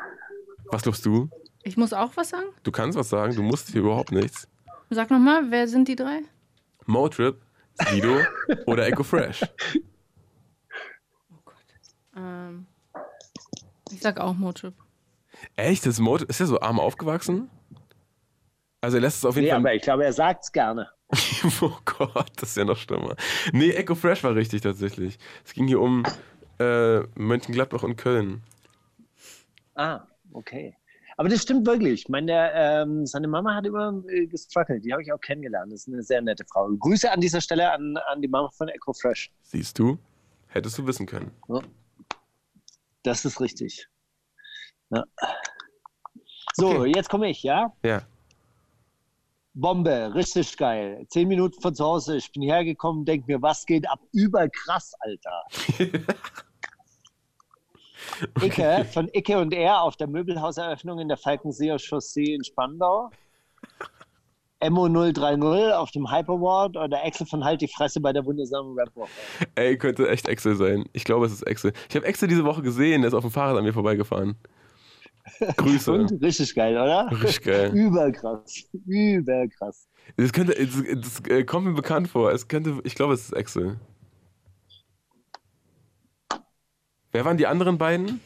Was 0.71 0.81
glaubst 0.81 1.05
du? 1.05 1.29
Ich 1.61 1.77
muss 1.77 1.93
auch 1.93 2.17
was 2.17 2.29
sagen? 2.29 2.47
Du 2.63 2.71
kannst 2.71 2.97
was 2.97 3.09
sagen, 3.09 3.35
du 3.35 3.43
musst 3.43 3.69
hier 3.69 3.81
überhaupt 3.81 4.11
nichts. 4.11 4.47
Sag 4.89 5.11
nochmal, 5.11 5.51
wer 5.51 5.67
sind 5.67 5.87
die 5.87 5.95
drei? 5.95 6.21
Motrip, 6.87 7.39
Sido 7.89 8.19
oder 8.65 8.85
Echo 8.87 9.03
Fresh. 9.03 9.43
Ähm, 12.15 12.65
ich 13.91 14.01
sag 14.01 14.19
auch 14.19 14.33
Motrip. 14.33 14.73
Echt? 15.55 15.85
Das 15.85 15.99
Motrip, 15.99 16.29
ist 16.29 16.39
er 16.39 16.47
so 16.47 16.59
arm 16.59 16.79
aufgewachsen? 16.79 17.49
Also 18.81 18.97
er 18.97 19.01
lässt 19.01 19.17
es 19.17 19.25
auf 19.25 19.35
jeden 19.35 19.45
Nee, 19.45 19.51
Fall. 19.51 19.59
aber 19.59 19.73
ich 19.75 19.81
glaube, 19.81 20.03
er 20.05 20.13
sagt's 20.13 20.51
gerne. 20.51 20.89
oh 21.61 21.77
Gott, 21.85 22.31
das 22.37 22.49
ist 22.49 22.57
ja 22.57 22.65
noch 22.65 22.77
schlimmer. 22.77 23.15
Nee, 23.51 23.71
Echo 23.71 23.95
Fresh 23.95 24.23
war 24.23 24.35
richtig 24.35 24.61
tatsächlich. 24.61 25.19
Es 25.45 25.53
ging 25.53 25.67
hier 25.67 25.79
um 25.79 26.03
äh, 26.59 26.99
Mönchengladbach 27.15 27.83
und 27.83 27.95
Köln. 27.97 28.41
Ah, 29.75 30.01
okay. 30.33 30.75
Aber 31.17 31.29
das 31.29 31.41
stimmt 31.41 31.67
wirklich. 31.67 32.07
Meine, 32.09 32.51
ähm, 32.53 33.05
seine 33.05 33.27
Mama 33.27 33.55
hat 33.55 33.65
immer 33.65 34.03
äh, 34.07 34.25
gestruggelt. 34.27 34.85
Die 34.85 34.91
habe 34.91 35.01
ich 35.01 35.11
auch 35.11 35.19
kennengelernt. 35.19 35.71
Das 35.71 35.81
ist 35.81 35.93
eine 35.93 36.03
sehr 36.03 36.21
nette 36.21 36.45
Frau. 36.45 36.69
Grüße 36.69 37.11
an 37.11 37.21
dieser 37.21 37.41
Stelle 37.41 37.71
an, 37.71 37.97
an 38.09 38.21
die 38.21 38.27
Mama 38.27 38.49
von 38.49 38.67
Echo 38.69 38.93
Fresh. 38.93 39.31
Siehst 39.43 39.77
du? 39.77 39.97
Hättest 40.47 40.77
du 40.77 40.87
wissen 40.87 41.05
können. 41.05 41.31
Ja. 41.47 41.61
Das 43.03 43.25
ist 43.25 43.39
richtig. 43.39 43.87
Ja. 44.89 45.05
So, 46.53 46.69
okay. 46.69 46.91
jetzt 46.95 47.09
komme 47.09 47.29
ich, 47.29 47.43
ja? 47.43 47.73
Ja. 47.83 48.01
Bombe, 49.53 50.13
richtig 50.15 50.57
geil. 50.57 51.05
Zehn 51.09 51.27
Minuten 51.27 51.59
von 51.61 51.75
zu 51.75 51.83
Hause. 51.83 52.17
Ich 52.17 52.31
bin 52.31 52.43
hergekommen, 52.43 53.05
denke 53.05 53.27
mir, 53.27 53.41
was 53.41 53.65
geht 53.65 53.89
ab? 53.89 53.99
Überkrass, 54.13 54.93
Alter. 54.99 55.43
Icke 58.41 58.85
von 58.91 59.09
Icke 59.13 59.37
und 59.37 59.53
er 59.53 59.81
auf 59.81 59.95
der 59.95 60.07
Möbelhauseröffnung 60.07 60.99
in 60.99 61.07
der 61.07 61.17
Falkenseer 61.17 61.77
Chaussee 61.79 62.33
in 62.33 62.43
Spandau. 62.43 63.09
Emo 64.61 64.87
030 64.87 65.73
auf 65.73 65.89
dem 65.91 66.11
Hyperward 66.11 66.77
oder 66.77 67.03
Excel 67.03 67.25
von 67.25 67.43
Halt 67.43 67.61
die 67.61 67.67
Fresse 67.67 67.99
bei 67.99 68.13
der 68.13 68.23
wundersamen 68.25 68.77
Rap-Woche. 68.77 69.09
Ey, 69.55 69.75
könnte 69.77 70.07
echt 70.07 70.27
Excel 70.27 70.55
sein. 70.55 70.85
Ich 70.93 71.03
glaube, 71.03 71.25
es 71.25 71.33
ist 71.33 71.41
Excel. 71.43 71.73
Ich 71.89 71.95
habe 71.95 72.05
Excel 72.05 72.27
diese 72.27 72.45
Woche 72.45 72.61
gesehen, 72.61 73.01
der 73.01 73.09
ist 73.09 73.15
auf 73.15 73.23
dem 73.23 73.31
Fahrrad 73.31 73.57
an 73.57 73.63
mir 73.63 73.73
vorbeigefahren. 73.73 74.35
Grüße. 75.57 75.91
Und 75.93 76.21
richtig 76.21 76.53
geil, 76.53 76.73
oder? 76.73 77.09
Richtig 77.11 77.41
geil. 77.41 77.71
Überkrass. 77.73 78.65
Überkrass. 78.85 79.87
Das, 80.17 80.31
könnte, 80.31 80.53
das, 80.53 81.21
das 81.23 81.45
kommt 81.47 81.67
mir 81.67 81.73
bekannt 81.73 82.07
vor. 82.07 82.31
Es 82.31 82.47
könnte, 82.47 82.79
ich 82.83 82.93
glaube, 82.93 83.13
es 83.15 83.25
ist 83.25 83.33
Excel. 83.33 83.79
Wer 87.11 87.25
waren 87.25 87.37
die 87.37 87.47
anderen 87.47 87.77
beiden? 87.77 88.21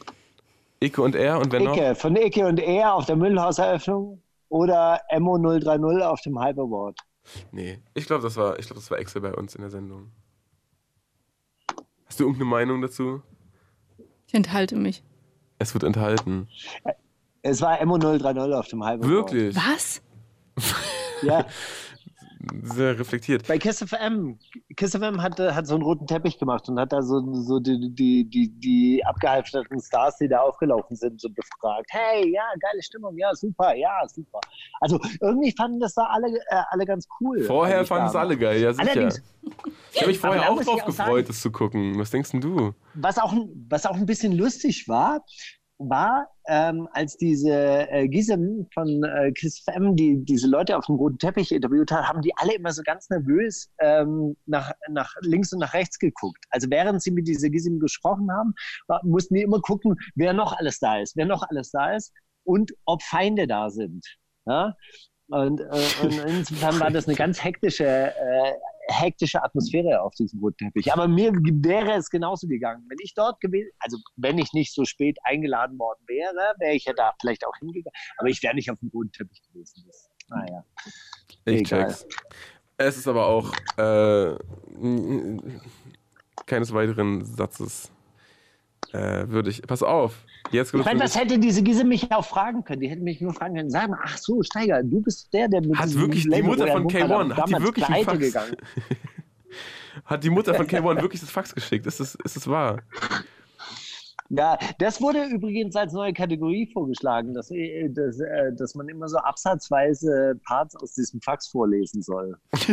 Icke 0.80 1.02
und 1.02 1.14
er 1.14 1.38
und 1.38 1.52
wer 1.52 1.60
Icke, 1.60 1.88
noch? 1.90 1.96
von 1.96 2.16
Icke 2.16 2.46
und 2.46 2.60
er 2.60 2.94
auf 2.94 3.06
der 3.06 3.16
Müllhauseröffnung 3.16 4.22
oder 4.48 5.00
Emo 5.08 5.38
030 5.38 6.04
auf 6.04 6.20
dem 6.20 6.40
Hyperboard. 6.40 6.98
Nee, 7.50 7.80
ich 7.94 8.06
glaube, 8.06 8.22
das 8.22 8.36
war, 8.36 8.54
glaub, 8.54 8.74
das 8.74 8.90
war 8.90 8.98
Excel 8.98 9.22
bei 9.22 9.34
uns 9.34 9.54
in 9.54 9.62
der 9.62 9.70
Sendung. 9.70 10.12
Hast 12.04 12.20
du 12.20 12.24
irgendeine 12.24 12.48
Meinung 12.50 12.82
dazu? 12.82 13.22
Ich 14.28 14.34
enthalte 14.34 14.76
mich. 14.76 15.02
Es 15.58 15.74
wird 15.74 15.82
enthalten. 15.82 16.48
Es 17.42 17.60
war 17.62 17.80
Emo 17.80 17.98
030 17.98 18.54
auf 18.54 18.68
dem 18.68 18.84
Hyperboard. 18.84 19.10
Wirklich? 19.10 19.56
Was? 19.56 20.02
Ja. 21.22 21.46
sehr 22.62 22.98
reflektiert. 22.98 23.46
Bei 23.46 23.58
Kiss 23.58 23.78
FM, 23.78 24.38
Kiss 24.76 24.92
FM 24.92 25.22
hat, 25.22 25.38
hat 25.38 25.66
so 25.66 25.74
einen 25.74 25.82
roten 25.82 26.06
Teppich 26.06 26.38
gemacht 26.38 26.68
und 26.68 26.78
hat 26.78 26.92
da 26.92 27.02
so, 27.02 27.20
so 27.42 27.60
die, 27.60 27.94
die, 27.94 28.24
die, 28.28 28.48
die 28.48 29.04
abgehalfterten 29.04 29.80
Stars, 29.80 30.16
die 30.18 30.28
da 30.28 30.40
aufgelaufen 30.40 30.96
sind, 30.96 31.20
so 31.20 31.28
befragt. 31.28 31.86
Hey, 31.90 32.32
ja, 32.32 32.42
geile 32.60 32.82
Stimmung, 32.82 33.16
ja, 33.16 33.34
super, 33.34 33.74
ja, 33.74 34.06
super. 34.08 34.40
Also 34.80 35.00
irgendwie 35.20 35.52
fanden 35.56 35.80
das 35.80 35.94
da 35.94 36.04
alle, 36.04 36.28
äh, 36.28 36.62
alle 36.70 36.84
ganz 36.84 37.06
cool. 37.20 37.42
Vorher 37.42 37.84
fanden 37.84 38.08
es 38.08 38.16
alle 38.16 38.36
geil, 38.36 38.60
ja 38.60 38.72
sicher. 38.72 38.90
Allerdings, 38.90 39.22
ich 39.92 39.98
habe 39.98 40.08
mich 40.08 40.18
vorher 40.18 40.50
auch 40.50 40.62
drauf 40.62 40.84
gefreut, 40.84 41.28
das 41.28 41.40
zu 41.40 41.50
gucken. 41.50 41.98
Was 41.98 42.10
denkst 42.10 42.32
denn 42.32 42.40
du? 42.40 42.74
Was 42.94 43.18
auch, 43.18 43.34
was 43.68 43.86
auch 43.86 43.96
ein 43.96 44.06
bisschen 44.06 44.32
lustig 44.32 44.88
war, 44.88 45.24
war, 45.78 46.28
ähm, 46.48 46.88
als 46.92 47.16
diese 47.16 47.90
äh, 47.90 48.08
Gisem 48.08 48.66
von 48.72 49.02
äh, 49.04 49.32
Kiss 49.32 49.60
FM, 49.60 49.94
die 49.96 50.24
diese 50.24 50.48
Leute 50.48 50.76
auf 50.76 50.86
dem 50.86 50.96
roten 50.96 51.18
Teppich 51.18 51.52
interviewt 51.52 51.90
hat, 51.90 52.08
haben 52.08 52.22
die 52.22 52.32
alle 52.36 52.54
immer 52.54 52.72
so 52.72 52.82
ganz 52.82 53.08
nervös 53.10 53.70
ähm, 53.80 54.36
nach, 54.46 54.72
nach 54.88 55.12
links 55.20 55.52
und 55.52 55.58
nach 55.58 55.74
rechts 55.74 55.98
geguckt. 55.98 56.44
Also 56.50 56.68
während 56.70 57.02
sie 57.02 57.10
mit 57.10 57.28
dieser 57.28 57.50
Gisem 57.50 57.78
gesprochen 57.78 58.30
haben, 58.32 58.54
war, 58.86 59.00
mussten 59.04 59.34
die 59.34 59.42
immer 59.42 59.60
gucken, 59.60 59.96
wer 60.14 60.32
noch 60.32 60.56
alles 60.56 60.78
da 60.78 60.98
ist, 60.98 61.16
wer 61.16 61.26
noch 61.26 61.42
alles 61.48 61.70
da 61.70 61.94
ist 61.94 62.12
und 62.44 62.72
ob 62.86 63.02
Feinde 63.02 63.46
da 63.46 63.68
sind. 63.70 64.06
Ja? 64.46 64.74
Und, 65.28 65.60
äh, 65.60 66.04
und 66.04 66.18
insofern 66.26 66.80
war 66.80 66.90
das 66.90 67.06
eine 67.06 67.16
ganz 67.16 67.42
hektische 67.42 67.86
äh, 67.86 68.52
hektische 68.88 69.42
Atmosphäre 69.42 70.00
auf 70.00 70.14
diesem 70.14 70.40
roten 70.40 70.66
Teppich. 70.66 70.92
Aber 70.92 71.08
mir 71.08 71.32
wäre 71.32 71.92
es 71.92 72.08
genauso 72.08 72.46
gegangen. 72.46 72.84
Wenn 72.88 72.98
ich 73.02 73.14
dort 73.14 73.40
gewesen, 73.40 73.70
also 73.80 73.98
wenn 74.16 74.38
ich 74.38 74.52
nicht 74.52 74.72
so 74.74 74.84
spät 74.84 75.18
eingeladen 75.24 75.78
worden 75.78 76.00
wäre, 76.06 76.54
wäre 76.58 76.74
ich 76.74 76.84
ja 76.84 76.92
da 76.92 77.12
vielleicht 77.20 77.46
auch 77.46 77.56
hingegangen. 77.58 77.96
Aber 78.18 78.28
ich 78.28 78.42
wäre 78.42 78.54
nicht 78.54 78.70
auf 78.70 78.78
dem 78.78 78.90
roten 78.90 79.12
Teppich 79.12 79.42
gewesen. 79.42 79.84
Das, 79.86 80.10
naja. 80.28 80.64
Ich 81.44 81.60
Egal. 81.60 81.88
check's. 81.88 82.06
Es 82.78 82.98
ist 82.98 83.08
aber 83.08 83.26
auch 83.26 83.52
äh, 83.78 84.36
keines 86.44 86.72
weiteren 86.74 87.24
Satzes 87.24 87.90
äh, 88.92 89.28
würde 89.28 89.50
ich. 89.50 89.62
Pass 89.62 89.82
auf. 89.82 90.24
Jetzt 90.52 90.74
ich 90.74 90.84
meine, 90.84 91.00
was 91.00 91.18
hätte 91.18 91.38
diese 91.38 91.62
Gise 91.62 91.84
mich 91.84 92.10
auch 92.12 92.24
fragen 92.24 92.64
können? 92.64 92.80
Die 92.80 92.88
hätten 92.88 93.04
mich 93.04 93.20
nur 93.20 93.34
fragen 93.34 93.56
können, 93.56 93.70
sag 93.70 93.90
mal, 93.90 93.98
ach 94.02 94.16
so, 94.16 94.42
Steiger, 94.42 94.82
du 94.82 95.00
bist 95.00 95.32
der, 95.32 95.48
der 95.48 95.60
mit 95.60 95.78
Hat 95.78 95.94
wirklich 95.94 96.28
die 96.28 96.42
Mutter 96.42 96.66
von 96.66 96.86
K1, 96.86 97.34
hat 97.34 97.48
die 97.48 97.62
wirklich 97.62 97.86
Fax? 97.86 98.18
Gegangen. 98.18 98.56
hat 100.04 100.24
die 100.24 100.30
Mutter 100.30 100.54
von 100.54 100.66
K1 100.66 100.82
wirklich 101.02 101.20
das 101.20 101.30
Fax 101.30 101.54
geschickt? 101.54 101.86
Ist 101.86 102.00
das, 102.00 102.14
ist 102.14 102.36
das 102.36 102.46
wahr? 102.46 102.82
Ja, 104.28 104.58
das 104.78 105.00
wurde 105.00 105.24
übrigens 105.26 105.76
als 105.76 105.92
neue 105.92 106.12
Kategorie 106.12 106.68
vorgeschlagen, 106.72 107.32
dass, 107.32 107.50
äh, 107.50 107.88
dass, 107.90 108.18
äh, 108.18 108.52
dass 108.54 108.74
man 108.74 108.88
immer 108.88 109.08
so 109.08 109.18
absatzweise 109.18 110.40
Parts 110.44 110.74
aus 110.76 110.94
diesem 110.94 111.20
Fax 111.20 111.48
vorlesen 111.48 112.02
soll. 112.02 112.36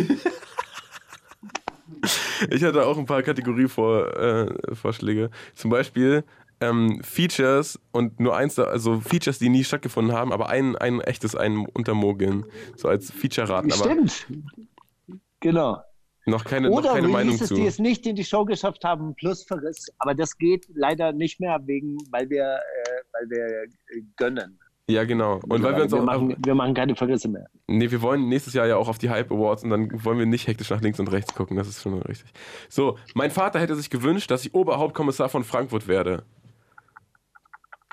ich 2.49 2.63
hatte 2.63 2.85
auch 2.85 2.97
ein 2.97 3.05
paar 3.05 3.21
Kategorievorschläge. 3.21 5.25
Äh, 5.25 5.29
Zum 5.53 5.69
Beispiel 5.69 6.23
ähm, 6.69 7.01
Features 7.03 7.79
und 7.91 8.19
nur 8.19 8.35
eins, 8.35 8.57
also 8.59 8.99
Features, 8.99 9.39
die 9.39 9.49
nie 9.49 9.63
stattgefunden 9.63 10.15
haben, 10.15 10.31
aber 10.31 10.49
ein, 10.49 10.75
ein 10.75 11.01
echtes, 11.01 11.35
ein 11.35 11.65
Untermogeln. 11.65 12.45
So 12.75 12.87
als 12.87 13.11
Feature-Raten. 13.11 13.71
Stimmt. 13.71 14.27
Genau. 15.39 15.81
Noch 16.25 16.45
keine, 16.45 16.69
Oder 16.69 16.89
noch 16.89 16.95
keine 16.95 17.07
Meinung 17.09 17.37
zu. 17.37 17.53
die 17.53 17.65
es 17.65 17.79
nicht 17.79 18.07
in 18.07 18.15
die 18.15 18.23
Show 18.23 18.45
geschafft 18.45 18.85
haben, 18.85 19.13
plus 19.15 19.43
Verriss. 19.43 19.87
Aber 19.99 20.15
das 20.15 20.37
geht 20.37 20.67
leider 20.73 21.11
nicht 21.11 21.39
mehr, 21.41 21.59
wegen, 21.65 21.97
weil 22.11 22.29
wir, 22.29 22.43
äh, 22.43 23.01
weil 23.11 23.29
wir 23.29 23.63
äh, 23.63 24.01
gönnen. 24.15 24.57
Ja, 24.89 25.05
genau. 25.05 25.39
Und 25.47 25.63
weil 25.63 25.75
wir 25.75 25.83
uns 25.83 25.91
wir 25.91 25.99
auch. 25.99 26.05
Machen, 26.05 26.35
wir 26.43 26.55
machen 26.55 26.73
keine 26.73 26.95
Verrisse 26.95 27.29
mehr. 27.29 27.47
Nee, 27.67 27.89
wir 27.89 28.01
wollen 28.01 28.27
nächstes 28.27 28.53
Jahr 28.53 28.67
ja 28.67 28.75
auch 28.75 28.89
auf 28.89 28.97
die 28.97 29.09
Hype 29.09 29.31
Awards 29.31 29.63
und 29.63 29.69
dann 29.69 30.03
wollen 30.03 30.19
wir 30.19 30.25
nicht 30.25 30.47
hektisch 30.47 30.69
nach 30.69 30.81
links 30.81 30.99
und 30.99 31.09
rechts 31.11 31.33
gucken. 31.33 31.55
Das 31.55 31.67
ist 31.67 31.81
schon 31.81 32.01
richtig. 32.01 32.31
So, 32.69 32.97
mein 33.13 33.31
Vater 33.31 33.59
hätte 33.59 33.75
sich 33.75 33.89
gewünscht, 33.89 34.29
dass 34.29 34.45
ich 34.45 34.53
Oberhauptkommissar 34.53 35.29
von 35.29 35.43
Frankfurt 35.43 35.87
werde. 35.87 36.23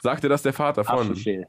Sagte 0.03 0.29
das 0.29 0.43
der 0.43 0.53
Vater 0.53 0.85
von. 0.85 0.99
Haftbefehl. 0.99 1.47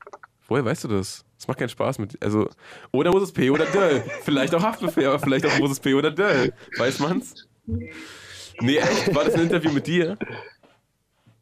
Woher 0.47 0.65
weißt 0.65 0.83
du 0.83 0.87
das? 0.89 1.23
Das 1.37 1.47
macht 1.47 1.59
keinen 1.59 1.69
Spaß 1.69 1.99
mit. 1.99 2.21
Also, 2.21 2.49
oder 2.91 3.11
muss 3.11 3.23
es 3.23 3.31
P 3.31 3.49
oder 3.49 3.65
Döll. 3.65 4.03
vielleicht 4.23 4.53
auch 4.53 4.61
Haftbefehl, 4.61 5.07
aber 5.07 5.19
vielleicht 5.19 5.45
auch 5.45 5.57
muss 5.59 5.71
es 5.71 5.79
P 5.79 5.93
oder 5.93 6.11
Döll. 6.11 6.53
Weiß 6.77 6.99
man's? 6.99 7.47
Nee, 7.65 8.77
echt? 8.77 9.15
War 9.15 9.23
das 9.23 9.35
ein 9.35 9.41
Interview 9.43 9.71
mit 9.71 9.87
dir? 9.87 10.17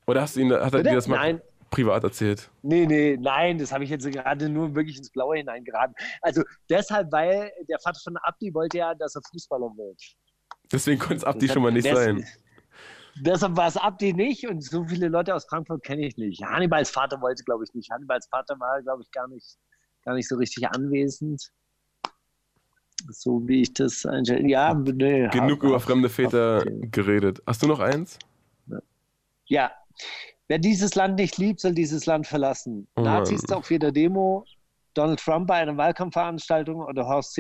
Oder 0.05 0.22
hast 0.22 0.36
du 0.36 0.41
ihn, 0.41 0.53
hat 0.53 0.74
er 0.74 0.84
dir 0.84 0.95
das 0.95 1.07
mal 1.07 1.18
Nein. 1.18 1.41
privat 1.70 2.03
erzählt? 2.03 2.49
Nee, 2.62 2.86
nee, 2.86 3.18
nein, 3.20 3.57
das 3.57 3.72
habe 3.72 3.84
ich 3.84 3.89
jetzt 3.89 4.10
gerade 4.12 4.47
nur 4.49 4.74
wirklich 4.74 4.97
ins 4.97 5.10
Blaue 5.10 5.38
hineingeraten. 5.38 5.95
Also 6.22 6.43
deshalb, 6.70 7.12
weil 7.12 7.51
der 7.68 7.80
Vater 7.80 7.99
von 8.03 8.18
Abdi 8.18 8.53
wollte 8.53 8.78
ja, 8.78 8.95
dass 8.95 9.16
er 9.16 9.22
Fußballer 9.32 9.72
wird. 9.76 10.01
Deswegen 10.72 10.99
konnte 10.99 11.16
es 11.16 11.24
Abdi 11.24 11.47
schon 11.47 11.62
mal 11.64 11.72
nicht 11.72 11.88
sein. 11.88 12.26
Deshalb 13.22 13.57
war 13.57 13.67
es 13.67 13.78
Abdi 13.78 14.13
nicht 14.13 14.47
und 14.47 14.63
so 14.63 14.86
viele 14.86 15.09
Leute 15.09 15.36
aus 15.36 15.45
Frankfurt 15.45 15.84
kenne 15.84 16.05
ich 16.05 16.17
nicht. 16.17 16.41
Hannibals 16.41 16.89
Vater 16.89 17.20
wollte, 17.22 17.43
glaube 17.43 17.63
ich, 17.63 17.74
nicht. 17.74 17.89
Hannibals 17.91 18.28
Vater 18.28 18.59
war, 18.59 18.82
glaube 18.82 19.03
ich, 19.03 19.11
gar 19.11 19.28
nicht, 19.28 19.57
gar 20.03 20.15
nicht 20.15 20.28
so 20.28 20.36
richtig 20.36 20.67
anwesend. 20.70 21.51
So 23.09 23.47
wie 23.47 23.61
ich 23.61 23.74
das 23.74 24.05
einstelle. 24.05 24.47
Ja, 24.47 24.74
nee, 24.74 25.28
Genug 25.30 25.63
über 25.63 25.80
fremde 25.80 26.09
Väter 26.09 26.63
geredet. 26.65 27.41
Hast 27.45 27.63
du 27.63 27.67
noch 27.67 27.80
eins? 27.80 28.20
Ja. 29.45 29.72
Wer 30.47 30.59
dieses 30.59 30.95
Land 30.95 31.15
nicht 31.15 31.38
liebt, 31.38 31.59
soll 31.59 31.74
dieses 31.74 32.05
Land 32.05 32.26
verlassen. 32.26 32.88
Oh 32.95 33.01
Nazis 33.01 33.49
auf 33.51 33.70
jeder 33.70 33.91
Demo, 33.91 34.45
Donald 34.93 35.20
Trump 35.20 35.47
bei 35.47 35.55
einer 35.55 35.78
Wahlkampfveranstaltung 35.78 36.82
oder 36.82 37.05
Horst 37.05 37.38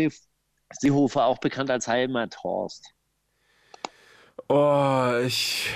Seehofer, 0.71 1.25
auch 1.25 1.39
bekannt 1.39 1.71
als 1.71 1.87
Heimathorst. 1.87 2.93
Oh, 4.47 5.21
ich. 5.25 5.73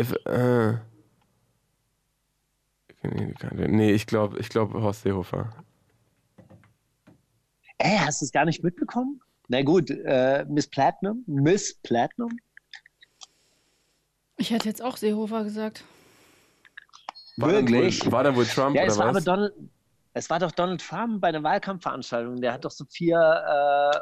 If, 0.00 0.12
äh. 0.26 0.78
Nee, 3.02 3.92
ich 3.92 4.06
glaube, 4.06 4.38
ich 4.38 4.48
glaube 4.48 4.80
Horst 4.80 5.02
Seehofer. 5.02 5.50
Ey, 7.78 7.98
hast 7.98 8.20
du 8.20 8.26
es 8.26 8.32
gar 8.32 8.44
nicht 8.44 8.62
mitbekommen? 8.62 9.20
Na 9.48 9.62
gut, 9.62 9.90
äh, 9.90 10.46
Miss 10.48 10.68
Platinum? 10.68 11.24
Miss 11.26 11.74
Platinum? 11.82 12.30
Ich 14.36 14.50
hätte 14.50 14.68
jetzt 14.68 14.82
auch 14.82 14.96
Seehofer 14.96 15.44
gesagt. 15.44 15.84
War 17.36 17.50
Wirklich? 17.50 17.98
Dann 17.98 18.06
wohl, 18.06 18.12
war 18.12 18.24
dann 18.24 18.36
wohl 18.36 18.46
Trump 18.46 18.76
ja, 18.76 18.82
oder 18.82 18.92
es 18.92 18.98
war 18.98 19.14
was? 19.14 19.16
Aber 19.16 19.36
Donald, 19.36 19.54
es 20.14 20.30
war 20.30 20.38
doch 20.38 20.52
Donald 20.52 20.80
Trump 20.80 21.20
bei 21.20 21.32
der 21.32 21.42
Wahlkampfveranstaltung. 21.42 22.40
Der 22.40 22.52
hat 22.52 22.64
doch 22.64 22.70
so 22.70 22.84
vier, 22.90 23.18
äh, 23.18 23.98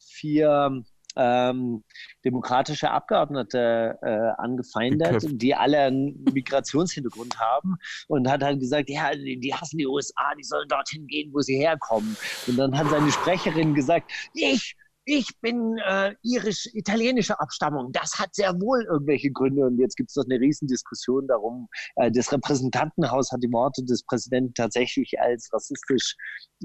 vier 0.00 0.82
ähm, 1.16 1.84
demokratische 2.24 2.90
Abgeordnete 2.90 3.98
äh, 4.02 4.40
angefeindet, 4.40 5.24
die 5.42 5.54
alle 5.54 5.78
einen 5.78 6.24
Migrationshintergrund 6.32 7.38
haben 7.40 7.76
und 8.06 8.30
hat 8.30 8.42
halt 8.42 8.60
gesagt, 8.60 8.88
ja, 8.88 9.10
die, 9.14 9.40
die 9.40 9.54
hassen 9.54 9.78
die 9.78 9.86
USA, 9.86 10.34
die 10.38 10.44
sollen 10.44 10.68
dorthin 10.68 11.06
gehen, 11.06 11.30
wo 11.32 11.40
sie 11.40 11.56
herkommen. 11.56 12.16
Und 12.46 12.56
dann 12.56 12.76
hat 12.76 12.88
seine 12.88 13.10
Sprecherin 13.10 13.74
gesagt, 13.74 14.10
ich 14.32 14.76
ich 15.08 15.28
bin 15.40 15.78
äh, 15.88 16.14
irisch-italienischer 16.22 17.40
Abstammung. 17.40 17.92
Das 17.92 18.18
hat 18.18 18.34
sehr 18.34 18.52
wohl 18.60 18.84
irgendwelche 18.84 19.30
Gründe. 19.30 19.64
Und 19.64 19.78
jetzt 19.78 19.96
gibt 19.96 20.10
es 20.10 20.14
doch 20.14 20.24
eine 20.28 20.38
Riesendiskussion 20.38 21.26
darum. 21.26 21.68
Äh, 21.96 22.10
das 22.10 22.30
Repräsentantenhaus 22.30 23.32
hat 23.32 23.42
die 23.42 23.50
Worte 23.50 23.82
des 23.84 24.04
Präsidenten 24.04 24.52
tatsächlich 24.52 25.18
als 25.18 25.48
rassistisch 25.50 26.14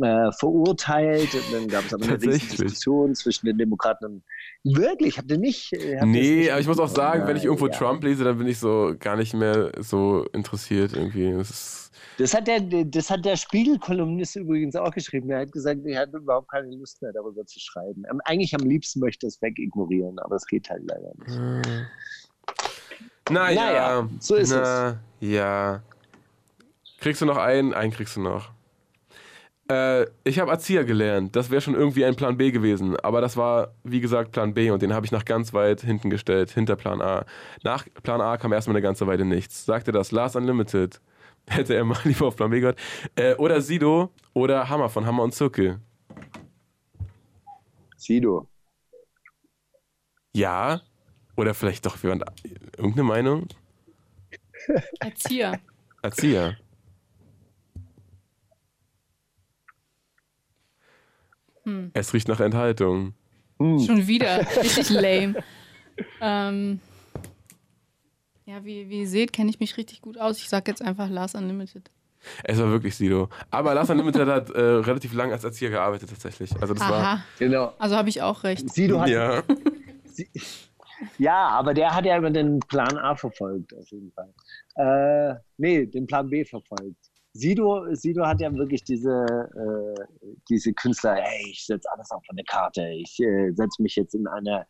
äh, 0.01 0.29
verurteilt. 0.37 1.33
Und 1.33 1.53
dann 1.53 1.67
gab 1.69 1.85
es 1.85 1.93
aber 1.93 2.03
eine 2.03 2.21
Riesendiskussion 2.21 3.15
zwischen 3.15 3.45
den 3.45 3.57
Demokraten 3.57 4.05
und 4.05 4.23
Wirklich? 4.65 5.17
Habt 5.17 5.29
ihr 5.29 5.37
nicht? 5.37 5.71
Habt 5.73 6.05
nee, 6.07 6.37
nicht 6.37 6.51
aber 6.51 6.61
ich 6.61 6.67
muss 6.67 6.79
auch 6.79 6.87
sagen, 6.87 7.27
wenn 7.27 7.35
ich 7.35 7.43
irgendwo 7.45 7.67
ja. 7.67 7.73
Trump 7.73 8.03
lese, 8.03 8.23
dann 8.23 8.37
bin 8.37 8.47
ich 8.47 8.59
so 8.59 8.93
gar 8.97 9.17
nicht 9.17 9.33
mehr 9.33 9.71
so 9.79 10.25
interessiert 10.31 10.93
irgendwie. 10.93 11.33
Das 11.33 11.49
ist 11.49 11.91
das 12.17 12.33
hat 12.33 12.47
der, 12.47 12.59
das 12.59 13.09
hat 13.09 13.25
der 13.25 13.35
Spiegel-Kolumnist 13.35 14.35
übrigens 14.35 14.75
auch 14.75 14.91
geschrieben. 14.91 15.29
Er 15.29 15.41
hat 15.41 15.51
gesagt, 15.51 15.81
er 15.85 16.01
hat 16.01 16.13
überhaupt 16.13 16.49
keine 16.49 16.69
Lust 16.75 17.01
mehr 17.01 17.13
darüber 17.13 17.45
zu 17.45 17.59
schreiben. 17.59 18.03
Eigentlich 18.25 18.53
am 18.55 18.67
liebsten 18.67 18.99
möchte 18.99 19.25
er 19.25 19.29
es 19.29 19.41
wegignorieren, 19.41 20.19
aber 20.19 20.35
es 20.35 20.45
geht 20.45 20.69
halt 20.69 20.83
leider 20.85 21.11
nicht. 21.17 21.37
Hm. 21.37 21.85
Naja, 23.29 23.65
naja 23.65 24.09
so 24.19 24.35
ist 24.35 24.51
na, 24.51 24.89
es. 24.89 24.95
Ja. 25.21 25.81
Kriegst 26.99 27.21
du 27.21 27.25
noch 27.25 27.37
einen? 27.37 27.73
Einen 27.73 27.91
kriegst 27.91 28.15
du 28.15 28.21
noch. 28.21 28.51
Äh, 29.69 30.05
ich 30.23 30.39
habe 30.39 30.51
Erzieher 30.51 30.83
gelernt. 30.83 31.35
Das 31.35 31.49
wäre 31.49 31.61
schon 31.61 31.73
irgendwie 31.73 32.03
ein 32.05 32.15
Plan 32.15 32.37
B 32.37 32.51
gewesen. 32.51 32.97
Aber 32.99 33.21
das 33.21 33.37
war, 33.37 33.73
wie 33.83 34.01
gesagt, 34.01 34.31
Plan 34.31 34.53
B 34.53 34.71
und 34.71 34.81
den 34.81 34.93
habe 34.93 35.05
ich 35.05 35.11
nach 35.11 35.25
ganz 35.25 35.53
weit 35.53 35.81
hinten 35.81 36.09
gestellt, 36.09 36.51
hinter 36.51 36.75
Plan 36.75 37.01
A. 37.01 37.25
Nach 37.63 37.85
Plan 38.03 38.21
A 38.21 38.37
kam 38.37 38.51
erstmal 38.51 38.75
eine 38.75 38.81
ganze 38.81 39.07
Weile 39.07 39.25
nichts. 39.25 39.65
Sagte 39.65 39.91
das 39.91 40.11
Last 40.11 40.35
Unlimited 40.35 40.99
hätte 41.47 41.75
er 41.75 41.83
mal 41.83 41.97
lieber 42.03 42.27
auf 42.27 42.35
Plan 42.35 42.49
B 42.49 42.59
gehört. 42.59 42.79
Äh, 43.15 43.35
oder 43.35 43.61
Sido 43.61 44.11
oder 44.33 44.69
Hammer 44.69 44.89
von 44.89 45.05
Hammer 45.05 45.23
und 45.23 45.33
Zirkel. 45.33 45.79
Sido. 47.97 48.47
Ja. 50.33 50.81
Oder 51.35 51.53
vielleicht 51.53 51.85
doch 51.85 52.01
jemand, 52.03 52.23
irgendeine 52.77 53.03
Meinung? 53.03 53.47
Erzieher. 54.99 55.59
Erzieher. 56.01 56.57
Hm. 61.63 61.91
Es 61.93 62.13
riecht 62.13 62.27
nach 62.27 62.39
Enthaltung. 62.39 63.13
Hm. 63.59 63.79
Schon 63.79 64.07
wieder. 64.07 64.45
Richtig 64.57 64.89
lame. 64.89 65.43
ähm. 66.21 66.79
Ja, 68.45 68.63
wie, 68.65 68.89
wie 68.89 69.01
ihr 69.01 69.07
seht, 69.07 69.31
kenne 69.33 69.49
ich 69.49 69.59
mich 69.59 69.77
richtig 69.77 70.01
gut 70.01 70.17
aus. 70.17 70.37
Ich 70.37 70.49
sage 70.49 70.69
jetzt 70.69 70.81
einfach 70.81 71.09
Lars 71.09 71.35
Unlimited. 71.35 71.89
Es 72.43 72.57
war 72.57 72.69
wirklich 72.69 72.95
Sido. 72.95 73.29
Aber 73.51 73.73
Lars 73.73 73.89
Unlimited 73.89 74.27
hat 74.27 74.49
äh, 74.49 74.59
relativ 74.59 75.13
lang 75.13 75.31
als 75.31 75.43
Erzieher 75.43 75.69
gearbeitet 75.69 76.09
tatsächlich. 76.09 76.51
Also 76.61 76.73
das 76.73 76.83
Aha. 76.83 76.91
war. 76.91 77.23
Genau. 77.39 77.73
Also 77.77 77.95
habe 77.95 78.09
ich 78.09 78.21
auch 78.21 78.43
recht. 78.43 78.69
Sido 78.73 79.01
hat. 79.01 79.09
Ja. 79.09 79.43
ja, 81.17 81.47
aber 81.49 81.73
der 81.73 81.93
hat 81.93 82.05
ja 82.05 82.17
immer 82.17 82.31
den 82.31 82.59
Plan 82.59 82.97
A 82.97 83.15
verfolgt, 83.15 83.75
auf 83.75 83.87
jeden 83.89 84.11
Fall. 84.11 84.33
Äh, 84.75 85.35
nee, 85.57 85.85
den 85.85 86.07
Plan 86.07 86.29
B 86.29 86.45
verfolgt. 86.45 86.97
Sido, 87.33 87.85
Sido 87.95 88.25
hat 88.25 88.41
ja 88.41 88.53
wirklich 88.53 88.83
diese, 88.83 89.09
äh, 89.11 90.23
diese 90.49 90.71
Künstler, 90.73 91.15
hey, 91.15 91.49
ich 91.49 91.65
setze 91.65 91.91
alles 91.91 92.11
auf 92.11 92.23
eine 92.29 92.43
Karte, 92.43 92.87
ich 92.89 93.19
äh, 93.19 93.51
setze 93.53 93.81
mich 93.81 93.95
jetzt 93.95 94.13
in 94.13 94.27
eine 94.27 94.67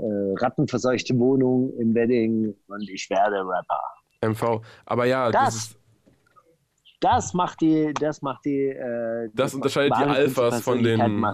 äh, 0.00 0.34
rattenverseuchte 0.44 1.18
Wohnung 1.18 1.72
im 1.78 1.94
Wedding 1.94 2.54
und 2.68 2.88
ich 2.88 3.08
werde 3.10 3.36
Rapper. 3.36 3.80
MV. 4.20 4.60
Aber 4.86 5.04
ja, 5.04 5.30
das, 5.30 5.54
das, 5.54 5.78
das 7.00 7.34
macht 7.34 7.60
die, 7.60 7.92
das 7.94 8.22
macht 8.22 8.44
die. 8.44 8.68
Äh, 8.68 9.30
das 9.32 9.54
unterscheidet 9.54 9.96
die 9.98 10.04
Alphas 10.04 10.62
von 10.62 10.82
den 10.82 11.24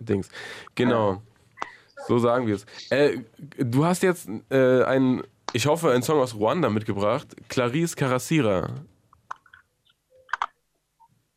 Dings. 0.00 0.28
Genau. 0.74 1.22
So 2.06 2.18
sagen 2.18 2.46
wir 2.46 2.54
es. 2.54 2.64
Äh, 2.90 3.18
du 3.58 3.84
hast 3.84 4.02
jetzt 4.02 4.28
äh, 4.50 4.82
einen, 4.84 5.22
ich 5.52 5.66
hoffe, 5.66 5.90
einen 5.90 6.02
Song 6.02 6.20
aus 6.20 6.34
Ruanda 6.34 6.70
mitgebracht. 6.70 7.28
Clarice 7.48 7.94
Karasira. 7.94 8.68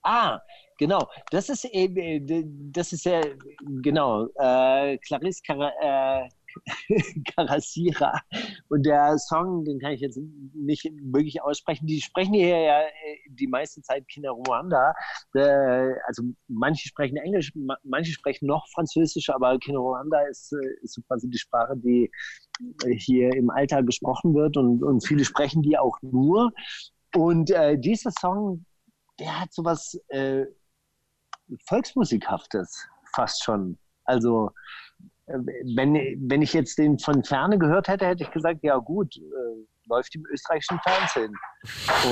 Ah, 0.03 0.39
genau. 0.78 1.09
Das 1.32 1.49
ist 1.49 1.65
eben, 1.65 1.97
äh, 1.97 2.43
das 2.71 2.93
ist 2.93 3.05
ja, 3.05 3.21
genau. 3.82 4.28
Äh, 4.36 4.97
Clarice 4.99 5.41
Karasira. 5.45 6.30
Karasira. 7.35 8.19
Und 8.69 8.85
der 8.85 9.17
Song, 9.17 9.63
den 9.65 9.79
kann 9.79 9.91
ich 9.91 10.01
jetzt 10.01 10.19
nicht 10.53 10.83
wirklich 11.01 11.41
aussprechen. 11.41 11.87
Die 11.87 12.01
sprechen 12.01 12.33
hier 12.33 12.59
ja 12.59 12.81
äh, 12.81 12.89
die 13.29 13.47
meiste 13.47 13.81
Zeit 13.81 14.07
Kinder 14.07 14.31
Ruanda. 14.31 14.93
Äh, 15.33 15.93
also 16.05 16.23
manche 16.47 16.87
sprechen 16.87 17.17
Englisch, 17.17 17.51
manche 17.83 18.11
sprechen 18.11 18.47
noch 18.47 18.67
Französisch, 18.73 19.29
aber 19.29 19.57
Kinder 19.59 19.79
Ruanda 19.79 20.21
ist, 20.29 20.53
äh, 20.53 20.83
ist 20.83 20.93
so 20.93 21.01
quasi 21.03 21.29
die 21.29 21.37
Sprache, 21.37 21.75
die 21.77 22.11
hier 22.97 23.33
im 23.35 23.49
Alltag 23.49 23.85
gesprochen 23.85 24.35
wird 24.35 24.57
und, 24.57 24.83
und 24.83 25.05
viele 25.05 25.25
sprechen 25.25 25.61
die 25.61 25.77
auch 25.77 25.97
nur. 26.01 26.51
Und 27.15 27.51
äh, 27.51 27.77
dieser 27.77 28.11
Song, 28.11 28.65
der 29.19 29.41
hat 29.41 29.53
sowas 29.53 29.99
äh, 30.09 30.45
Volksmusikhaftes 31.67 32.87
fast 33.15 33.43
schon. 33.43 33.77
Also 34.05 34.51
wenn, 35.26 35.93
wenn 36.30 36.41
ich 36.41 36.53
jetzt 36.53 36.78
den 36.78 36.99
von 36.99 37.24
Ferne 37.24 37.57
gehört 37.57 37.88
hätte, 37.88 38.05
hätte 38.05 38.24
ich 38.24 38.32
gesagt, 38.32 38.59
ja 38.63 38.78
gut, 38.78 39.15
äh, 39.15 39.65
läuft 39.88 40.15
im 40.15 40.26
österreichischen 40.32 40.80
Fernsehen. 40.80 41.36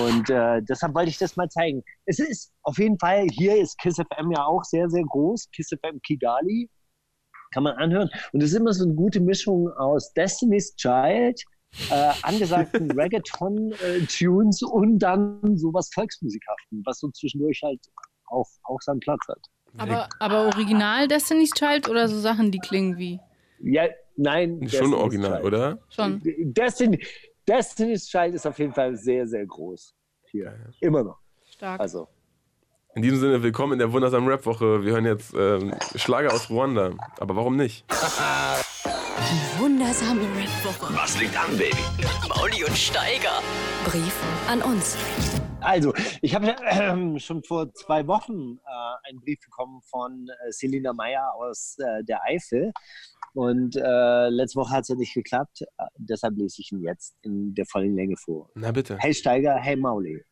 Und 0.06 0.30
äh, 0.30 0.62
deshalb 0.64 0.94
wollte 0.96 1.10
ich 1.10 1.18
das 1.18 1.36
mal 1.36 1.50
zeigen. 1.50 1.84
Es 2.06 2.20
ist 2.20 2.54
auf 2.64 2.78
jeden 2.78 2.98
Fall, 3.00 3.28
hier 3.32 3.62
ist 3.62 3.78
Kiss 3.80 3.96
FM 3.96 4.32
ja 4.32 4.46
auch 4.46 4.64
sehr, 4.64 4.90
sehr 4.90 5.04
groß. 5.04 5.50
Kiss 5.52 5.70
FM 5.70 6.02
Kigali 6.02 6.70
kann 7.54 7.64
man 7.64 7.76
anhören. 7.78 8.10
Und 8.32 8.44
es 8.44 8.52
ist 8.52 8.60
immer 8.60 8.74
so 8.74 8.86
eine 8.86 8.94
gute 8.94 9.20
Mischung 9.20 9.70
aus 9.74 10.14
Destiny's 10.14 10.76
Child, 10.76 11.42
äh, 11.90 12.12
angesagten 12.24 12.92
Reggaeton-Tunes 13.00 14.62
und 14.64 15.00
dann 15.00 15.58
sowas 15.58 15.90
Volksmusikhaften, 15.94 16.82
was 16.86 17.00
so 17.00 17.10
zwischendurch 17.12 17.62
halt 17.64 17.82
auch, 18.28 18.48
auch 18.64 18.82
seinen 18.82 19.00
Platz 19.02 19.22
hat. 19.28 19.46
Aber, 19.78 20.10
aber 20.20 20.46
original 20.48 21.08
Destiny's 21.08 21.52
Child 21.52 21.90
oder 21.90 22.08
so 22.08 22.20
Sachen, 22.20 22.52
die 22.52 22.60
klingen 22.60 22.98
wie? 22.98 23.20
Ja, 23.62 23.88
nein. 24.18 24.58
Schon 24.60 24.68
Destiny's 24.70 24.94
original, 24.94 25.32
Child. 25.34 25.46
oder? 25.46 25.80
Schon. 25.90 26.22
Destiny, 26.24 27.06
Destiny's 27.48 28.08
Child 28.08 28.36
ist 28.36 28.46
auf 28.46 28.60
jeden 28.60 28.74
Fall 28.74 28.96
sehr, 28.96 29.28
sehr 29.28 29.46
groß. 29.46 29.96
Hier. 30.32 30.54
Immer 30.80 31.04
noch. 31.04 31.18
Stark. 31.50 31.80
Also. 31.80 32.08
In 32.96 33.02
diesem 33.04 33.20
Sinne, 33.20 33.42
willkommen 33.42 33.74
in 33.74 33.80
der 33.80 33.94
wundersamen 33.94 34.28
Rap-Woche. 34.28 34.84
Wir 34.84 34.94
hören 34.94 35.06
jetzt 35.06 35.34
ähm, 35.34 35.74
Schlager 35.96 36.34
aus 36.34 36.50
Ruanda. 36.50 36.92
Aber 37.20 37.36
warum 37.38 37.56
nicht? 37.56 37.86
Die 38.84 39.62
wundersame 39.62 40.22
Rap-Woche. 40.22 40.94
Was 40.94 41.18
liegt 41.20 41.38
an, 41.38 41.56
Baby? 41.58 41.78
Mauli 42.28 42.66
und 42.66 42.76
Steiger. 42.78 43.42
Brief 43.86 44.14
an 44.50 44.62
uns. 44.62 44.98
Also, 45.62 45.94
ich 46.22 46.34
habe 46.34 46.48
äh, 46.48 47.20
schon 47.20 47.44
vor 47.44 47.72
zwei 47.74 48.08
Wochen 48.08 48.58
äh, 48.58 49.10
einen 49.10 49.20
Brief 49.20 49.40
bekommen 49.46 49.82
von 49.84 50.28
äh, 50.28 50.52
Selina 50.52 50.92
Meyer 50.92 51.34
aus 51.36 51.78
äh, 51.78 52.04
der 52.04 52.24
Eifel. 52.24 52.72
Und 53.34 53.76
äh, 53.76 54.30
letzte 54.30 54.60
Woche 54.60 54.74
hat 54.74 54.82
es 54.82 54.90
ja 54.90 54.96
nicht 54.96 55.14
geklappt. 55.14 55.62
Äh, 55.62 55.86
deshalb 55.98 56.36
lese 56.36 56.62
ich 56.62 56.72
ihn 56.72 56.82
jetzt 56.82 57.16
in 57.22 57.54
der 57.54 57.66
vollen 57.68 57.96
Länge 57.96 58.18
vor. 58.18 58.50
Na 58.56 58.72
bitte. 58.72 58.98
Hey 58.98 59.14
Steiger, 59.14 59.56
hey 59.56 59.76
Mauli. 59.76 60.24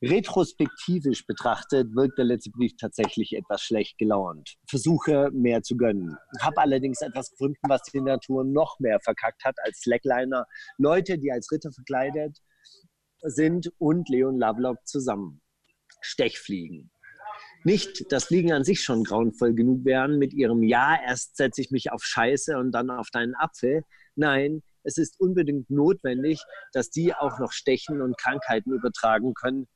Retrospektivisch 0.00 1.26
betrachtet 1.26 1.94
wirkt 1.94 2.18
der 2.18 2.24
letzte 2.24 2.50
Brief 2.50 2.72
tatsächlich 2.76 3.34
etwas 3.36 3.62
schlecht 3.62 3.98
gelaunt. 3.98 4.56
Versuche 4.68 5.30
mehr 5.32 5.62
zu 5.62 5.76
gönnen. 5.76 6.16
Habe 6.40 6.58
allerdings 6.58 7.02
etwas 7.02 7.30
gefunden, 7.30 7.60
was 7.68 7.82
die 7.82 8.00
Natur 8.00 8.44
noch 8.44 8.80
mehr 8.80 8.98
verkackt 8.98 9.44
hat 9.44 9.54
als 9.62 9.78
Slackliner. 9.80 10.46
Leute, 10.78 11.18
die 11.18 11.30
als 11.30 11.52
Ritter 11.52 11.70
verkleidet 11.70 12.40
sind 13.22 13.72
und 13.78 14.08
Leon 14.08 14.38
Lovelock 14.38 14.86
zusammen. 14.86 15.40
Stechfliegen. 16.00 16.90
Nicht, 17.64 18.10
dass 18.10 18.24
Fliegen 18.24 18.52
an 18.52 18.64
sich 18.64 18.82
schon 18.82 19.04
grauenvoll 19.04 19.54
genug 19.54 19.84
wären 19.84 20.18
mit 20.18 20.32
ihrem 20.32 20.62
Ja, 20.64 20.96
erst 21.00 21.36
setze 21.36 21.60
ich 21.60 21.70
mich 21.70 21.92
auf 21.92 22.02
Scheiße 22.02 22.58
und 22.58 22.72
dann 22.72 22.90
auf 22.90 23.10
deinen 23.10 23.36
Apfel. 23.36 23.84
Nein, 24.16 24.62
es 24.82 24.98
ist 24.98 25.20
unbedingt 25.20 25.70
notwendig, 25.70 26.42
dass 26.72 26.90
die 26.90 27.14
auch 27.14 27.38
noch 27.38 27.52
stechen 27.52 28.02
und 28.02 28.18
Krankheiten 28.18 28.72
übertragen 28.72 29.34
können. 29.34 29.68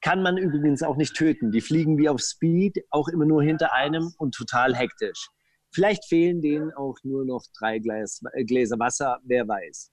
Kann 0.00 0.22
man 0.22 0.38
übrigens 0.38 0.82
auch 0.82 0.96
nicht 0.96 1.14
töten. 1.14 1.52
Die 1.52 1.60
fliegen 1.60 1.98
wie 1.98 2.08
auf 2.08 2.20
Speed, 2.20 2.84
auch 2.90 3.08
immer 3.08 3.26
nur 3.26 3.42
hinter 3.42 3.72
einem 3.74 4.14
und 4.16 4.34
total 4.34 4.74
hektisch. 4.74 5.28
Vielleicht 5.72 6.06
fehlen 6.06 6.40
denen 6.40 6.72
auch 6.72 6.96
nur 7.02 7.24
noch 7.24 7.44
drei 7.58 7.78
Gläser 7.78 8.78
Wasser, 8.78 9.18
wer 9.24 9.46
weiß. 9.46 9.92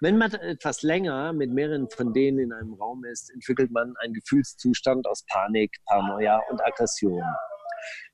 Wenn 0.00 0.18
man 0.18 0.32
etwas 0.34 0.82
länger 0.82 1.32
mit 1.32 1.50
mehreren 1.50 1.88
von 1.88 2.12
denen 2.12 2.38
in 2.38 2.52
einem 2.52 2.74
Raum 2.74 3.04
ist, 3.04 3.30
entwickelt 3.30 3.70
man 3.70 3.94
einen 4.00 4.12
Gefühlszustand 4.12 5.06
aus 5.06 5.24
Panik, 5.26 5.74
Paranoia 5.86 6.42
und 6.50 6.62
Aggression. 6.62 7.24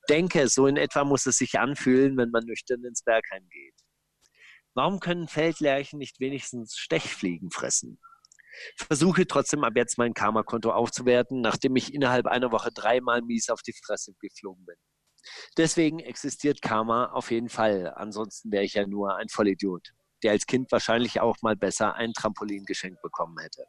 Denke, 0.08 0.48
so 0.48 0.68
in 0.68 0.76
etwa 0.76 1.04
muss 1.04 1.26
es 1.26 1.38
sich 1.38 1.58
anfühlen, 1.58 2.16
wenn 2.16 2.30
man 2.30 2.44
nüchtern 2.44 2.84
ins 2.84 3.02
Bergheim 3.02 3.48
geht. 3.48 3.74
Warum 4.74 5.00
können 5.00 5.26
Feldlerchen 5.26 5.98
nicht 5.98 6.20
wenigstens 6.20 6.76
Stechfliegen 6.76 7.50
fressen? 7.50 7.98
Versuche 8.76 9.26
trotzdem 9.26 9.64
ab 9.64 9.72
jetzt 9.74 9.98
mein 9.98 10.14
Karma-Konto 10.14 10.70
aufzuwerten, 10.70 11.40
nachdem 11.40 11.74
ich 11.74 11.92
innerhalb 11.92 12.26
einer 12.26 12.52
Woche 12.52 12.70
dreimal 12.72 13.22
mies 13.22 13.50
auf 13.50 13.62
die 13.62 13.74
Fresse 13.84 14.14
geflogen 14.20 14.64
bin. 14.66 14.76
Deswegen 15.56 15.98
existiert 15.98 16.62
Karma 16.62 17.06
auf 17.06 17.30
jeden 17.30 17.48
Fall. 17.48 17.92
Ansonsten 17.96 18.52
wäre 18.52 18.64
ich 18.64 18.74
ja 18.74 18.86
nur 18.86 19.16
ein 19.16 19.28
Vollidiot, 19.28 19.92
der 20.22 20.32
als 20.32 20.46
Kind 20.46 20.70
wahrscheinlich 20.72 21.20
auch 21.20 21.36
mal 21.42 21.56
besser 21.56 21.94
ein 21.94 22.12
Trampolin 22.12 22.64
geschenkt 22.64 23.02
bekommen 23.02 23.38
hätte. 23.38 23.64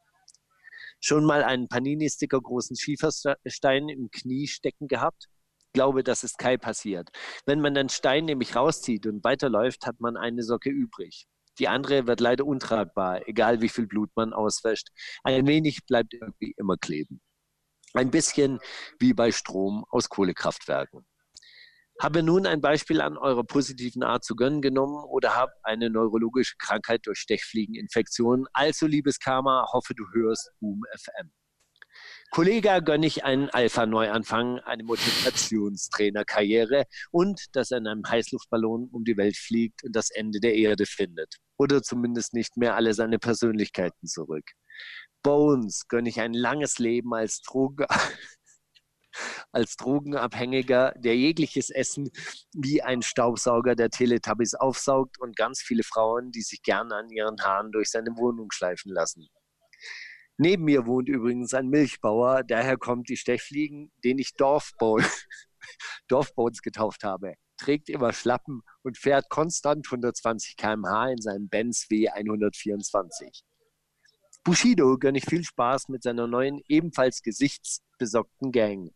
Schon 0.99 1.26
mal 1.26 1.43
einen 1.43 1.68
Panini-Sticker 1.68 2.39
großen 2.39 2.78
Schieferstein 2.78 3.89
im 3.89 4.10
Knie 4.10 4.47
stecken 4.47 4.88
gehabt? 4.88 5.28
Glaube, 5.74 6.04
das 6.04 6.24
ist 6.24 6.38
Kai 6.38 6.56
passiert. 6.58 7.10
Wenn 7.45 7.60
man 7.60 7.74
den 7.74 7.89
Stein 7.89 8.26
nämlich 8.26 8.56
rauszieht 8.56 9.06
und 9.08 9.24
weiterläuft, 9.24 9.86
hat 9.86 9.99
man 9.99 10.16
eine 10.18 10.43
Socke 10.43 10.70
übrig. 10.70 11.28
Die 11.60 11.68
andere 11.68 12.08
wird 12.08 12.20
leider 12.20 12.45
untragbar, 12.45 13.28
egal 13.28 13.62
wie 13.62 13.70
viel 13.70 13.88
Blut 13.88 14.10
man 14.16 14.34
auswäscht. 14.34 14.89
Ein 15.24 15.45
wenig 15.45 15.86
bleibt 15.86 16.14
irgendwie 16.14 16.54
immer 16.58 16.78
kleben. 16.78 17.22
Ein 17.93 18.10
bisschen 18.10 18.60
wie 18.99 19.14
bei 19.14 19.32
Strom 19.32 19.86
aus 19.89 20.10
Kohlekraftwerken. 20.10 21.06
Habe 22.04 22.22
nun 22.22 22.45
ein 22.45 22.60
Beispiel 22.60 22.99
an 22.99 23.18
eurer 23.18 23.45
positiven 23.45 24.04
Art 24.04 24.26
zu 24.26 24.36
gönnen 24.36 24.62
genommen 24.62 25.06
oder 25.06 25.38
habe 25.38 25.54
eine 25.64 25.89
neurologische 25.89 26.58
Krankheit 26.58 27.08
durch 27.08 27.20
Stechfliegeninfektion. 27.20 28.45
Also, 28.51 28.88
liebes 28.88 29.20
Karma, 29.20 29.70
hoffe 29.72 29.93
du 29.95 30.04
hörst 30.14 30.51
Boom 30.60 30.82
FM. 30.97 31.32
Kollega 32.30 32.80
gönne 32.80 33.08
ich 33.08 33.24
einen 33.24 33.49
Alpha-Neuanfang, 33.49 34.60
eine 34.60 34.84
Motivationstrainerkarriere 34.84 36.84
und 37.12 37.39
dass 37.54 37.72
er 37.72 37.78
in 37.78 37.88
einem 37.88 38.04
Heißluftballon 38.06 38.89
um 38.91 39.06
die 39.06 39.16
Welt 39.16 39.38
fliegt 39.38 39.86
und 39.86 39.95
das 39.95 40.10
Ende 40.10 40.41
der 40.41 40.56
Erde 40.56 40.86
findet. 40.86 41.38
Oder 41.58 41.84
zumindest 41.84 42.34
nicht 42.34 42.58
mehr 42.58 42.76
alle 42.76 42.93
seine 42.93 43.18
Persönlichkeiten 43.18 44.08
zurück. 44.08 44.51
Bones 45.22 45.88
gönne 45.88 46.10
ich 46.10 46.20
ein 46.20 46.34
langes 46.34 46.80
Leben 46.80 47.14
als 47.14 47.41
Drogen 47.43 47.86
als 49.51 49.76
Drogenabhängiger, 49.76 50.93
der 50.97 51.16
jegliches 51.16 51.70
Essen 51.70 52.09
wie 52.53 52.82
ein 52.82 53.01
Staubsauger 53.01 53.76
der 53.76 53.89
Teletubbies 53.89 54.55
aufsaugt 54.55 55.20
und 55.20 55.36
ganz 55.36 55.61
viele 55.61 55.84
Frauen, 55.84 56.32
die 56.32 56.41
sich 56.41 56.61
gerne 56.61 56.95
an 56.95 57.09
ihren 57.09 57.41
Haaren 57.41 57.72
durch 57.72 57.89
seine 57.89 58.16
Wohnung 58.18 58.51
schleifen 58.51 58.91
lassen. 58.91 59.28
Neben 60.38 60.64
mir 60.64 60.88
wohnt 60.88 61.09
übrigens 61.09 61.53
ein 61.53 61.70
Milchbauer, 61.70 62.43
daher 62.43 62.78
kommt 62.78 63.09
die 63.09 63.18
Stechfliegen, 63.18 63.91
den 64.03 64.18
ich 64.18 64.34
Dorfbones 66.07 66.61
getauft 66.61 67.03
habe. 67.03 67.36
Trägt 67.57 67.89
immer 67.89 68.14
Schlappen 68.14 68.61
und 68.82 68.97
fährt 68.97 69.30
konstant 69.30 69.86
120 69.88 70.57
km/h 70.57 71.11
in 71.11 71.22
seinem 71.22 71.49
Benz 71.49 71.86
W124. 71.89 73.43
Bushido 74.43 74.97
gönne 74.97 75.20
ich 75.20 75.26
viel 75.26 75.43
Spaß 75.43 75.88
mit 75.88 76.03
seiner 76.03 76.28
neuen, 76.28 76.61
ebenfalls 76.68 77.22
gesichtsbesockten 77.22 78.51
Gang. 78.51 78.91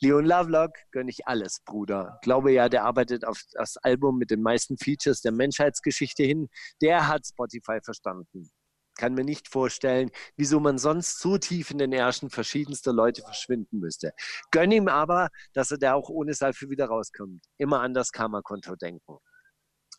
Leon 0.00 0.26
Lovelock 0.26 0.72
gönne 0.90 1.10
ich 1.10 1.26
alles, 1.26 1.60
Bruder. 1.64 2.18
Glaube 2.22 2.52
ja, 2.52 2.68
der 2.68 2.84
arbeitet 2.84 3.24
auf 3.24 3.40
das 3.52 3.76
Album 3.78 4.18
mit 4.18 4.30
den 4.30 4.42
meisten 4.42 4.76
Features 4.78 5.20
der 5.22 5.32
Menschheitsgeschichte 5.32 6.22
hin. 6.22 6.48
Der 6.80 7.08
hat 7.08 7.26
Spotify 7.26 7.78
verstanden 7.82 8.50
kann 8.96 9.14
mir 9.14 9.24
nicht 9.24 9.48
vorstellen, 9.48 10.10
wieso 10.36 10.58
man 10.58 10.78
sonst 10.78 11.20
so 11.20 11.38
tief 11.38 11.70
in 11.70 11.78
den 11.78 11.92
Ärschen 11.92 12.30
verschiedenster 12.30 12.92
Leute 12.92 13.22
verschwinden 13.22 13.78
müsste. 13.78 14.12
Gönn 14.50 14.72
ihm 14.72 14.88
aber, 14.88 15.28
dass 15.52 15.70
er 15.70 15.78
da 15.78 15.94
auch 15.94 16.08
ohne 16.08 16.34
Seife 16.34 16.70
wieder 16.70 16.86
rauskommt. 16.86 17.44
Immer 17.58 17.80
an 17.80 17.94
das 17.94 18.10
Karma-Konto 18.10 18.74
denken. 18.76 19.18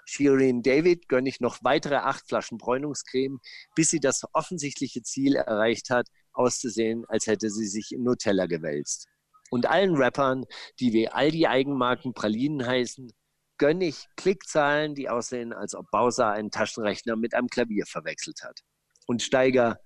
Shirin 0.06 0.62
David 0.62 1.10
gönne 1.10 1.28
ich 1.28 1.41
noch 1.41 1.60
weitere 1.64 1.95
acht 1.95 2.28
Flaschen 2.28 2.58
Bräunungscreme, 2.58 3.39
bis 3.76 3.89
sie 3.89 4.00
das 4.00 4.24
offensichtliche 4.34 5.02
Ziel 5.04 5.36
erreicht 5.36 5.89
hat, 5.89 6.08
auszusehen, 6.32 7.04
als 7.08 7.28
hätte 7.28 7.50
sie 7.50 7.68
sich 7.68 7.91
in 7.91 8.04
Nutella 8.04 8.45
gewälzt. 8.45 9.08
Und 9.50 9.66
allen 9.66 9.95
Rappern, 9.95 10.45
die 10.80 10.93
wie 10.93 11.10
all 11.10 11.32
die 11.32 11.48
Eigenmarken 11.48 12.14
Pralinen 12.14 12.66
heißen, 12.66 13.12
gönne 13.58 13.86
ich 13.86 14.06
Klickzahlen, 14.16 14.93
die 14.93 15.10
aussehen, 15.10 15.54
als 15.54 15.74
ob 15.74 15.89
Bowser 15.91 16.30
einen 16.32 16.52
Taschenrechner 16.52 17.16
mit 17.16 17.34
einem 17.34 17.48
Klavier 17.48 17.86
verwechselt 17.86 18.43
hat 18.43 18.62
und 19.08 19.24
Steiger, 19.24 19.80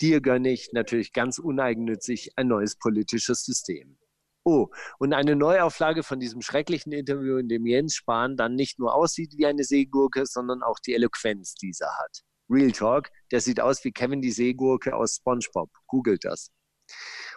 dir 0.00 0.20
gönne 0.20 0.50
ich 0.50 0.72
natürlich 0.72 1.12
ganz 1.12 1.38
uneigennützig 1.38 2.32
ein 2.36 2.48
neues 2.48 2.76
politisches 2.76 3.44
System. 3.44 3.98
Oh, 4.44 4.68
und 4.98 5.12
eine 5.12 5.34
Neuauflage 5.34 6.02
von 6.02 6.20
diesem 6.20 6.40
schrecklichen 6.40 6.92
Interview, 6.92 7.38
in 7.38 7.48
dem 7.48 7.66
Jens 7.66 7.96
Spahn 7.96 8.36
dann 8.36 8.54
nicht 8.54 8.78
nur 8.78 8.94
aussieht 8.94 9.34
wie 9.36 9.46
eine 9.46 9.64
Seegurke, 9.64 10.24
sondern 10.26 10.62
auch 10.62 10.78
die 10.78 10.94
Eloquenz 10.94 11.54
dieser 11.54 11.96
hat. 11.98 12.20
Real 12.48 12.70
Talk, 12.70 13.10
der 13.32 13.40
sieht 13.40 13.60
aus 13.60 13.82
wie 13.82 13.90
Kevin 13.90 14.20
die 14.20 14.30
Seegurke 14.30 14.94
aus 14.94 15.16
SpongeBob. 15.16 15.70
Googelt 15.88 16.24
das. 16.24 16.52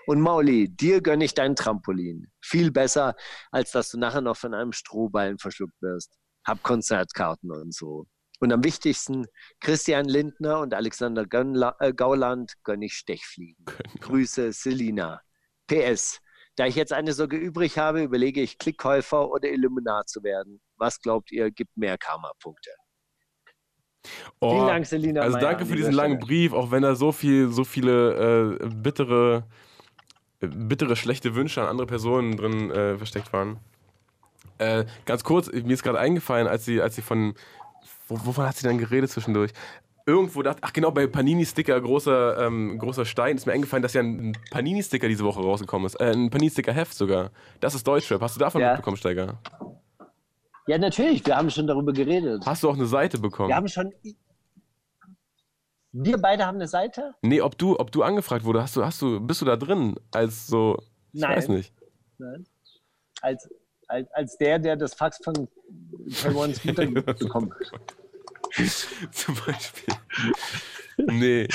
Und 0.10 0.22
Mauli, 0.22 0.68
dir 0.68 1.02
gönne 1.02 1.24
ich 1.24 1.36
dein 1.36 1.56
Trampolin. 1.56 2.32
Viel 2.42 2.72
besser, 2.72 3.16
als 3.52 3.70
dass 3.70 3.92
du 3.92 4.00
nachher 4.00 4.22
noch 4.22 4.38
von 4.38 4.56
einem 4.56 4.72
Strohballen 4.72 5.38
verschluckt 5.38 5.80
wirst. 5.84 6.18
Hab 6.48 6.64
Konzertkarten 6.64 7.52
und 7.52 7.76
so. 7.76 8.08
Und 8.40 8.52
am 8.52 8.64
wichtigsten, 8.64 9.28
Christian 9.60 10.06
Lindner 10.06 10.62
und 10.62 10.74
Alexander 10.74 11.28
Gönla, 11.28 11.76
äh, 11.80 11.94
Gauland 11.94 12.54
gönne 12.64 12.86
ich 12.88 12.94
Stechfliegen. 12.96 13.64
Grüße, 14.00 14.52
Selina. 14.52 15.22
PS. 15.68 16.20
Da 16.56 16.66
ich 16.66 16.74
jetzt 16.74 16.92
eine 16.92 17.14
Sorge 17.14 17.38
übrig 17.38 17.78
habe, 17.78 18.02
überlege 18.02 18.42
ich, 18.42 18.58
Klickkäufer 18.58 19.30
oder 19.30 19.52
Illuminat 19.52 20.10
zu 20.10 20.24
werden. 20.24 20.60
Was 20.78 21.00
glaubt 21.02 21.32
ihr, 21.32 21.52
gibt 21.52 21.78
mehr 21.78 22.00
Karma-Punkte? 22.00 22.72
Oh, 24.40 24.56
Vielen 24.56 24.68
Dank, 24.68 24.88
Selina. 24.88 25.22
Also 25.22 25.38
danke 25.38 25.68
für 25.68 25.76
diesen 25.76 25.94
langen 25.94 26.18
Brief, 26.18 26.52
auch 26.54 26.72
wenn 26.72 26.82
da 26.82 26.96
so 26.96 27.12
viel, 27.12 27.50
so 27.50 27.64
viele 27.64 28.58
äh, 28.60 28.66
bittere, 28.70 29.48
bittere, 30.40 30.96
schlechte 30.96 31.36
Wünsche 31.36 31.62
an 31.62 31.68
andere 31.68 31.88
Personen 31.88 32.38
drin 32.38 32.72
äh, 32.72 32.98
versteckt 32.98 33.34
waren. 33.34 33.58
Äh, 34.58 34.86
ganz 35.06 35.24
kurz, 35.24 35.52
mir 35.52 35.74
ist 35.74 35.84
gerade 35.84 36.00
eingefallen, 36.00 36.48
als 36.48 36.66
sie, 36.66 36.82
als 36.82 36.96
sie 36.96 37.02
von 37.02 37.34
wovon 38.10 38.46
hat 38.46 38.56
sie 38.56 38.68
dann 38.68 38.78
geredet 38.78 39.10
zwischendurch? 39.10 39.52
Irgendwo 40.06 40.42
dachte, 40.42 40.62
ach 40.64 40.74
genau, 40.74 40.90
bei 40.90 41.06
Panini-Sticker, 41.06 41.80
großer, 41.80 42.48
ähm, 42.48 42.80
großer 42.80 43.06
Stein, 43.06 43.36
ist 43.36 43.46
mir 43.46 43.54
eingefallen, 43.54 43.84
dass 43.84 43.94
ja 43.94 44.02
ein 44.02 44.36
Panini-Sticker 44.50 45.08
diese 45.08 45.24
Woche 45.24 45.40
rausgekommen 45.40 45.86
ist. 45.86 45.96
Äh, 45.96 46.14
ein 46.14 46.32
Panini-Sticker-Heft 46.32 46.96
sogar. 46.96 47.30
Das 47.60 47.76
ist 47.76 47.88
Deutschrap. 47.88 48.20
Hast 48.22 48.36
du 48.36 48.40
davon 48.40 48.62
ja. 48.62 48.70
mitbekommen, 48.70 48.98
Steiger? 48.98 49.40
Ja, 50.66 50.80
natürlich. 50.80 51.26
Wir 51.26 51.36
haben 51.36 51.52
schon 51.52 51.68
darüber 51.68 51.94
geredet. 51.94 52.44
Hast 52.46 52.64
du 52.64 52.70
auch 52.70 52.76
eine 52.76 52.88
Seite 52.88 53.20
bekommen? 53.20 53.50
Wir 53.50 53.56
haben 53.56 53.68
schon. 53.68 53.94
Wir 55.92 56.18
beide 56.18 56.46
haben 56.46 56.56
eine 56.56 56.68
Seite? 56.68 57.16
Nee, 57.22 57.42
ob 57.42 57.58
du, 57.58 57.80
ob 57.80 57.92
du 57.92 58.04
angefragt 58.04 58.46
wurde, 58.46 58.62
hast 58.62 58.76
du, 58.76 58.86
hast 58.86 59.02
du, 59.02 59.20
bist 59.20 59.42
du 59.42 59.46
da 59.46 59.56
drin 59.56 59.96
als 60.12 60.48
so. 60.48 60.78
Ich 61.14 61.22
Nein. 61.22 61.38
weiß 61.38 61.48
nicht. 61.48 61.74
Nein. 62.20 62.46
Als, 63.22 63.50
als, 63.88 64.12
als 64.12 64.38
der, 64.38 64.60
der 64.60 64.76
das 64.76 64.94
Fax 64.94 65.20
von 65.24 65.48
Taiwans 66.22 66.64
Mutter 66.66 66.86
bekommen 66.86 67.52
hat. 67.54 67.96
Zum 69.12 69.36
Beispiel. 69.46 69.94
Nee. 70.98 71.48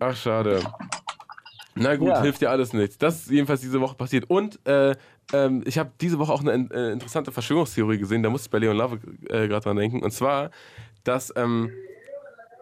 Ach, 0.00 0.16
schade. 0.16 0.62
Na 1.74 1.96
gut, 1.96 2.08
ja. 2.08 2.22
hilft 2.22 2.40
dir 2.40 2.50
alles 2.50 2.72
nichts. 2.72 2.98
Das 2.98 3.22
ist 3.22 3.30
jedenfalls 3.30 3.60
diese 3.60 3.80
Woche 3.80 3.96
passiert. 3.96 4.28
Und 4.28 4.64
äh, 4.66 4.94
ähm, 5.32 5.62
ich 5.66 5.78
habe 5.78 5.90
diese 6.00 6.18
Woche 6.18 6.32
auch 6.32 6.40
eine 6.40 6.52
äh, 6.52 6.92
interessante 6.92 7.32
Verschwörungstheorie 7.32 7.98
gesehen, 7.98 8.22
da 8.22 8.30
musste 8.30 8.46
ich 8.46 8.50
bei 8.50 8.58
Leon 8.58 8.76
Love 8.76 9.00
äh, 9.28 9.48
gerade 9.48 9.64
dran 9.64 9.76
denken. 9.76 10.02
Und 10.02 10.12
zwar, 10.12 10.50
dass, 11.02 11.32
ähm, 11.36 11.70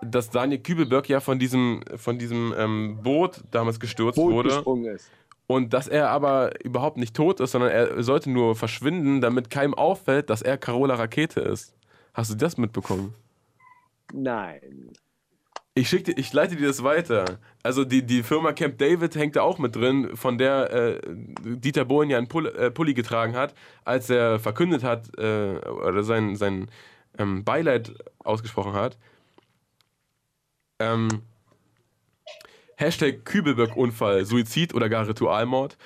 dass 0.05 0.31
Daniel 0.31 0.61
Kübelberg 0.61 1.09
ja 1.09 1.21
von 1.21 1.39
diesem, 1.39 1.83
von 1.97 2.19
diesem 2.19 2.55
ähm, 2.57 2.99
Boot 3.03 3.41
damals 3.51 3.81
gestürzt 3.81 4.17
Boot 4.17 4.33
wurde. 4.33 4.91
Ist. 4.91 5.11
Und 5.47 5.73
dass 5.73 5.89
er 5.89 6.11
aber 6.11 6.65
überhaupt 6.65 6.97
nicht 6.97 7.15
tot 7.15 7.41
ist, 7.41 7.53
sondern 7.53 7.71
er 7.71 8.03
sollte 8.03 8.31
nur 8.31 8.55
verschwinden, 8.57 9.21
damit 9.21 9.51
keinem 9.51 9.75
auffällt, 9.75 10.31
dass 10.31 10.43
er 10.43 10.57
Carola 10.59 10.95
Rakete 10.95 11.41
ist. 11.41 11.75
Hast 12.15 12.31
du 12.31 12.37
das 12.37 12.57
mitbekommen? 12.57 13.15
Nein. 14.13 14.93
Ich, 15.75 15.89
schick 15.89 16.05
dir, 16.05 16.19
ich 16.19 16.33
leite 16.35 16.57
dir 16.57 16.67
das 16.67 16.83
weiter. 16.83 17.39
Also 17.63 17.85
die, 17.85 18.03
die 18.05 18.23
Firma 18.23 18.53
Camp 18.53 18.77
David 18.77 19.15
hängt 19.15 19.37
da 19.37 19.43
auch 19.43 19.59
mit 19.59 19.75
drin, 19.75 20.17
von 20.17 20.37
der 20.37 20.71
äh, 20.71 21.01
Dieter 21.43 21.87
Bohlen 21.87 22.11
ja 22.11 22.19
einen 22.19 22.29
Pull, 22.29 22.47
äh, 22.47 22.71
Pulli 22.71 22.93
getragen 22.93 23.35
hat, 23.35 23.55
als 23.85 24.11
er 24.11 24.39
verkündet 24.39 24.83
hat 24.85 25.17
äh, 25.19 25.57
oder 25.69 26.03
sein, 26.03 26.37
sein 26.37 26.69
ähm, 27.19 27.43
Beileid 27.45 27.95
ausgesprochen 28.19 28.75
hat. 28.75 28.99
Ähm, 30.83 31.09
Hashtag 32.77 33.25
Kübelberg-Unfall, 33.25 34.25
Suizid 34.25 34.75
oder 34.75 34.89
gar 34.89 35.07
Ritualmord. 35.07 35.77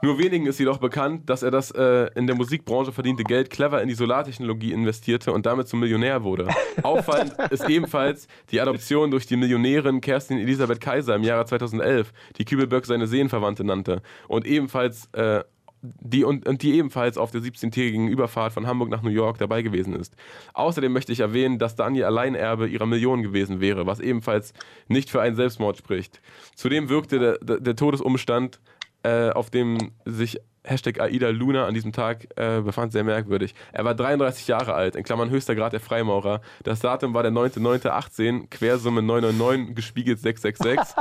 Nur 0.00 0.18
wenigen 0.18 0.46
ist 0.46 0.60
jedoch 0.60 0.78
bekannt, 0.78 1.28
dass 1.28 1.42
er 1.42 1.50
das 1.50 1.72
äh, 1.72 2.08
in 2.14 2.28
der 2.28 2.36
Musikbranche 2.36 2.92
verdiente 2.92 3.24
Geld 3.24 3.50
clever 3.50 3.82
in 3.82 3.88
die 3.88 3.94
Solartechnologie 3.94 4.72
investierte 4.72 5.32
und 5.32 5.44
damit 5.44 5.66
zum 5.66 5.80
Millionär 5.80 6.22
wurde. 6.22 6.48
Auffallend 6.82 7.34
ist 7.50 7.68
ebenfalls 7.68 8.28
die 8.52 8.60
Adoption 8.60 9.10
durch 9.10 9.26
die 9.26 9.36
Millionärin 9.36 10.00
Kerstin 10.00 10.38
Elisabeth 10.38 10.80
Kaiser 10.80 11.16
im 11.16 11.24
Jahre 11.24 11.46
2011, 11.46 12.12
die 12.38 12.44
Kübelberg 12.44 12.86
seine 12.86 13.08
Seelenverwandte 13.08 13.64
nannte. 13.64 14.00
Und 14.28 14.46
ebenfalls 14.46 15.08
äh, 15.14 15.42
die 15.82 16.24
und, 16.24 16.46
und 16.48 16.62
die 16.62 16.74
ebenfalls 16.76 17.18
auf 17.18 17.30
der 17.30 17.40
17-tägigen 17.40 18.08
Überfahrt 18.08 18.52
von 18.52 18.66
Hamburg 18.66 18.88
nach 18.88 19.02
New 19.02 19.10
York 19.10 19.38
dabei 19.38 19.62
gewesen 19.62 19.94
ist. 19.94 20.14
Außerdem 20.54 20.92
möchte 20.92 21.12
ich 21.12 21.20
erwähnen, 21.20 21.58
dass 21.58 21.76
Daniel 21.76 22.04
Alleinerbe 22.04 22.66
ihrer 22.68 22.86
Million 22.86 23.22
gewesen 23.22 23.60
wäre, 23.60 23.86
was 23.86 24.00
ebenfalls 24.00 24.52
nicht 24.88 25.10
für 25.10 25.20
einen 25.20 25.36
Selbstmord 25.36 25.76
spricht. 25.76 26.20
Zudem 26.54 26.88
wirkte 26.88 27.18
der, 27.18 27.38
der, 27.38 27.60
der 27.60 27.76
Todesumstand, 27.76 28.60
äh, 29.02 29.30
auf 29.30 29.50
dem 29.50 29.92
sich 30.04 30.40
Hashtag 30.68 31.00
Aida 31.00 31.30
Luna 31.30 31.66
an 31.66 31.74
diesem 31.74 31.92
Tag 31.92 32.28
äh, 32.36 32.60
befand, 32.60 32.92
sehr 32.92 33.04
merkwürdig. 33.04 33.54
Er 33.72 33.84
war 33.84 33.94
33 33.94 34.46
Jahre 34.48 34.74
alt, 34.74 34.96
in 34.96 35.04
Klammern 35.04 35.30
höchster 35.30 35.54
Grad 35.54 35.72
der 35.72 35.80
Freimaurer. 35.80 36.40
Das 36.62 36.80
Datum 36.80 37.14
war 37.14 37.22
der 37.22 37.32
9.9.18, 37.32 38.48
Quersumme 38.50 39.02
999, 39.02 39.74
gespiegelt 39.74 40.20
666. 40.20 40.94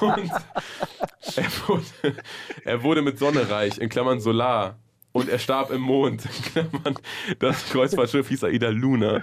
Und 0.00 0.32
er 1.36 1.68
wurde, 1.68 2.16
er 2.64 2.82
wurde 2.82 3.02
mit 3.02 3.18
Sonne 3.18 3.50
reich, 3.50 3.78
in 3.78 3.88
Klammern 3.88 4.20
Solar. 4.20 4.78
Und 5.12 5.28
er 5.28 5.38
starb 5.38 5.70
im 5.70 5.82
Mond. 5.82 6.22
Das 7.38 7.68
Kreuzfahrtschiff 7.70 8.28
hieß 8.28 8.44
Aida 8.44 8.70
Luna. 8.70 9.22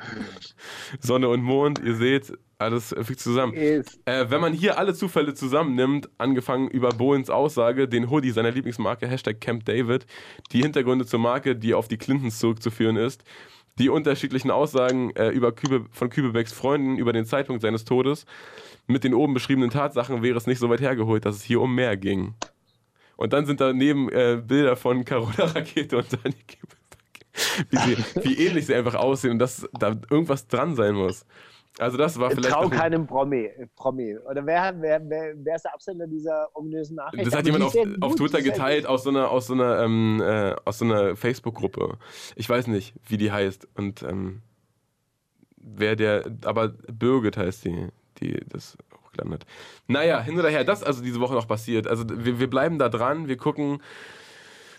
Sonne 0.99 1.29
und 1.29 1.41
Mond, 1.41 1.79
ihr 1.83 1.95
seht, 1.95 2.33
alles 2.59 2.93
fügt 3.01 3.19
zusammen. 3.19 3.53
Äh, 3.55 3.83
wenn 4.05 4.41
man 4.41 4.53
hier 4.53 4.77
alle 4.77 4.93
Zufälle 4.93 5.33
zusammennimmt, 5.33 6.09
angefangen 6.17 6.67
über 6.67 6.89
Bohlens 6.89 7.29
Aussage, 7.29 7.87
den 7.87 8.09
Hoodie 8.09 8.31
seiner 8.31 8.51
Lieblingsmarke, 8.51 9.07
Hashtag 9.07 9.41
Camp 9.41 9.65
David, 9.65 10.05
die 10.51 10.61
Hintergründe 10.61 11.05
zur 11.05 11.19
Marke, 11.19 11.55
die 11.55 11.73
auf 11.73 11.87
die 11.87 11.97
Clintons 11.97 12.39
zurückzuführen 12.39 12.97
ist, 12.97 13.23
die 13.79 13.89
unterschiedlichen 13.89 14.51
Aussagen 14.51 15.15
äh, 15.15 15.29
über 15.29 15.53
Kübe, 15.53 15.85
von 15.91 16.09
Kübelbecks 16.09 16.51
Freunden 16.51 16.97
über 16.97 17.13
den 17.13 17.25
Zeitpunkt 17.25 17.61
seines 17.61 17.85
Todes, 17.85 18.25
mit 18.87 19.03
den 19.03 19.13
oben 19.13 19.33
beschriebenen 19.33 19.69
Tatsachen 19.69 20.21
wäre 20.21 20.37
es 20.37 20.47
nicht 20.47 20.59
so 20.59 20.69
weit 20.69 20.81
hergeholt, 20.81 21.25
dass 21.25 21.37
es 21.37 21.43
hier 21.43 21.61
um 21.61 21.73
mehr 21.73 21.95
ging. 21.95 22.33
Und 23.19 23.33
dann 23.33 23.45
sind 23.45 23.59
daneben 23.59 24.07
äh, 24.09 24.41
Bilder 24.41 24.77
von 24.77 25.03
Carola 25.03 25.43
Rakete 25.53 25.97
und 25.97 26.13
Dani 26.13 26.35
wie, 27.69 27.77
sie, 27.77 27.97
wie 28.23 28.47
ähnlich 28.47 28.65
sie 28.65 28.75
einfach 28.75 28.95
aussehen 28.95 29.31
und 29.31 29.39
dass 29.39 29.67
da 29.77 29.89
irgendwas 30.09 30.47
dran 30.47 30.73
sein 30.77 30.95
muss. 30.95 31.25
Also 31.79 31.97
das 31.97 32.17
war 32.17 32.31
vielleicht. 32.31 32.55
Trau 32.55 32.69
keinem 32.69 33.05
Promi, 33.05 33.49
Promi. 33.75 34.17
Oder 34.19 34.45
wer, 34.45 34.73
wer, 34.79 35.01
wer, 35.09 35.33
wer 35.35 35.55
ist 35.55 35.63
der 35.63 35.73
Absender 35.73 36.07
dieser 36.07 36.47
ominösen 36.53 36.95
Nachricht? 36.95 37.27
Das 37.27 37.35
hat 37.35 37.45
jemand 37.45 37.65
auf, 37.65 37.75
auf 37.99 38.15
Twitter 38.15 38.41
geteilt 38.41 38.85
aus 38.85 39.03
so 39.03 39.09
einer, 39.09 39.29
aus 39.29 39.47
so 39.47 39.53
einer, 39.53 39.83
ähm, 39.83 40.21
äh, 40.23 40.55
aus 40.63 40.77
so 40.77 40.85
einer 40.85 41.17
Facebook-Gruppe. 41.17 41.97
Ich 42.37 42.47
weiß 42.47 42.67
nicht, 42.67 42.95
wie 43.05 43.17
die 43.17 43.33
heißt. 43.33 43.67
Und 43.75 44.01
ähm, 44.01 44.43
wer 45.57 45.97
der, 45.97 46.23
aber 46.45 46.69
Birgit 46.69 47.35
heißt 47.35 47.65
die, 47.65 47.89
die 48.21 48.39
das 48.47 48.77
hochgelandet. 49.19 49.45
Naja, 49.87 50.21
hin 50.21 50.37
oder 50.39 50.49
her, 50.49 50.63
das 50.63 50.83
also 50.83 51.01
diese 51.01 51.19
Woche 51.19 51.33
noch 51.33 51.47
passiert. 51.47 51.87
Also 51.87 52.05
wir, 52.07 52.39
wir 52.39 52.49
bleiben 52.49 52.79
da 52.79 52.89
dran, 52.89 53.27
wir 53.27 53.37
gucken 53.37 53.81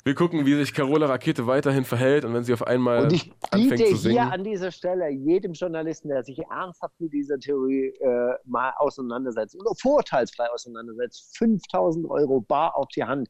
wir 0.03 0.15
gucken, 0.15 0.47
wie 0.47 0.55
sich 0.55 0.73
Carola 0.73 1.09
Rakete 1.09 1.47
weiterhin 1.47 1.85
verhält 1.85 2.25
und 2.25 2.33
wenn 2.33 2.43
sie 2.43 2.55
auf 2.55 2.67
einmal 2.67 3.03
und 3.03 3.13
ich 3.13 3.31
anfängt 3.51 3.87
zu 3.87 3.97
singen. 3.97 4.15
hier 4.15 4.33
an 4.33 4.45
dieser 4.45 4.71
Stelle 4.71 5.11
jedem 5.11 5.53
Journalisten, 5.53 6.09
der 6.09 6.25
sich 6.25 6.39
ernsthaft 6.39 6.99
mit 7.01 7.13
dieser 7.13 7.39
Theorie 7.39 7.89
äh, 8.01 8.35
mal 8.47 8.73
auseinandersetzt 8.79 9.61
oder 9.61 9.73
vorurteilsfrei 9.79 10.49
auseinandersetzt, 10.49 11.37
5000 11.37 12.09
Euro 12.09 12.41
bar 12.41 12.79
auf 12.79 12.89
die 12.89 13.05
Hand. 13.05 13.29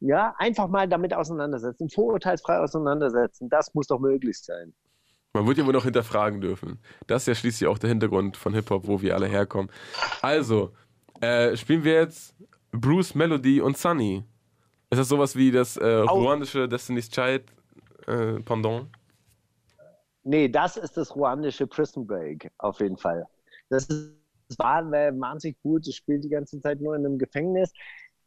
Ja, 0.00 0.34
einfach 0.38 0.66
mal 0.66 0.88
damit 0.88 1.14
auseinandersetzen, 1.14 1.88
vorurteilsfrei 1.88 2.58
auseinandersetzen. 2.58 3.48
Das 3.48 3.72
muss 3.74 3.86
doch 3.86 4.00
möglich 4.00 4.42
sein. 4.42 4.74
Man 5.34 5.46
wird 5.46 5.58
ja 5.58 5.66
wohl 5.66 5.72
noch 5.72 5.84
hinterfragen 5.84 6.40
dürfen. 6.40 6.78
Das 7.06 7.22
ist 7.22 7.26
ja 7.28 7.34
schließlich 7.34 7.68
auch 7.68 7.78
der 7.78 7.88
Hintergrund 7.88 8.36
von 8.36 8.54
Hip-Hop, 8.54 8.86
wo 8.86 9.02
wir 9.02 9.14
alle 9.14 9.26
herkommen. 9.26 9.70
Also, 10.22 10.72
äh, 11.20 11.56
spielen 11.56 11.84
wir 11.84 11.94
jetzt 11.94 12.34
Bruce, 12.72 13.14
Melody 13.14 13.60
und 13.60 13.76
Sunny. 13.76 14.24
Ist 14.90 14.98
das 14.98 15.08
sowas 15.08 15.36
wie 15.36 15.50
das 15.50 15.76
äh, 15.76 15.86
ruandische 15.86 16.68
Destiny's 16.68 17.10
Child 17.10 17.44
äh, 18.06 18.40
Pendant? 18.40 18.88
Nee, 20.24 20.48
das 20.48 20.76
ist 20.76 20.96
das 20.96 21.14
ruandische 21.14 21.66
Prison 21.66 22.06
Break, 22.06 22.50
auf 22.58 22.80
jeden 22.80 22.96
Fall. 22.96 23.26
Das, 23.68 23.86
ist, 23.86 24.12
war 24.58 24.90
wahnsinnig 24.90 25.60
gut. 25.62 25.86
Es 25.86 25.96
spielt 25.96 26.24
die 26.24 26.28
ganze 26.28 26.60
Zeit 26.60 26.80
nur 26.80 26.96
in 26.96 27.04
einem 27.04 27.18
Gefängnis. 27.18 27.72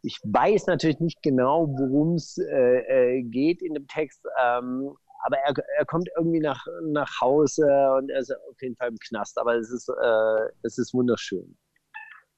Ich 0.04 0.20
weiß 0.24 0.68
natürlich 0.68 1.00
nicht 1.00 1.22
genau, 1.22 1.68
worum 1.68 2.16
es 2.16 2.38
äh, 2.38 3.18
äh, 3.18 3.22
geht 3.24 3.62
in 3.62 3.74
dem 3.74 3.88
Text, 3.88 4.26
ähm, 4.40 4.96
aber 5.24 5.38
er, 5.38 5.54
er 5.78 5.86
kommt 5.86 6.10
irgendwie 6.18 6.40
nach, 6.40 6.66
nach 6.84 7.22
Hause 7.22 7.66
und 7.98 8.10
er 8.10 8.20
ist 8.20 8.32
auf 8.32 8.62
jeden 8.62 8.76
Fall 8.76 8.90
im 8.90 8.98
Knast. 8.98 9.38
Aber 9.38 9.56
es 9.56 9.70
ist, 9.70 9.90
äh, 9.90 10.50
es 10.64 10.78
ist 10.78 10.94
wunderschön. 10.94 11.58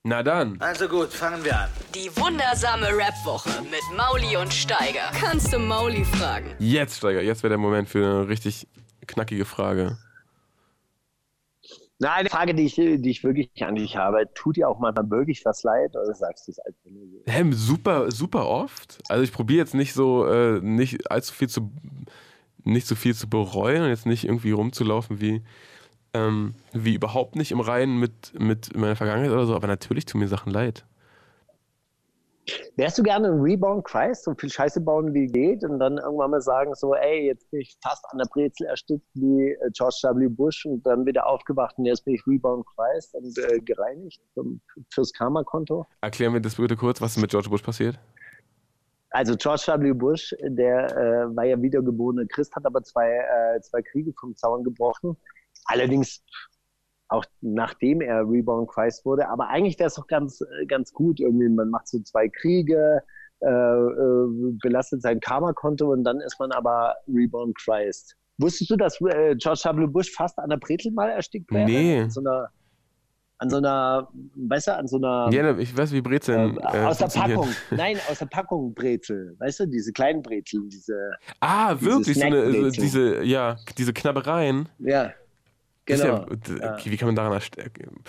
Na 0.05 0.21
dann. 0.21 0.59
Also 0.59 0.89
gut, 0.89 1.09
fangen 1.09 1.45
wir 1.45 1.57
an. 1.57 1.69
Die 1.95 2.09
wundersame 2.17 2.87
Rap-Woche 2.87 3.61
mit 3.63 3.97
Mauli 3.97 4.35
und 4.35 4.53
Steiger. 4.53 5.11
Kannst 5.13 5.53
du 5.53 5.59
Mauli 5.59 6.03
fragen? 6.03 6.53
Jetzt, 6.59 6.97
Steiger, 6.97 7.21
jetzt 7.21 7.41
wäre 7.41 7.51
der 7.51 7.57
Moment 7.57 7.87
für 7.87 7.99
eine 7.99 8.27
richtig 8.27 8.67
knackige 9.07 9.45
Frage. 9.45 9.97
Na, 11.99 12.15
eine 12.15 12.29
Frage, 12.29 12.53
die 12.53 12.65
ich, 12.65 12.75
die 12.75 13.09
ich 13.09 13.23
wirklich 13.23 13.49
an 13.63 13.75
dich 13.75 13.95
habe. 13.95 14.27
Tut 14.33 14.57
dir 14.57 14.67
auch 14.67 14.77
manchmal 14.77 15.09
wirklich 15.09 15.45
was 15.45 15.63
leid 15.63 15.95
oder 15.95 16.13
sagst 16.13 16.47
du 16.47 16.51
es 16.51 16.57
so? 16.57 17.31
Hä, 17.31 17.45
super, 17.51 18.11
super 18.11 18.45
oft. 18.47 18.99
Also 19.07 19.23
ich 19.23 19.31
probiere 19.31 19.59
jetzt 19.59 19.73
nicht 19.73 19.93
so, 19.93 20.25
äh, 20.25 20.59
nicht 20.59 21.09
allzu 21.09 21.33
viel 21.33 21.47
zu, 21.47 21.71
nicht 22.63 22.87
so 22.87 22.95
viel 22.95 23.15
zu 23.15 23.29
bereuen 23.29 23.83
und 23.83 23.89
jetzt 23.89 24.05
nicht 24.05 24.25
irgendwie 24.25 24.51
rumzulaufen 24.51 25.21
wie 25.21 25.41
ähm, 26.13 26.55
wie 26.73 26.93
überhaupt 26.93 27.35
nicht 27.35 27.51
im 27.51 27.59
Reinen 27.59 27.99
mit, 27.99 28.39
mit 28.39 28.75
meiner 28.75 28.95
Vergangenheit 28.95 29.31
oder 29.31 29.45
so, 29.45 29.55
aber 29.55 29.67
natürlich 29.67 30.05
tun 30.05 30.19
mir 30.21 30.27
Sachen 30.27 30.51
leid. 30.51 30.85
Wärst 32.75 32.97
du 32.97 33.03
gerne 33.03 33.29
ein 33.29 33.39
Reborn 33.39 33.83
Christ, 33.83 34.25
so 34.25 34.33
viel 34.35 34.49
Scheiße 34.49 34.81
bauen 34.81 35.13
wie 35.13 35.27
geht 35.27 35.63
und 35.63 35.79
dann 35.79 35.97
irgendwann 35.97 36.31
mal 36.31 36.41
sagen, 36.41 36.75
so, 36.75 36.93
ey, 36.93 37.27
jetzt 37.27 37.49
bin 37.51 37.61
ich 37.61 37.77
fast 37.81 38.03
an 38.11 38.17
der 38.17 38.25
Brezel 38.25 38.67
erstickt 38.67 39.05
wie 39.13 39.51
äh, 39.51 39.69
George 39.71 40.01
W. 40.15 40.27
Bush 40.27 40.65
und 40.65 40.85
dann 40.85 41.05
wieder 41.05 41.25
aufgewacht 41.25 41.77
und 41.77 41.85
jetzt 41.85 42.03
bin 42.03 42.15
ich 42.15 42.27
Reborn 42.27 42.63
Christ 42.65 43.15
und 43.15 43.37
äh, 43.37 43.59
gereinigt 43.59 44.21
fürs 44.89 45.13
Karma-Konto? 45.13 45.85
Erklär 46.01 46.31
mir 46.31 46.41
das 46.41 46.55
bitte 46.55 46.75
kurz, 46.75 46.99
was 46.99 47.15
mit 47.17 47.31
George 47.31 47.49
Bush 47.49 47.61
passiert? 47.61 47.97
Also 49.13 49.35
George 49.35 49.63
W. 49.67 49.93
Bush, 49.93 50.35
der 50.41 50.85
äh, 50.97 51.35
war 51.35 51.45
ja 51.45 51.61
wiedergeborener 51.61 52.25
Christ, 52.25 52.55
hat 52.55 52.65
aber 52.65 52.83
zwei, 52.83 53.09
äh, 53.09 53.61
zwei 53.61 53.81
Kriege 53.81 54.11
vom 54.19 54.35
Zaun 54.35 54.63
gebrochen 54.63 55.15
Allerdings 55.65 56.23
auch 57.09 57.25
nachdem 57.41 58.01
er 58.01 58.21
Reborn 58.27 58.65
Christ 58.67 59.05
wurde. 59.05 59.29
Aber 59.29 59.49
eigentlich 59.49 59.77
wäre 59.77 59.87
es 59.87 59.95
doch 59.95 60.07
ganz, 60.07 60.41
äh, 60.41 60.65
ganz 60.65 60.91
gut. 60.91 61.19
Irgendwie, 61.19 61.49
man 61.49 61.69
macht 61.69 61.87
so 61.87 61.99
zwei 61.99 62.27
Kriege, 62.27 63.03
äh, 63.41 63.47
äh, 63.47 64.57
belastet 64.61 65.01
sein 65.01 65.19
Karma-Konto 65.19 65.91
und 65.91 66.03
dann 66.03 66.21
ist 66.21 66.39
man 66.39 66.51
aber 66.51 66.95
Reborn 67.07 67.53
Christ. 67.53 68.15
Wusstest 68.39 68.71
du, 68.71 68.77
dass 68.77 68.99
äh, 69.01 69.35
George 69.35 69.61
W. 69.75 69.85
Bush 69.85 70.11
fast 70.11 70.39
an 70.39 70.49
der 70.49 70.57
Bretel 70.57 70.91
mal 70.91 71.09
erstickt 71.09 71.51
wäre? 71.51 71.65
Nee. 71.65 72.09
An 73.39 73.49
so 73.49 73.57
einer, 73.57 74.07
weißt 74.35 74.67
du, 74.67 74.75
an 74.75 74.87
so 74.87 74.97
einer. 74.97 75.29
Ja, 75.31 75.57
ich 75.57 75.75
weiß, 75.75 75.91
wie 75.91 76.01
Brezeln. 76.01 76.57
Äh, 76.57 76.77
aus 76.79 76.99
der 76.99 77.07
Packung. 77.07 77.49
Nein, 77.71 77.97
aus 78.09 78.19
der 78.19 78.27
Packung 78.27 78.73
Brezel. 78.73 79.35
Weißt 79.39 79.59
du, 79.59 79.65
diese 79.65 79.91
kleinen 79.91 80.21
Brezeln, 80.21 80.69
diese. 80.69 81.11
Ah, 81.39 81.75
wirklich, 81.79 82.17
so 82.17 82.25
eine, 82.25 82.71
diese, 82.71 83.23
ja, 83.23 83.57
diese 83.77 83.91
Knabbereien. 83.91 84.69
Ja. 84.79 85.11
Genau. 85.85 86.25
Ja, 86.61 86.77
wie 86.85 86.95
kann 86.95 87.07
man 87.07 87.15
daran 87.15 87.33
erstärken? 87.33 88.03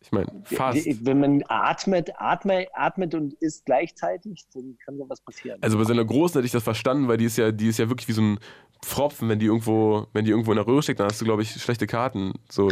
Ich 0.00 0.12
meine, 0.12 0.26
fast. 0.44 0.86
Wenn 1.04 1.20
man 1.20 1.44
atmet, 1.48 2.10
atmet, 2.16 2.68
atmet 2.72 3.14
und 3.14 3.34
isst 3.34 3.66
gleichzeitig, 3.66 4.46
dann 4.54 4.76
kann 4.84 4.96
sowas 4.96 5.20
passieren. 5.20 5.58
Also 5.60 5.76
bei 5.76 5.84
so 5.84 5.92
einer 5.92 6.04
großen 6.04 6.38
hätte 6.38 6.46
ich 6.46 6.52
das 6.52 6.62
verstanden, 6.62 7.08
weil 7.08 7.18
die 7.18 7.26
ist 7.26 7.36
ja, 7.36 7.52
die 7.52 7.68
ist 7.68 7.78
ja 7.78 7.88
wirklich 7.90 8.08
wie 8.08 8.12
so 8.12 8.22
ein 8.22 8.38
Pfropfen, 8.82 9.28
wenn 9.28 9.38
die 9.38 9.46
irgendwo, 9.46 10.06
wenn 10.14 10.24
die 10.24 10.30
irgendwo 10.30 10.52
in 10.52 10.56
der 10.56 10.66
Röhre 10.66 10.82
steckt, 10.82 11.00
dann 11.00 11.08
hast 11.08 11.20
du, 11.20 11.24
glaube 11.24 11.42
ich, 11.42 11.50
schlechte 11.50 11.86
Karten. 11.86 12.32
So, 12.48 12.70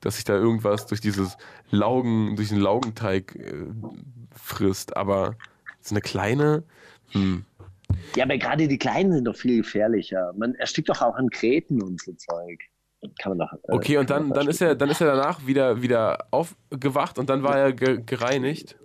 dass 0.00 0.16
sich 0.16 0.24
da 0.24 0.34
irgendwas 0.34 0.86
durch 0.86 1.00
dieses 1.00 1.36
Laugen, 1.70 2.36
durch 2.36 2.48
den 2.48 2.60
Laugenteig 2.60 3.36
äh, 3.36 3.66
frisst. 4.32 4.96
Aber 4.96 5.36
so 5.80 5.94
eine 5.94 6.00
kleine, 6.00 6.64
hm. 7.12 7.44
Ja, 8.14 8.24
aber 8.24 8.38
gerade 8.38 8.68
die 8.68 8.78
kleinen 8.78 9.12
sind 9.12 9.24
doch 9.24 9.36
viel 9.36 9.58
gefährlicher. 9.58 10.32
Man 10.36 10.54
erstickt 10.54 10.88
doch 10.88 11.02
auch 11.02 11.16
an 11.16 11.26
Gräten 11.26 11.82
und 11.82 12.00
so 12.00 12.12
Zeug 12.12 12.60
kann 13.18 13.36
man 13.36 13.38
noch. 13.38 13.52
Äh, 13.52 13.72
okay, 13.72 13.96
und 13.98 14.10
dann, 14.10 14.30
dann, 14.30 14.48
ist 14.48 14.60
er, 14.60 14.74
dann 14.74 14.90
ist 14.90 15.00
er 15.00 15.08
danach 15.08 15.46
wieder, 15.46 15.82
wieder 15.82 16.26
aufgewacht 16.30 17.18
und 17.18 17.30
dann 17.30 17.42
war 17.42 17.58
er 17.58 17.72
ge 17.72 18.02
gereinigt. 18.04 18.78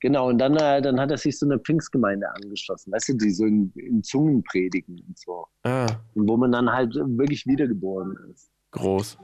Genau, 0.00 0.28
und 0.28 0.38
dann, 0.38 0.56
äh, 0.56 0.80
dann 0.80 1.00
hat 1.00 1.10
er 1.10 1.18
sich 1.18 1.38
so 1.38 1.46
eine 1.46 1.58
Pfingstgemeinde 1.58 2.28
angeschlossen, 2.30 2.92
weißt 2.92 3.08
du, 3.08 3.14
die 3.14 3.30
so 3.30 3.46
in, 3.46 3.72
in 3.74 4.02
Zungen 4.02 4.44
predigen 4.44 5.00
und 5.06 5.18
so. 5.18 5.46
Ah. 5.64 5.86
Und 6.14 6.28
wo 6.28 6.36
man 6.36 6.52
dann 6.52 6.70
halt 6.70 6.94
wirklich 6.94 7.46
wiedergeboren 7.46 8.16
ist. 8.32 8.50
Groß. 8.78 9.18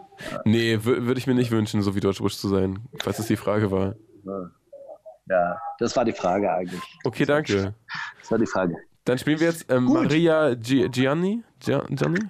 Nee, 0.44 0.84
würde 0.84 1.18
ich 1.18 1.26
mir 1.26 1.34
nicht 1.34 1.50
wünschen, 1.50 1.82
so 1.82 1.94
wie 1.94 2.00
George 2.00 2.18
Bush 2.20 2.36
zu 2.36 2.48
sein, 2.48 2.88
falls 3.02 3.16
das 3.16 3.26
die 3.26 3.36
Frage 3.36 3.70
war. 3.70 3.94
Ja. 5.26 5.58
das 5.78 5.96
war 5.96 6.04
die 6.04 6.12
Frage 6.12 6.52
eigentlich. 6.52 6.80
Okay, 7.04 7.24
danke. 7.24 7.74
Das 8.20 8.30
war 8.30 8.38
die 8.38 8.46
Frage. 8.46 8.76
Dann 9.04 9.18
spielen 9.18 9.40
wir 9.40 9.48
jetzt 9.48 9.70
ähm, 9.70 9.84
Maria 9.84 10.54
Gianni. 10.54 11.42
Gianni? 11.58 12.20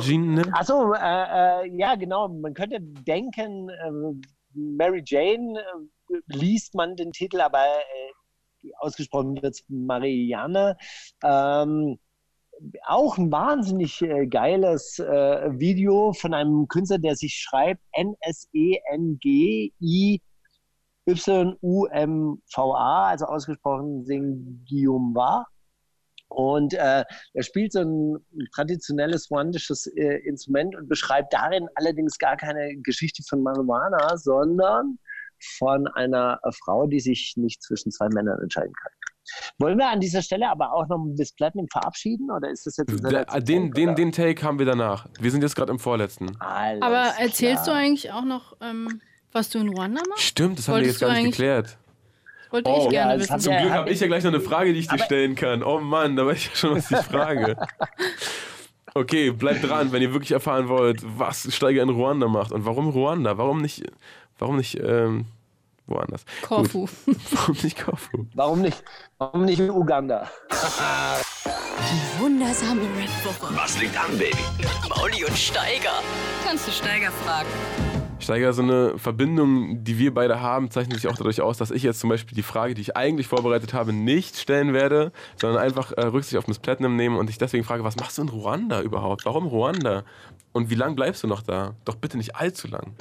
Jean? 0.00 0.52
Achso, 0.52 0.94
äh, 0.94 0.98
äh, 0.98 1.76
ja, 1.76 1.94
genau. 1.94 2.28
Man 2.28 2.54
könnte 2.54 2.78
denken, 2.80 3.68
äh, 3.68 3.90
Mary 4.54 5.02
Jane 5.04 5.60
äh, 5.60 6.14
liest 6.26 6.74
man 6.74 6.96
den 6.96 7.12
Titel, 7.12 7.40
aber 7.40 7.64
äh, 7.64 8.70
ausgesprochen 8.78 9.40
wird 9.42 9.58
Marianne. 9.68 10.76
Ähm, 11.22 11.98
auch 12.86 13.18
ein 13.18 13.30
wahnsinnig 13.30 14.00
äh, 14.02 14.26
geiles 14.26 14.98
äh, 14.98 15.50
Video 15.58 16.12
von 16.12 16.34
einem 16.34 16.68
Künstler, 16.68 16.98
der 16.98 17.16
sich 17.16 17.34
schreibt 17.34 17.82
N-S-E-N-G-I-Y-U-M-V-A, 17.92 18.58
also 23.08 23.26
ausgesprochen 23.26 24.04
Sengiumba. 24.04 25.46
Und 26.28 26.74
äh, 26.74 27.04
er 27.34 27.42
spielt 27.42 27.72
so 27.72 27.80
ein 27.80 28.16
traditionelles 28.52 29.30
ruandisches 29.30 29.86
äh, 29.86 30.18
Instrument 30.26 30.74
und 30.74 30.88
beschreibt 30.88 31.32
darin 31.32 31.68
allerdings 31.76 32.18
gar 32.18 32.36
keine 32.36 32.76
Geschichte 32.78 33.22
von 33.28 33.42
Marihuana, 33.42 34.16
sondern 34.16 34.98
von 35.58 35.86
einer 35.88 36.40
Frau, 36.64 36.86
die 36.86 37.00
sich 37.00 37.34
nicht 37.36 37.62
zwischen 37.62 37.92
zwei 37.92 38.08
Männern 38.08 38.40
entscheiden 38.40 38.72
kann. 38.72 38.92
Wollen 39.58 39.78
wir 39.78 39.88
an 39.88 40.00
dieser 40.00 40.22
Stelle 40.22 40.48
aber 40.48 40.72
auch 40.72 40.86
noch 40.88 40.98
Miss 40.98 41.32
Platinum 41.32 41.66
verabschieden 41.70 42.30
oder 42.30 42.50
ist 42.50 42.66
das 42.66 42.76
jetzt 42.76 42.90
der, 43.04 43.24
den, 43.40 43.62
Punkt, 43.62 43.76
den, 43.76 43.94
den 43.94 44.12
Take 44.12 44.42
haben 44.42 44.58
wir 44.58 44.66
danach. 44.66 45.06
Wir 45.20 45.30
sind 45.30 45.42
jetzt 45.42 45.56
gerade 45.56 45.72
im 45.72 45.78
vorletzten. 45.78 46.36
Alles 46.40 46.82
aber 46.82 47.14
erzählst 47.18 47.64
klar. 47.64 47.76
du 47.76 47.82
eigentlich 47.82 48.12
auch 48.12 48.24
noch, 48.24 48.56
ähm, 48.60 49.00
was 49.32 49.50
du 49.50 49.58
in 49.58 49.68
Ruanda 49.68 50.02
machst? 50.08 50.22
Stimmt, 50.22 50.58
das 50.58 50.68
haben 50.68 50.80
wir 50.80 50.86
jetzt 50.86 51.00
gar 51.00 51.12
nicht 51.12 51.24
geklärt. 51.26 51.76
Wollte 52.50 52.70
oh, 52.70 52.84
ich 52.84 52.90
gerne 52.90 53.14
ja, 53.14 53.20
wissen. 53.20 53.40
Zum 53.40 53.56
Glück 53.56 53.70
habe 53.70 53.90
ich 53.90 54.00
ja 54.00 54.06
gleich 54.06 54.24
noch 54.24 54.32
eine 54.32 54.40
Frage, 54.40 54.72
die 54.72 54.80
ich 54.80 54.88
dir 54.88 54.98
stellen 54.98 55.34
kann. 55.34 55.62
Oh 55.62 55.80
Mann, 55.80 56.16
da 56.16 56.26
weiß 56.26 56.36
ich 56.36 56.46
ja 56.46 56.54
schon, 56.54 56.76
was 56.76 56.90
ich 56.90 56.98
frage. 56.98 57.56
Okay, 58.94 59.30
bleibt 59.30 59.62
dran, 59.62 59.92
wenn 59.92 60.00
ihr 60.00 60.14
wirklich 60.14 60.32
erfahren 60.32 60.70
wollt, 60.70 61.02
was 61.04 61.54
Steiger 61.54 61.82
in 61.82 61.90
Ruanda 61.90 62.28
macht 62.28 62.50
und 62.50 62.64
warum 62.64 62.88
Ruanda, 62.88 63.36
warum 63.36 63.60
nicht, 63.60 63.82
warum 64.38 64.56
nicht 64.56 64.80
ähm, 64.82 65.26
woanders. 65.86 66.24
Korfu. 66.42 66.88
Warum 67.30 67.56
nicht 67.62 67.84
Korfu? 67.84 68.26
Warum 68.34 68.60
nicht? 68.60 68.82
Warum 69.18 69.44
nicht 69.44 69.60
in 69.60 69.70
Uganda? 69.70 70.28
Die 71.44 72.20
wundersame 72.20 72.82
Red 72.82 73.10
Woche. 73.24 73.54
Was 73.54 73.78
liegt 73.80 73.96
an, 73.98 74.16
Baby? 74.18 74.36
Mauli 74.88 75.24
und 75.24 75.36
Steiger. 75.36 76.02
Kannst 76.44 76.66
du 76.66 76.72
Steiger 76.72 77.10
fragen? 77.10 77.48
Steiger, 78.18 78.52
so 78.54 78.62
eine 78.62 78.98
Verbindung, 78.98 79.84
die 79.84 79.98
wir 79.98 80.12
beide 80.12 80.40
haben, 80.40 80.70
zeichnet 80.70 80.96
sich 80.98 81.08
auch 81.08 81.16
dadurch 81.16 81.42
aus, 81.42 81.58
dass 81.58 81.70
ich 81.70 81.82
jetzt 81.82 82.00
zum 82.00 82.08
Beispiel 82.08 82.34
die 82.34 82.42
Frage, 82.42 82.74
die 82.74 82.80
ich 82.80 82.96
eigentlich 82.96 83.28
vorbereitet 83.28 83.74
habe, 83.74 83.92
nicht 83.92 84.38
stellen 84.38 84.72
werde, 84.72 85.12
sondern 85.38 85.62
einfach 85.62 85.92
äh, 85.92 86.06
Rücksicht 86.06 86.36
auf 86.38 86.48
Miss 86.48 86.58
Platinum 86.58 86.96
nehmen 86.96 87.18
und 87.18 87.28
ich 87.28 87.38
deswegen 87.38 87.64
frage, 87.64 87.84
was 87.84 87.96
machst 87.96 88.16
du 88.16 88.22
in 88.22 88.28
Ruanda 88.28 88.80
überhaupt? 88.80 89.26
Warum 89.26 89.46
Ruanda? 89.46 90.04
Und 90.52 90.70
wie 90.70 90.74
lange 90.74 90.94
bleibst 90.94 91.22
du 91.22 91.26
noch 91.26 91.42
da? 91.42 91.74
Doch 91.84 91.96
bitte 91.96 92.16
nicht 92.16 92.34
allzu 92.36 92.68
lang. 92.68 92.94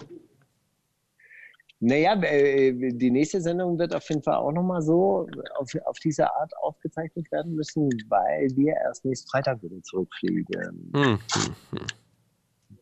Naja, 1.79 2.13
äh, 2.23 2.73
die 2.73 3.11
nächste 3.11 3.41
Sendung 3.41 3.77
wird 3.77 3.93
auf 3.93 4.07
jeden 4.09 4.23
Fall 4.23 4.35
auch 4.35 4.51
nochmal 4.51 4.81
so 4.81 5.27
auf, 5.57 5.69
auf 5.85 5.97
diese 5.99 6.33
Art 6.33 6.51
aufgezeichnet 6.61 7.29
werden 7.31 7.53
müssen, 7.53 7.89
weil 8.07 8.47
wir 8.55 8.73
erst 8.85 9.03
nächsten 9.03 9.29
Freitag 9.29 9.61
wieder 9.61 9.81
zurückfliegen. 9.83 10.91
Hm. 10.95 11.19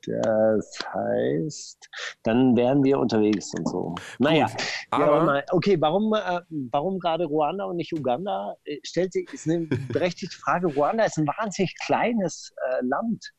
Das 0.06 0.80
heißt, 0.94 1.90
dann 2.24 2.56
wären 2.56 2.84
wir 2.84 3.00
unterwegs 3.00 3.54
und 3.58 3.68
so. 3.68 3.96
Naja, 4.20 4.48
aber 4.92 5.44
okay, 5.52 5.80
warum, 5.80 6.14
äh, 6.14 6.42
warum 6.72 7.00
gerade 7.00 7.26
Ruanda 7.26 7.66
und 7.66 7.78
nicht 7.78 7.94
Uganda? 7.94 8.56
Äh, 8.66 8.80
stellt 8.84 9.14
sich, 9.14 9.32
ist 9.32 9.48
eine 9.48 9.68
berechtigte 9.92 10.38
Frage. 10.38 10.68
Ruanda 10.68 11.06
ist 11.06 11.18
ein 11.18 11.28
wahnsinnig 11.28 11.74
kleines 11.86 12.54
äh, 12.70 12.86
Land. 12.86 13.32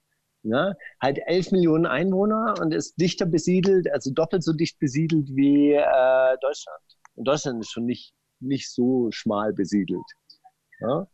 Ne? 0.44 0.76
Halt 1.00 1.18
11 1.26 1.52
Millionen 1.52 1.86
Einwohner 1.86 2.54
und 2.60 2.74
ist 2.74 3.00
dichter 3.00 3.24
besiedelt, 3.24 3.90
also 3.90 4.12
doppelt 4.12 4.42
so 4.42 4.52
dicht 4.52 4.78
besiedelt 4.78 5.28
wie 5.34 5.72
äh, 5.72 6.36
Deutschland. 6.40 6.82
Und 7.14 7.26
Deutschland 7.26 7.60
ist 7.62 7.72
schon 7.72 7.86
nicht, 7.86 8.14
nicht 8.40 8.70
so 8.70 9.10
schmal 9.10 9.54
besiedelt. 9.54 10.04
Ja, 10.80 11.06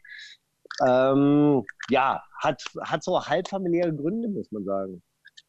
ähm, 0.84 1.64
ja 1.90 2.22
hat, 2.40 2.62
hat 2.80 3.04
so 3.04 3.24
halbfamiliäre 3.24 3.94
Gründe, 3.94 4.28
muss 4.28 4.50
man 4.50 4.64
sagen. 4.64 5.02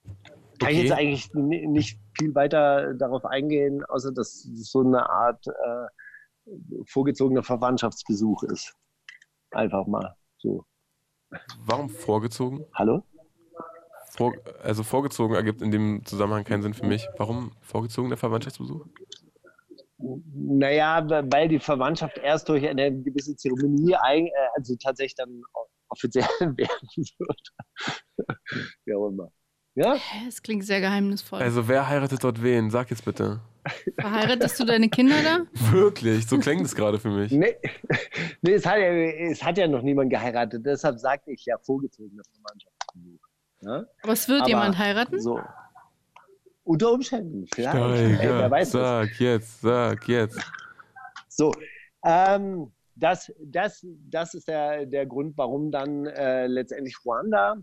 Kann 0.03 0.70
okay. 0.70 0.72
ich 0.74 0.84
jetzt 0.84 0.91
eigentlich 0.91 1.34
nicht 1.34 1.99
viel 2.20 2.36
weiter 2.36 2.94
darauf 2.94 3.26
eingehen, 3.26 3.84
außer 3.86 4.12
dass 4.12 4.45
es 4.45 4.72
so 4.72 4.82
eine 4.82 5.10
Art 5.10 5.44
äh, 5.48 6.52
vorgezogener 6.86 7.41
Verwandtschaftsbesuch 7.41 8.44
ist. 8.44 8.76
Einfach 9.52 9.88
mal 9.88 10.16
so. 10.38 10.66
Warum 11.66 11.90
vorgezogen? 11.90 12.66
Hallo? 12.76 13.03
Vor, 14.18 14.34
also 14.62 14.84
vorgezogen 14.84 15.36
ergibt 15.36 15.62
in 15.62 15.72
dem 15.72 16.06
Zusammenhang 16.06 16.44
keinen 16.44 16.62
Sinn 16.62 16.74
für 16.74 16.86
mich. 16.86 17.08
Warum 17.18 17.52
vorgezogen 17.62 18.10
der 18.10 18.18
Verwandtschaftsbesuch? 18.18 18.86
Naja, 19.98 21.06
weil 21.32 21.48
die 21.48 21.60
Verwandtschaft 21.60 22.18
erst 22.18 22.50
durch 22.50 22.68
eine 22.68 22.92
gewisse 22.92 23.36
Zeremonie, 23.36 23.94
äh, 23.94 24.30
also 24.56 24.76
tatsächlich 24.76 25.16
dann 25.16 25.44
offiziell 25.90 26.26
werden 26.40 27.06
wird. 27.18 27.52
Wie 28.86 28.94
auch 28.94 29.10
immer. 29.10 29.32
Ja? 29.76 29.96
Es 30.28 30.42
klingt 30.42 30.66
sehr 30.66 30.82
geheimnisvoll. 30.82 31.40
Also 31.40 31.68
wer 31.68 31.88
heiratet 31.88 32.24
dort 32.24 32.44
wen? 32.44 32.70
Sag 32.70 32.90
jetzt 32.90 33.06
bitte. 33.06 33.40
Verheiratest 34.00 34.60
du 34.60 34.66
deine 34.66 34.90
Kinder 34.90 35.16
da? 35.24 35.46
Wirklich? 35.72 36.28
So 36.28 36.38
klingt 36.40 36.66
es 36.66 36.76
gerade 36.76 37.00
für 37.00 37.10
mich. 37.10 37.32
Nee, 37.32 37.56
nee 38.42 38.54
es, 38.54 38.66
hat 38.66 38.80
ja, 38.80 38.92
es 38.92 39.42
hat 39.44 39.58
ja 39.58 39.68
noch 39.68 39.82
niemand 39.82 40.10
geheiratet. 40.10 40.66
Deshalb 40.66 41.00
sagte 41.00 41.32
ich 41.32 41.46
ja 41.46 41.58
vorgezogene 41.60 42.22
Verwandtschaftsbesuch. 42.34 43.20
Ne? 43.62 43.88
Aber 44.02 44.14
es 44.14 44.28
wird 44.28 44.42
Aber 44.42 44.50
jemand 44.50 44.78
heiraten? 44.78 45.20
So. 45.20 45.40
Unter 46.64 46.92
Umständen, 46.92 47.48
vielleicht. 47.54 47.78
Steiger, 47.78 48.22
Ey, 48.22 48.30
wer 48.30 48.52
weiß 48.52 48.72
sag 48.72 49.10
das. 49.10 49.20
jetzt, 49.20 49.62
sag 49.62 50.08
jetzt. 50.08 50.40
So, 51.28 51.52
ähm, 52.06 52.72
das, 52.96 53.32
das, 53.40 53.86
das 54.10 54.34
ist 54.34 54.48
der, 54.48 54.86
der 54.86 55.06
Grund, 55.06 55.38
warum 55.38 55.72
dann 55.72 56.06
äh, 56.06 56.48
letztendlich 56.48 56.98
Ruanda 57.06 57.58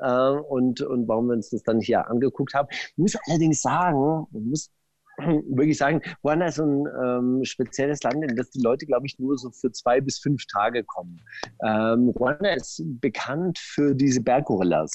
äh, 0.00 0.30
und, 0.30 0.80
und 0.80 1.08
warum 1.08 1.26
wir 1.26 1.34
uns 1.34 1.50
das 1.50 1.62
dann 1.62 1.80
hier 1.80 2.08
angeguckt 2.08 2.54
haben. 2.54 2.68
Ich 2.70 2.96
muss 2.96 3.16
allerdings 3.26 3.62
sagen, 3.62 4.26
ich 4.32 4.40
muss 4.44 4.70
wirklich 5.56 5.78
sagen, 5.78 6.00
Ruanda 6.22 6.46
ist 6.46 6.56
so 6.56 6.64
ein 6.64 6.86
ähm, 7.04 7.44
spezielles 7.44 8.02
Land, 8.02 8.22
in 8.22 8.36
das 8.36 8.50
die 8.50 8.62
Leute, 8.62 8.86
glaube 8.86 9.06
ich, 9.06 9.18
nur 9.18 9.36
so 9.38 9.50
für 9.50 9.70
zwei 9.72 10.00
bis 10.00 10.18
fünf 10.18 10.44
Tage 10.46 10.84
kommen. 10.84 11.20
Ähm, 11.64 12.08
Ruanda 12.10 12.50
ist 12.54 12.82
bekannt 13.00 13.58
für 13.58 13.94
diese 13.94 14.20
Berggorillas, 14.20 14.92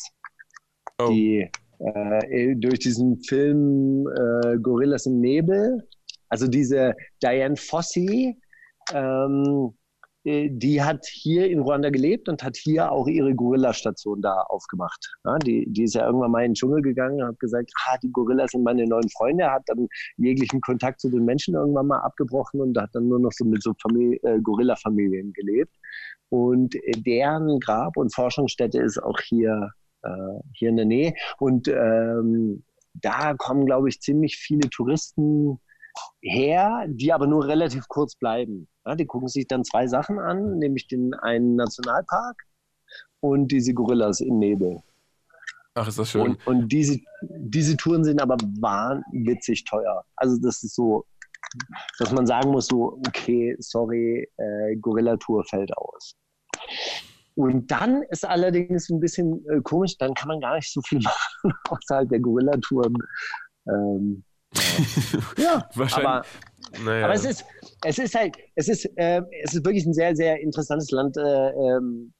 oh. 1.02 1.10
die 1.10 1.50
äh, 1.80 2.56
durch 2.56 2.80
diesen 2.80 3.22
Film 3.24 4.08
äh, 4.08 4.58
Gorillas 4.58 5.06
im 5.06 5.20
Nebel, 5.20 5.88
also 6.30 6.48
diese 6.48 6.94
Diane 7.24 7.56
Fossey, 7.56 8.38
ähm, 8.94 9.44
äh, 9.44 9.79
die 10.50 10.82
hat 10.84 11.06
hier 11.08 11.50
in 11.50 11.60
Ruanda 11.60 11.90
gelebt 11.90 12.30
und 12.30 12.44
hat 12.44 12.56
hier 12.56 12.92
auch 12.92 13.08
ihre 13.08 13.34
Gorilla-Station 13.34 14.22
da 14.22 14.42
aufgemacht. 14.50 15.10
Ja, 15.24 15.38
die, 15.40 15.66
die 15.70 15.84
ist 15.84 15.96
ja 15.96 16.06
irgendwann 16.06 16.32
mal 16.32 16.44
in 16.44 16.52
den 16.52 16.56
Dschungel 16.56 16.82
gegangen 16.82 17.22
und 17.22 17.28
hat 17.30 17.40
gesagt, 17.40 17.72
ah, 17.88 17.98
die 18.04 18.12
Gorillas 18.12 18.52
sind 18.52 18.64
meine 18.64 18.86
neuen 18.86 19.10
Freunde, 19.10 19.50
hat 19.50 19.64
dann 19.68 19.88
jeglichen 20.18 20.62
Kontakt 20.62 21.00
zu 21.02 21.10
den 21.10 21.26
Menschen 21.26 21.56
irgendwann 21.56 21.88
mal 21.88 22.00
abgebrochen 22.00 22.62
und 22.62 22.78
hat 22.78 22.90
dann 22.94 23.08
nur 23.08 23.20
noch 23.20 23.32
so 23.32 23.46
mit 23.46 23.64
so 23.64 23.72
äh, 23.72 24.40
Gorilla-Familien 24.42 25.34
gelebt. 25.34 25.76
Und 26.30 26.76
äh, 26.76 26.92
deren 26.92 27.60
Grab- 27.60 27.98
und 27.98 28.14
Forschungsstätte 28.14 28.80
ist 28.80 29.02
auch 29.02 29.20
hier, 29.22 29.72
äh, 30.04 30.10
hier 30.54 30.70
in 30.70 30.76
der 30.76 30.86
Nähe. 30.86 31.14
Und 31.40 31.68
ähm, 31.68 32.64
da 32.94 33.34
kommen, 33.36 33.66
glaube 33.66 33.90
ich, 33.90 34.00
ziemlich 34.02 34.38
viele 34.38 34.70
Touristen 34.70 35.60
her, 36.22 36.86
die 36.88 37.14
aber 37.14 37.28
nur 37.28 37.48
relativ 37.48 37.88
kurz 37.88 38.16
bleiben. 38.16 38.68
Ja, 38.90 38.96
die 38.96 39.06
gucken 39.06 39.28
sich 39.28 39.48
dann 39.48 39.64
zwei 39.64 39.86
Sachen 39.86 40.18
an, 40.18 40.58
nämlich 40.58 40.88
den 40.88 41.14
einen 41.14 41.56
Nationalpark 41.56 42.42
und 43.20 43.50
diese 43.52 43.72
Gorillas 43.72 44.20
im 44.20 44.40
Nebel. 44.40 44.82
Ach, 45.76 45.88
ist 45.88 46.00
das 46.00 46.10
schön. 46.10 46.22
Und, 46.22 46.48
und 46.48 46.70
diese, 46.70 47.00
diese 47.22 47.78
Touren 47.78 48.04
sind 48.04 48.20
aber 48.20 48.36
wahnwitzig 48.60 49.64
teuer. 49.66 50.04
Also 50.16 50.38
das 50.42 50.64
ist 50.64 50.74
so, 50.74 51.06
dass 52.00 52.12
man 52.12 52.26
sagen 52.26 52.50
muss, 52.50 52.66
so, 52.66 53.00
okay, 53.08 53.56
sorry, 53.60 54.28
äh, 54.38 54.76
Gorilla-Tour 54.78 55.44
fällt 55.46 55.72
aus. 55.78 56.16
Und 57.36 57.70
dann 57.70 58.02
ist 58.10 58.26
allerdings 58.26 58.90
ein 58.90 59.00
bisschen 59.00 59.46
äh, 59.50 59.62
komisch, 59.62 60.00
dann 60.00 60.16
kann 60.16 60.30
man 60.30 60.42
gar 60.42 60.56
nicht 60.56 60.74
so 60.74 60.82
viel 60.82 61.00
machen 61.04 61.54
außerhalb 61.70 62.10
der 62.10 62.22
Gorilla-Touren. 62.22 62.96
Ähm, 63.68 64.24
ja, 65.38 65.70
Wahrscheinlich. 65.76 66.08
Aber, 66.08 66.26
naja. 66.84 67.06
aber 67.06 67.14
es 67.14 67.26
ist, 67.26 67.46
es 67.86 68.00
ist 68.00 68.16
halt, 68.16 68.38
es 68.56 68.68
ist, 68.68 68.86
äh, 68.98 69.22
es 69.44 69.54
ist 69.54 69.66
wirklich 69.66 69.86
ein 69.86 69.94
sehr, 69.94 70.16
sehr 70.16 70.40
interessantes 70.40 70.92
Land, 70.92 71.18
äh, 71.18 71.50
ähm, 71.52 72.14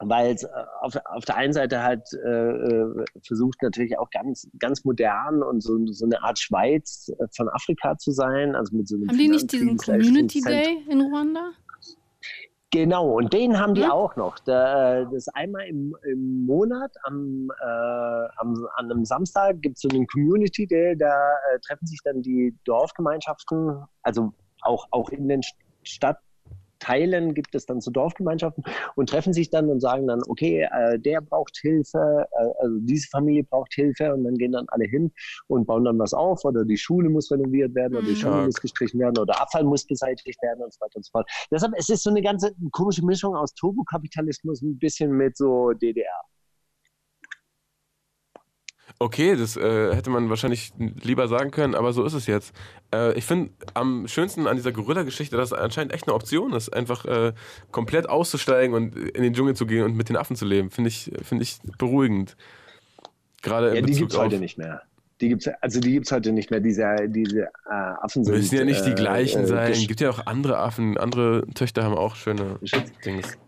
weil 0.00 0.34
es 0.34 0.44
äh, 0.44 0.48
auf, 0.80 0.94
auf 1.04 1.24
der 1.24 1.36
einen 1.36 1.52
Seite 1.52 1.82
halt 1.82 2.02
äh, 2.24 2.28
äh, 2.28 3.04
versucht 3.26 3.60
natürlich 3.62 3.98
auch 3.98 4.10
ganz, 4.10 4.48
ganz 4.58 4.84
modern 4.84 5.42
und 5.42 5.62
so, 5.62 5.76
so 5.86 6.04
eine 6.04 6.22
Art 6.22 6.38
Schweiz 6.38 7.10
äh, 7.18 7.26
von 7.34 7.48
Afrika 7.48 7.96
zu 7.98 8.12
sein. 8.12 8.54
Also 8.54 8.76
mit 8.76 8.88
so 8.88 8.96
einem 8.96 9.08
Haben 9.08 9.18
die 9.18 9.28
nicht 9.28 9.50
diesen 9.52 9.76
Community 9.76 10.40
Day 10.40 10.84
in 10.88 11.00
Ruanda? 11.00 11.52
Genau, 12.70 13.16
und 13.16 13.32
den 13.32 13.58
haben 13.58 13.74
die 13.74 13.80
ja. 13.80 13.92
auch 13.92 14.14
noch. 14.16 14.38
Da, 14.40 15.04
das 15.04 15.14
ist 15.14 15.34
einmal 15.34 15.66
im, 15.66 15.96
im 16.04 16.44
Monat, 16.44 16.94
am, 17.04 17.50
äh, 17.60 18.28
am, 18.36 18.68
an 18.76 18.90
einem 18.90 19.04
Samstag 19.06 19.62
gibt 19.62 19.76
es 19.76 19.82
so 19.82 19.88
einen 19.88 20.06
Community 20.06 20.66
Day, 20.66 20.94
da 20.96 21.06
äh, 21.06 21.58
treffen 21.66 21.86
sich 21.86 22.00
dann 22.04 22.20
die 22.20 22.54
Dorfgemeinschaften, 22.64 23.84
also 24.02 24.34
auch, 24.60 24.86
auch 24.90 25.08
in 25.08 25.28
den 25.28 25.40
Stadt, 25.82 26.18
Teilen 26.78 27.34
gibt 27.34 27.54
es 27.54 27.66
dann 27.66 27.80
so 27.80 27.90
Dorfgemeinschaften 27.90 28.64
und 28.96 29.08
treffen 29.08 29.32
sich 29.32 29.50
dann 29.50 29.68
und 29.68 29.80
sagen 29.80 30.06
dann, 30.06 30.20
okay, 30.28 30.68
äh, 30.72 30.98
der 30.98 31.20
braucht 31.20 31.56
Hilfe, 31.58 32.26
äh, 32.32 32.62
also 32.62 32.78
diese 32.80 33.08
Familie 33.08 33.44
braucht 33.44 33.72
Hilfe 33.74 34.12
und 34.14 34.24
dann 34.24 34.34
gehen 34.34 34.52
dann 34.52 34.66
alle 34.68 34.84
hin 34.86 35.12
und 35.48 35.66
bauen 35.66 35.84
dann 35.84 35.98
was 35.98 36.14
auf 36.14 36.44
oder 36.44 36.64
die 36.64 36.76
Schule 36.78 37.08
muss 37.08 37.30
renoviert 37.30 37.74
werden 37.74 37.94
oder 37.96 38.02
die 38.02 38.10
Mhm. 38.10 38.16
Schule 38.16 38.32
Stark. 38.32 38.46
muss 38.46 38.60
gestrichen 38.60 39.00
werden 39.00 39.18
oder 39.18 39.40
Abfall 39.40 39.64
muss 39.64 39.84
beseitigt 39.86 40.40
werden 40.42 40.62
und 40.64 40.72
so 40.72 40.80
weiter 40.80 40.96
und 40.96 41.04
so 41.04 41.10
fort. 41.10 41.30
Deshalb, 41.50 41.72
es 41.76 41.88
ist 41.88 42.02
so 42.02 42.10
eine 42.10 42.22
ganze 42.22 42.52
komische 42.72 43.04
Mischung 43.04 43.34
aus 43.36 43.52
Turbokapitalismus 43.54 44.62
ein 44.62 44.78
bisschen 44.78 45.10
mit 45.12 45.36
so 45.36 45.72
DDR. 45.72 46.06
Okay, 49.00 49.36
das 49.36 49.56
äh, 49.56 49.94
hätte 49.94 50.10
man 50.10 50.28
wahrscheinlich 50.28 50.72
lieber 50.76 51.28
sagen 51.28 51.52
können, 51.52 51.76
aber 51.76 51.92
so 51.92 52.04
ist 52.04 52.14
es 52.14 52.26
jetzt. 52.26 52.52
Äh, 52.92 53.16
ich 53.16 53.24
finde 53.24 53.52
am 53.74 54.08
schönsten 54.08 54.48
an 54.48 54.56
dieser 54.56 54.72
Gorilla-Geschichte, 54.72 55.36
dass 55.36 55.52
es 55.52 55.58
anscheinend 55.58 55.92
echt 55.94 56.08
eine 56.08 56.14
Option 56.14 56.52
ist, 56.52 56.68
einfach 56.70 57.04
äh, 57.04 57.32
komplett 57.70 58.08
auszusteigen 58.08 58.74
und 58.74 58.96
in 58.96 59.22
den 59.22 59.34
Dschungel 59.34 59.54
zu 59.54 59.66
gehen 59.66 59.84
und 59.84 59.96
mit 59.96 60.08
den 60.08 60.16
Affen 60.16 60.34
zu 60.34 60.44
leben. 60.44 60.70
Finde 60.70 60.88
ich, 60.88 61.12
find 61.22 61.40
ich 61.42 61.58
beruhigend. 61.78 62.36
Gerade 63.42 63.68
Ja, 63.68 63.74
in 63.74 63.86
die 63.86 63.92
gibt 63.92 64.12
es 64.12 64.18
heute 64.18 64.40
nicht 64.40 64.58
mehr. 64.58 64.82
Die 65.20 65.28
gibt's, 65.28 65.48
also 65.60 65.78
die 65.80 65.92
gibt 65.92 66.06
es 66.06 66.12
heute 66.12 66.32
nicht 66.32 66.50
mehr. 66.50 66.58
Diese, 66.60 66.84
diese 67.08 67.42
äh, 67.42 67.48
Affen 67.70 68.24
sind. 68.24 68.34
Müssen 68.34 68.56
ja 68.56 68.64
nicht 68.64 68.84
die 68.84 68.90
äh, 68.90 68.94
gleichen 68.94 69.42
äh, 69.44 69.46
sein. 69.46 69.72
gesch- 69.74 69.86
Gibt 69.86 70.00
ja 70.00 70.10
auch 70.10 70.26
andere 70.26 70.58
Affen. 70.58 70.96
Andere 70.98 71.44
Töchter 71.54 71.84
haben 71.84 71.94
auch 71.94 72.16
schöne. 72.16 72.58
Dings. 73.04 73.38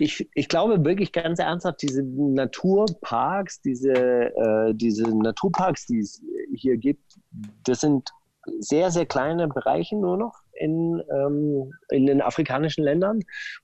Ich, 0.00 0.28
ich 0.34 0.48
glaube 0.48 0.84
wirklich 0.84 1.12
ganz 1.12 1.40
ernsthaft, 1.40 1.82
diese 1.82 2.02
Naturparks, 2.04 3.60
diese, 3.62 3.92
äh, 3.92 4.74
diese 4.74 5.02
Naturparks, 5.16 5.86
die 5.86 5.98
es 5.98 6.22
hier 6.54 6.76
gibt, 6.76 7.18
das 7.64 7.80
sind 7.80 8.08
sehr, 8.60 8.90
sehr 8.90 9.06
kleine 9.06 9.48
Bereiche 9.48 9.96
nur 9.96 10.16
noch 10.16 10.34
in, 10.52 11.02
ähm, 11.12 11.72
in 11.90 12.06
den 12.06 12.22
afrikanischen 12.22 12.84
Ländern. 12.84 13.20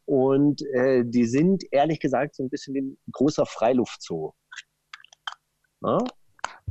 Und 0.07 0.63
äh, 0.73 1.05
die 1.07 1.25
sind 1.25 1.63
ehrlich 1.71 2.01
gesagt 2.01 2.35
so 2.35 2.43
ein 2.43 2.51
bisschen 2.51 2.75
wie 2.75 2.81
ein 2.83 2.99
großer 3.13 3.47
Freiluftzoo. 3.47 4.33
Ja? 5.83 5.99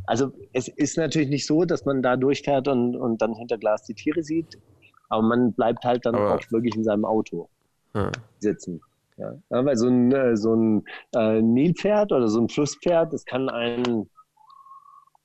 Also 0.05 0.31
es 0.51 0.67
ist 0.67 0.97
natürlich 0.97 1.29
nicht 1.29 1.47
so, 1.47 1.63
dass 1.63 1.85
man 1.85 2.01
da 2.03 2.17
durchfährt 2.17 2.67
und, 2.67 2.95
und 2.97 3.21
dann 3.21 3.33
hinter 3.33 3.57
Glas 3.57 3.83
die 3.85 3.93
Tiere 3.95 4.21
sieht, 4.23 4.59
aber 5.07 5.21
man 5.21 5.53
bleibt 5.53 5.85
halt 5.85 6.05
dann 6.05 6.15
Aber- 6.15 6.35
auch 6.35 6.51
wirklich 6.51 6.75
in 6.75 6.83
seinem 6.83 7.05
Auto 7.05 7.47
Ja. 7.95 8.11
sitzen. 8.39 8.81
Ja, 9.17 9.33
ja 9.49 9.65
weil 9.65 9.75
so 9.77 9.87
ein, 9.87 10.11
äh, 10.11 10.35
so 10.37 10.55
ein 10.55 10.85
äh, 11.15 11.41
Nilpferd 11.41 12.11
oder 12.11 12.27
so 12.27 12.39
ein 12.41 12.49
Flusspferd, 12.49 13.13
das 13.13 13.25
kann 13.25 13.49
einen 13.49 14.09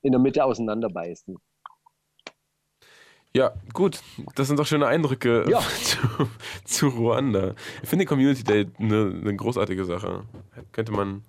in 0.03 0.13
der 0.13 0.21
Mitte 0.21 0.45
auseinanderbeißen. 0.45 1.37
Ja, 3.35 3.53
gut. 3.73 4.01
Das 4.35 4.49
sind 4.49 4.59
doch 4.59 4.67
schöne 4.67 4.87
Eindrücke 4.87 5.45
Ja. 5.49 5.61
zu, 5.83 5.99
zu 6.65 6.89
Ruanda. 6.89 7.55
Ich 7.83 7.89
finde 7.89 8.05
Community 8.07 8.43
Day 8.43 8.67
eine, 8.79 9.15
eine 9.21 9.37
großartige 9.37 9.85
Sache. 9.85 10.25
Könnte 10.73 10.93
man, 10.93 11.23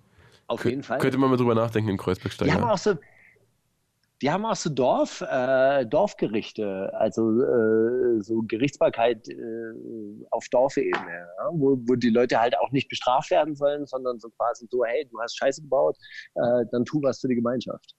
Auf 0.47 0.65
jeden 0.65 0.83
Fall. 0.83 0.99
könnte 0.99 1.17
man 1.17 1.29
mal 1.29 1.37
drüber 1.37 1.55
nachdenken 1.55 1.89
in 1.89 1.97
die 1.97 1.99
haben 1.99 2.05
Kreuzbergsteiger. 2.05 2.71
auch 2.71 2.77
so, 2.77 2.95
die 4.21 4.29
haben 4.29 4.45
auch 4.45 4.55
so 4.55 4.69
Dorf, 4.69 5.21
äh, 5.21 5.85
Dorfgerichte, 5.85 6.91
also 6.93 7.41
äh, 7.41 8.21
so 8.21 8.41
Gerichtsbarkeit 8.47 9.27
äh, 9.29 10.25
auf 10.31 10.45
Dorfebene, 10.49 11.27
ja? 11.37 11.49
wo, 11.53 11.77
wo 11.85 11.95
die 11.95 12.09
Leute 12.09 12.39
halt 12.39 12.57
auch 12.57 12.71
nicht 12.71 12.89
bestraft 12.89 13.31
werden 13.31 13.55
sollen, 13.55 13.85
sondern 13.85 14.19
so 14.19 14.29
quasi 14.31 14.67
so, 14.69 14.83
hey, 14.83 15.07
du 15.09 15.19
hast 15.21 15.37
Scheiße 15.37 15.61
gebaut, 15.61 15.95
äh, 16.35 16.65
dann 16.71 16.83
tu 16.85 17.01
was 17.01 17.19
für 17.21 17.29
die 17.29 17.35
Gemeinschaft. 17.35 17.95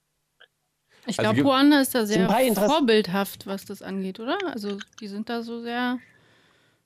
Ich 1.06 1.18
Also 1.18 1.22
glaube, 1.22 1.34
gibt- 1.36 1.46
Ruanda 1.48 1.80
ist 1.80 1.94
da 1.94 2.04
sehr 2.04 2.28
vorbildhaft, 2.54 3.46
was 3.46 3.64
das 3.64 3.80
angeht, 3.80 4.20
oder? 4.20 4.36
Also 4.46 4.76
die 5.00 5.08
sind 5.08 5.30
da 5.30 5.40
so 5.42 5.60
sehr, 5.62 5.98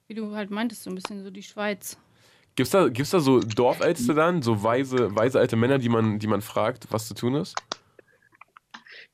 wie 0.07 0.15
du 0.15 0.35
halt 0.37 0.51
meintest, 0.53 0.85
so 0.85 0.91
ein 0.91 0.95
bisschen 0.95 1.25
so 1.25 1.31
die 1.31 1.43
Schweiz. 1.43 1.99
Gibt's 2.55 2.71
da, 2.71 2.89
gibt's 2.89 3.11
da 3.11 3.19
so 3.19 3.41
Dorfälteste 3.41 4.15
dann, 4.15 4.41
so 4.43 4.63
weise, 4.63 5.17
weise 5.17 5.41
alte 5.41 5.57
Männer, 5.57 5.79
die 5.79 5.89
man, 5.89 6.21
die 6.21 6.29
man 6.29 6.41
fragt, 6.41 6.87
was 6.93 7.09
zu 7.09 7.15
tun 7.15 7.35
ist? 7.35 7.57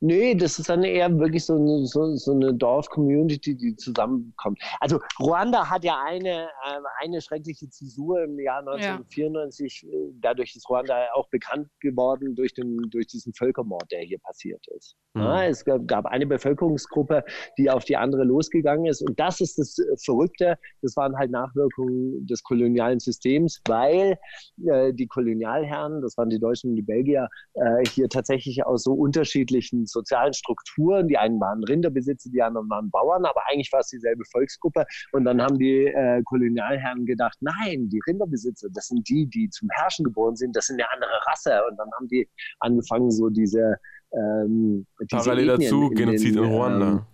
Nee, 0.02 0.34
das 0.34 0.58
ist 0.58 0.70
dann 0.70 0.82
eher 0.82 1.18
wirklich 1.18 1.44
so 1.44 1.56
eine, 1.56 1.84
so, 1.84 2.16
so 2.16 2.32
eine 2.32 2.54
Dorf-Community, 2.54 3.54
die 3.54 3.76
zusammenkommt. 3.76 4.58
Also 4.80 4.98
Ruanda 5.20 5.68
hat 5.68 5.84
ja 5.84 6.02
eine, 6.02 6.44
äh, 6.44 6.80
eine 7.02 7.20
schreckliche 7.20 7.68
Zäsur 7.68 8.22
im 8.22 8.40
Jahr 8.40 8.60
1994. 8.60 9.84
Äh, 9.84 9.96
Dadurch 10.20 10.56
ist 10.56 10.68
Ruanda 10.70 11.06
auch 11.14 11.28
bekannt 11.28 11.68
geworden 11.80 12.34
durch, 12.34 12.54
den, 12.54 12.78
durch 12.90 13.08
diesen 13.08 13.34
Völkermord, 13.34 13.92
der 13.92 14.00
hier 14.00 14.18
passiert 14.20 14.66
ist. 14.74 14.96
Mhm. 15.12 15.22
Ja, 15.22 15.44
es 15.44 15.64
gab, 15.66 15.86
gab 15.86 16.06
eine 16.06 16.26
Bevölkerungsgruppe, 16.26 17.22
die 17.58 17.70
auf 17.70 17.84
die 17.84 17.96
andere 17.98 18.24
losgegangen 18.24 18.86
ist. 18.86 19.02
Und 19.02 19.20
das 19.20 19.40
ist 19.42 19.58
das 19.58 19.78
äh, 19.78 19.84
Verrückte. 20.02 20.56
Das 20.80 20.96
waren 20.96 21.14
halt 21.18 21.30
Nachwirkungen 21.30 22.26
des 22.26 22.42
kolonialen 22.42 23.00
Systems, 23.00 23.60
weil 23.66 24.18
äh, 24.64 24.94
die 24.94 25.06
Kolonialherren, 25.06 26.00
das 26.00 26.16
waren 26.16 26.30
die 26.30 26.38
Deutschen 26.38 26.70
und 26.70 26.76
die 26.76 26.82
Belgier, 26.82 27.28
äh, 27.54 27.84
hier 27.86 28.08
tatsächlich 28.08 28.64
aus 28.64 28.84
so 28.84 28.94
unterschiedlichen 28.94 29.86
sozialen 29.90 30.32
Strukturen, 30.32 31.08
die 31.08 31.18
einen 31.18 31.40
waren 31.40 31.62
Rinderbesitzer, 31.64 32.30
die 32.30 32.42
anderen 32.42 32.68
waren 32.70 32.90
Bauern, 32.90 33.24
aber 33.24 33.42
eigentlich 33.48 33.72
war 33.72 33.80
es 33.80 33.88
dieselbe 33.88 34.24
Volksgruppe. 34.30 34.84
Und 35.12 35.24
dann 35.24 35.40
haben 35.42 35.58
die 35.58 35.86
äh, 35.86 36.22
Kolonialherren 36.24 37.06
gedacht, 37.06 37.38
nein, 37.40 37.88
die 37.88 38.00
Rinderbesitzer, 38.06 38.68
das 38.72 38.88
sind 38.88 39.08
die, 39.08 39.26
die 39.26 39.48
zum 39.50 39.68
Herrschen 39.70 40.04
geboren 40.04 40.36
sind, 40.36 40.54
das 40.56 40.66
sind 40.66 40.80
eine 40.80 40.90
andere 40.90 41.20
Rasse. 41.26 41.60
Und 41.70 41.76
dann 41.76 41.88
haben 41.96 42.08
die 42.08 42.28
angefangen, 42.60 43.10
so 43.10 43.28
diese 43.28 43.76
ähm, 44.12 44.86
Parallel 45.08 45.46
dazu, 45.46 45.88
in 45.90 45.94
Genozid 45.94 46.34
den, 46.34 46.44
in 46.44 46.50
Ruanda. 46.50 46.90
Ähm, 46.90 47.06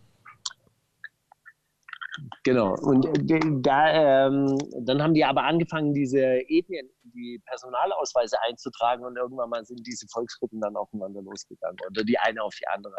Genau. 2.44 2.74
Und 2.80 3.04
äh, 3.30 3.40
da, 3.60 4.26
ähm, 4.26 4.58
dann 4.80 5.02
haben 5.02 5.14
die 5.14 5.24
aber 5.24 5.44
angefangen, 5.44 5.92
diese 5.94 6.22
Ethnien, 6.48 6.88
die 7.04 7.40
Personalausweise 7.46 8.36
einzutragen 8.48 9.04
und 9.04 9.16
irgendwann 9.16 9.50
mal 9.50 9.64
sind 9.64 9.86
diese 9.86 10.06
Volksgruppen 10.08 10.60
dann 10.60 10.76
aufeinander 10.76 11.22
losgegangen 11.22 11.76
oder 11.90 12.04
die 12.04 12.18
eine 12.18 12.42
auf 12.42 12.54
die 12.54 12.66
andere. 12.68 12.96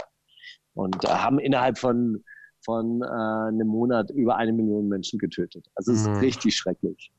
Und 0.74 1.04
äh, 1.06 1.08
haben 1.08 1.40
innerhalb 1.40 1.78
von, 1.78 2.24
von 2.64 3.02
äh, 3.02 3.06
einem 3.08 3.68
Monat 3.68 4.12
über 4.12 4.36
eine 4.36 4.54
Million 4.54 4.88
Menschen 4.88 5.18
getötet. 5.20 5.66
Also 5.76 5.94
es 5.94 6.02
ist 6.02 6.08
Mhm. 6.10 6.18
richtig 6.18 6.56
schrecklich. 6.56 7.12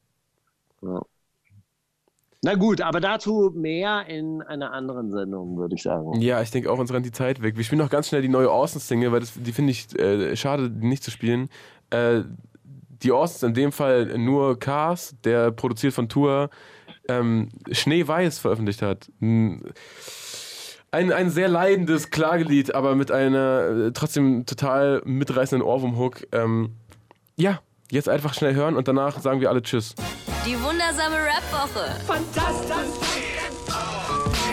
Ja. 0.83 1.03
Na 2.43 2.55
gut, 2.55 2.81
aber 2.81 3.01
dazu 3.01 3.51
mehr 3.53 4.07
in 4.07 4.43
einer 4.43 4.73
anderen 4.73 5.11
Sendung, 5.11 5.57
würde 5.59 5.75
ich 5.75 5.83
sagen. 5.83 6.21
Ja, 6.21 6.41
ich 6.41 6.53
denke 6.53 6.71
auch, 6.71 6.79
uns 6.79 6.93
rennt 6.93 7.05
die 7.05 7.11
Zeit 7.11 7.43
weg. 7.43 7.57
Wir 7.57 7.65
spielen 7.65 7.81
noch 7.81 7.91
ganz 7.91 8.07
schnell 8.07 8.23
die 8.23 8.29
neue 8.29 8.53
Orsons-Single, 8.53 9.11
weil 9.11 9.19
das, 9.19 9.33
die 9.35 9.51
finde 9.53 9.73
ich 9.73 9.99
äh, 9.99 10.37
schade, 10.37 10.71
die 10.71 10.87
nicht 10.87 11.03
zu 11.03 11.11
spielen. 11.11 11.49
Äh, 11.91 12.23
die 13.03 13.13
Orsons 13.13 13.43
in 13.43 13.55
dem 13.55 13.73
Fall 13.73 14.19
nur 14.19 14.59
Cars, 14.59 15.15
der 15.25 15.51
produziert 15.53 15.95
von 15.95 16.09
Tour, 16.09 16.51
ähm, 17.09 17.49
Schneeweiß 17.71 18.39
veröffentlicht 18.39 18.83
hat. 18.83 19.11
Ein, 19.21 19.63
ein, 20.91 21.31
sehr 21.31 21.49
leidendes 21.49 22.11
Klagelied, 22.11 22.75
aber 22.75 22.95
mit 22.95 23.11
einer 23.11 23.87
äh, 23.89 23.93
trotzdem 23.93 24.47
total 24.47 25.03
mitreißenden 25.05 25.67
Ohrwurm-Hook. 25.67 26.27
Ähm, 26.33 26.75
ja, 27.37 27.61
jetzt 27.91 28.09
einfach 28.09 28.35
schnell 28.35 28.55
hören 28.55 28.77
und 28.77 28.89
danach 28.89 29.21
sagen 29.21 29.41
wir 29.41 29.51
alle 29.51 29.63
Tschüss. 29.63 29.95
Die 30.47 30.57
wundersame 30.63 31.17
Rap-Woche. 31.17 32.01
Fantastisch. 32.07 33.19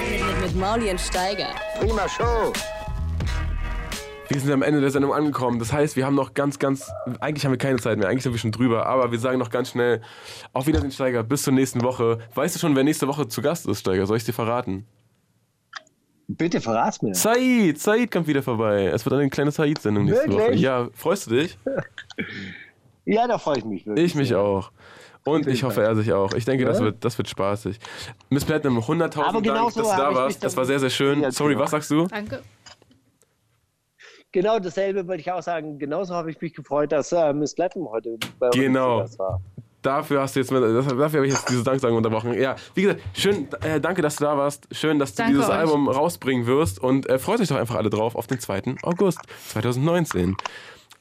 Mit, 0.10 0.42
mit 0.42 0.56
Mauli 0.56 0.90
und 0.90 1.00
Steiger. 1.00 1.50
Prima 1.80 2.08
Show. 2.10 2.52
Wir 4.28 4.40
sind 4.40 4.52
am 4.52 4.64
Ende 4.64 4.82
der 4.82 4.90
Sendung 4.92 5.14
angekommen. 5.14 5.60
Das 5.60 5.72
heißt, 5.72 5.96
wir 5.96 6.06
haben 6.06 6.16
noch 6.16 6.34
ganz, 6.34 6.58
ganz. 6.60 6.92
Eigentlich 7.20 7.46
haben 7.46 7.52
wir 7.52 7.58
keine 7.58 7.78
Zeit 7.80 7.98
mehr. 7.98 8.08
Eigentlich 8.10 8.24
sind 8.24 8.34
wir 8.34 8.40
schon 8.40 8.52
drüber. 8.52 8.86
Aber 8.88 9.12
wir 9.12 9.20
sagen 9.20 9.38
noch 9.38 9.50
ganz 9.50 9.70
schnell: 9.70 10.02
Auf 10.54 10.68
Wiedersehen, 10.68 10.92
Steiger. 10.92 11.24
Bis 11.24 11.44
zur 11.44 11.54
nächsten 11.54 11.84
Woche. 11.84 12.20
Weißt 12.34 12.56
du 12.56 12.60
schon, 12.60 12.76
wer 12.76 12.84
nächste 12.84 13.08
Woche 13.08 13.28
zu 13.28 13.42
Gast 13.42 13.68
ist, 13.68 13.80
Steiger? 13.82 14.06
Soll 14.08 14.18
ich 14.18 14.24
dir 14.24 14.34
verraten? 14.34 14.86
Bitte 16.28 16.60
verrat's 16.60 17.02
mir. 17.04 17.14
Said! 17.14 17.80
Said 17.80 18.10
kommt 18.10 18.28
wieder 18.28 18.42
vorbei. 18.42 18.86
Es 18.86 19.06
wird 19.06 19.14
eine 19.14 19.30
kleine 19.30 19.52
Said-Sendung 19.52 20.06
nächste 20.06 20.28
Wirklich? 20.28 20.48
Woche. 20.48 20.56
Ja, 20.56 20.90
freust 20.94 21.28
du 21.28 21.36
dich? 21.36 21.58
Ja, 23.06 23.28
da 23.28 23.38
freue 23.38 23.60
ich 23.60 23.66
mich 23.66 23.86
wirklich. 23.86 24.06
Ich 24.06 24.16
mich 24.16 24.34
auch. 24.34 24.72
Und 25.24 25.48
ich 25.48 25.64
hoffe, 25.64 25.84
er 25.84 25.96
sich 25.96 26.14
auch. 26.14 26.34
Ich 26.34 26.46
denke, 26.46 26.66
das, 26.66 26.80
Ja? 26.80 26.86
wird, 26.86 27.04
das 27.06 27.18
wird 27.18 27.30
spaßig. 27.30 27.80
Miss 28.30 28.46
Platinum, 28.46 28.80
100.000 28.80 29.22
Aber 29.22 29.34
Dank, 29.34 29.44
genau 29.44 29.66
dass 29.66 29.74
so 29.76 29.82
du 29.82 29.88
da 29.88 30.10
ich 30.10 30.16
warst. 30.16 30.44
Das 30.44 30.58
war 30.58 30.66
sehr, 30.66 30.80
sehr 30.80 30.90
schön. 30.90 31.32
Sorry, 31.32 31.54
genau. 31.54 31.64
was 31.64 31.72
sagst 31.72 31.92
du? 31.92 32.08
Danke. 32.08 32.42
Genau 34.36 34.60
dasselbe 34.60 35.08
wollte 35.08 35.22
ich 35.22 35.32
auch 35.32 35.42
sagen. 35.42 35.80
Genauso 35.80 36.14
habe 36.14 36.30
ich 36.30 36.42
mich 36.42 36.54
gefreut, 36.54 36.92
dass 36.92 37.14
äh, 37.14 37.32
Miss 37.32 37.56
Platinum 37.56 37.90
heute 37.90 38.18
bei 38.38 38.48
uns 38.48 38.56
Genau. 38.58 39.00
Gast 39.00 39.18
war. 39.18 39.40
Dafür 39.82 40.20
hast 40.24 40.36
du 40.36 40.42
jetzt, 40.42 40.52
dafür 40.52 41.04
habe 41.04 41.26
ich 41.26 41.32
jetzt 41.34 41.48
diese 41.48 41.64
Danksagung 41.64 41.96
unterbrochen. 41.96 42.34
Ja, 42.34 42.58
wie 42.74 42.82
gesagt, 42.82 43.02
schön, 43.14 43.48
äh, 43.62 43.80
danke, 43.80 44.02
dass 44.02 44.18
du 44.18 44.26
da 44.26 44.38
warst. 44.38 44.68
Schön, 44.74 45.00
dass 45.00 45.14
du 45.14 45.24
Danke 45.24 45.36
dieses 45.36 45.50
euch. 45.50 45.56
Album 45.56 45.88
rausbringen 45.88 46.48
wirst 46.48 46.80
und 46.80 47.08
äh, 47.08 47.18
freut 47.18 47.40
euch 47.40 47.48
doch 47.48 47.56
einfach 47.56 47.76
alle 47.76 47.90
drauf 47.90 48.18
auf 48.18 48.28
den 48.28 48.42
2. 48.42 48.76
August 48.84 49.20
2019. 49.48 50.36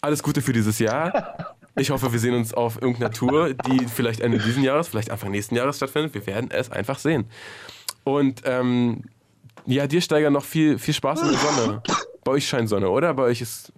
Alles 0.00 0.22
Gute 0.22 0.40
für 0.40 0.52
dieses 0.52 0.78
Jahr. 0.78 1.56
Ich 1.76 1.90
hoffe, 1.90 2.12
wir 2.12 2.20
sehen 2.20 2.36
uns 2.36 2.54
auf 2.54 2.80
irgendeiner 2.80 3.10
Tour, 3.10 3.52
die 3.52 3.86
vielleicht 3.86 4.20
Ende 4.20 4.38
dieses 4.38 4.62
Jahres, 4.62 4.86
vielleicht 4.86 5.10
Anfang 5.10 5.32
nächsten 5.32 5.56
Jahres 5.56 5.78
stattfindet. 5.78 6.14
Wir 6.14 6.24
werden 6.24 6.52
es 6.52 6.70
einfach 6.70 7.00
sehen. 7.00 7.28
Und 8.04 8.42
ähm, 8.44 9.02
ja, 9.66 9.88
dir 9.88 10.00
Steiger 10.00 10.30
noch 10.30 10.44
viel, 10.44 10.78
viel 10.78 10.94
Spaß 10.94 11.22
in 11.22 11.30
der 11.30 11.38
Sonne. 11.38 11.82
Bei 12.24 12.32
euch 12.32 12.48
scheint 12.48 12.68
Sonne, 12.68 12.88
oder? 12.88 13.12
Bei 13.14 13.24
euch 13.24 13.40
ist 13.40 13.72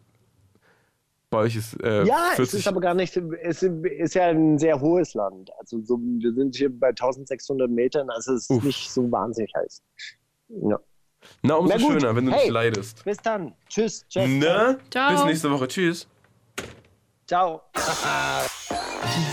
Bei 1.30 1.38
euch 1.38 1.56
ist 1.56 1.74
äh, 1.82 2.04
Ja, 2.04 2.30
40, 2.36 2.40
es 2.54 2.54
ist 2.60 2.68
aber 2.68 2.80
gar 2.80 2.94
nicht, 2.94 3.16
es 3.42 3.62
ist 3.62 4.14
ja 4.14 4.26
ein 4.28 4.58
sehr 4.58 4.80
hohes 4.80 5.14
Land. 5.14 5.50
Also 5.58 5.80
so, 5.82 5.98
wir 5.98 6.32
sind 6.32 6.54
hier 6.54 6.70
bei 6.70 6.88
1600 6.88 7.68
Metern, 7.70 8.08
also 8.10 8.34
es 8.34 8.42
ist 8.42 8.50
Uff. 8.50 8.62
nicht 8.64 8.90
so 8.90 9.10
wahnsinnig 9.10 9.52
heiß. 9.56 9.82
Ja. 10.48 10.78
Na, 11.42 11.54
umso 11.54 11.76
schöner, 11.78 12.14
wenn 12.14 12.26
du 12.26 12.32
Hey. 12.32 12.42
nicht 12.42 12.52
leidest. 12.52 13.04
Bis 13.04 13.16
dann. 13.18 13.52
Tschüss. 13.68 14.04
Ciao. 14.08 14.26
Ne? 14.26 14.78
Ciao. 14.90 15.12
Bis 15.16 15.24
nächste 15.24 15.50
Woche. 15.50 15.66
Tschüss. 15.66 16.06
Ciao. 17.26 17.62